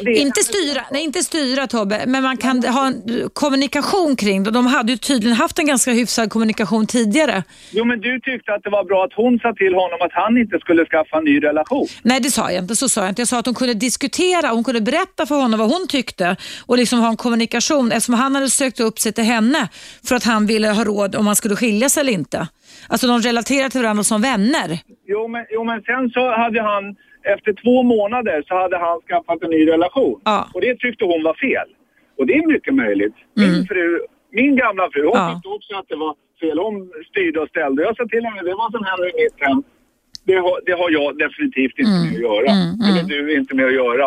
Inte 0.07 0.41
styra, 0.41 0.85
nej 0.93 1.05
inte 1.05 1.23
styra 1.23 1.67
Tobbe, 1.67 2.05
men 2.07 2.23
man 2.23 2.37
kan 2.37 2.65
ha 2.65 2.87
en 2.87 3.31
kommunikation 3.33 4.17
kring 4.17 4.43
det. 4.43 4.51
De 4.51 4.67
hade 4.67 4.93
ju 4.93 4.99
tydligen 4.99 5.37
haft 5.37 5.59
en 5.59 5.67
ganska 5.67 5.91
hyfsad 5.91 6.31
kommunikation 6.31 6.87
tidigare. 6.87 7.43
Jo, 7.71 7.85
men 7.85 8.01
du 8.01 8.21
tyckte 8.21 8.55
att 8.55 8.63
det 8.63 8.71
var 8.71 8.85
bra 8.85 9.05
att 9.05 9.13
hon 9.13 9.39
sa 9.39 9.53
till 9.55 9.75
honom 9.75 9.99
att 10.01 10.13
han 10.13 10.37
inte 10.37 10.59
skulle 10.59 10.87
skaffa 10.87 11.19
en 11.19 11.25
ny 11.25 11.41
relation. 11.41 11.87
Nej 12.03 12.21
det 12.21 12.31
sa 12.31 12.51
jag 12.51 12.65
inte, 12.65 12.77
så 12.77 12.89
sa 12.89 13.01
jag 13.01 13.09
inte. 13.09 13.21
Jag 13.21 13.29
sa 13.29 13.39
att 13.39 13.47
hon 13.47 13.55
kunde 13.55 13.75
diskutera, 13.75 14.49
hon 14.49 14.65
kunde 14.65 14.81
berätta 14.81 15.27
för 15.27 15.35
honom 15.35 15.61
vad 15.61 15.69
hon 15.71 15.87
tyckte 15.89 16.37
och 16.67 16.79
liksom 16.79 16.99
ha 17.01 17.09
en 17.09 17.17
kommunikation 17.17 17.93
eftersom 17.93 18.15
han 18.15 18.35
hade 18.35 18.51
sökt 18.51 18.81
upp 18.81 18.99
sig 18.99 19.13
till 19.13 19.25
henne 19.25 19.69
för 20.09 20.17
att 20.17 20.25
han 20.25 20.47
ville 20.47 20.69
ha 20.69 20.85
råd 20.85 21.15
om 21.17 21.25
man 21.25 21.37
skulle 21.37 21.57
skilja 21.57 21.89
sig 21.89 22.01
eller 22.01 22.13
inte. 22.13 22.49
Alltså 22.89 23.07
de 23.07 23.21
relaterar 23.21 23.69
till 23.69 23.83
varandra 23.83 24.05
som 24.05 24.23
vänner. 24.23 24.79
Jo 25.07 25.29
men, 25.29 25.45
jo, 25.51 25.65
men 25.65 25.83
sen 25.83 26.11
så 26.11 26.37
hade 26.37 26.63
han, 26.63 26.97
efter 27.35 27.53
två 27.63 27.83
månader 27.83 28.45
så 28.49 28.55
hade 28.63 28.79
han 28.79 28.97
skaffat 29.09 29.43
en 29.43 29.51
ny 29.51 29.63
relation. 29.75 30.21
Ja. 30.25 30.49
Och 30.55 30.61
det 30.61 30.75
tyckte 30.79 31.05
hon 31.05 31.23
var 31.23 31.35
fel. 31.35 31.69
Och 32.19 32.27
det 32.27 32.35
är 32.35 32.47
mycket 32.55 32.75
möjligt. 32.75 33.15
Min 33.37 33.67
fru, 33.67 33.87
min 34.33 34.57
gamla 34.57 34.85
fru, 34.93 35.05
hon 35.07 35.17
Mm. 35.17 35.29
Ja. 35.29 35.35
tyckte 35.35 35.49
också 35.49 35.73
att 35.81 35.89
det 35.89 35.97
var 35.97 36.15
fel. 36.41 36.59
Hon 36.59 36.75
styrde 37.11 37.41
och 37.41 37.49
ställde. 37.49 37.83
Jag 37.83 37.97
sa 37.97 38.05
till 38.07 38.25
henne, 38.25 38.43
det 38.43 38.55
var 38.63 38.71
som 38.71 38.85
händer 38.89 39.07
i 39.13 39.15
mitt 39.23 39.39
hem. 39.47 39.63
Det 40.27 40.35
har, 40.45 40.55
det 40.67 40.73
har 40.73 40.91
jag 40.91 41.19
definitivt 41.19 41.79
inte 41.79 41.91
med 42.05 42.13
att 42.15 42.21
göra. 42.29 42.51
Eller 42.89 43.03
du 43.09 43.35
inte 43.39 43.55
med 43.55 43.67
att 43.67 43.75
göra. 43.83 44.07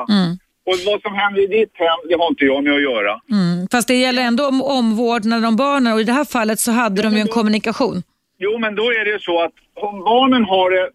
Och 0.70 0.78
vad 0.86 1.02
som 1.02 1.14
händer 1.16 1.42
i 1.44 1.48
ditt 1.48 1.72
hem, 1.74 2.00
det 2.10 2.16
har 2.16 2.28
inte 2.28 2.46
jag 2.46 2.64
med 2.64 2.74
att 2.74 2.82
göra. 2.82 3.12
Mm. 3.32 3.68
Fast 3.72 3.88
det 3.88 3.94
gäller 3.96 4.22
ändå 4.22 4.48
om 4.48 4.62
omvårdnaden 4.62 5.46
om 5.46 5.56
barnen 5.56 5.94
och 5.94 6.02
i 6.02 6.04
det 6.04 6.12
här 6.12 6.26
fallet 6.26 6.60
så 6.60 6.72
hade 6.72 7.02
de 7.02 7.14
ju 7.14 7.20
en 7.20 7.28
kommunikation. 7.28 8.04
Jo, 8.40 8.58
men 8.58 8.76
då 8.76 8.84
är 8.84 9.06
det 9.06 9.12
ju 9.12 9.20
så 9.20 9.42
att 9.44 9.52
om 9.76 10.00
barnen 10.04 10.44
har 10.46 10.72
det 10.72 10.90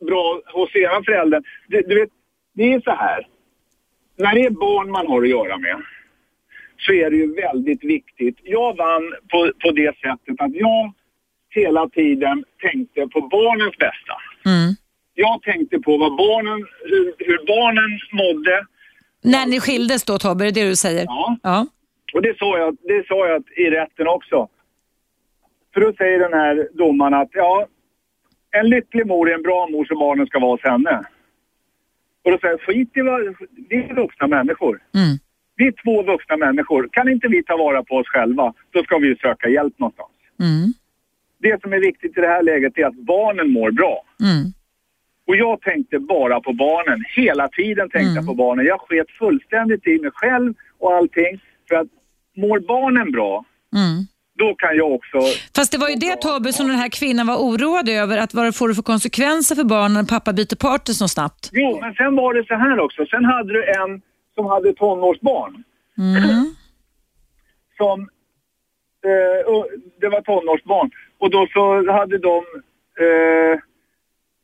bra 0.00 0.40
hos 0.46 0.76
ena 0.76 1.02
föräldern. 1.04 1.42
Du, 1.68 1.82
du 1.82 2.00
vet, 2.00 2.10
det 2.54 2.72
är 2.72 2.80
så 2.80 2.90
här. 2.90 3.26
När 4.16 4.34
det 4.34 4.44
är 4.44 4.50
barn 4.50 4.90
man 4.90 5.06
har 5.06 5.22
att 5.22 5.28
göra 5.28 5.58
med 5.58 5.82
så 6.78 6.92
är 6.92 7.10
det 7.10 7.16
ju 7.16 7.34
väldigt 7.34 7.84
viktigt. 7.84 8.36
Jag 8.42 8.76
vann 8.76 9.14
på, 9.30 9.52
på 9.62 9.70
det 9.70 9.96
sättet 9.96 10.36
att 10.38 10.54
jag 10.54 10.92
hela 11.50 11.88
tiden 11.88 12.44
tänkte 12.62 13.08
på 13.08 13.20
barnens 13.20 13.76
bästa. 13.76 14.14
Mm. 14.44 14.74
Jag 15.14 15.42
tänkte 15.42 15.78
på 15.78 15.98
vad 15.98 16.16
barnen, 16.16 16.66
hur, 16.84 17.14
hur 17.18 17.46
barnen 17.46 17.90
mådde. 18.12 18.66
När 19.22 19.46
ni 19.46 19.60
skildes 19.60 20.04
då 20.04 20.18
Tobbe, 20.18 20.44
är 20.44 20.52
det 20.52 20.60
det 20.60 20.68
du 20.68 20.76
säger? 20.76 21.04
Ja. 21.04 21.36
ja. 21.42 21.66
Och 22.14 22.22
det 22.22 22.38
sa 22.38 22.58
jag, 22.58 22.76
det 22.82 23.06
sa 23.06 23.28
jag 23.28 23.42
i 23.56 23.70
rätten 23.70 24.06
också. 24.08 24.48
För 25.74 25.80
då 25.80 25.92
säger 25.92 26.18
den 26.18 26.32
här 26.32 26.68
domaren 26.74 27.14
att 27.14 27.28
ja, 27.32 27.66
en 28.50 28.68
lycklig 28.68 29.06
mor 29.06 29.30
är 29.30 29.34
en 29.34 29.42
bra 29.42 29.68
mor 29.70 29.84
så 29.84 29.94
barnen 29.94 30.26
ska 30.26 30.38
vara 30.38 30.50
hos 30.50 30.62
henne. 30.62 31.04
Och 32.24 32.30
då 32.30 32.38
säger 32.38 32.54
jag, 32.54 32.60
skit 32.60 32.90
i 32.94 33.00
vad, 33.00 33.20
vi 33.68 33.76
är 33.76 33.94
vuxna 33.94 34.26
människor. 34.26 34.82
Mm. 34.94 35.18
Vi 35.56 35.66
är 35.66 35.74
två 35.84 36.02
vuxna 36.02 36.36
människor. 36.36 36.88
Kan 36.92 37.08
inte 37.08 37.28
vi 37.28 37.42
ta 37.42 37.56
vara 37.56 37.82
på 37.84 37.94
oss 37.94 38.08
själva, 38.08 38.54
då 38.70 38.82
ska 38.82 38.98
vi 38.98 39.06
ju 39.06 39.16
söka 39.16 39.48
hjälp 39.48 39.78
någonstans. 39.78 40.10
Mm. 40.40 40.72
Det 41.38 41.60
som 41.62 41.72
är 41.72 41.78
viktigt 41.78 42.18
i 42.18 42.20
det 42.20 42.28
här 42.28 42.42
läget 42.42 42.78
är 42.78 42.86
att 42.86 42.94
barnen 42.94 43.50
mår 43.50 43.70
bra. 43.70 44.04
Mm. 44.22 44.52
Och 45.26 45.36
jag 45.36 45.60
tänkte 45.60 45.98
bara 45.98 46.40
på 46.40 46.52
barnen. 46.52 47.04
Hela 47.16 47.48
tiden 47.48 47.90
tänkte 47.90 48.14
jag 48.14 48.26
på 48.26 48.34
barnen. 48.34 48.66
Jag 48.66 48.80
sket 48.80 49.10
fullständigt 49.10 49.86
i 49.86 49.98
mig 49.98 50.10
själv 50.14 50.54
och 50.78 50.94
allting. 50.94 51.40
För 51.68 51.76
att 51.76 51.88
mår 52.36 52.60
barnen 52.60 53.12
bra, 53.12 53.44
Mm. 53.74 54.06
Då 54.38 54.54
kan 54.54 54.76
jag 54.76 54.92
också... 54.92 55.18
Fast 55.56 55.72
det 55.72 55.78
var 55.78 55.88
ju 55.88 55.94
det 55.94 56.16
Tobbe 56.16 56.52
som 56.52 56.68
den 56.68 56.76
här 56.76 56.88
kvinnan 56.88 57.26
var 57.26 57.36
oroad 57.36 57.88
över, 57.88 58.18
att 58.18 58.34
vad 58.34 58.44
det 58.44 58.52
får 58.52 58.74
för 58.74 58.82
konsekvenser 58.82 59.54
för 59.54 59.64
barnen 59.64 59.92
när 59.92 60.04
pappa 60.04 60.32
byter 60.32 60.56
partner 60.56 60.94
så 60.94 61.08
snabbt. 61.08 61.50
Jo, 61.52 61.78
men 61.80 61.94
sen 61.94 62.16
var 62.16 62.34
det 62.34 62.46
så 62.46 62.54
här 62.54 62.78
också. 62.80 63.06
Sen 63.06 63.24
hade 63.24 63.52
du 63.52 63.64
en 63.64 64.02
som 64.34 64.46
hade 64.46 64.72
tonårsbarn. 64.72 65.64
Mm. 65.98 66.22
Som... 67.76 68.00
Eh, 69.04 69.64
det 70.00 70.08
var 70.08 70.20
tonårsbarn. 70.20 70.90
Och 71.18 71.30
då 71.30 71.46
så 71.52 71.92
hade 71.92 72.18
de 72.18 72.44
eh, 73.04 73.54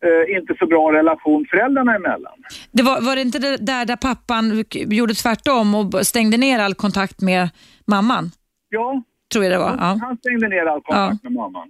eh, 0.09 0.37
inte 0.37 0.55
så 0.59 0.67
bra 0.67 0.93
relation 0.93 1.47
föräldrarna 1.51 1.95
emellan. 1.95 2.33
Det 2.73 2.83
var, 2.83 3.01
var 3.01 3.17
det 3.17 3.23
inte 3.23 3.39
det 3.39 3.57
där, 3.57 3.85
där 3.85 3.97
pappan 3.97 4.65
gjorde 4.71 5.15
tvärtom 5.15 5.75
och 5.75 6.07
stängde 6.07 6.37
ner 6.37 6.59
all 6.59 6.75
kontakt 6.75 7.21
med 7.21 7.49
mamman? 7.87 8.31
Ja, 8.69 9.03
Tror 9.35 9.45
jag 9.45 9.53
det 9.53 9.59
var. 9.59 9.77
Ja. 9.79 9.99
han 10.01 10.17
stängde 10.17 10.49
ner 10.49 10.67
all 10.67 10.83
kontakt 10.83 11.23
med 11.23 11.33
mamman. 11.33 11.69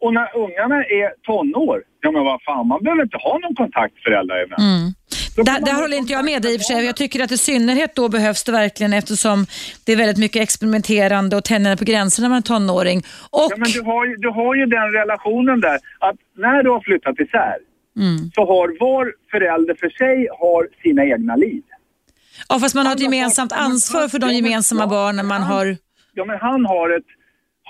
Och 0.00 0.14
när 0.14 0.36
ungarna 0.36 0.84
är 0.84 1.08
tonår, 1.26 1.82
ja 2.00 2.10
men 2.10 2.24
vad 2.24 2.42
fan, 2.42 2.66
man 2.68 2.82
behöver 2.82 3.02
inte 3.02 3.16
ha 3.16 3.38
någon 3.38 3.54
kontakt 3.54 3.94
föräldrar 4.02 4.36
emellan. 4.36 4.60
Mm. 4.60 4.92
Där, 5.64 5.74
håller 5.74 5.96
inte 5.96 6.12
jag 6.12 6.24
med 6.24 6.42
dig 6.42 6.54
i 6.54 6.56
och 6.56 6.60
för 6.60 6.74
sig. 6.74 6.84
Jag 6.84 6.96
tycker 6.96 7.24
att 7.24 7.32
i 7.32 7.38
synnerhet 7.38 7.94
då 7.94 8.08
behövs 8.08 8.44
det 8.44 8.52
verkligen 8.52 8.92
eftersom 8.92 9.46
det 9.84 9.92
är 9.92 9.96
väldigt 9.96 10.18
mycket 10.18 10.42
experimenterande 10.42 11.36
och 11.36 11.44
tändande 11.44 11.76
på 11.76 11.84
gränserna 11.84 12.28
när 12.28 12.30
man 12.30 12.38
är 12.38 12.42
tonåring. 12.42 12.98
Och, 13.30 13.48
Ja, 13.50 13.56
men 13.56 13.70
du 13.70 13.82
har, 13.82 14.06
ju, 14.06 14.16
du 14.16 14.28
har 14.28 14.54
ju 14.54 14.66
den 14.66 14.92
relationen 14.92 15.60
där 15.60 15.78
att 15.98 16.16
när 16.36 16.62
du 16.62 16.70
har 16.70 16.80
flyttat 16.80 17.20
isär 17.20 17.58
mm. 17.96 18.30
så 18.34 18.40
har 18.46 18.80
var 18.80 19.12
förälder 19.30 19.74
för 19.80 19.88
sig 19.88 20.28
har 20.40 20.68
sina 20.82 21.04
egna 21.04 21.36
liv. 21.36 21.62
ja, 22.48 22.58
fast 22.58 22.74
man 22.74 22.86
har 22.86 22.94
ett 22.94 23.00
gemensamt 23.00 23.52
ansvar 23.52 24.08
för 24.08 24.18
de 24.18 24.30
gemensamma 24.30 24.86
barnen 24.86 25.26
man 25.26 25.42
har. 25.42 25.76
Ja, 26.18 26.24
men 26.24 26.38
han 26.38 26.66
har 26.66 26.90
ett... 26.96 27.08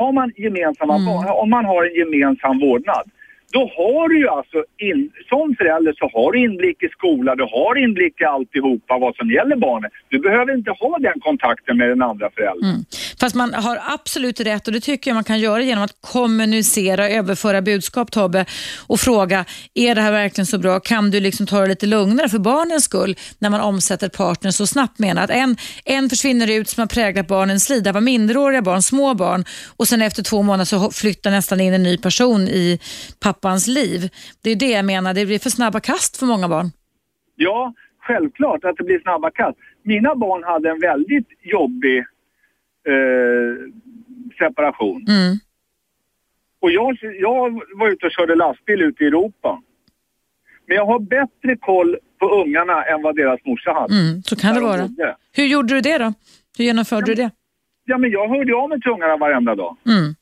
Har 0.01 0.13
man 0.13 0.33
gemensamma 0.37 0.95
Mm. 0.97 1.09
om 1.43 1.51
man 1.51 1.65
har 1.65 1.85
en 1.85 1.95
gemensam 2.01 2.59
vårdnad, 2.59 3.11
då 3.53 3.61
har 3.61 4.09
du 4.09 4.19
ju 4.19 4.29
alltså, 4.29 4.65
in, 4.79 5.11
som 5.29 5.55
förälder 5.59 5.95
så 5.99 6.11
har 6.15 6.33
du 6.33 6.39
inblick 6.45 6.83
i 6.83 6.89
skola, 6.89 7.35
du 7.35 7.43
har 7.43 7.79
inblick 7.85 8.21
i 8.21 8.25
alltihopa 8.25 8.99
vad 8.99 9.17
som 9.17 9.31
gäller 9.31 9.57
barnet. 9.57 9.93
Du 10.09 10.19
behöver 10.19 10.55
inte 10.55 10.71
ha 10.71 10.99
den 10.99 11.21
kontakten 11.21 11.79
med 11.79 11.89
den 11.89 12.03
andra 12.03 12.31
föräldern. 12.31 12.71
Mm. 12.71 12.85
Fast 13.21 13.35
man 13.35 13.55
har 13.55 13.79
absolut 13.87 14.41
rätt 14.41 14.67
och 14.67 14.73
det 14.73 14.81
tycker 14.81 15.11
jag 15.11 15.15
man 15.15 15.25
kan 15.25 15.41
göra 15.41 15.63
genom 15.63 15.85
att 15.85 15.97
kommunicera, 16.01 17.09
överföra 17.09 17.63
budskap 17.63 18.11
Tobbe 18.11 18.45
och 18.87 19.01
fråga, 19.01 19.45
är 19.75 19.95
det 19.95 20.01
här 20.01 20.13
verkligen 20.13 20.47
så 20.47 20.59
bra? 20.59 20.81
Kan 20.81 21.11
du 21.11 21.21
liksom 21.21 21.47
ta 21.47 21.61
det 21.61 21.67
lite 21.67 21.87
lugnare 21.87 22.29
för 22.29 22.39
barnens 22.39 22.85
skull 22.85 23.17
när 23.39 23.51
man 23.51 23.61
omsätter 23.61 24.09
partner 24.09 24.51
så 24.51 24.67
snabbt 24.67 24.99
menar 24.99 25.25
att 25.25 25.31
en, 25.31 25.57
en 25.85 26.11
försvinner 26.11 26.51
ut 26.51 26.69
som 26.69 26.81
har 26.81 26.87
präglat 26.87 27.27
barnens 27.27 27.69
liv. 27.71 27.83
Det 27.83 27.93
var 27.93 28.01
minderåriga 28.01 28.63
barn, 28.63 28.83
små 28.83 29.15
barn 29.15 29.45
och 29.77 29.89
sen 29.89 30.03
efter 30.03 30.23
två 30.23 30.43
månader 30.43 30.65
så 30.65 30.91
flyttar 30.91 31.31
nästan 31.31 31.61
in 31.61 31.75
en 31.75 31.83
ny 31.83 31.99
person 31.99 32.49
i 32.49 32.79
pappans 33.41 33.67
liv. 33.67 34.11
Det 34.43 34.51
är 34.51 34.57
det 34.57 34.71
jag 34.71 34.85
menar, 34.85 35.15
det 35.15 35.27
blir 35.27 35.39
för 35.39 35.51
snabba 35.51 35.81
kast 35.81 36.17
för 36.17 36.27
många 36.27 36.49
barn. 36.49 36.71
Ja, 37.37 37.75
självklart 38.01 38.65
att 38.65 38.77
det 38.77 38.85
blir 38.85 39.01
snabba 39.01 39.31
kast. 39.31 39.59
Mina 39.83 40.15
barn 40.15 40.45
hade 40.45 40.71
en 40.71 40.81
väldigt 40.81 41.29
jobbig 41.43 41.99
eh, 41.99 43.75
separation. 44.39 45.07
Mm. 45.09 45.37
Och 46.61 46.71
jag, 46.71 46.99
jag 47.21 47.63
var 47.79 47.89
ute 47.89 48.07
och 48.07 48.13
körde 48.13 48.35
lastbil 48.35 48.83
ute 48.83 49.05
i 49.05 49.07
Europa. 49.07 49.63
Men 50.67 50.77
jag 50.77 50.87
har 50.87 50.99
bättre 50.99 51.57
koll 51.57 51.97
på 52.21 52.27
ungarna 52.31 52.85
än 52.85 53.03
vad 53.03 53.17
deras 53.17 53.41
morsa 53.45 53.73
hade. 53.73 53.95
Mm, 53.95 54.23
så 54.23 54.37
kan 54.37 54.55
det 54.55 54.61
vara. 54.61 54.83
bodde. 54.83 55.17
Hur 55.33 55.45
gjorde 55.45 55.75
du 55.75 55.81
det 55.81 55.99
då? 55.99 56.13
Hur 56.59 56.65
genomförde 56.65 57.07
du 57.07 57.15
det? 57.15 57.31
Ja, 57.85 57.99
men 57.99 58.11
jag 58.11 58.29
hörde 58.29 58.55
av 58.55 58.69
mig 58.69 58.81
till 58.81 58.91
ungarna 58.91 59.17
varenda 59.17 59.55
dag. 59.55 59.77
Mm. 59.87 60.15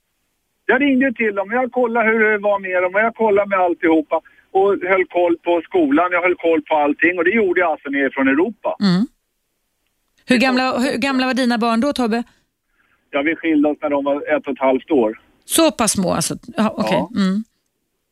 Jag 0.66 0.80
ringde 0.80 1.12
till 1.12 1.34
dem 1.34 1.50
jag 1.50 1.72
kollade 1.72 2.06
hur 2.08 2.30
det 2.30 2.38
var 2.38 2.58
med 2.58 2.82
dem 2.82 2.94
och 2.94 3.00
jag 3.00 3.14
kollade 3.14 3.48
med 3.48 3.58
alltihopa. 3.58 4.20
Och 4.50 4.68
höll 4.92 5.06
koll 5.06 5.38
på 5.38 5.62
skolan, 5.64 6.08
jag 6.12 6.22
höll 6.22 6.34
koll 6.34 6.62
på 6.62 6.76
allting 6.76 7.18
och 7.18 7.24
det 7.24 7.30
gjorde 7.30 7.60
jag 7.60 7.70
alltså 7.70 7.88
nere 7.88 8.10
från 8.10 8.28
Europa. 8.28 8.76
Mm. 8.80 9.06
Hur, 10.26 10.36
gamla, 10.36 10.78
hur 10.78 10.98
gamla 10.98 11.26
var 11.26 11.34
dina 11.34 11.58
barn 11.58 11.80
då 11.80 11.92
Tobbe? 11.92 12.22
Ja, 13.10 13.22
vi 13.22 13.36
skilde 13.36 13.68
oss 13.68 13.78
när 13.82 13.90
de 13.90 14.04
var 14.04 14.36
ett 14.36 14.46
och 14.46 14.52
ett 14.52 14.58
halvt 14.58 14.90
år. 14.90 15.20
Så 15.44 15.70
pass 15.70 15.92
små 15.92 16.12
alltså? 16.12 16.34
Ja, 16.56 16.74
okej. 16.76 16.98
Ja. 16.98 17.10
Mm. 17.16 17.44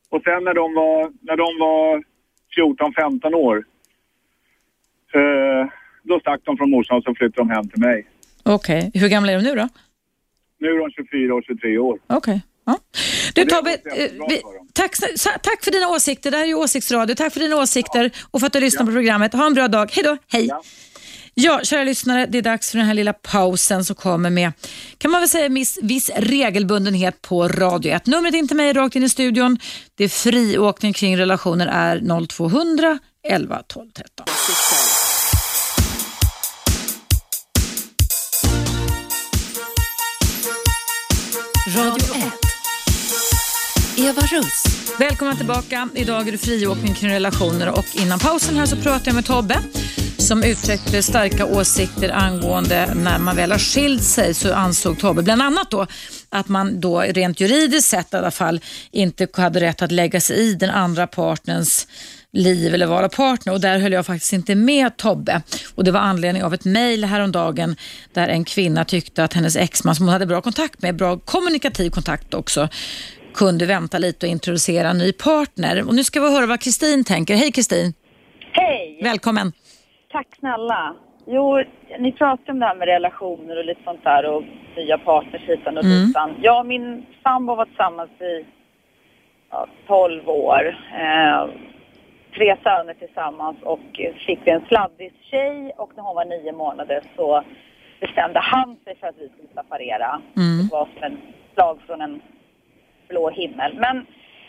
Och 0.09 0.22
sen 0.22 0.44
när 0.44 0.55
de 0.55 0.74
var, 0.74 1.12
när 1.20 1.36
de 1.36 1.59
var 1.60 2.05
14-15 2.56 3.35
år, 3.35 3.64
eh, 5.14 5.70
då 6.02 6.20
stack 6.20 6.40
de 6.44 6.56
från 6.56 6.70
morsan 6.70 6.97
och 6.97 7.05
så 7.05 7.14
flyttade 7.14 7.48
de 7.48 7.51
hem 7.51 7.68
till 7.68 7.81
mig. 7.81 8.06
Okej. 8.43 8.90
Hur 8.94 9.09
gamla 9.09 9.32
är 9.32 9.36
de 9.36 9.43
nu 9.43 9.55
då? 9.55 9.68
Nu 10.65 10.70
är 10.70 10.78
de 10.78 10.91
24 10.91 11.35
och 11.35 11.45
23 11.47 11.78
år. 11.78 11.99
Okej. 12.07 12.43
Ja. 12.66 12.78
Du 13.35 13.45
Tobbe, 13.45 13.70
eh, 13.70 14.11
vi, 14.28 14.43
tack, 14.73 14.97
tack 15.43 15.65
för 15.65 15.70
dina 15.70 15.89
åsikter. 15.89 16.31
Det 16.31 16.36
här 16.36 16.45
är 16.45 16.49
ju 16.49 16.55
Åsiktsradio. 16.55 17.15
Tack 17.15 17.32
för 17.32 17.41
dina 17.41 17.57
åsikter 17.57 18.11
och 18.31 18.41
för 18.41 18.47
att 18.47 18.53
du 18.53 18.61
lyssnar 18.61 18.86
på 18.86 18.93
programmet. 18.93 19.32
Ha 19.32 19.47
en 19.47 19.55
bra 19.55 19.69
dag. 19.69 19.91
Hej 19.93 20.05
då. 20.05 20.16
Hej. 20.32 20.47
Ja. 20.47 20.62
Ja, 21.36 21.61
kära 21.62 21.85
lyssnare, 21.85 22.27
det 22.27 22.39
är 22.39 22.43
dags 22.43 22.70
för 22.70 22.78
den 22.78 22.86
här 22.86 22.95
lilla 22.95 23.12
pausen 23.12 23.85
som 23.85 23.97
kommer 23.97 24.31
med, 24.31 24.53
kan 24.99 25.11
man 25.11 25.20
väl 25.20 25.28
säga, 25.28 25.49
viss, 25.49 25.78
viss 25.82 26.11
regelbundenhet 26.16 27.23
på 27.23 27.49
Radio 27.49 27.93
1. 27.93 28.07
Numret 28.07 28.35
in 28.35 28.49
till 28.49 28.57
mig 28.57 28.73
rakt 28.73 28.97
in 28.97 29.03
i 29.05 29.09
studion. 29.09 29.59
Det 29.95 30.05
är 30.05 30.09
friåkning 30.09 30.93
kring 30.93 31.19
relationer 31.19 31.66
är 31.66 32.27
0200 32.27 32.99
11 33.28 33.62
12 33.69 33.91
13. 33.91 34.27
Radio 41.77 42.15
1. 42.15 42.33
Eva 43.97 44.21
Russ. 44.21 44.65
Välkomna 44.99 45.37
tillbaka. 45.37 45.89
Idag 45.95 46.29
är 46.29 46.33
det 46.33 46.39
friåkning 46.39 46.95
kring 46.95 47.11
relationer 47.11 47.69
och 47.71 47.85
innan 47.93 48.19
pausen 48.19 48.57
här 48.57 48.67
så 48.67 48.77
pratade 48.77 49.03
jag 49.05 49.15
med 49.15 49.25
Tobbe 49.25 49.59
som 50.19 50.43
uttryckte 50.43 51.03
starka 51.03 51.47
åsikter 51.47 52.11
angående 52.11 52.95
när 52.95 53.19
man 53.19 53.37
väl 53.37 53.53
har 53.53 53.59
skilt 53.59 54.03
sig 54.03 54.35
så 54.35 54.55
ansåg 54.55 54.99
Tobbe 54.99 55.23
bland 55.23 55.43
annat 55.43 55.71
då 55.71 55.87
att 56.29 56.49
man 56.49 56.81
då 56.81 57.01
rent 57.01 57.41
juridiskt 57.41 57.91
sett 57.91 58.15
i 58.15 58.17
alla 58.17 58.31
fall 58.31 58.61
inte 58.91 59.29
hade 59.35 59.61
rätt 59.61 59.83
att 59.83 59.93
lägga 59.93 60.21
sig 60.21 60.37
i 60.37 60.55
den 60.55 60.71
andra 60.71 61.07
partners 61.07 61.87
liv 62.35 62.74
eller 62.74 62.86
vara 62.86 63.09
partner 63.09 63.52
och 63.52 63.61
där 63.61 63.78
höll 63.78 63.93
jag 63.93 64.06
faktiskt 64.06 64.32
inte 64.32 64.55
med 64.55 64.97
Tobbe 64.97 65.43
och 65.77 65.85
det 65.85 65.90
var 65.90 66.01
anledning 66.01 66.44
av 66.44 66.55
ett 66.55 66.65
mejl 66.65 67.05
häromdagen 67.05 67.77
där 68.12 68.28
en 68.28 68.44
kvinna 68.44 68.85
tyckte 68.85 69.24
att 69.24 69.32
hennes 69.32 69.56
exman 69.56 69.94
som 69.94 70.06
hon 70.06 70.12
hade 70.12 70.27
bra 70.27 70.40
kontakt 70.40 70.82
med, 70.82 70.97
bra 70.97 71.19
kommunikativ 71.19 71.90
kontakt 71.90 72.35
också, 72.35 72.69
kunde 73.35 73.66
vänta 73.66 73.98
lite 73.98 74.27
och 74.27 74.31
introducera 74.31 74.89
en 74.89 74.98
ny 74.98 75.12
partner. 75.12 75.89
Och 75.89 75.94
nu 75.94 76.05
ska 76.05 76.20
vi 76.20 76.35
höra 76.35 76.47
vad 76.47 76.61
Kristin 76.61 77.05
tänker. 77.05 77.35
Hej 77.36 77.52
Kristin! 77.52 77.94
Hej! 78.52 79.01
Välkommen! 79.02 79.52
Tack 80.12 80.27
snälla. 80.39 80.94
Jo, 81.27 81.62
ni 81.98 82.12
pratar 82.12 82.52
om 82.52 82.59
det 82.61 82.66
här 82.66 82.74
med 82.77 82.89
relationer 82.89 83.59
och 83.59 83.65
lite 83.65 83.81
sånt 83.85 84.05
där 84.05 84.24
och 84.31 84.43
nya 84.77 84.98
partners 84.98 85.43
hitan 85.48 85.78
och 85.78 85.85
Mm. 85.85 86.06
ditan. 86.06 86.35
Jag 86.43 86.61
och 86.61 86.66
min 86.66 87.06
sambo 87.23 87.55
var 87.55 87.65
tillsammans 87.66 88.11
i 88.11 88.47
ja, 89.51 89.66
12 89.86 90.28
år. 90.28 90.62
Eh, 91.05 91.44
tre 92.35 92.56
söner 92.62 92.94
tillsammans 92.94 93.56
och 93.62 94.01
eh, 94.01 94.15
fick 94.15 94.39
vi 94.44 94.51
en 94.51 94.65
sladdis 94.69 95.12
tjej 95.31 95.73
och 95.77 95.93
när 95.97 96.02
hon 96.02 96.16
var 96.16 96.24
nio 96.24 96.52
månader 96.52 97.02
så 97.16 97.43
bestämde 98.01 98.40
han 98.40 98.77
sig 98.85 98.97
för 98.97 99.06
att 99.06 99.19
vi 99.19 99.28
skulle 99.28 99.48
separera. 99.48 100.20
Mm. 100.36 100.59
Det 100.59 100.73
var 100.73 100.89
som 100.94 101.02
en 101.02 101.19
slag 101.55 101.78
från 101.86 102.01
en 102.01 102.20
blå 103.09 103.31
himmel. 103.31 103.74
Men 103.78 104.06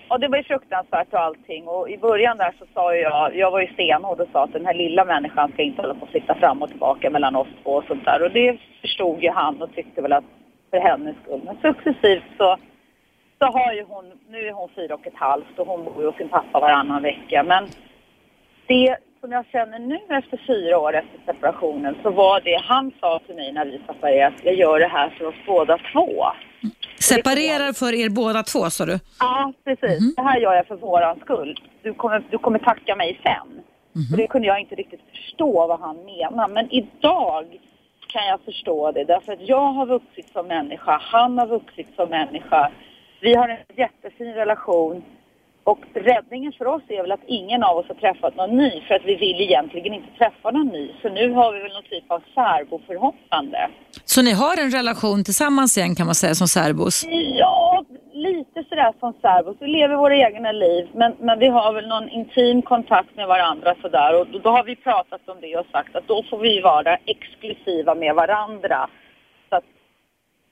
och 0.07 0.20
det 0.20 0.28
var 0.28 0.38
ju 0.38 0.44
fruktansvärt 0.44 1.14
och 1.14 1.20
allting. 1.20 1.68
Och 1.68 1.90
i 1.90 1.98
början 1.98 2.38
där 2.38 2.56
så 2.60 2.66
sa 2.74 2.95
jag, 2.95 3.36
jag 3.36 3.52
var 3.52 3.62
ju 3.62 3.68
stenhård 3.68 4.20
och 4.20 4.28
sa 4.32 4.44
att 4.44 4.53
den 4.53 4.66
här 4.66 4.74
lilla 4.74 5.06
människan 5.06 5.52
ska 5.52 5.62
inte 5.62 5.82
hålla 5.82 5.94
på 5.94 6.06
att 6.06 6.12
flytta 6.12 6.36
fram 6.36 6.62
och 6.62 6.70
tillbaka 6.70 7.10
mellan 7.10 7.36
oss 7.36 7.48
två 7.64 7.72
och 7.72 7.84
sånt 7.88 8.06
där. 8.06 8.24
Och 8.24 8.32
det 8.32 8.57
förstod 8.82 9.24
ju 9.24 9.30
han 9.30 9.62
och 9.62 9.76
tyckte 9.76 10.02
väl 10.02 10.14
att 10.14 10.24
för 10.72 10.80
hennes 10.80 11.16
skull. 11.24 11.41
Men 11.45 11.74
successivt 11.74 12.24
så, 12.38 12.57
så 13.40 13.45
har 13.45 13.74
ju 13.74 13.84
hon, 13.84 14.06
nu 14.30 14.48
är 14.48 14.53
hon 14.53 14.70
fyra 14.76 14.94
och 14.94 15.07
ett 15.07 15.16
halvt 15.16 15.60
och 15.60 15.68
hon 15.68 15.86
bor 15.86 16.02
ju 16.02 16.06
hos 16.06 16.16
sin 16.16 16.30
pappa 16.30 16.60
varannan 16.60 17.03
vecka. 17.03 17.44
Men 17.44 17.68
det 18.68 18.98
som 19.22 19.32
jag 19.32 19.45
känner 19.45 19.80
nu 19.80 19.99
efter 20.10 20.41
fyra 20.48 20.78
år 20.80 20.95
efter 20.95 21.20
separationen 21.26 21.95
så 22.03 22.10
var 22.10 22.41
det 22.41 22.62
han 22.64 22.91
sa 22.99 23.20
till 23.26 23.36
mig 23.36 23.52
när 23.52 23.66
vi 23.66 23.82
separerade, 23.88 24.36
jag 24.44 24.56
gör 24.56 24.80
det 24.80 24.88
här 24.88 25.10
för 25.10 25.26
oss 25.26 25.36
båda 25.45 25.78
två. 25.94 26.26
Separerar 26.99 27.74
för 27.74 27.94
er 27.94 28.10
båda 28.10 28.44
två 28.44 28.70
sa 28.70 28.86
du? 28.86 28.99
Ja, 29.20 29.53
precis. 29.64 30.16
Det 30.16 30.22
här 30.22 30.40
gör 30.40 30.53
jag 30.53 30.68
för 30.68 30.76
våran 30.76 31.20
skull. 31.20 31.60
Du 31.84 31.94
kommer, 31.94 32.24
du 32.30 32.38
kommer 32.38 32.60
tacka 32.60 32.95
mig 32.95 33.20
sen. 33.24 33.62
Och 34.12 34.18
det 34.18 34.28
kunde 34.28 34.48
jag 34.48 34.60
inte 34.60 34.76
riktigt 34.76 35.02
förstå 35.12 35.68
vad 35.68 35.80
han 35.80 35.98
menar. 36.06 36.48
Men 36.48 36.72
idag 36.72 37.45
kan 38.07 38.28
jag 38.28 38.40
förstå 38.45 38.91
det. 38.91 39.03
Därför 39.03 39.34
att 39.34 39.41
jag 39.41 39.74
har 39.74 39.86
vuxit 39.86 40.30
som 40.34 40.48
människa. 40.48 40.99
Han 41.02 41.38
har 41.38 41.48
vuxit 41.48 41.88
som 41.95 42.10
människa. 42.10 42.72
Vi 43.26 43.34
har 43.36 43.50
en 43.50 43.78
jättefin 43.78 44.34
relation. 44.34 45.04
Och 45.64 45.80
räddningen 45.94 46.52
för 46.58 46.68
oss 46.68 46.84
är 46.88 47.02
väl 47.02 47.12
att 47.12 47.28
ingen 47.28 47.64
av 47.64 47.78
oss 47.78 47.88
har 47.88 47.96
träffat 47.96 48.36
någon 48.36 48.58
ny. 48.58 48.72
För 48.88 48.96
att 48.96 49.06
vi 49.06 49.16
vill 49.16 49.42
egentligen 49.42 49.94
inte 49.94 50.18
träffa 50.18 50.52
någon 50.52 50.68
ny. 50.68 50.92
Så 51.02 51.10
nu 51.10 51.34
har 51.34 51.54
vi 51.54 51.60
väl 51.60 51.74
någon 51.74 51.90
typ 51.96 52.12
av 52.12 52.22
särboförhållande. 52.36 53.70
Så 54.06 54.22
ni 54.22 54.32
har 54.32 54.56
en 54.64 54.72
relation 54.72 55.24
tillsammans 55.24 55.78
igen 55.78 55.96
kan 55.96 56.06
man 56.06 56.16
säga 56.16 56.36
som 56.36 56.48
särbos? 56.48 57.06
Ja, 57.42 57.86
lite 58.14 58.64
sådär 58.70 58.94
som 59.00 59.14
särbos. 59.22 59.58
Vi 59.60 59.68
lever 59.68 59.96
våra 59.96 60.16
egna 60.16 60.52
liv, 60.52 60.88
men, 60.94 61.16
men 61.20 61.40
vi 61.40 61.48
har 61.48 61.74
väl 61.74 61.88
någon 61.88 62.10
intim 62.10 62.62
kontakt 62.62 63.16
med 63.16 63.28
varandra 63.28 63.76
sådär. 63.82 64.20
Och 64.20 64.28
då, 64.28 64.40
då 64.40 64.50
har 64.50 64.64
vi 64.64 64.76
pratat 64.76 65.30
om 65.30 65.38
det 65.42 65.58
och 65.58 65.66
sagt 65.72 65.96
att 65.96 66.08
då 66.08 66.24
får 66.30 66.38
vi 66.38 66.62
vara 66.62 66.98
exklusiva 67.06 67.96
med 67.96 68.16
varandra. 68.16 68.90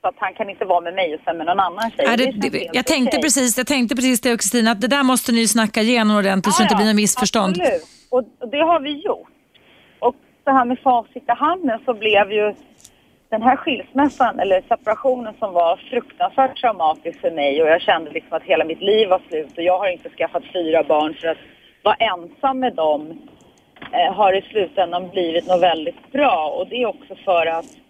Så 0.04 0.08
att, 0.08 0.14
han 0.18 0.34
kan 0.34 0.50
inte 0.50 0.64
vara 0.64 0.80
med 0.80 0.94
mig 0.94 1.14
och 1.14 1.20
sen 1.24 1.36
med 1.36 1.46
någon 1.46 1.60
annan 1.60 1.90
tjej. 1.90 2.06
Är 2.06 2.16
det, 2.16 2.24
det, 2.24 2.58
helt 2.58 2.74
jag, 2.74 2.86
tänkte 2.86 3.18
precis, 3.18 3.58
jag 3.58 3.66
tänkte 3.66 3.94
precis 3.96 4.20
det 4.20 4.36
Kristina, 4.36 4.70
att 4.70 4.80
det 4.80 4.88
där 4.88 5.02
måste 5.02 5.32
ni 5.32 5.48
snacka 5.48 5.80
igenom 5.80 6.16
ordentligt 6.16 6.54
så 6.54 6.62
det 6.62 6.64
inte 6.64 6.76
blir 6.76 6.86
något 6.86 6.96
missförstånd. 6.96 7.56
Absolut, 7.60 7.82
och, 8.10 8.22
och 8.40 8.48
det 8.48 8.62
har 8.70 8.80
vi 8.80 8.90
gjort. 8.90 9.28
Och 9.98 10.14
så 10.44 10.50
här 10.50 10.64
med 10.64 10.78
facit 10.78 11.22
i 11.28 11.32
handen 11.44 11.78
så 11.84 11.94
blev 11.94 12.32
ju 12.32 12.54
den 13.30 13.42
här 13.42 13.56
skilsmässan 13.56 14.40
eller 14.40 14.62
separationen 14.68 15.34
som 15.38 15.52
var 15.52 15.76
fruktansvärt 15.90 16.60
traumatisk 16.60 17.20
för 17.20 17.30
mig 17.30 17.62
och 17.62 17.68
jag 17.68 17.80
kände 17.82 18.10
liksom 18.10 18.32
att 18.36 18.42
hela 18.42 18.64
mitt 18.64 18.80
liv 18.80 19.08
var 19.08 19.20
slut 19.28 19.58
och 19.58 19.62
jag 19.62 19.78
har 19.78 19.88
inte 19.88 20.10
skaffat 20.10 20.42
fyra 20.52 20.82
barn 20.82 21.14
för 21.20 21.28
att 21.28 21.38
vara 21.82 21.94
ensam 21.94 22.60
med 22.60 22.74
dem 22.74 23.00
eh, 23.92 24.14
har 24.14 24.32
i 24.32 24.42
slutändan 24.42 25.08
blivit 25.08 25.46
något 25.46 25.62
väldigt 25.62 26.12
bra 26.12 26.54
och 26.56 26.68
det 26.68 26.82
är 26.82 26.86
också 26.86 27.14
för 27.24 27.46
att 27.46 27.83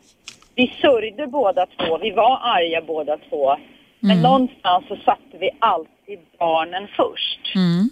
vi 0.54 0.74
sörjde 0.80 1.26
båda 1.26 1.66
två, 1.66 1.98
vi 1.98 2.10
var 2.10 2.38
arga 2.42 2.82
båda 2.86 3.16
två 3.28 3.56
men 4.00 4.22
någonstans 4.22 4.84
så 4.88 4.96
satte 4.96 5.38
vi 5.40 5.50
alltid 5.58 6.18
barnen 6.38 6.88
först. 6.96 7.54
Mm. 7.54 7.88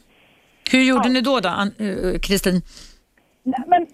Hur 0.73 0.83
gjorde 0.83 1.09
ni 1.09 1.21
då, 1.21 1.41
då 1.41 1.49
Ann- 1.49 1.75
eh, 1.79 2.19
Kristin? 2.19 2.63
Men 3.67 3.87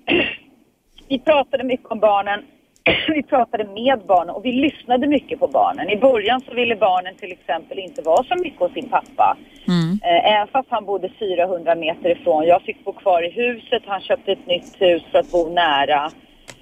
vi 1.09 1.19
pratade 1.19 1.65
mycket 1.65 1.86
om 1.86 2.01
barnen. 2.01 2.40
Vi 3.15 3.23
pratade 3.23 3.65
med 3.65 4.01
barnen 4.07 4.35
och 4.35 4.45
vi 4.45 4.53
lyssnade 4.53 5.07
mycket 5.07 5.40
på 5.40 5.49
barnen. 5.49 5.90
I 5.90 5.97
början 5.97 6.40
så 6.40 6.55
ville 6.55 6.77
barnen 6.77 7.15
till 7.15 7.32
exempel 7.32 7.78
inte 7.78 8.03
vara 8.03 8.24
så 8.24 8.35
mycket 8.43 8.61
hos 8.61 8.73
sin 8.73 8.89
pappa. 8.89 9.36
Mm. 9.69 10.01
Eh, 10.03 10.32
Även 10.35 10.49
fast 10.49 10.69
han 10.70 10.85
bodde 10.85 11.09
400 11.19 11.74
meter 11.74 12.09
ifrån. 12.11 12.45
Jag 12.47 12.62
fick 12.62 12.85
bo 12.85 12.93
kvar 12.93 13.23
i 13.23 13.31
huset. 13.31 13.82
Han 13.86 14.01
köpte 14.01 14.32
ett 14.32 14.47
nytt 14.47 14.77
hus 14.81 15.03
för 15.12 15.19
att 15.19 15.31
bo 15.32 15.49
nära. 15.55 16.11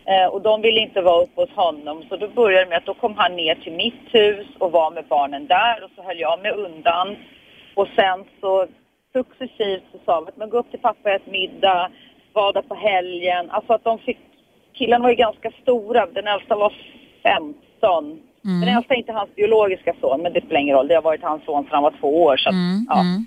Eh, 0.09 0.27
Och 0.27 0.43
de 0.43 0.63
ville 0.63 0.81
inte 0.81 1.01
vara 1.03 1.23
uppe 1.23 1.41
hos 1.41 1.51
honom. 1.51 2.05
Så 2.09 2.17
då 2.17 2.29
började 2.29 2.65
det 2.65 2.69
med 2.69 2.79
att 2.79 2.87
då 2.87 2.95
kom 2.95 3.15
han 3.17 3.37
ner 3.37 3.55
till 3.55 3.73
mitt 3.73 4.03
hus 4.15 4.47
och 4.59 4.73
var 4.73 4.91
med 4.91 5.05
barnen 5.09 5.47
där. 5.47 5.85
Och 5.85 5.91
så 5.97 6.03
höll 6.03 6.19
jag 6.21 6.43
mig 6.43 6.51
undan. 6.53 7.17
Och 7.75 7.89
sen 7.97 8.25
så 8.41 8.67
successivt 9.13 9.83
så 9.93 9.99
sa 10.05 10.21
vi 10.21 10.29
att 10.29 10.37
man 10.37 10.51
gå 10.51 10.59
upp 10.59 10.71
till 10.71 10.81
pappa 10.81 10.99
och 11.05 11.11
ät 11.11 11.27
middag. 11.27 11.91
Var 12.33 12.53
där 12.53 12.63
på 12.63 12.75
helgen. 12.75 13.51
Alltså 13.51 13.73
att 13.73 13.85
de 13.85 13.99
fick... 13.99 14.19
Killarna 14.73 15.03
var 15.03 15.11
ju 15.11 15.17
ganska 15.17 15.51
stora. 15.63 16.07
Den 16.07 16.27
äldsta 16.27 16.57
var 16.57 16.73
15. 17.23 18.21
Den 18.43 18.69
äldsta 18.77 18.95
är 18.95 18.99
inte 18.99 19.13
hans 19.13 19.35
biologiska 19.35 19.95
son, 20.01 20.23
men 20.23 20.33
det 20.33 20.41
spelar 20.41 20.61
ingen 20.61 20.77
roll. 20.77 20.89
Det 20.89 20.95
har 20.95 21.03
varit 21.03 21.23
hans 21.23 21.45
son 21.45 21.65
sedan 21.65 21.73
han 21.75 21.83
var 21.83 21.95
två 22.01 22.23
år. 22.23 22.37
Så 22.37 22.49
att, 22.49 22.55
Mm, 22.55 22.87
ja. 22.89 23.01
mm. 23.01 23.27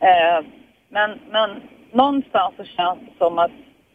Eh, 0.00 0.44
men, 0.88 1.18
men 1.30 1.50
någonstans 1.92 2.54
så 2.56 2.64
känns 2.64 2.98
det 3.00 3.12
som 3.18 3.38
att 3.38 3.50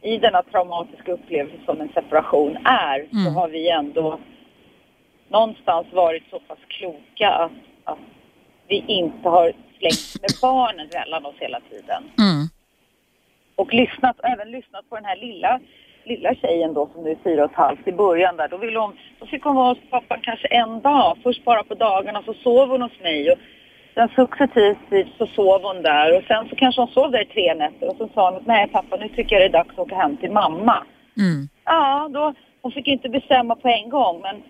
i 0.08 0.18
denna 0.18 0.44
traumatiska 0.44 1.12
upplevelse 1.12 1.58
som 1.66 1.82
en 1.82 1.90
separation 1.94 2.58
är 2.66 3.08
så 3.12 3.18
Mm. 3.18 3.36
har 3.36 3.48
vi 3.48 3.70
ändå 3.70 4.20
någonstans 5.30 5.88
varit 5.94 6.24
så 6.30 6.40
pass 6.40 6.60
kloka 6.68 7.30
att, 7.30 7.52
att 7.84 8.00
vi 8.68 8.84
inte 8.88 9.30
har 9.30 9.54
slängt 9.78 10.22
med 10.22 10.32
barnen 10.42 10.88
mellan 10.94 11.26
oss 11.26 11.36
hela 11.40 11.60
tiden. 11.70 12.04
Mm. 12.20 12.48
Och 13.56 13.74
lyssnat, 13.74 14.20
även 14.24 14.52
lyssnat 14.52 14.90
på 14.90 14.96
den 14.96 15.06
här 15.06 15.16
lilla, 15.16 15.60
lilla 16.04 16.36
tjejen 16.36 16.74
då 16.74 16.90
som 16.94 17.04
nu 17.04 17.12
är 17.12 17.18
fyra 17.24 17.44
och 17.46 17.52
ett 17.52 17.58
halvt 17.58 17.88
i 17.88 17.92
början 17.92 18.38
där. 18.38 18.48
Då, 18.48 18.58
ville 18.58 18.80
hon, 18.80 18.98
då 19.20 19.26
fick 19.26 19.44
hon 19.44 19.56
vara 19.56 19.70
hos 19.70 19.90
pappa 19.90 20.18
kanske 20.22 20.48
en 20.48 20.82
dag. 20.82 21.18
Först 21.24 21.44
bara 21.46 21.64
på 21.64 21.74
dagarna 21.76 22.24
så 22.26 22.34
sov 22.34 22.70
hon 22.70 22.82
hos 22.82 23.00
mig. 23.00 23.32
Och 23.32 23.38
sen 23.98 24.10
successivt 24.16 25.18
så 25.18 25.28
sov 25.28 25.62
hon 25.64 25.82
där 25.82 26.18
och 26.18 26.24
sen 26.28 26.50
så 26.50 26.56
kanske 26.56 26.82
hon 26.82 26.88
sov 26.92 27.12
där 27.12 27.22
i 27.22 27.26
tre 27.26 27.54
nätter 27.56 27.90
och 27.90 27.96
så 27.98 28.10
sa 28.14 28.30
hon 28.30 28.38
att 28.40 28.46
nej 28.48 28.68
pappa 28.68 28.96
nu 28.96 29.10
tycker 29.10 29.36
jag 29.36 29.42
det 29.42 29.58
är 29.58 29.60
dags 29.64 29.70
att 29.70 29.80
åka 29.80 29.96
hem 29.96 30.18
till 30.18 30.32
mamma. 30.32 30.84
Mm. 31.18 31.48
Ja, 31.66 32.10
då, 32.14 32.34
hon 32.62 32.72
fick 32.72 32.88
inte 32.88 33.10
bestämma 33.10 33.56
på 33.56 33.68
en 33.68 33.90
gång 33.90 34.22
men 34.22 34.44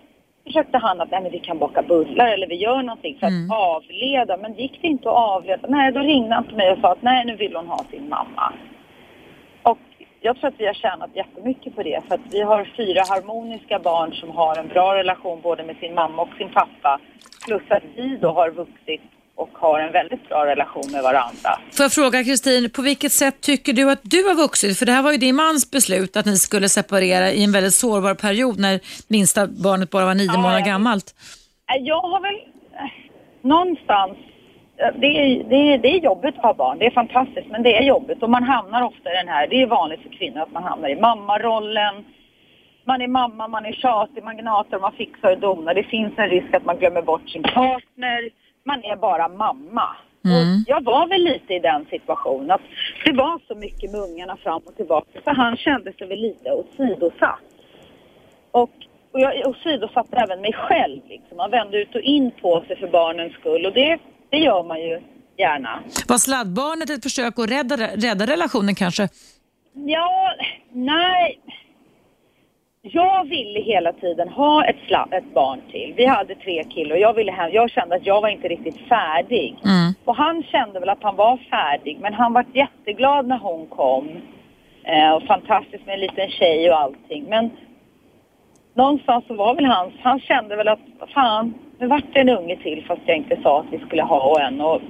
försökte 0.45 0.77
han 0.77 1.01
att 1.01 1.11
nej, 1.11 1.21
men 1.21 1.31
vi 1.31 1.39
kan 1.39 1.57
baka 1.57 1.81
bullar 1.81 2.27
eller 2.27 2.47
vi 2.47 2.55
gör 2.55 2.83
någonting 2.83 3.17
för 3.19 3.27
att 3.27 3.31
Mm. 3.33 3.51
avleda. 3.51 4.37
Men 4.37 4.53
gick 4.53 4.81
det 4.81 4.87
inte 4.87 5.09
att 5.09 5.15
avleda? 5.15 5.67
Nej, 5.67 5.91
då 5.91 5.99
ringde 5.99 6.35
han 6.35 6.43
till 6.43 6.55
mig 6.55 6.71
och 6.71 6.77
sa 6.81 6.91
att 6.91 7.01
nej, 7.01 7.25
nu 7.25 7.35
vill 7.35 7.55
hon 7.55 7.67
ha 7.67 7.83
sin 7.91 8.09
mamma. 8.09 8.53
Och 9.63 9.77
jag 10.21 10.37
tror 10.37 10.47
att 10.47 10.59
vi 10.59 10.65
har 10.67 10.73
tjänat 10.73 11.09
jättemycket 11.15 11.75
på 11.75 11.83
det 11.83 12.01
för 12.07 12.15
att 12.15 12.21
vi 12.31 12.41
har 12.41 12.63
fyra 12.77 13.01
harmoniska 13.09 13.79
barn 13.79 14.13
som 14.13 14.31
har 14.31 14.59
en 14.59 14.67
bra 14.67 14.95
relation 14.95 15.41
både 15.41 15.63
med 15.63 15.75
sin 15.77 15.93
mamma 15.95 16.21
och 16.21 16.33
sin 16.37 16.49
pappa. 16.49 16.99
Plus 17.47 17.61
att 17.69 17.83
vi 17.95 18.17
då 18.17 18.31
har 18.31 18.49
vuxit 18.51 19.01
och 19.37 19.49
har 19.53 19.79
en 19.79 19.91
väldigt 19.91 20.29
bra 20.29 20.45
relation 20.45 20.91
med 20.91 21.03
varandra. 21.03 21.49
Får 21.75 21.83
jag 21.83 21.91
fråga 21.91 22.23
Kristin, 22.23 22.69
på 22.69 22.81
vilket 22.81 23.11
sätt 23.11 23.41
tycker 23.41 23.73
du 23.73 23.91
att 23.91 23.99
du 24.03 24.23
har 24.27 24.35
vuxit? 24.35 24.79
För 24.79 24.85
det 24.85 24.91
här 24.91 25.01
var 25.03 25.11
ju 25.11 25.17
din 25.17 25.35
mans 25.35 25.71
beslut 25.71 26.17
att 26.17 26.25
ni 26.25 26.35
skulle 26.37 26.69
separera 26.69 27.31
i 27.31 27.43
en 27.43 27.51
väldigt 27.51 27.73
sårbar 27.75 28.13
period 28.13 28.59
när 28.59 28.79
minsta 29.07 29.47
barnet 29.47 29.89
bara 29.89 30.05
var 30.05 30.15
nio 30.15 30.25
Ja, 30.25 30.33
månader 30.37 30.59
jag- 30.59 30.67
gammalt. 30.67 31.15
Eh, 31.75 31.83
Jag 31.83 32.01
har 32.01 32.21
väl 32.21 32.35
eh, 32.35 32.91
någonstans, 33.41 34.17
eh, 34.81 34.99
det 35.01 35.07
är, 35.07 35.43
det, 35.49 35.55
är, 35.73 35.77
det 35.77 35.87
är 35.87 35.99
jobbigt 35.99 36.35
att 36.37 36.43
ha 36.43 36.53
barn, 36.53 36.77
det 36.79 36.85
är 36.85 36.91
fantastiskt 36.91 37.47
men 37.51 37.63
det 37.63 37.77
är 37.77 37.83
jobbigt 37.83 38.23
och 38.23 38.29
man 38.29 38.43
hamnar 38.43 38.81
ofta 38.81 39.11
i 39.13 39.15
den 39.15 39.27
här, 39.27 39.47
det 39.47 39.61
är 39.61 39.67
vanligt 39.67 40.01
för 40.01 40.09
kvinnor 40.17 40.41
att 40.41 40.51
man 40.51 40.63
hamnar 40.63 40.89
i 40.89 40.95
mammarollen. 40.95 41.95
Man 42.85 43.01
är 43.01 43.07
mamma, 43.07 43.47
man 43.47 43.65
är 43.65 43.73
tjatig, 43.73 44.23
man 44.23 44.37
gnatar, 44.37 44.79
man 44.79 44.91
fixar 44.91 45.31
och 45.31 45.39
donar. 45.39 45.73
Det 45.73 45.83
finns 45.83 46.13
en 46.17 46.29
risk 46.29 46.53
att 46.53 46.65
man 46.65 46.77
glömmer 46.77 47.01
bort 47.01 47.29
sin 47.29 47.43
partner. 47.43 48.19
Man 48.67 48.83
är 48.83 48.95
bara 48.95 49.27
mamma. 49.27 49.87
Och 50.23 50.45
jag 50.67 50.83
var 50.83 51.07
väl 51.07 51.23
lite 51.23 51.53
i 51.53 51.59
den 51.59 51.85
situationen 51.89 52.51
att 52.51 52.61
det 53.05 53.13
var 53.13 53.41
så 53.47 53.55
mycket 53.55 53.91
med 53.91 54.01
ungarna 54.01 54.37
fram 54.37 54.61
och 54.65 54.75
tillbaka 54.75 55.19
så 55.23 55.31
han 55.31 55.57
kände 55.57 55.93
sig 55.93 56.07
väl 56.07 56.19
lite 56.19 56.51
åsidosatt. 56.51 57.39
Och, 58.51 58.71
och 59.11 59.19
jag 59.19 59.47
åsidosatte 59.47 60.17
även 60.17 60.41
mig 60.41 60.53
själv. 60.53 61.01
Liksom. 61.07 61.37
Man 61.37 61.51
vände 61.51 61.77
ut 61.81 61.95
och 61.95 62.01
in 62.01 62.31
på 62.41 62.63
sig 62.67 62.79
för 62.79 62.87
barnens 62.87 63.33
skull 63.33 63.65
och 63.65 63.73
det, 63.73 63.99
det 64.29 64.37
gör 64.37 64.63
man 64.63 64.81
ju 64.81 65.01
gärna. 65.37 65.79
Var 66.07 66.17
sladdbarnet 66.17 66.89
ett 66.89 67.03
försök 67.03 67.39
att 67.39 67.49
rädda, 67.49 67.75
rädda 67.77 68.25
relationen 68.25 68.75
kanske? 68.75 69.09
Ja, 69.73 70.33
nej. 70.71 71.39
Jag 72.91 73.27
ville 73.27 73.59
hela 73.59 73.93
tiden 73.93 74.29
ha 74.29 74.65
ett, 74.65 74.75
sla- 74.87 75.13
ett 75.17 75.33
barn 75.33 75.59
till. 75.71 75.93
Vi 75.97 76.05
hade 76.05 76.35
tre 76.35 76.63
killar 76.63 76.95
och 76.95 77.01
jag, 77.01 77.13
ville 77.13 77.31
hem. 77.31 77.51
jag 77.53 77.71
kände 77.71 77.95
att 77.95 78.05
jag 78.05 78.21
var 78.21 78.29
inte 78.29 78.47
riktigt 78.47 78.77
färdig. 78.89 79.55
Mm. 79.65 79.93
Och 80.05 80.15
han 80.15 80.43
kände 80.43 80.79
väl 80.79 80.89
att 80.89 81.03
han 81.03 81.15
var 81.15 81.37
färdig 81.37 81.97
men 82.01 82.13
han 82.13 82.33
var 82.33 82.45
jätteglad 82.53 83.27
när 83.27 83.37
hon 83.37 83.67
kom. 83.67 84.09
Eh, 84.83 85.11
och 85.11 85.23
fantastiskt 85.23 85.85
med 85.85 85.93
en 85.93 85.99
liten 85.99 86.29
tjej 86.29 86.71
och 86.71 86.79
allting. 86.79 87.25
Men 87.29 87.49
någonstans 88.73 89.25
så 89.27 89.33
var 89.33 89.55
väl 89.55 89.65
hans, 89.65 89.93
han 90.01 90.19
kände 90.19 90.55
väl 90.55 90.67
att 90.67 90.79
fan, 91.13 91.53
nu 91.79 91.87
vart 91.87 92.13
det 92.13 92.19
en 92.19 92.29
unge 92.29 92.57
till 92.57 92.85
fast 92.87 93.01
jag 93.05 93.17
inte 93.17 93.37
sa 93.43 93.59
att 93.59 93.65
vi 93.71 93.79
skulle 93.79 94.03
ha 94.03 94.41
en. 94.41 94.61
Och 94.61 94.81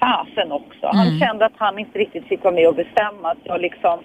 fasen 0.00 0.52
också. 0.52 0.86
Han 0.92 1.18
kände 1.18 1.44
att 1.46 1.56
han 1.56 1.78
inte 1.78 1.98
riktigt 1.98 2.26
fick 2.26 2.44
vara 2.44 2.54
med 2.54 2.68
och 2.68 2.74
bestämma. 2.74 3.30
Att 3.30 3.38
jag 3.44 3.60
liksom, 3.60 3.98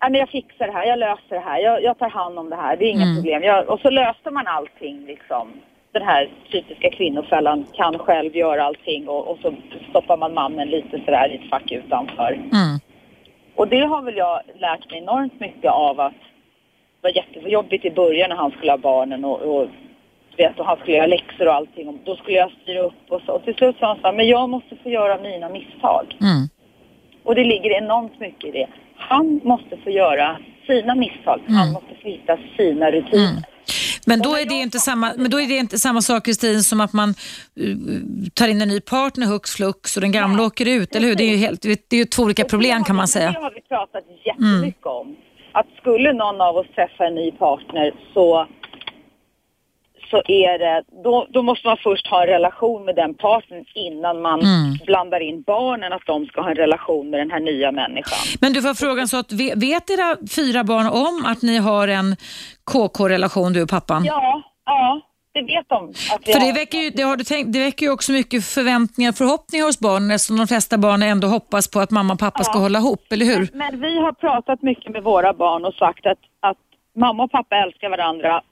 nej 0.00 0.10
men 0.10 0.20
jag 0.20 0.28
fixar 0.28 0.66
det 0.66 0.72
här, 0.72 0.86
jag 0.86 0.98
löser 0.98 1.34
det 1.34 1.40
här, 1.40 1.58
jag, 1.58 1.82
jag 1.82 1.98
tar 1.98 2.08
hand 2.08 2.38
om 2.38 2.50
det 2.50 2.56
här, 2.56 2.76
det 2.76 2.84
är 2.84 2.90
inga 2.90 3.14
problem. 3.14 3.42
Jag, 3.42 3.68
och 3.68 3.80
så 3.80 3.90
löste 3.90 4.30
man 4.30 4.46
allting 4.46 5.06
liksom. 5.06 5.52
Den 5.92 6.02
här 6.02 6.28
typiska 6.50 6.90
kvinnofällan, 6.90 7.66
kan 7.72 7.98
själv 7.98 8.36
göra 8.36 8.64
allting 8.64 9.08
och, 9.08 9.28
och 9.28 9.38
så 9.42 9.54
stoppar 9.90 10.16
man 10.16 10.34
mannen 10.34 10.68
lite 10.68 11.00
sådär 11.04 11.28
i 11.32 11.34
ett 11.34 11.50
fack 11.50 11.72
utanför. 11.72 12.32
Mm. 12.32 12.80
Och 13.54 13.68
det 13.68 13.80
har 13.80 14.02
väl 14.02 14.16
jag 14.16 14.40
lärt 14.58 14.90
mig 14.90 14.98
enormt 14.98 15.40
mycket 15.40 15.70
av 15.70 16.00
att 16.00 16.12
det 16.12 17.02
var 17.02 17.16
jättejobbigt 17.16 17.84
i 17.84 17.90
början 17.90 18.28
när 18.28 18.36
han 18.36 18.50
skulle 18.50 18.72
ha 18.72 18.78
barnen 18.78 19.24
och, 19.24 19.40
och 19.40 19.68
vet, 20.36 20.60
och 20.60 20.66
han 20.66 20.76
skulle 20.76 20.96
göra 20.96 21.06
läxor 21.06 21.48
och 21.48 21.54
allting. 21.54 21.88
Och 21.88 21.94
då 22.04 22.16
skulle 22.16 22.36
jag 22.36 22.50
styra 22.62 22.80
upp 22.80 23.04
och 23.08 23.22
så. 23.26 23.32
Och 23.32 23.44
till 23.44 23.54
slut 23.54 23.76
sa 23.78 23.86
han 23.86 23.96
så 23.96 24.06
här, 24.06 24.12
men 24.12 24.28
jag 24.28 24.48
måste 24.48 24.76
få 24.76 24.88
göra 24.88 25.18
mina 25.22 25.48
misstag. 25.48 26.16
Mm. 26.20 26.48
Och 27.22 27.34
det 27.34 27.44
ligger 27.44 27.70
enormt 27.70 28.20
mycket 28.20 28.44
i 28.44 28.50
det. 28.50 28.68
Han 29.08 29.40
måste 29.44 29.76
få 29.84 29.90
göra 29.90 30.38
sina 30.66 30.94
misstag. 30.94 31.40
Han 31.48 31.72
måste 31.72 31.94
få 32.02 32.08
hitta 32.08 32.38
sina 32.56 32.90
rutiner. 32.90 33.42
Men 34.06 34.18
då, 34.22 34.36
är 34.36 34.46
det 34.46 34.54
inte 34.54 34.78
samma, 34.78 35.12
men 35.16 35.30
då 35.30 35.40
är 35.40 35.46
det 35.48 35.56
inte 35.56 35.78
samma 35.78 36.00
sak 36.00 36.24
Kristin 36.24 36.62
som 36.62 36.80
att 36.80 36.92
man 36.92 37.08
uh, 37.08 37.76
tar 38.34 38.48
in 38.48 38.62
en 38.62 38.68
ny 38.68 38.80
partner 38.80 39.26
hux 39.26 39.54
flux 39.56 39.96
och 39.96 40.00
den 40.00 40.12
gamla 40.12 40.42
åker 40.42 40.68
ut, 40.68 40.96
eller 40.96 41.08
hur? 41.08 41.14
Det 41.14 41.24
är 41.24 41.30
ju, 41.30 41.36
helt, 41.36 41.62
det 41.62 41.92
är 41.92 41.96
ju 41.96 42.04
två 42.04 42.22
olika 42.22 42.44
problem 42.44 42.84
kan 42.84 42.96
man 42.96 43.02
Det 43.06 43.12
säga. 43.12 43.30
har 43.40 43.50
vi 43.54 43.60
pratat 43.60 44.04
jättemycket 44.24 44.86
om. 44.86 45.16
Att 45.52 45.66
skulle 45.80 46.12
någon 46.12 46.40
av 46.40 46.56
oss 46.56 46.66
träffa 46.74 47.04
en 47.06 47.14
ny 47.14 47.30
partner 47.32 47.92
så, 48.14 48.46
så 50.10 50.16
är 50.16 50.58
det, 50.58 50.82
då, 51.04 51.26
då 51.30 51.42
måste 51.42 51.66
man 51.66 51.76
först 51.76 52.06
ha 52.06 52.22
en 52.22 52.28
relation 52.28 52.84
med 52.84 52.96
den 52.96 53.14
partnern 53.14 53.64
innan 53.74 54.22
man 54.22 54.40
blandar 54.86 55.20
in 55.20 55.42
barnen 55.42 55.92
att 55.92 56.06
de 56.06 56.26
ska 56.26 56.40
ha 56.40 56.50
en 56.50 56.56
relation 56.56 57.10
med 57.10 57.20
den 57.20 57.30
här 57.30 57.40
nya 57.40 57.72
människan. 57.72 58.18
Men 58.40 58.52
du 58.52 58.62
får 58.62 58.74
frågan 58.74 59.08
så 59.08 59.16
att 59.16 59.32
ve- 59.32 59.54
vet 59.56 59.90
era 59.90 60.16
fyra 60.36 60.64
barn 60.64 60.86
om 60.86 61.24
att 61.26 61.42
ni 61.42 61.56
har 61.58 61.88
en 61.88 62.16
KK-relation 62.72 63.52
du 63.52 63.62
och 63.62 63.68
pappan? 63.68 64.04
Ja, 64.04 64.42
ja, 64.66 65.00
det 65.34 65.42
vet 65.42 65.68
de. 65.68 65.94
För 65.94 66.40
det 66.40 66.46
har. 66.46 66.54
väcker, 66.54 66.78
ju, 66.78 66.90
det, 66.90 67.02
har 67.02 67.16
du 67.16 67.24
tänkt, 67.24 67.52
det 67.52 67.58
väcker 67.58 67.86
ju 67.86 67.92
också 67.92 68.12
mycket 68.12 68.44
förväntningar 68.46 69.10
och 69.10 69.16
förhoppningar 69.16 69.64
hos 69.66 69.78
barnen 69.80 70.10
eftersom 70.10 70.36
de 70.36 70.46
flesta 70.46 70.78
barn 70.78 71.02
ändå 71.02 71.28
hoppas 71.28 71.70
på 71.70 71.80
att 71.80 71.90
mamma 71.90 72.12
och 72.12 72.18
pappa 72.20 72.44
ska 72.44 72.58
hålla 72.58 72.78
ihop, 72.78 73.12
eller 73.12 73.26
hur? 73.26 73.48
Men 73.54 73.80
vi 73.80 73.98
har 74.00 74.12
pratat 74.12 74.62
mycket 74.62 74.92
med 74.92 75.02
våra 75.02 75.32
barn 75.32 75.64
och 75.64 75.74
sagt 75.74 76.06
att, 76.06 76.18
att 76.40 76.56
mamma 76.96 77.22
och 77.24 77.30
pappa 77.30 77.56
älskar 77.56 77.88
varandra 77.90 78.42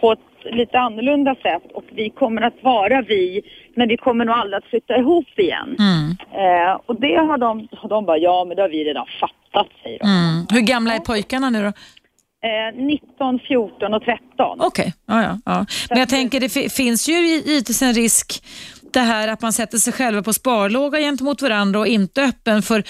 på 0.00 0.12
ett 0.12 0.18
lite 0.44 0.78
annorlunda 0.78 1.34
sätt 1.34 1.62
och 1.74 1.84
vi 1.92 2.10
kommer 2.10 2.42
att 2.42 2.54
vara 2.62 3.02
vi, 3.02 3.42
men 3.76 3.88
vi 3.88 3.96
kommer 3.96 4.24
nog 4.24 4.34
aldrig 4.34 4.58
att 4.58 4.64
flytta 4.70 4.96
ihop 4.96 5.38
igen. 5.38 5.76
Mm. 5.78 6.16
Eh, 6.44 6.80
och 6.86 7.00
det 7.00 7.14
har 7.16 7.38
de, 7.38 7.68
de 7.88 8.06
bara, 8.06 8.18
ja 8.18 8.44
men 8.44 8.56
det 8.56 8.62
har 8.62 8.68
vi 8.68 8.84
redan 8.84 9.06
fattat, 9.20 9.66
säger 9.82 9.98
de. 9.98 10.04
Mm. 10.08 10.46
Hur 10.52 10.60
gamla 10.60 10.94
är 10.94 10.98
pojkarna 11.00 11.50
nu 11.50 11.62
då? 11.62 11.72
Eh, 12.42 12.76
19, 12.86 13.38
14 13.38 13.94
och 13.94 14.02
13. 14.04 14.60
Okej, 14.60 14.92
ja, 15.06 15.22
ja, 15.22 15.38
ja. 15.44 15.66
Men 15.90 15.98
jag 15.98 16.08
tänker 16.08 16.40
det 16.40 16.48
fi- 16.48 16.68
finns 16.68 17.08
ju 17.08 17.12
givetvis 17.12 17.82
en 17.82 17.92
risk 17.92 18.42
det 18.92 19.00
här 19.00 19.28
att 19.28 19.42
man 19.42 19.52
sätter 19.52 19.78
sig 19.78 19.92
själva 19.92 20.22
på 20.22 20.32
sparlåga 20.32 20.98
gentemot 20.98 21.42
varandra 21.42 21.78
och 21.78 21.86
inte 21.86 22.22
öppen 22.22 22.62
för 22.62 22.84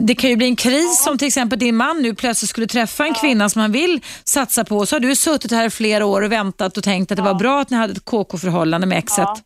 det- 0.00 0.14
kan 0.14 0.30
ju 0.30 0.36
bli 0.36 0.46
en 0.46 0.56
kris 0.56 1.02
som 1.04 1.18
till 1.18 1.26
exempel 1.28 1.58
din 1.58 1.76
man 1.76 2.02
nu 2.02 2.14
plötsligt 2.14 2.50
skulle 2.50 2.66
träffa 2.66 3.04
en 3.06 3.14
kvinna 3.14 3.48
som 3.48 3.60
han 3.62 3.72
vill 3.72 4.00
satsa 4.24 4.64
på 4.64 4.86
så 4.86 4.94
har 4.96 5.00
du 5.00 5.16
suttit 5.16 5.50
här 5.52 5.70
flera 5.70 6.06
år 6.06 6.22
och 6.22 6.32
väntat 6.32 6.76
och 6.76 6.84
tänkt 6.84 7.12
att 7.12 7.16
det 7.16 7.22
var 7.22 7.34
bra 7.34 7.60
att 7.60 7.70
ni 7.70 7.76
hade 7.76 7.92
ett 7.92 8.04
KK-förhållande 8.04 8.86
med 8.86 8.98
exet. 8.98 9.18
Ja. 9.18 9.36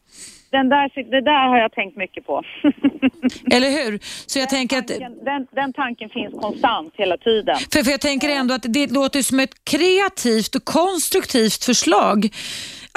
Den 0.51 0.69
där, 0.69 1.11
det 1.11 1.21
där 1.21 1.49
har 1.49 1.59
jag 1.59 1.73
tänkt 1.73 1.97
mycket 1.97 2.27
på. 2.27 2.43
Eller 3.51 3.71
hur? 3.71 4.01
Så 4.27 4.39
jag 4.39 4.49
tänker 4.49 4.79
att 4.79 4.89
Tanken- 4.89 5.25
den, 5.25 5.47
den 5.55 5.73
tanken 5.73 6.09
finns 6.09 6.35
konstant 6.41 6.93
hela 6.97 7.17
tiden. 7.17 7.57
För, 7.73 7.83
för 7.85 7.91
jag 7.91 8.01
tänker 8.01 8.29
ändå 8.29 8.55
att 8.55 8.63
det 8.69 8.91
låter 8.93 9.23
som 9.23 9.41
ett 9.41 9.65
kreativt 9.65 10.55
och 10.55 10.65
konstruktivt 10.65 11.65
förslag 11.65 12.29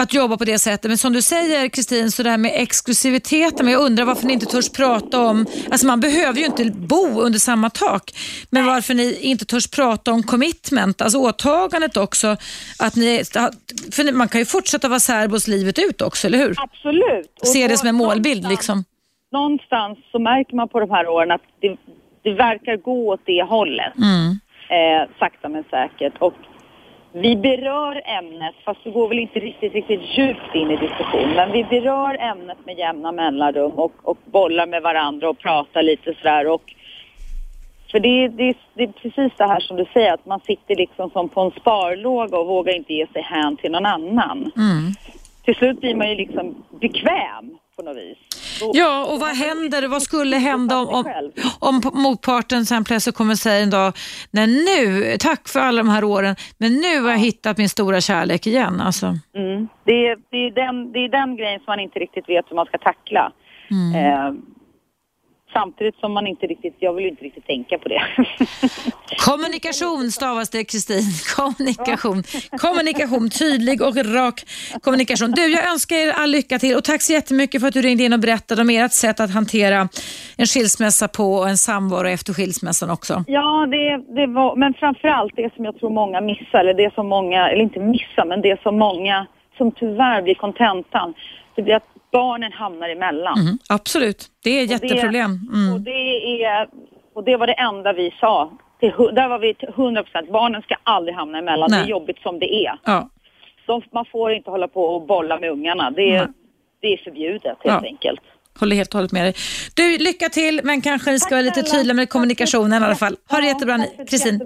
att 0.01 0.13
jobba 0.13 0.37
på 0.37 0.45
det 0.45 0.59
sättet. 0.59 0.89
Men 0.89 0.97
som 0.97 1.13
du 1.13 1.21
säger 1.21 1.69
Kristin, 1.69 2.11
så 2.11 2.23
det 2.23 2.29
här 2.29 2.37
med 2.37 2.51
exklusiviteten, 2.55 3.65
men 3.65 3.73
jag 3.73 3.81
undrar 3.81 4.05
varför 4.05 4.27
ni 4.27 4.33
inte 4.33 4.45
törs 4.45 4.69
prata 4.69 5.21
om, 5.21 5.45
alltså 5.71 5.87
man 5.87 5.99
behöver 5.99 6.39
ju 6.39 6.45
inte 6.45 6.65
bo 6.65 7.21
under 7.21 7.39
samma 7.39 7.69
tak, 7.69 8.03
men 8.51 8.65
varför 8.65 8.93
ni 8.93 9.19
inte 9.21 9.45
törs 9.45 9.67
prata 9.67 10.11
om 10.11 10.23
commitment, 10.23 11.01
alltså 11.01 11.17
åtagandet 11.17 11.97
också, 11.97 12.27
att 12.79 12.95
ni, 12.95 13.23
för 13.91 14.13
man 14.13 14.27
kan 14.27 14.41
ju 14.41 14.45
fortsätta 14.45 14.87
vara 14.89 14.99
särbos 14.99 15.47
livet 15.47 15.79
ut 15.79 16.01
också, 16.01 16.27
eller 16.27 16.37
hur? 16.37 16.55
Absolut. 16.57 17.39
Och 17.41 17.47
Se 17.47 17.67
det 17.67 17.77
som 17.77 17.87
en 17.87 17.95
målbild 17.95 18.49
liksom. 18.49 18.83
någonstans 19.31 19.99
så 20.11 20.19
märker 20.19 20.55
man 20.55 20.69
på 20.69 20.79
de 20.79 20.89
här 20.89 21.07
åren 21.07 21.31
att 21.31 21.41
det, 21.61 21.77
det 22.23 22.33
verkar 22.33 22.75
gå 22.77 23.13
åt 23.13 23.21
det 23.25 23.43
hållet. 23.43 23.97
Mm. 23.97 24.39
Eh, 24.77 25.09
sakta 25.19 25.49
men 25.49 25.63
säkert. 25.63 26.13
Och 26.19 26.33
vi 27.13 27.35
berör 27.35 28.01
ämnet, 28.05 28.55
fast 28.65 28.79
vi 28.83 28.91
går 28.91 29.07
väl 29.09 29.19
inte 29.19 29.39
riktigt, 29.39 29.73
riktigt 29.73 30.17
djupt 30.17 30.55
in 30.55 30.71
i 30.71 30.77
diskussionen. 30.77 31.35
Men 31.35 31.51
vi 31.51 31.63
berör 31.63 32.17
ämnet 32.19 32.57
med 32.65 32.77
jämna 32.77 33.11
mellanrum 33.11 33.71
och, 33.71 33.91
och 34.03 34.17
bollar 34.25 34.67
med 34.67 34.81
varandra 34.81 35.29
och 35.29 35.39
pratar 35.39 35.83
lite 35.83 36.13
sådär. 36.13 36.47
Och, 36.47 36.75
för 37.91 37.99
det, 37.99 38.27
det, 38.27 38.57
det 38.73 38.83
är 38.83 38.87
precis 38.87 39.31
det 39.37 39.47
här 39.47 39.59
som 39.59 39.77
du 39.77 39.85
säger, 39.93 40.13
att 40.13 40.25
man 40.25 40.39
sitter 40.39 40.75
liksom 40.75 41.09
som 41.09 41.29
på 41.29 41.41
en 41.41 41.51
sparlåga 41.51 42.37
och 42.37 42.47
vågar 42.47 42.75
inte 42.75 42.93
ge 42.93 43.07
sig 43.07 43.21
hän 43.21 43.57
till 43.57 43.71
någon 43.71 43.85
annan. 43.85 44.51
Mm. 44.57 44.91
Till 45.43 45.55
slut 45.55 45.79
blir 45.79 45.95
man 45.95 46.09
ju 46.09 46.15
liksom 46.15 46.63
bekväm 46.81 47.57
på 47.81 47.89
något 47.89 47.97
vis. 47.97 48.17
Då- 48.59 48.71
Ja, 48.73 49.05
och 49.05 49.19
vad 49.19 49.29
händer? 49.35 49.87
Vad 49.87 50.01
skulle 50.01 50.37
hända 50.37 50.77
om, 50.77 51.05
om, 51.59 51.81
om 51.93 52.01
motparten 52.01 52.65
sen 52.65 52.83
plötsligt 52.83 53.15
kommer 53.15 53.35
säga 53.35 53.63
en 53.63 53.69
dag, 53.69 53.93
nej 54.31 54.47
nu, 54.47 55.15
tack 55.19 55.47
för 55.49 55.59
alla 55.59 55.77
de 55.77 55.89
här 55.89 56.03
åren, 56.03 56.35
men 56.57 56.73
nu 56.73 57.01
har 57.01 57.09
jag 57.11 57.17
hittat 57.17 57.57
min 57.57 57.69
stora 57.69 58.01
kärlek 58.01 58.47
igen. 58.47 58.81
Alltså. 58.81 59.05
Mm. 59.35 59.67
Det, 59.85 59.91
är, 60.07 60.15
det, 60.31 60.37
är 60.37 60.51
den, 60.51 60.91
det 60.91 60.99
är 60.99 61.09
den 61.09 61.35
grejen 61.37 61.59
som 61.59 61.65
man 61.67 61.79
inte 61.79 61.99
riktigt 61.99 62.29
vet 62.29 62.45
hur 62.49 62.55
man 62.55 62.65
ska 62.65 62.77
tackla. 62.77 63.31
Eh, 63.95 64.33
samtidigt 65.53 65.95
som 65.95 66.13
man 66.13 66.27
inte 66.27 66.47
riktigt, 66.47 66.75
jag 66.79 66.93
vill 66.93 67.05
inte 67.05 67.23
riktigt 67.23 67.45
tänka 67.45 67.77
på 67.77 67.89
det. 67.89 68.01
Kommunikation 69.25 70.11
stavas 70.11 70.49
det 70.49 70.63
Kristin. 70.63 71.03
Kommunikation. 71.35 72.23
Kommunikation, 72.57 73.29
tydlig 73.29 73.81
och 73.81 73.95
rak 74.15 74.41
kommunikation. 74.81 75.31
Du, 75.31 75.47
jag 75.47 75.71
önskar 75.71 75.95
er 75.95 76.11
all 76.11 76.31
lycka 76.31 76.59
till 76.59 76.75
och 76.75 76.83
tack 76.83 77.01
så 77.01 77.13
jättemycket 77.13 77.61
för 77.61 77.67
att 77.67 77.73
du 77.73 77.81
ringde 77.81 78.03
in 78.03 78.13
och 78.13 78.19
berättade 78.19 78.61
om 78.61 78.69
ert 78.69 78.91
sätt 78.91 79.19
att 79.19 79.33
hantera 79.33 79.89
en 80.37 80.45
skilsmässa 80.45 81.07
på 81.07 81.33
och 81.33 81.49
en 81.49 81.57
samvaro 81.57 82.07
efter 82.07 82.33
skilsmässan 82.33 82.89
också. 82.89 83.23
ja, 83.27 83.67
det, 83.71 83.97
det 84.15 84.27
var, 84.27 84.55
men 84.55 84.73
framförallt 84.73 85.35
det 85.35 85.55
som 85.55 85.65
jag 85.65 85.79
tror 85.79 85.89
många 85.89 86.21
missar, 86.21 86.59
eller 86.59 86.73
det 86.73 86.93
som 86.93 87.07
många, 87.07 87.49
eller 87.49 87.63
inte 87.63 87.79
missar, 87.79 88.25
men 88.25 88.41
det 88.41 88.61
som 88.61 88.77
många 88.77 89.27
som 89.57 89.71
tyvärr 89.71 90.21
blir 90.21 90.35
kontentan, 90.35 91.13
det 91.55 91.61
blir 91.61 91.75
att 91.75 91.83
barnen 92.11 92.51
hamnar 92.51 92.89
emellan. 92.89 93.39
Mm, 93.39 93.57
absolut, 93.69 94.27
det 94.43 94.49
är 94.49 94.63
ett 94.63 94.69
det- 94.81 94.87
jätteproblem. 94.87 95.39
Mm. 95.53 95.73
Och, 95.73 95.81
det 95.81 96.43
är, 96.43 96.67
och 97.15 97.23
det 97.23 97.37
var 97.37 97.47
det 97.47 97.53
enda 97.53 97.93
vi 97.93 98.11
sa. 98.19 98.51
Till, 98.79 98.91
där 99.13 99.27
var 99.29 99.39
vi 99.39 99.53
till 99.53 99.69
100 99.69 100.03
procent. 100.03 100.31
Barnen 100.31 100.61
ska 100.61 100.75
aldrig 100.83 101.15
hamna 101.15 101.37
emellan. 101.37 101.69
Det 101.69 101.75
Nej. 101.75 101.85
är 101.85 101.89
jobbigt 101.89 102.19
som 102.21 102.39
det 102.39 102.65
är. 102.65 102.79
Ja. 102.85 103.09
De, 103.67 103.81
man 103.93 104.05
får 104.11 104.31
inte 104.33 104.49
hålla 104.49 104.67
på 104.67 104.83
och 104.83 105.07
bolla 105.07 105.39
med 105.39 105.49
ungarna. 105.51 105.91
Det 105.91 106.17
Nej. 106.17 106.27
det 106.81 106.87
är 106.87 106.97
förbjudet 106.97 107.43
helt 107.45 107.57
Ja. 107.63 107.81
enkelt. 107.85 108.19
Håller 108.59 108.75
helt 108.75 108.89
och 108.89 108.97
hållet 108.97 109.11
med 109.11 109.25
dig. 109.25 109.33
Du, 109.75 109.97
lycka 109.97 110.29
till, 110.29 110.61
men 110.63 110.81
kanske 110.81 111.11
ni 111.11 111.19
ska 111.19 111.35
vara 111.35 111.41
lite 111.41 111.61
tydliga 111.63 111.93
med 111.93 112.09
kommunikationen 112.09 112.83
i 112.83 112.85
alla 112.85 112.95
fall. 112.95 113.15
Ha 113.29 113.37
det 113.37 113.47
jättebra, 113.47 113.79
Kristin. 114.09 114.39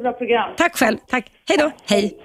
Tack 0.58 0.78
själv. 0.78 0.98
Tack. 1.08 1.26
Hej 1.50 1.58
då. 1.58 1.72
Hej. 1.90 2.18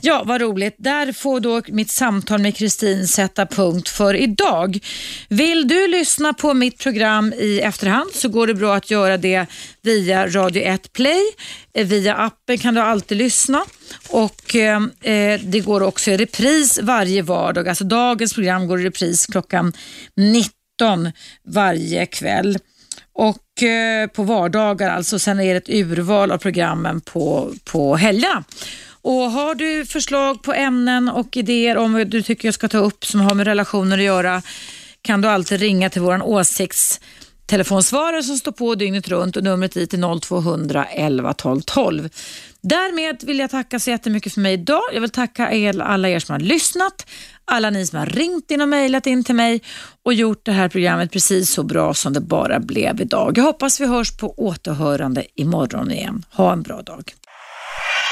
Ja, 0.00 0.22
vad 0.26 0.40
roligt. 0.40 0.74
Där 0.78 1.12
får 1.12 1.40
då 1.40 1.62
mitt 1.68 1.90
samtal 1.90 2.40
med 2.40 2.56
Kristin 2.56 3.08
sätta 3.08 3.46
punkt 3.46 3.88
för 3.88 4.14
idag. 4.14 4.78
Vill 5.28 5.68
du 5.68 5.88
lyssna 5.88 6.32
på 6.32 6.54
mitt 6.54 6.78
program 6.78 7.32
i 7.32 7.60
efterhand 7.60 8.10
så 8.12 8.28
går 8.28 8.46
det 8.46 8.54
bra 8.54 8.74
att 8.74 8.90
göra 8.90 9.16
det 9.16 9.46
via 9.82 10.26
Radio 10.26 10.62
1 10.62 10.92
Play. 10.92 11.22
Eh, 11.74 11.86
via 11.86 12.14
appen 12.14 12.58
kan 12.58 12.74
du 12.74 12.80
alltid 12.80 13.18
lyssna 13.18 13.64
och 14.08 14.56
eh, 14.56 14.82
eh, 15.02 15.40
det 15.40 15.60
går 15.60 15.82
också 15.82 16.10
i 16.10 16.16
repris 16.16 16.78
varje 16.82 17.22
vardag. 17.22 17.68
Alltså 17.68 17.84
dagens 17.84 18.34
program 18.34 18.66
går 18.66 18.80
i 18.80 18.84
repris 18.84 19.26
klockan 19.26 19.72
19 20.16 21.12
varje 21.48 22.06
kväll. 22.06 22.58
Och 23.18 23.62
eh, 23.62 24.06
på 24.06 24.22
vardagar 24.22 24.90
alltså, 24.90 25.18
sen 25.18 25.40
är 25.40 25.54
det 25.54 25.56
ett 25.56 25.68
urval 25.68 26.30
av 26.32 26.38
programmen 26.38 27.00
på, 27.00 27.52
på 27.64 27.96
helgerna. 27.96 28.44
Och 29.06 29.30
har 29.30 29.54
du 29.54 29.86
förslag 29.86 30.42
på 30.42 30.52
ämnen 30.52 31.08
och 31.08 31.36
idéer 31.36 31.76
om 31.76 31.92
vad 31.92 32.06
du 32.06 32.22
tycker 32.22 32.48
jag 32.48 32.54
ska 32.54 32.68
ta 32.68 32.78
upp 32.78 33.04
som 33.04 33.20
har 33.20 33.34
med 33.34 33.46
relationer 33.46 33.98
att 33.98 34.04
göra 34.04 34.42
kan 35.02 35.20
du 35.20 35.28
alltid 35.28 35.60
ringa 35.60 35.90
till 35.90 36.02
vår 36.02 36.22
åsiktstelefonsvarare 36.22 38.22
som 38.22 38.36
står 38.36 38.52
på 38.52 38.74
dygnet 38.74 39.08
runt 39.08 39.36
och 39.36 39.44
numret 39.44 39.72
dit 39.72 39.94
är 39.94 40.20
0200 40.20 40.84
11 40.84 41.32
12 41.32 41.60
12. 41.60 42.08
Därmed 42.60 43.24
vill 43.24 43.38
jag 43.38 43.50
tacka 43.50 43.78
så 43.78 43.90
jättemycket 43.90 44.34
för 44.34 44.40
mig 44.40 44.52
idag. 44.52 44.82
Jag 44.92 45.00
vill 45.00 45.10
tacka 45.10 45.52
er, 45.52 45.80
alla 45.80 46.08
er 46.08 46.18
som 46.18 46.32
har 46.32 46.40
lyssnat, 46.40 47.06
alla 47.44 47.70
ni 47.70 47.86
som 47.86 47.98
har 47.98 48.06
ringt 48.06 48.50
in 48.50 48.60
och 48.60 48.68
mejlat 48.68 49.06
in 49.06 49.24
till 49.24 49.34
mig 49.34 49.62
och 50.02 50.14
gjort 50.14 50.44
det 50.44 50.52
här 50.52 50.68
programmet 50.68 51.12
precis 51.12 51.50
så 51.50 51.62
bra 51.62 51.94
som 51.94 52.12
det 52.12 52.20
bara 52.20 52.60
blev 52.60 53.00
idag. 53.00 53.38
Jag 53.38 53.44
hoppas 53.44 53.80
vi 53.80 53.86
hörs 53.86 54.16
på 54.16 54.34
återhörande 54.36 55.24
imorgon 55.34 55.90
igen. 55.90 56.24
Ha 56.30 56.52
en 56.52 56.62
bra 56.62 56.82
dag. 56.82 57.12